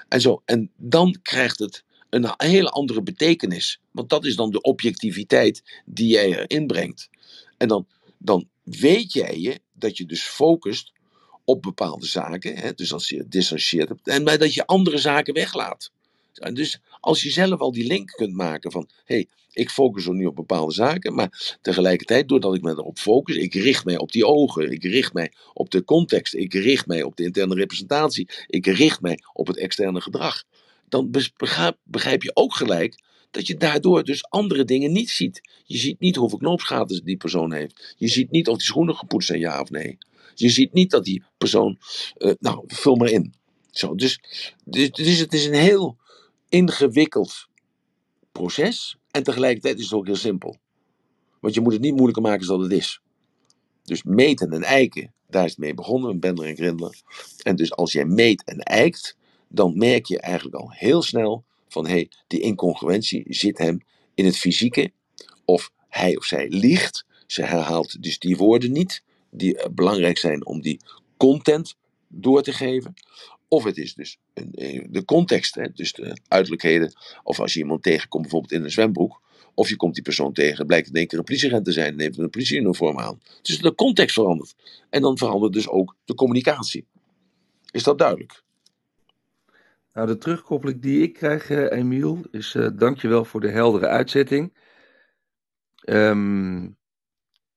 En, 0.07 0.21
zo. 0.21 0.41
en 0.45 0.71
dan 0.75 1.19
krijgt 1.21 1.59
het 1.59 1.83
een 2.09 2.33
hele 2.37 2.69
andere 2.69 3.01
betekenis. 3.01 3.79
Want 3.91 4.09
dat 4.09 4.25
is 4.25 4.35
dan 4.35 4.51
de 4.51 4.61
objectiviteit 4.61 5.81
die 5.85 6.07
jij 6.07 6.37
erin 6.37 6.67
brengt. 6.67 7.09
En 7.57 7.67
dan, 7.67 7.87
dan 8.17 8.47
weet 8.63 9.13
jij 9.13 9.39
je 9.39 9.59
dat 9.73 9.97
je 9.97 10.05
dus 10.05 10.23
focust 10.23 10.91
op 11.45 11.61
bepaalde 11.61 12.05
zaken. 12.05 12.57
Hè? 12.57 12.73
Dus 12.73 12.93
als 12.93 13.09
je 13.09 13.17
het 13.17 13.31
disassocieert 13.31 13.89
hebt. 13.89 14.07
En 14.07 14.23
dat 14.23 14.53
je 14.53 14.65
andere 14.65 14.97
zaken 14.97 15.33
weglaat. 15.33 15.91
En 16.33 16.53
dus 16.53 16.79
als 17.01 17.23
je 17.23 17.29
zelf 17.29 17.59
al 17.59 17.71
die 17.71 17.87
link 17.87 18.09
kunt 18.09 18.33
maken 18.33 18.71
van, 18.71 18.89
hé, 19.05 19.15
hey, 19.15 19.27
ik 19.53 19.69
focus 19.69 20.05
er 20.05 20.13
nu 20.13 20.25
op 20.25 20.35
bepaalde 20.35 20.73
zaken, 20.73 21.13
maar 21.13 21.57
tegelijkertijd, 21.61 22.29
doordat 22.29 22.55
ik 22.55 22.61
me 22.61 22.69
erop 22.69 22.97
focus, 22.97 23.35
ik 23.35 23.53
richt 23.53 23.85
mij 23.85 23.97
op 23.97 24.11
die 24.11 24.25
ogen, 24.25 24.71
ik 24.71 24.83
richt 24.83 25.13
mij 25.13 25.31
op 25.53 25.69
de 25.69 25.83
context, 25.83 26.33
ik 26.33 26.53
richt 26.53 26.87
mij 26.87 27.03
op 27.03 27.15
de 27.15 27.23
interne 27.23 27.55
representatie, 27.55 28.29
ik 28.47 28.65
richt 28.65 29.01
mij 29.01 29.19
op 29.33 29.47
het 29.47 29.57
externe 29.57 30.01
gedrag, 30.01 30.43
dan 30.89 31.11
begrijp 31.83 32.23
je 32.23 32.31
ook 32.33 32.55
gelijk 32.55 33.03
dat 33.31 33.47
je 33.47 33.57
daardoor 33.57 34.03
dus 34.03 34.29
andere 34.29 34.63
dingen 34.63 34.91
niet 34.91 35.09
ziet. 35.09 35.41
Je 35.65 35.77
ziet 35.77 35.99
niet 35.99 36.15
hoeveel 36.15 36.37
knoopsgaten 36.37 37.05
die 37.05 37.17
persoon 37.17 37.53
heeft. 37.53 37.95
Je 37.97 38.07
ziet 38.07 38.31
niet 38.31 38.47
of 38.47 38.57
die 38.57 38.65
schoenen 38.65 38.95
gepoetst 38.95 39.27
zijn, 39.27 39.39
ja 39.39 39.61
of 39.61 39.69
nee. 39.69 39.97
Je 40.35 40.49
ziet 40.49 40.73
niet 40.73 40.91
dat 40.91 41.05
die 41.05 41.23
persoon, 41.37 41.77
eh, 42.17 42.31
nou, 42.39 42.63
vul 42.67 42.95
maar 42.95 43.09
in. 43.09 43.33
Zo, 43.71 43.95
dus, 43.95 44.19
dus, 44.63 44.91
dus 44.91 45.19
het 45.19 45.33
is 45.33 45.45
een 45.45 45.53
heel 45.53 45.97
ingewikkeld 46.51 47.47
proces. 48.31 48.97
En 49.11 49.23
tegelijkertijd 49.23 49.77
is 49.77 49.83
het 49.83 49.93
ook 49.93 50.05
heel 50.05 50.15
simpel. 50.15 50.57
Want 51.39 51.53
je 51.53 51.61
moet 51.61 51.73
het 51.73 51.81
niet 51.81 51.93
moeilijker 51.93 52.21
maken 52.21 52.47
dan 52.47 52.61
het 52.61 52.71
is. 52.71 53.01
Dus 53.83 54.03
meten 54.03 54.51
en 54.51 54.63
eiken, 54.63 55.13
daar 55.27 55.43
is 55.43 55.49
het 55.49 55.59
mee 55.59 55.73
begonnen, 55.73 56.19
Bender 56.19 56.45
en 56.45 56.55
Grindler. 56.55 57.01
En 57.43 57.55
dus 57.55 57.71
als 57.71 57.91
jij 57.91 58.05
meet 58.05 58.43
en 58.43 58.59
eikt, 58.59 59.17
dan 59.47 59.77
merk 59.77 60.05
je 60.05 60.19
eigenlijk 60.19 60.55
al 60.55 60.71
heel 60.71 61.01
snel 61.01 61.43
van 61.67 61.85
hé, 61.85 61.91
hey, 61.91 62.11
die 62.27 62.39
incongruentie 62.39 63.23
zit 63.27 63.57
hem 63.57 63.81
in 64.13 64.25
het 64.25 64.37
fysieke. 64.37 64.91
Of 65.45 65.71
hij 65.87 66.17
of 66.17 66.25
zij 66.25 66.49
liegt. 66.49 67.05
Ze 67.27 67.43
herhaalt 67.43 68.03
dus 68.03 68.19
die 68.19 68.37
woorden 68.37 68.71
niet, 68.71 69.03
die 69.29 69.57
eh, 69.57 69.69
belangrijk 69.71 70.17
zijn 70.17 70.45
om 70.45 70.61
die 70.61 70.79
content 71.17 71.75
door 72.07 72.41
te 72.41 72.53
geven. 72.53 72.93
Of 73.53 73.63
het 73.63 73.77
is 73.77 73.93
dus 73.93 74.17
een, 74.33 74.53
eh, 74.53 74.85
de 74.89 75.05
context, 75.05 75.55
hè, 75.55 75.71
dus 75.73 75.93
de 75.93 76.17
uiterlijkheden. 76.27 76.93
Of 77.23 77.39
als 77.39 77.53
je 77.53 77.59
iemand 77.59 77.83
tegenkomt, 77.83 78.21
bijvoorbeeld 78.21 78.51
in 78.51 78.63
een 78.63 78.71
zwembroek. 78.71 79.21
Of 79.53 79.69
je 79.69 79.75
komt 79.75 79.93
die 79.93 80.03
persoon 80.03 80.33
tegen, 80.33 80.65
blijkt 80.65 80.87
in 80.87 80.93
één 80.93 81.07
keer 81.07 81.17
een 81.17 81.23
politieagent 81.23 81.65
te 81.65 81.71
zijn 81.71 81.93
en 81.93 81.99
heeft 81.99 82.17
een 82.17 82.29
politieuniform 82.29 82.99
aan. 82.99 83.21
Dus 83.41 83.59
de 83.59 83.75
context 83.75 84.13
verandert. 84.13 84.55
En 84.89 85.01
dan 85.01 85.17
verandert 85.17 85.53
dus 85.53 85.67
ook 85.67 85.95
de 86.05 86.13
communicatie. 86.13 86.85
Is 87.71 87.83
dat 87.83 87.97
duidelijk? 87.97 88.43
Nou, 89.93 90.07
de 90.07 90.17
terugkoppeling 90.17 90.81
die 90.81 91.01
ik 91.01 91.13
krijg, 91.13 91.49
eh, 91.49 91.77
Emiel, 91.77 92.21
is 92.31 92.53
uh, 92.53 92.67
dankjewel 92.75 93.25
voor 93.25 93.41
de 93.41 93.49
heldere 93.49 93.87
uitzetting. 93.87 94.57
Um, 95.85 96.77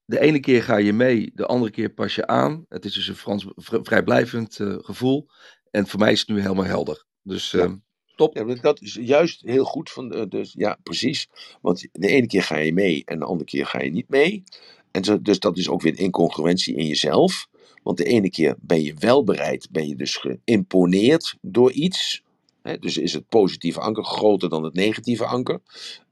de 0.05 0.21
ene 0.21 0.41
keer 0.41 0.63
ga 0.63 0.77
je 0.77 0.93
mee, 0.93 1.33
de 1.35 1.47
andere 1.47 1.71
keer 1.71 1.91
pas 1.91 2.15
je 2.15 2.27
aan. 2.27 2.65
Het 2.69 2.85
is 2.85 2.93
dus 2.93 3.09
een 3.09 3.17
Frans, 3.17 3.47
vrijblijvend 3.57 4.59
uh, 4.59 4.77
gevoel. 4.79 5.29
En 5.75 5.87
voor 5.87 6.01
mij 6.01 6.13
is 6.13 6.21
het 6.21 6.29
nu 6.29 6.41
helemaal 6.41 6.65
helder. 6.65 7.05
Dus 7.23 7.51
Ja. 7.51 7.65
uh, 7.65 7.73
top. 8.17 8.37
Ja, 8.37 8.45
dat 8.55 8.81
is 8.81 8.99
juist 9.01 9.41
heel 9.41 9.65
goed. 9.65 9.91
Van 9.91 10.09
de, 10.09 10.29
dus, 10.29 10.53
ja, 10.57 10.79
precies. 10.83 11.29
Want 11.61 11.89
de 11.93 12.09
ene 12.09 12.27
keer 12.27 12.43
ga 12.43 12.57
je 12.57 12.73
mee 12.73 13.03
en 13.05 13.19
de 13.19 13.25
andere 13.25 13.51
keer 13.51 13.67
ga 13.67 13.83
je 13.83 13.91
niet 13.91 14.09
mee. 14.09 14.43
En 14.91 15.05
zo, 15.05 15.23
dus 15.23 15.39
dat 15.39 15.57
is 15.59 15.69
ook 15.69 15.83
weer 15.83 15.93
een 15.93 15.99
incongruentie 16.05 16.77
in 16.77 16.87
jezelf. 16.87 17.49
Want 17.83 17.97
de 17.97 18.05
ene 18.05 18.31
keer 18.31 18.57
ben 18.61 18.83
je 18.83 18.95
wel 18.99 19.25
bereid, 19.25 19.69
ben 19.71 19.89
je 19.89 19.97
dus 19.97 20.17
geïmponeerd 20.17 21.37
door 21.41 21.73
iets. 21.73 22.23
Hè, 22.63 22.79
dus 22.79 22.97
is 22.97 23.13
het 23.13 23.29
positieve 23.29 23.81
anker 23.81 24.05
groter 24.05 24.49
dan 24.49 24.65
het 24.65 24.75
negatieve 24.75 25.25
anker. 25.25 25.61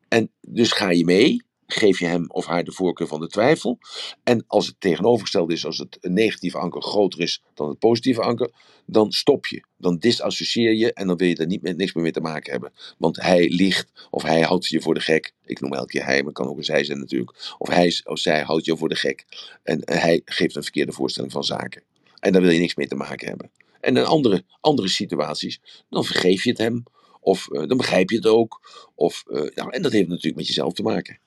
En 0.08 0.30
dus 0.40 0.72
ga 0.72 0.90
je 0.90 1.04
mee, 1.04 1.42
geef 1.73 1.99
je 1.99 2.07
hem 2.07 2.25
of 2.29 2.47
haar 2.47 2.64
de 2.64 2.73
voorkeur 2.73 3.07
van 3.07 3.20
de 3.20 3.29
twijfel. 3.29 3.79
En 4.23 4.45
als 4.47 4.66
het 4.66 4.77
tegenovergesteld 4.79 5.51
is, 5.51 5.66
als 5.66 5.79
het 5.79 5.99
negatieve 6.01 6.59
anker 6.59 6.83
groter 6.83 7.20
is 7.20 7.43
dan 7.55 7.68
het 7.68 7.79
positieve 7.79 8.20
anker, 8.20 8.51
dan 8.87 9.12
stop 9.12 9.47
je. 9.47 9.64
Dan 9.77 9.99
disassocieer 9.99 10.75
je 10.75 10.93
en 10.93 11.07
dan 11.07 11.16
wil 11.16 11.29
je 11.29 11.37
er 11.37 11.47
niet 11.47 11.62
met 11.62 11.77
niks 11.77 11.93
meer 11.93 12.03
mee 12.03 12.12
te 12.12 12.20
maken 12.20 12.53
hebben. 12.53 12.73
Want 12.99 13.23
hij 13.23 13.49
liegt 13.49 14.09
of 14.11 14.23
hij 14.23 14.41
houdt 14.41 14.66
je 14.66 14.81
voor 14.81 14.95
de 14.95 15.01
gek. 15.01 15.33
Ik 15.45 15.61
noem 15.61 15.73
elke 15.73 15.87
keer 15.87 16.05
hij, 16.05 16.16
maar 16.16 16.25
het 16.25 16.35
kan 16.35 16.47
ook 16.49 16.57
een 16.57 16.64
zij 16.64 16.85
zijn 16.85 16.99
natuurlijk. 16.99 17.55
Of 17.59 17.68
hij 17.68 18.01
of 18.05 18.18
zij 18.18 18.43
houdt 18.43 18.64
je 18.64 18.77
voor 18.77 18.89
de 18.89 18.97
gek. 18.97 19.25
En 19.62 19.81
hij 19.85 20.23
geeft 20.25 20.57
een 20.57 20.62
verkeerde 20.62 20.93
voorstelling 20.93 21.33
van 21.33 21.45
zaken. 21.45 21.83
En 22.18 22.33
daar 22.33 22.43
wil 22.43 22.51
je 22.51 22.61
niks 22.61 22.75
mee 22.75 22.89
te 22.89 22.95
maken 22.95 23.29
hebben. 23.29 23.51
En 23.81 23.97
in 23.97 24.05
andere, 24.05 24.45
andere 24.61 24.89
situaties, 24.89 25.61
dan 25.91 26.05
vergeef 26.05 26.45
je 26.45 26.51
het 26.51 26.59
hem. 26.59 26.83
Of 27.20 27.49
uh, 27.51 27.66
dan 27.66 27.77
begrijp 27.77 28.11
je 28.11 28.16
het 28.16 28.27
ook. 28.27 28.61
Of, 28.95 29.25
uh, 29.27 29.49
en 29.55 29.83
dat 29.83 29.93
heeft 29.93 30.09
natuurlijk 30.09 30.37
met 30.37 30.47
jezelf 30.47 30.73
te 30.73 30.83
maken. 30.83 31.18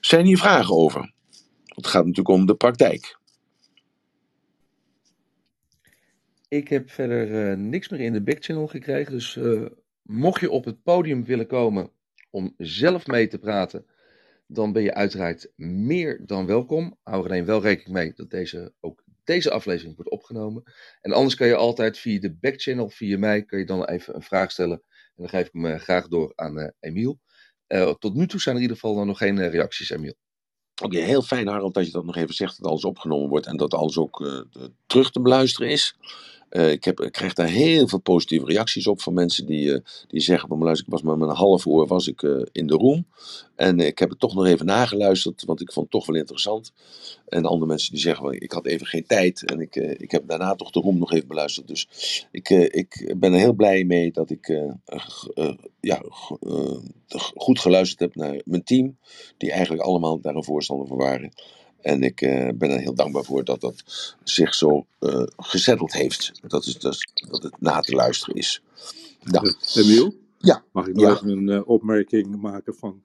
Zijn 0.00 0.26
hier 0.26 0.38
vragen 0.38 0.74
over? 0.74 1.12
Het 1.64 1.86
gaat 1.86 2.06
natuurlijk 2.06 2.38
om 2.38 2.46
de 2.46 2.54
praktijk. 2.54 3.18
Ik 6.48 6.68
heb 6.68 6.90
verder 6.90 7.50
uh, 7.50 7.56
niks 7.56 7.88
meer 7.88 8.00
in 8.00 8.12
de 8.12 8.22
backchannel 8.22 8.66
gekregen. 8.66 9.12
Dus 9.12 9.36
uh, 9.36 9.66
mocht 10.02 10.40
je 10.40 10.50
op 10.50 10.64
het 10.64 10.82
podium 10.82 11.24
willen 11.24 11.46
komen 11.46 11.90
om 12.30 12.54
zelf 12.58 13.06
mee 13.06 13.28
te 13.28 13.38
praten, 13.38 13.86
dan 14.46 14.72
ben 14.72 14.82
je 14.82 14.94
uiteraard 14.94 15.52
meer 15.56 16.20
dan 16.26 16.46
welkom. 16.46 16.98
Hou 17.02 17.24
er 17.24 17.30
alleen 17.30 17.44
wel 17.44 17.62
rekening 17.62 17.96
mee 17.96 18.12
dat 18.14 18.30
deze, 18.30 18.72
ook 18.80 19.04
deze 19.24 19.50
aflevering 19.50 19.96
wordt 19.96 20.10
opgenomen. 20.10 20.62
En 21.00 21.12
anders 21.12 21.34
kan 21.34 21.46
je 21.46 21.54
altijd 21.54 21.98
via 21.98 22.20
de 22.20 22.34
backchannel, 22.34 22.88
via 22.88 23.18
mij, 23.18 23.44
kun 23.44 23.58
je 23.58 23.64
dan 23.66 23.84
even 23.84 24.14
een 24.14 24.22
vraag 24.22 24.50
stellen. 24.50 24.82
En 24.86 25.22
dan 25.22 25.28
geef 25.28 25.46
ik 25.46 25.52
hem 25.52 25.66
eh, 25.66 25.78
graag 25.78 26.08
door 26.08 26.32
aan 26.34 26.58
eh, 26.58 26.68
Emiel. 26.80 27.18
Eh, 27.66 27.90
tot 27.90 28.14
nu 28.14 28.26
toe 28.26 28.40
zijn 28.40 28.56
er 28.56 28.62
in 28.62 28.68
ieder 28.68 28.82
geval 28.82 29.04
nog 29.04 29.18
geen 29.18 29.38
eh, 29.38 29.50
reacties, 29.50 29.90
Emiel. 29.90 30.14
Oké, 30.82 30.98
heel 30.98 31.22
fijn 31.22 31.46
Harold 31.46 31.74
dat 31.74 31.86
je 31.86 31.92
dat 31.92 32.04
nog 32.04 32.16
even 32.16 32.34
zegt, 32.34 32.62
dat 32.62 32.70
alles 32.70 32.84
opgenomen 32.84 33.28
wordt 33.28 33.46
en 33.46 33.56
dat 33.56 33.74
alles 33.74 33.98
ook 33.98 34.26
eh, 34.26 34.64
terug 34.86 35.10
te 35.10 35.20
beluisteren 35.20 35.70
is. 35.70 35.96
Eh, 36.48 36.70
ik, 36.70 36.84
heb, 36.84 37.00
ik 37.00 37.12
krijg 37.12 37.34
daar 37.34 37.48
heel 37.48 37.88
veel 37.88 37.98
positieve 37.98 38.46
reacties 38.46 38.86
op 38.86 39.00
van 39.00 39.14
mensen 39.14 39.46
die, 39.46 39.74
eh, 39.74 39.80
die 40.08 40.20
zeggen 40.20 40.48
van 40.48 40.58
luister, 40.58 40.86
ik 40.86 40.92
was 40.92 41.02
maar 41.02 41.18
met 41.18 41.28
een 41.28 41.34
half 41.34 41.66
uur 41.66 41.86
was 41.86 42.08
ik 42.08 42.22
eh, 42.22 42.42
in 42.52 42.66
de 42.66 42.74
room. 42.74 43.06
En 43.54 43.80
ik 43.80 43.98
heb 43.98 44.10
het 44.10 44.18
toch 44.18 44.34
nog 44.34 44.46
even 44.46 44.66
nageluisterd, 44.66 45.44
want 45.44 45.60
ik 45.60 45.72
vond 45.72 45.86
het 45.86 45.94
toch 45.94 46.06
wel 46.06 46.16
interessant. 46.16 46.72
En 47.28 47.44
andere 47.44 47.66
mensen 47.66 47.92
die 47.92 48.00
zeggen 48.00 48.40
ik 48.40 48.52
had 48.52 48.66
even 48.66 48.86
geen 48.86 49.06
tijd 49.06 49.44
en 49.44 49.60
ik, 49.60 49.76
ik 49.76 50.10
heb 50.10 50.28
daarna 50.28 50.54
toch 50.54 50.70
de 50.70 50.80
room 50.80 50.98
nog 50.98 51.12
even 51.12 51.28
beluisterd. 51.28 51.68
Dus 51.68 51.88
ik, 52.30 52.48
ik 52.50 53.14
ben 53.16 53.32
er 53.32 53.38
heel 53.38 53.52
blij 53.52 53.84
mee 53.84 54.12
dat 54.12 54.30
ik 54.30 54.60
ja, 55.80 56.02
goed 57.34 57.58
geluisterd 57.58 58.00
heb 58.00 58.14
naar 58.14 58.40
mijn 58.44 58.64
team, 58.64 58.96
die 59.36 59.50
eigenlijk 59.50 59.82
allemaal 59.82 60.20
daar 60.20 60.34
een 60.34 60.44
voorstander 60.44 60.86
van 60.86 60.96
waren. 60.96 61.32
En 61.86 62.02
ik 62.02 62.20
eh, 62.20 62.48
ben 62.54 62.70
er 62.70 62.78
heel 62.78 62.94
dankbaar 62.94 63.24
voor 63.24 63.44
dat 63.44 63.60
dat 63.60 63.82
zich 64.24 64.54
zo 64.54 64.86
eh 64.98 65.22
gezetteld 65.36 65.92
heeft. 65.92 66.32
Dat, 66.46 66.64
is, 66.66 66.78
dat, 66.78 66.92
is- 66.94 67.08
dat 67.30 67.42
het 67.42 67.60
na 67.60 67.80
te 67.80 67.94
luisteren 67.94 68.34
is. 68.34 68.62
Nou, 69.22 69.54
Emiel? 69.74 70.14
Ja. 70.38 70.64
Mag 70.72 70.86
ik 70.86 70.94
nog 70.94 71.04
Ja. 71.04 71.12
even 71.14 71.48
een 71.48 71.64
opmerking 71.64 72.36
maken 72.40 72.74
van 72.74 73.02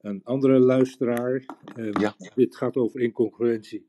een 0.00 0.20
andere 0.24 0.58
luisteraar? 0.58 1.44
Ja. 2.00 2.14
Dit 2.34 2.56
gaat 2.56 2.76
over 2.76 3.00
incongruentie. 3.00 3.86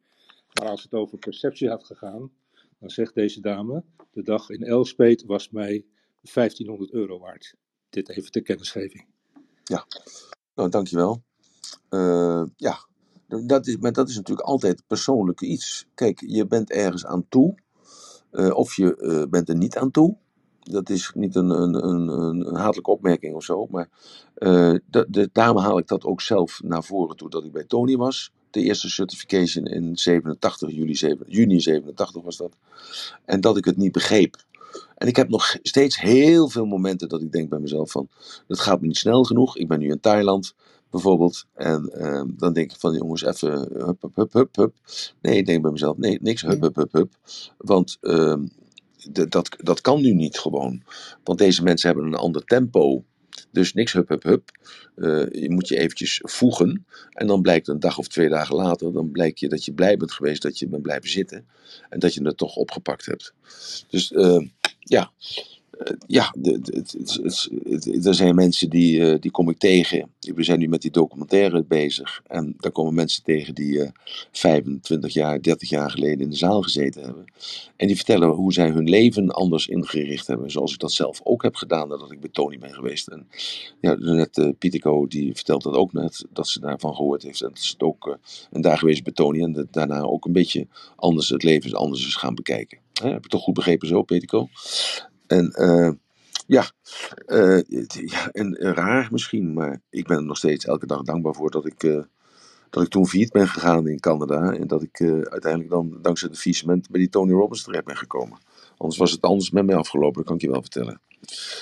Maar 0.54 0.70
als 0.70 0.84
het 0.84 0.94
over 0.94 1.18
perceptie 1.18 1.70
had 1.70 1.84
gegaan, 1.84 2.32
dan 2.80 2.90
zegt 2.90 3.14
deze 3.14 3.42
dame: 3.42 3.84
De 4.12 4.24
dag 4.24 4.50
in 4.50 4.64
Elspet 4.64 5.26
was 5.26 5.50
mij 5.50 5.86
1500 6.34 6.92
euro 6.92 7.20
waard. 7.20 7.56
Dit 7.90 8.10
even 8.10 8.32
ter 8.32 8.42
kennisgeving. 8.42 9.06
nou, 10.56 10.70
dankjewel. 10.70 11.22
Ja, 12.58 12.88
dat 13.30 13.68
is, 13.68 13.78
maar 13.78 13.92
dat 13.92 14.10
is 14.10 14.16
natuurlijk 14.16 14.48
altijd 14.48 14.84
persoonlijk 14.88 15.42
iets. 15.42 15.86
Kijk, 15.94 16.24
je 16.26 16.48
bent 16.48 16.72
ergens 16.72 17.06
aan 17.06 17.26
toe, 17.30 17.56
eh, 18.32 18.56
of 18.56 18.76
je 18.76 18.96
eh, 18.96 19.30
bent 19.30 19.50
er 19.50 19.56
niet 19.56 19.78
aan 19.78 19.92
toe. 19.92 20.18
Dat 20.60 20.90
is 20.90 21.12
niet 21.16 21.36
een, 21.36 21.50
een, 21.50 21.88
een, 21.88 22.08
een, 22.08 22.56
hatelijke 22.56 22.92
opmerking 22.92 23.36
of 23.36 23.44
zo, 23.44 23.68
maar 23.70 23.90
eh, 24.34 24.74
daarom 25.32 25.58
haal 25.58 25.78
ik 25.78 25.88
dat 25.88 26.04
ook 26.04 26.22
zelf 26.22 26.62
naar 26.64 26.84
voren 26.84 27.18
toe 27.18 27.30
dat 27.30 27.44
ik 27.44 27.52
bij 27.52 27.64
Tony 27.64 27.96
was. 27.96 28.32
De 28.50 28.62
eerste 28.62 28.90
certification 28.90 29.66
in 29.66 29.98
87, 29.98 30.72
juli, 30.72 30.96
7, 30.96 31.26
juni 31.28 31.60
87 31.60 32.22
was 32.22 32.38
dat. 32.38 32.58
En 33.26 33.42
dat 33.42 33.58
ik 33.58 33.66
het 33.66 33.78
niet 33.78 33.92
begreep. 33.92 34.36
En 34.96 35.08
ik 35.08 35.16
heb 35.16 35.30
nog 35.30 35.58
steeds 35.62 36.00
heel 36.00 36.50
veel 36.50 36.66
momenten 36.66 37.10
dat 37.10 37.22
ik 37.22 37.32
denk 37.32 37.50
bij 37.50 37.60
mezelf 37.60 37.92
van, 37.92 38.08
dat 38.48 38.60
gaat 38.60 38.82
me 38.82 38.88
niet 38.88 38.98
snel 38.98 39.24
genoeg. 39.24 39.58
Ik 39.58 39.68
ben 39.68 39.80
nu 39.80 39.90
in 39.90 40.00
Thailand 40.00 40.54
bijvoorbeeld. 40.92 41.46
En 41.54 41.90
ehm, 41.94 42.28
dan 42.38 42.54
denk 42.54 42.72
ik 42.72 42.80
van, 42.80 42.94
jongens, 42.94 43.24
even 43.24 43.52
hup, 43.86 44.02
hup, 44.02 44.16
hup, 44.16 44.34
hup, 44.34 44.56
hup. 44.56 44.76
Nee, 45.22 45.38
ik 45.38 45.46
denk 45.46 45.62
bij 45.62 45.72
mezelf, 45.72 45.98
nee, 45.98 46.20
niks 46.22 46.42
hup, 46.42 46.62
hup, 46.62 46.76
hup, 46.76 46.92
hup. 46.92 47.14
Want 47.58 47.98
ehm, 48.02 48.48
de- 49.12 49.28
dat, 49.28 49.56
dat 49.58 49.82
kan 49.82 50.02
nu 50.02 50.14
niet 50.14 50.40
gewoon. 50.40 50.84
Want 51.24 51.40
deze 51.40 51.64
mensen 51.64 51.88
hebben 51.90 52.06
een 52.06 52.16
ander 52.16 52.44
tempo. 52.46 53.04
Dus 53.52 53.74
niks 53.74 53.94
hup, 53.94 54.10
hup, 54.10 54.24
hup. 54.24 54.52
Eh, 54.96 55.26
je 55.32 55.52
moet 55.52 55.68
je 55.68 55.78
eventjes 55.78 56.20
voegen. 56.24 56.86
En 57.10 57.28
dan 57.28 57.42
blijkt 57.42 57.68
een 57.68 57.80
dag 57.80 57.98
of 57.98 58.08
twee 58.08 58.30
dagen 58.30 58.56
later, 58.56 58.94
dan 58.94 59.12
blijkt 59.12 59.40
je 59.40 59.50
dat 59.50 59.66
je 59.66 59.74
blij 59.74 59.98
bent 59.98 60.12
geweest 60.12 60.42
dat 60.42 60.60
je 60.60 60.68
bent 60.68 60.82
blijven 60.82 61.10
zitten. 61.10 61.46
En 61.90 62.00
dat 62.00 62.14
je 62.14 62.24
het 62.24 62.38
toch 62.38 62.56
opgepakt 62.56 63.06
hebt. 63.06 63.34
Dus 63.90 64.12
eh, 64.12 64.42
ja, 64.80 65.12
eh, 65.22 65.44
ja, 66.08 66.34
het- 66.42 66.96
het- 67.24 68.06
er 68.06 68.14
zijn 68.16 68.36
mensen 68.36 68.70
die, 68.70 69.06
eh, 69.12 69.20
die 69.20 69.32
kom 69.32 69.50
ik 69.50 69.58
tegen. 69.58 70.10
We 70.20 70.44
zijn 70.44 70.60
nu 70.60 70.68
met 70.68 70.82
die 70.82 70.92
documentaire 70.92 71.64
bezig. 71.64 72.22
En 72.28 72.54
daar 72.58 72.72
komen 72.72 72.94
mensen 72.94 73.24
tegen 73.24 73.56
die 73.56 73.82
eh 73.84 73.90
25 74.32 75.14
jaar, 75.14 75.42
30 75.42 75.70
jaar 75.70 75.92
geleden 75.92 76.20
in 76.20 76.30
de 76.30 76.36
zaal 76.36 76.62
gezeten 76.62 77.04
hebben. 77.04 77.26
En 77.76 77.88
die 77.88 77.96
vertellen 77.96 78.30
hoe 78.30 78.54
zij 78.54 78.70
hun 78.70 78.90
leven 78.90 79.30
anders 79.30 79.68
ingericht 79.68 80.28
hebben. 80.28 80.52
Zoals 80.52 80.74
ik 80.74 80.80
dat 80.80 80.92
zelf 80.92 81.22
ook 81.24 81.44
heb 81.44 81.56
gedaan 81.56 81.88
nadat 81.88 82.12
ik 82.12 82.20
bij 82.20 82.30
Tony 82.30 82.58
ben 82.58 82.74
geweest. 82.74 83.08
En 83.08 83.28
ja, 83.82 83.94
net 84.00 84.54
Pieterco 84.60 85.08
die 85.08 85.36
vertelt 85.36 85.64
dat 85.64 85.74
ook 85.74 85.94
net, 85.94 86.26
dat 86.34 86.48
ze 86.48 86.60
daarvan 86.60 86.96
gehoord 86.96 87.24
heeft. 87.24 87.42
En 87.42 87.50
dat 87.50 87.60
ze 87.60 87.76
ook, 87.78 88.08
eh, 88.08 88.14
en 88.52 88.62
daar 88.62 88.78
geweest 88.78 89.04
bij 89.04 89.14
Tony. 89.14 89.42
En 89.42 89.54
dat 89.54 89.74
daarna 89.74 90.02
ook 90.02 90.26
een 90.26 90.34
beetje 90.34 90.68
anders 90.96 91.30
het 91.30 91.44
leven 91.44 91.74
anders 91.74 92.08
is 92.08 92.16
gaan 92.16 92.36
bekijken. 92.36 92.78
Heb 92.94 93.24
ik 93.26 93.28
toch 93.32 93.42
goed 93.44 93.54
begrepen 93.54 93.88
zo, 93.88 94.02
Pieterco? 94.02 94.48
En 95.30 95.52
eh, 95.52 95.92
ja, 96.48 96.72
eh, 97.26 97.60
ja, 97.88 98.32
en 98.32 98.56
raar 98.56 99.08
misschien, 99.12 99.54
maar 99.54 99.82
ik 99.90 100.08
ben 100.08 100.18
er 100.18 100.24
nog 100.24 100.38
steeds 100.38 100.66
elke 100.66 100.86
dag 100.86 101.02
dankbaar 101.02 101.34
voor 101.34 101.52
dat 101.52 101.66
ik, 101.66 101.84
eh, 101.84 102.02
dat 102.70 102.84
ik 102.84 102.90
toen 102.90 103.08
failliet 103.08 103.32
ben 103.32 103.48
gegaan 103.48 103.88
in 103.88 104.00
Canada. 104.00 104.54
En 104.54 104.68
dat 104.68 104.82
ik 104.84 105.02
uiteindelijk 105.02 105.70
dan 105.70 105.98
dankzij 106.02 106.30
het 106.30 106.40
faillissement 106.40 106.90
bij 106.90 107.00
die 107.00 107.10
Tony 107.10 107.32
Robbins 107.32 107.64
terecht 107.64 107.86
ben 107.86 107.98
gekomen. 107.98 108.38
Anders 108.78 109.00
was 109.00 109.12
het 109.12 109.22
anders 109.22 109.52
met 109.52 109.66
mij 109.66 109.76
afgelopen, 109.76 110.16
dat 110.16 110.26
kan 110.26 110.36
ik 110.36 110.42
je 110.42 110.50
wel 110.50 110.62
vertellen. 110.62 111.02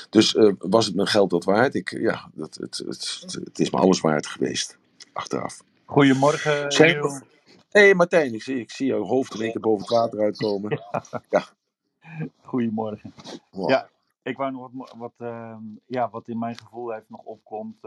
Dus 0.10 0.38
was 0.58 0.86
het 0.86 0.96
mijn 0.96 1.08
geld 1.08 1.30
dat 1.30 1.44
waard? 1.44 1.76
Ik, 1.76 1.90
ja, 2.00 2.30
dat, 2.34 2.56
het, 2.56 2.78
het, 2.78 3.20
het, 3.22 3.34
het 3.44 3.60
is 3.60 3.70
me 3.70 3.78
alles 3.78 4.02
waard 4.02 4.28
geweest, 4.28 4.78
achteraf. 5.14 5.62
Goedemorgen. 5.86 6.70
Hé 7.70 7.82
hey 7.82 7.94
Martijn, 7.94 8.34
ik 8.34 8.44
zie, 8.44 8.60
ik 8.60 8.72
zie 8.72 8.88
jouw 8.88 9.04
hoofd 9.04 9.34
in 9.34 9.42
één 9.42 9.52
keer 9.52 9.62
boven 9.62 9.82
het 9.82 9.90
water 9.90 10.20
uitkomen. 10.20 10.82
Goedemorgen. 12.42 13.14
Wow. 13.52 13.70
Ja, 13.70 13.90
ik 14.22 14.38
wou 14.38 14.52
nog 14.52 14.72
wat, 14.74 14.94
wat, 14.98 15.14
ehm, 15.18 15.64
ja, 15.86 16.10
wat 16.10 16.28
in 16.28 16.40
mijn 16.40 16.58
gevoel 16.58 16.92
heeft 16.92 17.10
nog 17.10 17.22
opkomt 17.24 17.84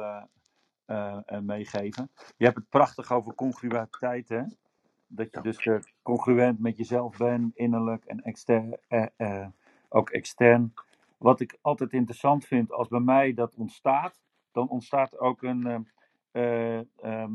eh, 0.86 1.38
meegeven. 1.40 2.10
Je 2.36 2.44
hebt 2.44 2.56
het 2.56 2.68
prachtig 2.68 3.12
over 3.12 3.34
congruïteit, 3.34 4.28
hè? 4.28 4.42
Dat 5.06 5.28
je 5.32 5.40
dus 5.40 5.58
eh, 5.58 5.78
congruent 6.02 6.58
met 6.60 6.76
jezelf 6.76 7.16
bent, 7.16 7.56
innerlijk 7.56 8.04
en 8.04 8.22
extern, 8.22 8.78
eh, 8.88 9.06
eh, 9.16 9.48
ook 9.88 10.10
extern. 10.10 10.74
Wat 11.18 11.40
ik 11.40 11.58
altijd 11.60 11.92
interessant 11.92 12.44
vind, 12.44 12.72
als 12.72 12.88
bij 12.88 13.00
mij 13.00 13.34
dat 13.34 13.54
ontstaat, 13.54 14.20
dan 14.52 14.68
ontstaat 14.68 15.18
ook 15.18 15.42
een 15.42 15.66
ehm, 15.66 15.82
eh, 16.30 16.78
ehm, 16.78 17.32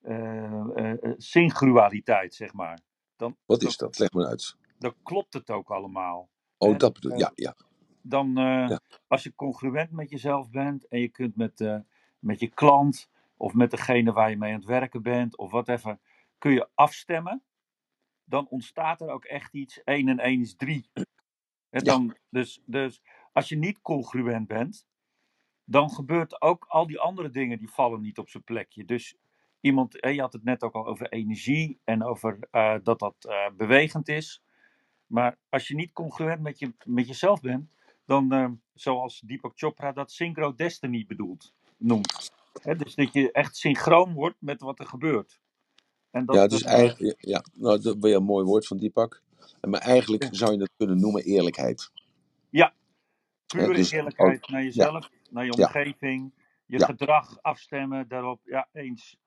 eh, 0.00 0.44
eh, 0.76 1.02
eh, 1.02 1.14
synchrualiteit, 1.16 2.34
zeg 2.34 2.52
maar. 2.52 2.80
Dan, 3.16 3.36
Wat 3.46 3.62
is 3.62 3.76
dat? 3.76 3.98
Leg 3.98 4.12
me 4.12 4.26
uit. 4.26 4.56
Dan 4.78 4.94
klopt 5.02 5.32
het 5.34 5.50
ook 5.50 5.70
allemaal. 5.70 6.28
Oh, 6.58 6.76
dat 6.78 6.92
bedoel 6.92 7.12
Eh, 7.12 7.18
Ja, 7.18 7.32
ja. 7.34 7.56
dan 8.02 8.28
eh, 8.38 8.68
Ja. 8.68 8.80
als 9.06 9.22
je 9.22 9.34
congruent 9.34 9.90
met 9.90 10.10
jezelf 10.10 10.50
bent 10.50 10.88
en 10.88 11.00
je 11.00 11.08
kunt 11.08 11.36
met, 11.36 11.60
eh, 11.60 11.78
met 12.18 12.40
je 12.40 12.48
klant 12.48 13.10
of 13.36 13.54
met 13.54 13.70
degene 13.70 14.12
waar 14.12 14.30
je 14.30 14.36
mee 14.36 14.52
aan 14.52 14.58
het 14.58 14.68
werken 14.68 15.02
bent 15.02 15.36
of 15.36 15.50
whatever, 15.50 15.98
kun 16.38 16.52
je 16.52 16.68
afstemmen, 16.74 17.42
dan 18.24 18.48
ontstaat 18.48 19.00
er 19.00 19.08
ook 19.10 19.24
echt 19.24 19.54
iets. 19.54 19.80
1 19.84 20.08
en 20.08 20.18
1 20.18 20.40
is 20.40 20.56
3. 20.56 20.90
Hè, 21.70 21.80
dan, 21.80 22.16
dus, 22.30 22.60
dus 22.66 23.02
als 23.32 23.48
je 23.48 23.56
niet 23.56 23.80
congruent 23.80 24.46
bent, 24.46 24.86
dan 25.64 25.90
gebeurt 25.90 26.42
ook 26.42 26.64
al 26.68 26.86
die 26.86 26.98
andere 27.00 27.30
dingen 27.30 27.58
die 27.58 27.70
vallen 27.70 28.00
niet 28.00 28.18
op 28.18 28.28
zijn 28.28 28.44
plekje. 28.44 28.84
Dus 28.84 29.16
iemand, 29.60 29.92
je 29.92 30.20
had 30.20 30.32
het 30.32 30.44
net 30.44 30.62
ook 30.62 30.74
al 30.74 30.86
over 30.86 31.08
energie 31.12 31.80
en 31.84 32.02
over 32.04 32.48
dat 32.82 32.98
dat 32.98 33.16
bewegend 33.56 34.08
is. 34.08 34.42
Maar 35.08 35.36
als 35.48 35.68
je 35.68 35.74
niet 35.74 35.92
congruent 35.92 36.40
met, 36.42 36.58
je, 36.58 36.72
met 36.84 37.06
jezelf 37.06 37.40
bent, 37.40 37.70
dan, 38.04 38.32
eh, 38.32 38.48
zoals 38.74 39.20
Deepak 39.20 39.52
Chopra 39.54 39.92
dat 39.92 40.12
synchro 40.12 40.54
destiny 40.54 41.04
bedoelt, 41.08 41.54
noemt. 41.76 42.30
Dus 42.76 42.94
dat 42.94 43.12
je 43.12 43.32
echt 43.32 43.56
synchroon 43.56 44.12
wordt 44.12 44.36
met 44.40 44.60
wat 44.60 44.78
er 44.78 44.86
gebeurt. 44.86 45.40
En 46.10 46.26
dat, 46.26 46.36
Ja, 46.36 46.46
dus 46.46 46.62
eh, 46.62 46.72
eigenlijk, 46.72 47.16
ja, 47.24 47.44
nou, 47.54 47.80
dat 47.80 47.96
weer 48.00 48.16
een 48.16 48.24
mooi 48.24 48.44
woord 48.44 48.66
van 48.66 48.76
Deepak. 48.76 49.22
Maar 49.60 49.80
eigenlijk 49.80 50.22
Ja. 50.22 50.32
zou 50.32 50.52
je 50.52 50.58
het 50.58 50.70
kunnen 50.76 51.00
noemen 51.00 51.22
eerlijkheid. 51.24 51.90
ja, 52.50 52.74
pure 53.46 53.74
dus- 53.74 53.90
eerlijkheid 53.90 54.48
naar 54.48 54.62
jezelf, 54.62 55.10
naar 55.30 55.44
je 55.44 55.52
omgeving, 55.52 56.32
je 56.66 56.84
gedrag 56.84 57.38
afstemmen 57.42 58.08
daarop. 58.08 58.40
Ja, 58.44 58.68
eens. 58.72 59.18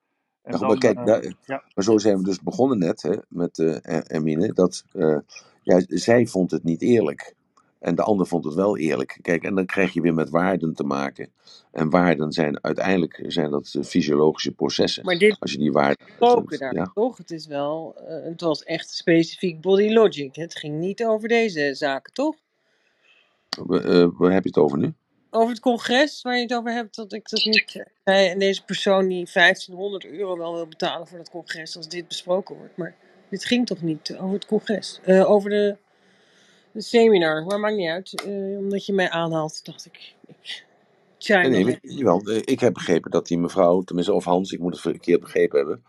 En 0.41 0.51
dan, 0.51 0.67
maar 0.67 0.77
kijk, 0.77 0.97
eh, 0.97 1.05
daar- 1.05 1.35
Maar 1.75 1.83
zo 1.83 1.97
zijn 1.97 2.17
we 2.17 2.23
dus 2.23 2.41
begonnen 2.41 2.77
net 2.77 3.01
hè, 3.01 3.17
met 3.27 3.59
eh, 3.59 3.75
Er- 3.95 4.07
Ermine. 4.07 4.53
Dat 4.53 4.83
eh, 4.91 5.17
ja, 5.63 5.81
zij 5.87 6.27
vond 6.27 6.51
het 6.51 6.63
niet 6.63 6.81
eerlijk. 6.81 7.33
En 7.79 7.95
de 7.95 8.01
ander 8.01 8.27
vond 8.27 8.45
het 8.45 8.53
wel 8.53 8.77
eerlijk. 8.77 9.17
Kijk, 9.21 9.43
en 9.43 9.55
dan 9.55 9.65
krijg 9.65 9.93
je 9.93 10.01
weer 10.01 10.13
met 10.13 10.29
waarden 10.29 10.73
te 10.73 10.83
maken. 10.83 11.31
En 11.71 11.89
waarden 11.89 12.31
zijn 12.31 12.63
uiteindelijk 12.63 13.23
zijn 13.27 13.51
dat 13.51 13.73
eh, 13.73 13.83
fysiologische 13.83 14.51
processen. 14.51 15.05
Maar 15.05 15.17
dit 15.17 15.37
Als 15.39 15.51
je 15.51 15.57
die 15.57 15.71
waarden. 15.71 16.07
daar 16.19 16.75
Ja, 16.75 16.91
toch? 16.93 17.17
Het 17.17 17.31
is 17.31 17.47
wel, 17.47 17.95
eh, 18.07 18.23
het 18.23 18.41
was 18.41 18.63
echt 18.63 18.89
specifiek 18.89 19.61
body 19.61 19.89
logic. 19.89 20.35
Het 20.35 20.55
ging 20.55 20.79
niet 20.79 21.05
over 21.05 21.27
deze 21.27 21.73
zaken, 21.73 22.13
toch? 22.13 22.35
Eh, 23.49 24.07
waar 24.17 24.31
heb 24.31 24.43
je 24.43 24.49
het 24.49 24.57
over 24.57 24.77
nu? 24.77 24.93
over 25.31 25.49
het 25.49 25.59
congres 25.59 26.21
waar 26.21 26.35
je 26.35 26.41
het 26.41 26.53
over 26.53 26.73
hebt, 26.73 26.95
dat 26.95 27.13
ik 27.13 27.29
dat 27.29 27.45
niet. 27.45 27.85
En 28.03 28.39
deze 28.39 28.63
persoon 28.63 29.07
die 29.07 29.27
1500 29.33 30.05
euro 30.05 30.37
wel 30.37 30.53
wil 30.53 30.67
betalen 30.67 31.07
voor 31.07 31.17
dat 31.17 31.29
congres 31.29 31.77
als 31.77 31.87
dit 31.87 32.07
besproken 32.07 32.55
wordt. 32.55 32.77
Maar 32.77 32.95
dit 33.31 33.45
ging 33.45 33.67
toch 33.67 33.81
niet 33.83 34.17
over 34.19 34.33
het 34.35 34.47
congres? 34.47 35.01
Eh, 35.03 35.31
over 35.31 35.51
de, 35.51 35.77
de 36.73 36.81
seminar, 36.81 37.45
maar 37.45 37.61
maakt 37.61 37.77
niet 37.77 37.89
uit. 37.89 38.23
Eh, 38.25 38.33
omdat 38.59 38.87
je 38.87 38.93
mij 38.93 39.11
aanhaalt, 39.11 39.65
dacht 39.65 39.85
ik. 39.87 40.15
ik 40.27 40.65
tja, 41.17 41.41
Nee, 41.41 41.51
nee, 41.51 41.65
nog 41.65 41.79
weet 41.81 41.97
je 41.97 42.03
wel. 42.05 42.21
eh, 42.21 42.41
Ik 42.45 42.61
heb 42.61 42.73
begrepen 42.73 43.11
dat 43.11 43.27
die 43.27 43.39
mevrouw, 43.39 43.81
tenminste, 43.81 44.13
of 44.13 44.25
Hans, 44.25 44.51
ik 44.53 44.59
moet 44.59 44.73
het 44.73 44.81
verkeerd 44.81 45.21
begrepen 45.21 45.57
hebben. 45.57 45.83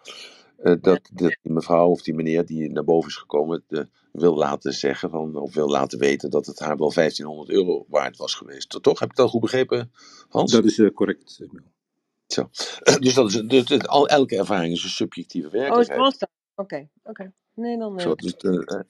eh, 0.58 0.74
dat, 0.80 1.00
dat 1.12 1.36
die 1.42 1.52
mevrouw 1.52 1.88
of 1.90 2.02
die 2.02 2.14
meneer 2.14 2.46
die 2.46 2.70
naar 2.72 2.84
boven 2.84 3.10
is 3.10 3.16
gekomen, 3.16 3.64
eh, 3.68 3.82
wil 4.12 4.36
laten 4.36 4.74
zeggen 4.74 5.10
van, 5.10 5.36
of 5.36 5.54
wil 5.54 5.68
laten 5.70 6.00
weten 6.00 6.30
dat 6.30 6.46
het 6.46 6.58
haar 6.58 6.76
wel 6.78 6.92
1500 6.92 7.50
euro 7.50 7.86
waard 7.88 8.16
was 8.18 8.34
geweest. 8.34 8.82
Toch? 8.82 9.00
Heb 9.00 9.10
ik 9.10 9.16
dat 9.16 9.30
goed 9.30 9.40
begrepen, 9.40 9.92
Hans? 10.28 10.52
Dat 10.52 10.64
is 10.64 10.78
eh, 10.78 10.90
correct. 10.94 11.38
Emiel. 11.40 11.72
Zo. 12.26 12.50
Dus, 13.00 13.14
dat 13.14 13.30
is, 13.30 13.42
dus, 13.42 13.64
dus 13.66 13.86
al, 13.88 14.08
elke 14.08 14.36
ervaring 14.36 14.72
is 14.74 14.84
een 14.84 14.90
subjectieve 14.90 15.48
Oh, 15.48 15.52
het 15.54 15.62
werkelijkheid. 15.62 16.00
was 16.00 16.18
dat. 16.18 16.30
Oké, 16.54 16.88
oké. 17.02 17.32
Nee, 17.54 17.78
dan. 17.78 17.98
eh, 17.98 18.04
Zo, 18.04 18.14
dus 18.14 18.36
eh, 18.36 18.76
eh, 18.78 18.80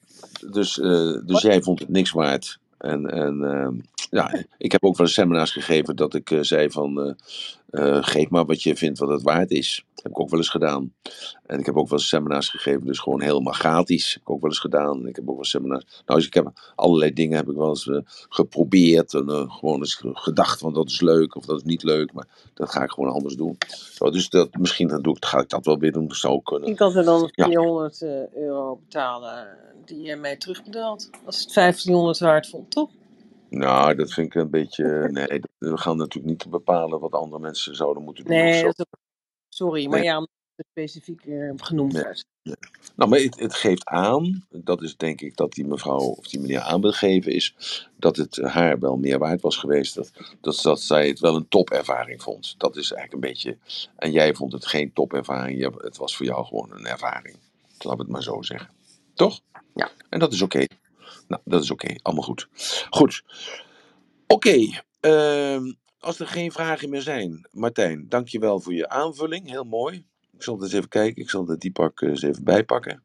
dus, 0.53 0.81
eh, 0.81 1.27
dus 1.27 1.41
jij 1.43 1.63
vond 1.63 1.79
het 1.79 1.89
niks 1.89 2.11
waard. 2.11 2.59
En, 2.79 3.11
en 3.11 3.43
ehm, 3.45 3.75
ja, 4.11 4.45
ik 4.59 4.73
heb 4.73 4.85
ook 4.85 4.97
wel 4.97 5.07
seminars 5.07 5.51
gegeven 5.53 5.97
dat 5.97 6.15
ik 6.15 6.31
eh, 6.31 6.39
zei 6.41 6.71
van 6.71 7.01
eh, 7.03 7.15
eh, 7.73 7.99
geef 8.01 8.28
maar 8.28 8.44
wat 8.47 8.62
je 8.62 8.77
vindt 8.77 8.99
wat 8.99 9.09
het 9.09 9.23
waard 9.23 9.51
is. 9.51 9.85
heb 10.03 10.12
ik 10.12 10.20
ook 10.20 10.31
wel 10.31 10.39
eens 10.39 10.49
gedaan. 10.49 10.93
En 11.47 11.59
ik 11.59 11.66
heb 11.66 11.77
ook 11.77 11.89
wel 11.89 11.99
eens 11.99 12.09
seminars 12.09 12.49
gegeven, 12.49 12.86
dus 12.86 12.99
gewoon 12.99 13.20
helemaal 13.23 13.53
gratis. 13.53 14.12
heb 14.12 14.23
ik 14.23 14.31
ook 14.31 14.40
wel 14.40 14.51
eens 14.51 14.59
gedaan. 14.59 15.01
En 15.01 15.07
ik 15.07 15.16
heb 15.16 15.24
ook 15.24 15.31
wel 15.31 15.39
eens 15.39 15.51
seminars. 15.51 15.85
Nou, 16.07 16.19
dus 16.19 16.27
ik 16.28 16.35
heb 16.35 16.73
allerlei 16.74 17.12
dingen 17.12 17.36
heb 17.36 17.49
ik 17.49 17.57
wel 17.57 17.69
eens 17.69 17.89
eh, 17.89 17.99
geprobeerd. 18.28 19.15
En 19.15 19.28
eh, 19.28 19.51
gewoon 19.59 19.78
eens 19.78 19.94
ge- 19.94 20.11
gedacht 20.15 20.59
van 20.59 20.73
dat 20.73 20.89
is 20.90 21.01
leuk 21.01 21.36
of 21.36 21.44
dat 21.47 21.57
is 21.57 21.62
niet 21.62 21.82
leuk. 21.82 22.12
Maar 22.12 22.27
dat 22.55 22.70
ga 22.70 22.82
ik 22.82 22.90
gewoon 22.90 23.12
anders 23.12 23.35
doen. 23.35 23.59
Zo, 23.94 24.11
dus 24.11 24.28
dat, 24.28 24.55
misschien 24.59 24.89
dan 24.89 25.03
doe 25.03 25.16
ik, 25.16 25.24
ga 25.24 25.40
ik 25.40 25.49
dat 25.49 25.65
wel 25.65 25.78
weer 25.78 25.93
doen. 25.93 26.09
Dat 26.09 26.16
zou 26.16 26.43
kunnen. 26.43 26.69
Ik 26.69 26.77
kan 26.77 26.97
er 26.97 27.05
dan 27.05 27.31
Ja. 27.35 27.44
400 27.44 28.03
eh, 28.03 28.35
euro 28.35 28.77
betalen 28.77 29.47
die 29.85 30.03
je 30.03 30.16
mij 30.16 30.36
terugbetaalt. 30.36 31.11
Als 31.24 31.40
het 31.40 31.55
1500 31.55 32.19
waard 32.19 32.49
vond, 32.49 32.70
toch? 32.70 32.90
Nou, 33.59 33.95
dat 33.95 34.12
vind 34.12 34.27
ik 34.27 34.35
een 34.35 34.51
beetje. 34.51 35.09
Nee, 35.11 35.41
we 35.59 35.77
gaan 35.79 35.97
natuurlijk 35.97 36.27
niet 36.33 36.51
bepalen 36.51 37.01
wat 37.01 37.12
andere 37.12 37.43
mensen 37.43 37.77
zouden 37.77 38.03
moeten 38.03 38.24
doen. 38.24 38.35
Nee, 38.35 38.62
dat 38.62 38.81
ook- 38.81 39.01
sorry, 39.49 39.87
maar 39.87 39.99
Nee. 39.99 40.09
ja, 40.09 40.15
omdat 40.16 40.31
het 40.57 40.66
specifiek 40.70 41.24
eh, 41.24 41.51
genoemd 41.57 41.93
Nee. 41.93 42.03
werd. 42.03 42.24
Nou, 42.97 43.11
maar 43.11 43.19
het, 43.19 43.41
het 43.41 43.55
geeft 43.55 43.85
aan, 43.85 44.47
dat 44.51 44.83
is 44.83 44.97
denk 44.97 45.20
ik 45.20 45.37
dat 45.37 45.53
die 45.53 45.66
mevrouw 45.66 45.99
of 45.99 46.27
die 46.29 46.41
meneer 46.41 46.61
aan 46.61 46.81
wil 46.81 46.93
geven, 46.93 47.33
is 47.33 47.55
dat 47.97 48.16
het 48.16 48.37
haar 48.37 48.79
wel 48.79 48.97
meer 48.97 49.19
waard 49.19 49.41
was 49.41 49.57
geweest. 49.57 49.95
Dat, 49.95 50.11
dat, 50.41 50.61
dat 50.62 50.81
zij 50.81 51.09
het 51.09 51.20
wel 51.20 51.37
een 51.37 51.49
topervaring 51.49 52.23
vond. 52.23 52.55
Dat 52.59 52.77
is 52.77 52.93
eigenlijk 52.93 53.24
een 53.24 53.31
beetje. 53.33 53.59
En 53.97 54.11
jij 54.12 54.35
vond 54.35 54.53
het 54.53 54.66
geen 54.66 54.93
topervaring, 54.93 55.83
het 55.83 55.97
was 55.97 56.16
voor 56.16 56.27
jou 56.27 56.45
gewoon 56.47 56.73
een 56.73 56.87
ervaring. 56.87 57.37
Laat 57.79 57.99
het 57.99 58.09
maar 58.09 58.23
zo 58.23 58.43
zeggen. 58.43 58.70
Toch? 59.15 59.41
Ja. 59.74 59.91
En 60.09 60.19
dat 60.19 60.33
is 60.33 60.43
oké. 60.43 60.65
Nou, 61.33 61.43
dat 61.45 61.63
is 61.63 61.71
oké. 61.71 61.95
Allemaal 62.03 62.25
goed. 62.25 62.49
Goed. 62.91 63.23
Oké. 64.27 64.83
ehm, 65.01 65.73
als 65.99 66.19
er 66.21 66.27
geen 66.27 66.53
vragen 66.53 66.91
meer 66.91 67.03
zijn, 67.03 67.49
Martijn, 67.51 68.07
dankjewel 68.09 68.61
voor 68.61 68.75
je 68.75 68.89
aanvulling. 68.89 69.51
Heel 69.51 69.65
mooi. 69.65 70.05
Ik 70.33 70.43
zal 70.43 70.55
het 70.55 70.63
eens 70.63 70.73
even 70.73 70.89
kijken. 70.89 71.23
Ik 71.23 71.31
zal 71.31 71.45
de 71.45 71.59
die 71.59 71.73
pak 71.73 72.01
eh, 72.01 72.09
eens 72.09 72.23
even 72.23 72.45
bijpakken. 72.45 73.03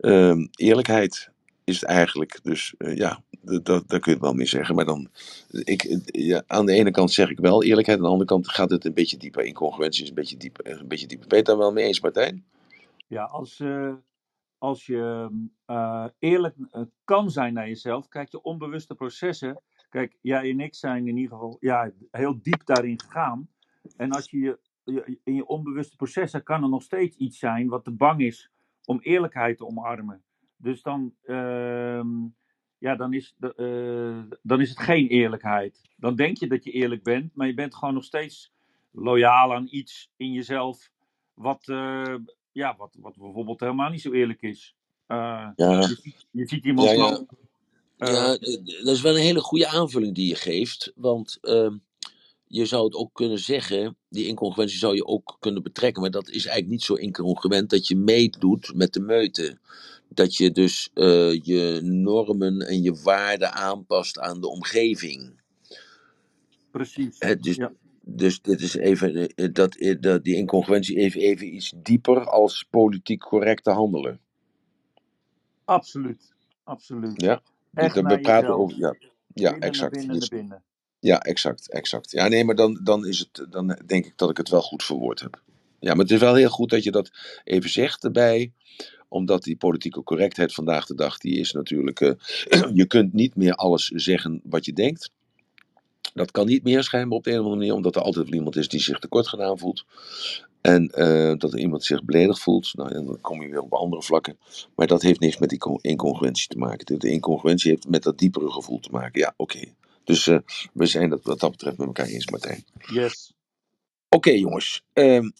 Ehm, 0.00 0.46
eerlijkheid 0.50 1.30
is 1.64 1.80
het 1.80 1.90
eigenlijk. 1.90 2.38
Dus 2.42 2.74
eh, 2.78 2.96
ja, 2.96 3.22
daar 3.62 3.82
kun 3.84 4.00
je 4.02 4.10
het 4.10 4.20
wel 4.20 4.34
mee 4.34 4.46
zeggen. 4.46 4.74
Maar 4.74 4.84
dan, 4.84 5.08
ik, 5.50 5.84
eh, 5.84 5.98
ja, 6.04 6.42
aan 6.46 6.66
de 6.66 6.72
ene 6.72 6.90
kant 6.90 7.12
zeg 7.12 7.30
ik 7.30 7.38
wel 7.38 7.62
eerlijkheid. 7.62 7.98
Aan 7.98 8.04
de 8.04 8.10
andere 8.10 8.30
kant 8.30 8.48
gaat 8.48 8.70
het 8.70 8.84
een 8.84 8.94
beetje 8.94 9.16
dieper. 9.16 9.44
Incongruentie 9.44 10.02
is 10.02 10.08
een 10.08 10.14
beetje 10.14 10.36
dieper. 10.36 10.80
Een 10.80 10.88
beetje 10.88 11.06
dieper. 11.06 11.28
Ben 11.28 11.38
je 11.38 11.44
het 11.44 11.52
daar 11.52 11.62
wel 11.64 11.72
mee 11.72 11.84
eens, 11.84 12.00
Martijn? 12.00 12.44
Ja, 13.06 13.22
als, 13.22 13.62
als 14.58 14.86
je 14.86 15.30
eh, 15.64 16.06
eerlijk 16.18 16.54
eh, 16.70 16.82
kan 17.04 17.30
zijn 17.30 17.54
naar 17.54 17.68
jezelf, 17.68 18.08
kijk, 18.08 18.30
je 18.30 18.42
onbewuste 18.42 18.94
processen. 18.94 19.62
Kijk, 19.88 20.18
jij 20.20 20.50
en 20.50 20.60
ik 20.60 20.74
zijn 20.74 21.06
in 21.06 21.16
ieder 21.16 21.32
geval 21.32 21.56
ja, 21.60 21.90
heel 22.10 22.42
diep 22.42 22.64
daarin 22.64 23.00
gegaan. 23.00 23.48
En 23.96 24.10
als 24.10 24.30
je, 24.30 24.58
je, 24.84 25.18
in 25.24 25.34
je 25.34 25.46
onbewuste 25.46 25.96
processen 25.96 26.42
kan 26.42 26.62
er 26.62 26.68
nog 26.68 26.82
steeds 26.82 27.16
iets 27.16 27.38
zijn 27.38 27.68
wat 27.68 27.84
te 27.84 27.90
bang 27.90 28.20
is 28.20 28.50
om 28.84 29.00
eerlijkheid 29.00 29.56
te 29.56 29.66
omarmen. 29.66 30.22
Dus 30.56 30.82
dan, 30.82 31.14
ehm, 31.22 32.26
ja, 32.78 32.96
dan, 32.96 33.12
is, 33.12 33.36
eh, 33.38 34.22
dan 34.42 34.60
is 34.60 34.68
het 34.68 34.78
geen 34.78 35.06
eerlijkheid. 35.06 35.80
Dan 35.96 36.16
denk 36.16 36.36
je 36.36 36.46
dat 36.46 36.64
je 36.64 36.70
eerlijk 36.70 37.02
bent, 37.02 37.34
maar 37.34 37.46
je 37.46 37.54
bent 37.54 37.74
gewoon 37.74 37.94
nog 37.94 38.04
steeds 38.04 38.52
loyaal 38.90 39.54
aan 39.54 39.66
iets 39.70 40.10
in 40.16 40.32
jezelf 40.32 40.90
wat, 41.34 41.64
ja, 42.58 42.74
wat, 42.76 42.96
wat 43.00 43.16
bijvoorbeeld 43.16 43.60
helemaal 43.60 43.90
niet 43.90 44.00
zo 44.00 44.12
eerlijk 44.12 44.42
is. 44.42 44.74
Eh, 45.06 45.48
Ja. 45.56 45.80
je, 45.80 45.98
ziet, 46.02 46.26
je 46.30 46.46
ziet 46.46 46.64
iemand 46.64 46.88
Ja, 46.88 46.94
ja. 46.94 47.10
dan, 47.10 47.26
eh, 47.96 48.12
Ja, 48.12 48.38
dat 48.84 48.94
is 48.94 49.00
wel 49.00 49.14
een 49.14 49.20
hele 49.22 49.40
goede 49.40 49.68
aanvulling 49.68 50.14
die 50.14 50.28
je 50.28 50.34
geeft. 50.34 50.92
Want 50.94 51.38
ehm, 51.40 51.76
je 52.46 52.66
zou 52.66 52.84
het 52.84 52.94
ook 52.94 53.14
kunnen 53.14 53.38
zeggen, 53.38 53.96
die 54.08 54.26
incongruentie 54.26 54.78
zou 54.78 54.94
je 54.94 55.06
ook 55.06 55.36
kunnen 55.40 55.62
betrekken, 55.62 56.02
maar 56.02 56.10
dat 56.10 56.28
is 56.28 56.44
eigenlijk 56.46 56.68
niet 56.68 56.82
zo 56.82 56.94
incongruent 56.94 57.70
dat 57.70 57.86
je 57.86 57.96
meedoet 57.96 58.72
met 58.74 58.92
de 58.92 59.00
meute. 59.00 59.58
Dat 60.08 60.36
je 60.36 60.50
dus 60.50 60.90
eh, 60.94 61.42
je 61.42 61.80
normen 61.82 62.60
en 62.60 62.82
je 62.82 62.94
waarden 63.02 63.52
aanpast 63.52 64.18
aan 64.18 64.40
de 64.40 64.48
omgeving. 64.48 65.40
precies. 66.70 67.16
Hè, 67.18 67.36
dus, 67.36 67.56
Ja. 67.56 67.72
Dus 68.10 68.42
dit 68.42 68.60
is 68.60 68.74
even, 68.74 69.28
eh, 69.28 69.48
dat, 69.52 69.74
eh, 69.76 69.96
dat, 70.00 70.24
die 70.24 70.36
incongruentie 70.36 70.96
even, 70.96 71.20
even 71.20 71.54
iets 71.54 71.72
dieper 71.76 72.26
als 72.26 72.66
politiek 72.70 73.20
correct 73.20 73.64
te 73.64 73.70
handelen. 73.70 74.20
Absoluut. 75.64 76.34
Absoluut. 76.64 77.22
Ja, 77.22 77.42
Echt 77.74 77.94
we 77.94 78.02
naar 78.02 78.20
praten 78.20 78.40
jezelf. 78.48 78.60
over, 78.62 78.78
ja, 78.78 78.96
ja 79.34 79.56
Binnen 79.58 79.60
naar 79.60 79.68
exact. 79.68 79.92
binnen 79.92 80.18
naar 80.18 80.28
binnen. 80.28 80.64
Ja, 81.00 81.20
exact, 81.20 81.70
exact. 81.70 82.10
Ja, 82.10 82.28
nee, 82.28 82.44
maar 82.44 82.54
dan, 82.54 82.80
dan, 82.82 83.06
is 83.06 83.18
het, 83.18 83.46
dan 83.50 83.78
denk 83.86 84.06
ik 84.06 84.12
dat 84.16 84.30
ik 84.30 84.36
het 84.36 84.48
wel 84.48 84.62
goed 84.62 84.84
verwoord 84.84 85.20
heb. 85.20 85.42
Ja, 85.80 85.90
maar 85.94 86.02
het 86.04 86.10
is 86.10 86.20
wel 86.20 86.34
heel 86.34 86.50
goed 86.50 86.70
dat 86.70 86.82
je 86.84 86.90
dat 86.90 87.10
even 87.44 87.70
zegt 87.70 88.04
erbij. 88.04 88.52
Omdat 89.08 89.42
die 89.42 89.56
politieke 89.56 90.02
correctheid 90.02 90.54
vandaag 90.54 90.86
de 90.86 90.94
dag, 90.94 91.18
die 91.18 91.38
is 91.38 91.52
natuurlijk... 91.52 92.00
eh, 92.00 92.12
je 92.74 92.86
kunt 92.86 93.12
niet 93.12 93.36
meer 93.36 93.54
alles 93.54 93.86
zeggen 93.86 94.40
wat 94.44 94.64
je 94.64 94.72
denkt. 94.72 95.10
Dat 96.18 96.30
kan 96.30 96.46
niet 96.46 96.62
meer 96.62 96.82
schijnbaar 96.82 97.18
op 97.18 97.24
de 97.24 97.30
een 97.30 97.36
of 97.38 97.42
andere 97.42 97.60
manier. 97.60 97.74
Omdat 97.76 97.96
er 97.96 98.02
altijd 98.02 98.24
wel 98.24 98.34
iemand 98.34 98.56
is 98.56 98.68
die 98.68 98.80
zich 98.80 98.98
tekort 98.98 99.28
gedaan 99.28 99.58
voelt. 99.58 99.84
En 100.60 100.88
eh, 100.88 101.32
dat 101.38 101.52
er 101.52 101.58
iemand 101.58 101.84
zich 101.84 102.04
beledigd 102.04 102.40
voelt. 102.40 102.74
Nou, 102.74 102.94
en 102.94 103.04
dan 103.06 103.20
kom 103.20 103.42
je 103.42 103.48
weer 103.48 103.60
op 103.62 103.72
andere 103.72 104.02
vlakken. 104.02 104.38
Maar 104.74 104.86
dat 104.86 105.02
heeft 105.02 105.20
niks 105.20 105.38
met 105.38 105.48
die 105.48 105.58
co- 105.58 105.78
incongruentie 105.80 106.48
te 106.48 106.58
maken. 106.58 106.98
De- 106.98 107.10
incongruentie 107.10 107.70
heeft 107.70 107.88
met 107.88 108.02
dat 108.02 108.18
diepere 108.18 108.50
gevoel 108.50 108.80
te 108.80 108.90
maken. 108.90 109.20
Ja, 109.20 109.34
oké. 109.36 109.60
Dus 110.04 110.26
eh, 110.26 110.38
we 110.72 110.86
zijn 110.86 111.10
het 111.10 111.24
wat 111.24 111.40
dat 111.40 111.50
betreft 111.50 111.78
met 111.78 111.86
elkaar 111.86 112.06
eens, 112.06 112.30
Martijn. 112.30 112.64
Yes. 112.92 113.32
Oké, 114.08 114.30
jongens. 114.30 114.82
Ehm, 114.92 115.30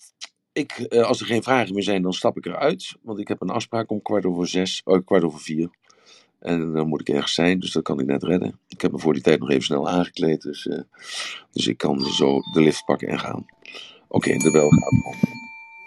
ik, 0.52 0.72
eh, 0.72 1.02
als 1.02 1.20
er 1.20 1.26
geen 1.26 1.42
vragen 1.42 1.74
meer 1.74 1.82
zijn, 1.82 2.02
dan 2.02 2.12
stap 2.12 2.36
ik 2.36 2.46
eruit. 2.46 2.94
Want 3.02 3.18
ik 3.18 3.28
heb 3.28 3.40
een 3.40 3.50
afspraak 3.50 3.90
om 3.90 4.02
kwart 4.02 4.24
over 4.24 4.48
zes, 4.48 4.80
oh, 4.84 5.04
kwart 5.06 5.24
over 5.24 5.40
vier. 5.40 5.70
En 6.38 6.72
dan 6.72 6.88
moet 6.88 7.00
ik 7.00 7.08
ergens 7.08 7.34
zijn, 7.34 7.58
dus 7.58 7.72
dat 7.72 7.82
kan 7.82 8.00
ik 8.00 8.06
net 8.06 8.22
redden. 8.22 8.58
Ik 8.68 8.80
heb 8.80 8.92
me 8.92 8.98
voor 8.98 9.12
die 9.12 9.22
tijd 9.22 9.40
nog 9.40 9.50
even 9.50 9.62
snel 9.62 9.88
aangekleed. 9.88 10.42
Dus, 10.42 10.66
eh, 10.66 10.80
dus 11.52 11.66
ik 11.66 11.76
kan 11.78 12.00
zo 12.00 12.38
de 12.52 12.60
lift 12.60 12.84
pakken 12.84 13.08
en 13.08 13.18
gaan. 13.18 13.46
Oké, 14.08 14.36
de 14.36 14.50
bel 14.50 14.68
gaat 14.68 14.92
om. 14.92 15.14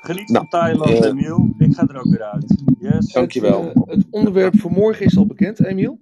Geniet 0.01 0.29
Nou, 0.29 0.45
van 0.49 0.59
Thailand, 0.59 0.91
eh, 0.91 1.09
Emiel. 1.09 1.53
Ik 1.57 1.73
ga 1.73 1.87
er 1.87 1.97
ook 1.97 2.09
weer 2.09 2.23
uit. 2.23 2.63
Yes. 2.79 3.11
Dankjewel. 3.11 3.63
Het, 3.63 3.75
eh, 3.75 3.83
het 3.95 4.05
onderwerp 4.09 4.59
voor 4.59 4.71
morgen 4.71 5.05
is 5.05 5.17
al 5.17 5.25
bekend, 5.25 5.65
Emiel. 5.65 5.99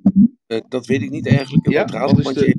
Eh, 0.48 0.60
dat 0.70 0.86
weet 0.86 1.02
ik 1.02 1.10
niet 1.10 1.28
eigenlijk. 1.28 1.70
Ja, 1.70 1.84
dat 1.84 1.94
is 1.94 2.00
ratelbandje- 2.00 2.58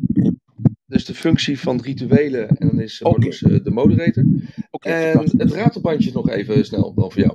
Dus 0.86 1.04
de 1.04 1.14
functie 1.14 1.60
van 1.60 1.80
rituelen 1.80 2.48
en 2.48 2.68
dan 2.68 2.80
is. 2.80 3.00
Marloes 3.00 3.38
de 3.38 3.70
moderator. 3.70 4.24
Oké, 4.70 4.88
En 4.88 5.30
het 5.36 5.52
ratelbandje 5.52 6.12
nog 6.12 6.28
even 6.30 6.64
snel 6.64 6.94
dan 6.94 7.12
voor 7.12 7.22
jou. 7.22 7.34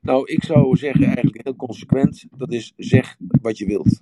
Nou, 0.00 0.32
ik 0.32 0.44
zou 0.44 0.76
zeggen 0.76 1.04
eigenlijk 1.04 1.40
heel 1.42 1.56
consequent. 1.56 2.24
Dat 2.36 2.52
is 2.52 2.72
zeg 2.76 3.16
wat 3.18 3.58
je 3.58 3.66
wilt. 3.66 3.98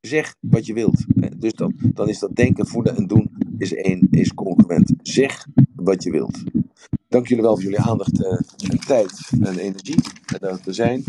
Zeg 0.00 0.34
wat 0.40 0.66
je 0.66 0.72
wilt. 0.72 1.04
Dus 1.40 1.52
dan, 1.52 1.74
dan 1.94 2.08
is 2.08 2.18
dat 2.18 2.34
denken, 2.34 2.66
voelen 2.66 2.96
en 2.96 3.06
doen 3.06 3.30
is 3.58 3.74
één, 3.74 4.08
is 4.10 4.34
congruent. 4.34 4.92
Zeg 5.02 5.46
wat 5.74 6.02
je 6.02 6.10
wilt. 6.10 6.42
Dank 7.08 7.26
jullie 7.26 7.42
wel 7.42 7.54
voor 7.54 7.62
jullie 7.62 7.80
aandacht 7.80 8.24
eh, 8.24 8.70
en 8.70 8.78
tijd 8.78 9.30
en 9.40 9.58
energie. 9.58 10.02
En 10.26 10.38
dat 10.40 10.62
te 10.62 10.72
zijn. 10.72 11.04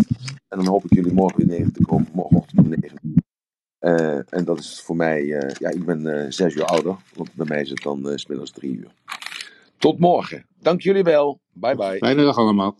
En 0.47 0.57
dan 0.57 0.67
hoop 0.67 0.83
ik 0.83 0.93
jullie 0.93 1.13
morgen 1.13 1.37
weer 1.37 1.57
negen 1.57 1.73
te 1.73 1.85
komen. 1.85 2.07
Morgenochtend 2.13 2.59
om 2.59 2.69
negen 2.69 2.99
uur. 3.01 3.21
Eh, 3.79 4.33
en 4.33 4.45
dat 4.45 4.59
is 4.59 4.81
voor 4.85 4.95
mij, 4.95 5.37
eh, 5.37 5.55
ja, 5.59 5.69
ik 5.69 5.85
ben 5.85 6.23
eh, 6.23 6.31
zes 6.31 6.55
uur 6.55 6.65
ouder. 6.65 6.95
Want 7.15 7.33
bij 7.33 7.45
mij 7.45 7.61
is 7.61 7.69
het 7.69 7.81
dan 7.81 8.09
eh, 8.09 8.17
's 8.17 8.25
middags 8.25 8.51
drie 8.51 8.75
uur. 8.75 8.91
Tot 9.77 9.99
morgen. 9.99 10.45
Dank 10.61 10.81
jullie 10.81 11.03
wel. 11.03 11.39
Bye 11.53 11.75
bye. 11.75 11.97
Fijne 11.97 12.23
dag 12.23 12.37
allemaal. 12.37 12.77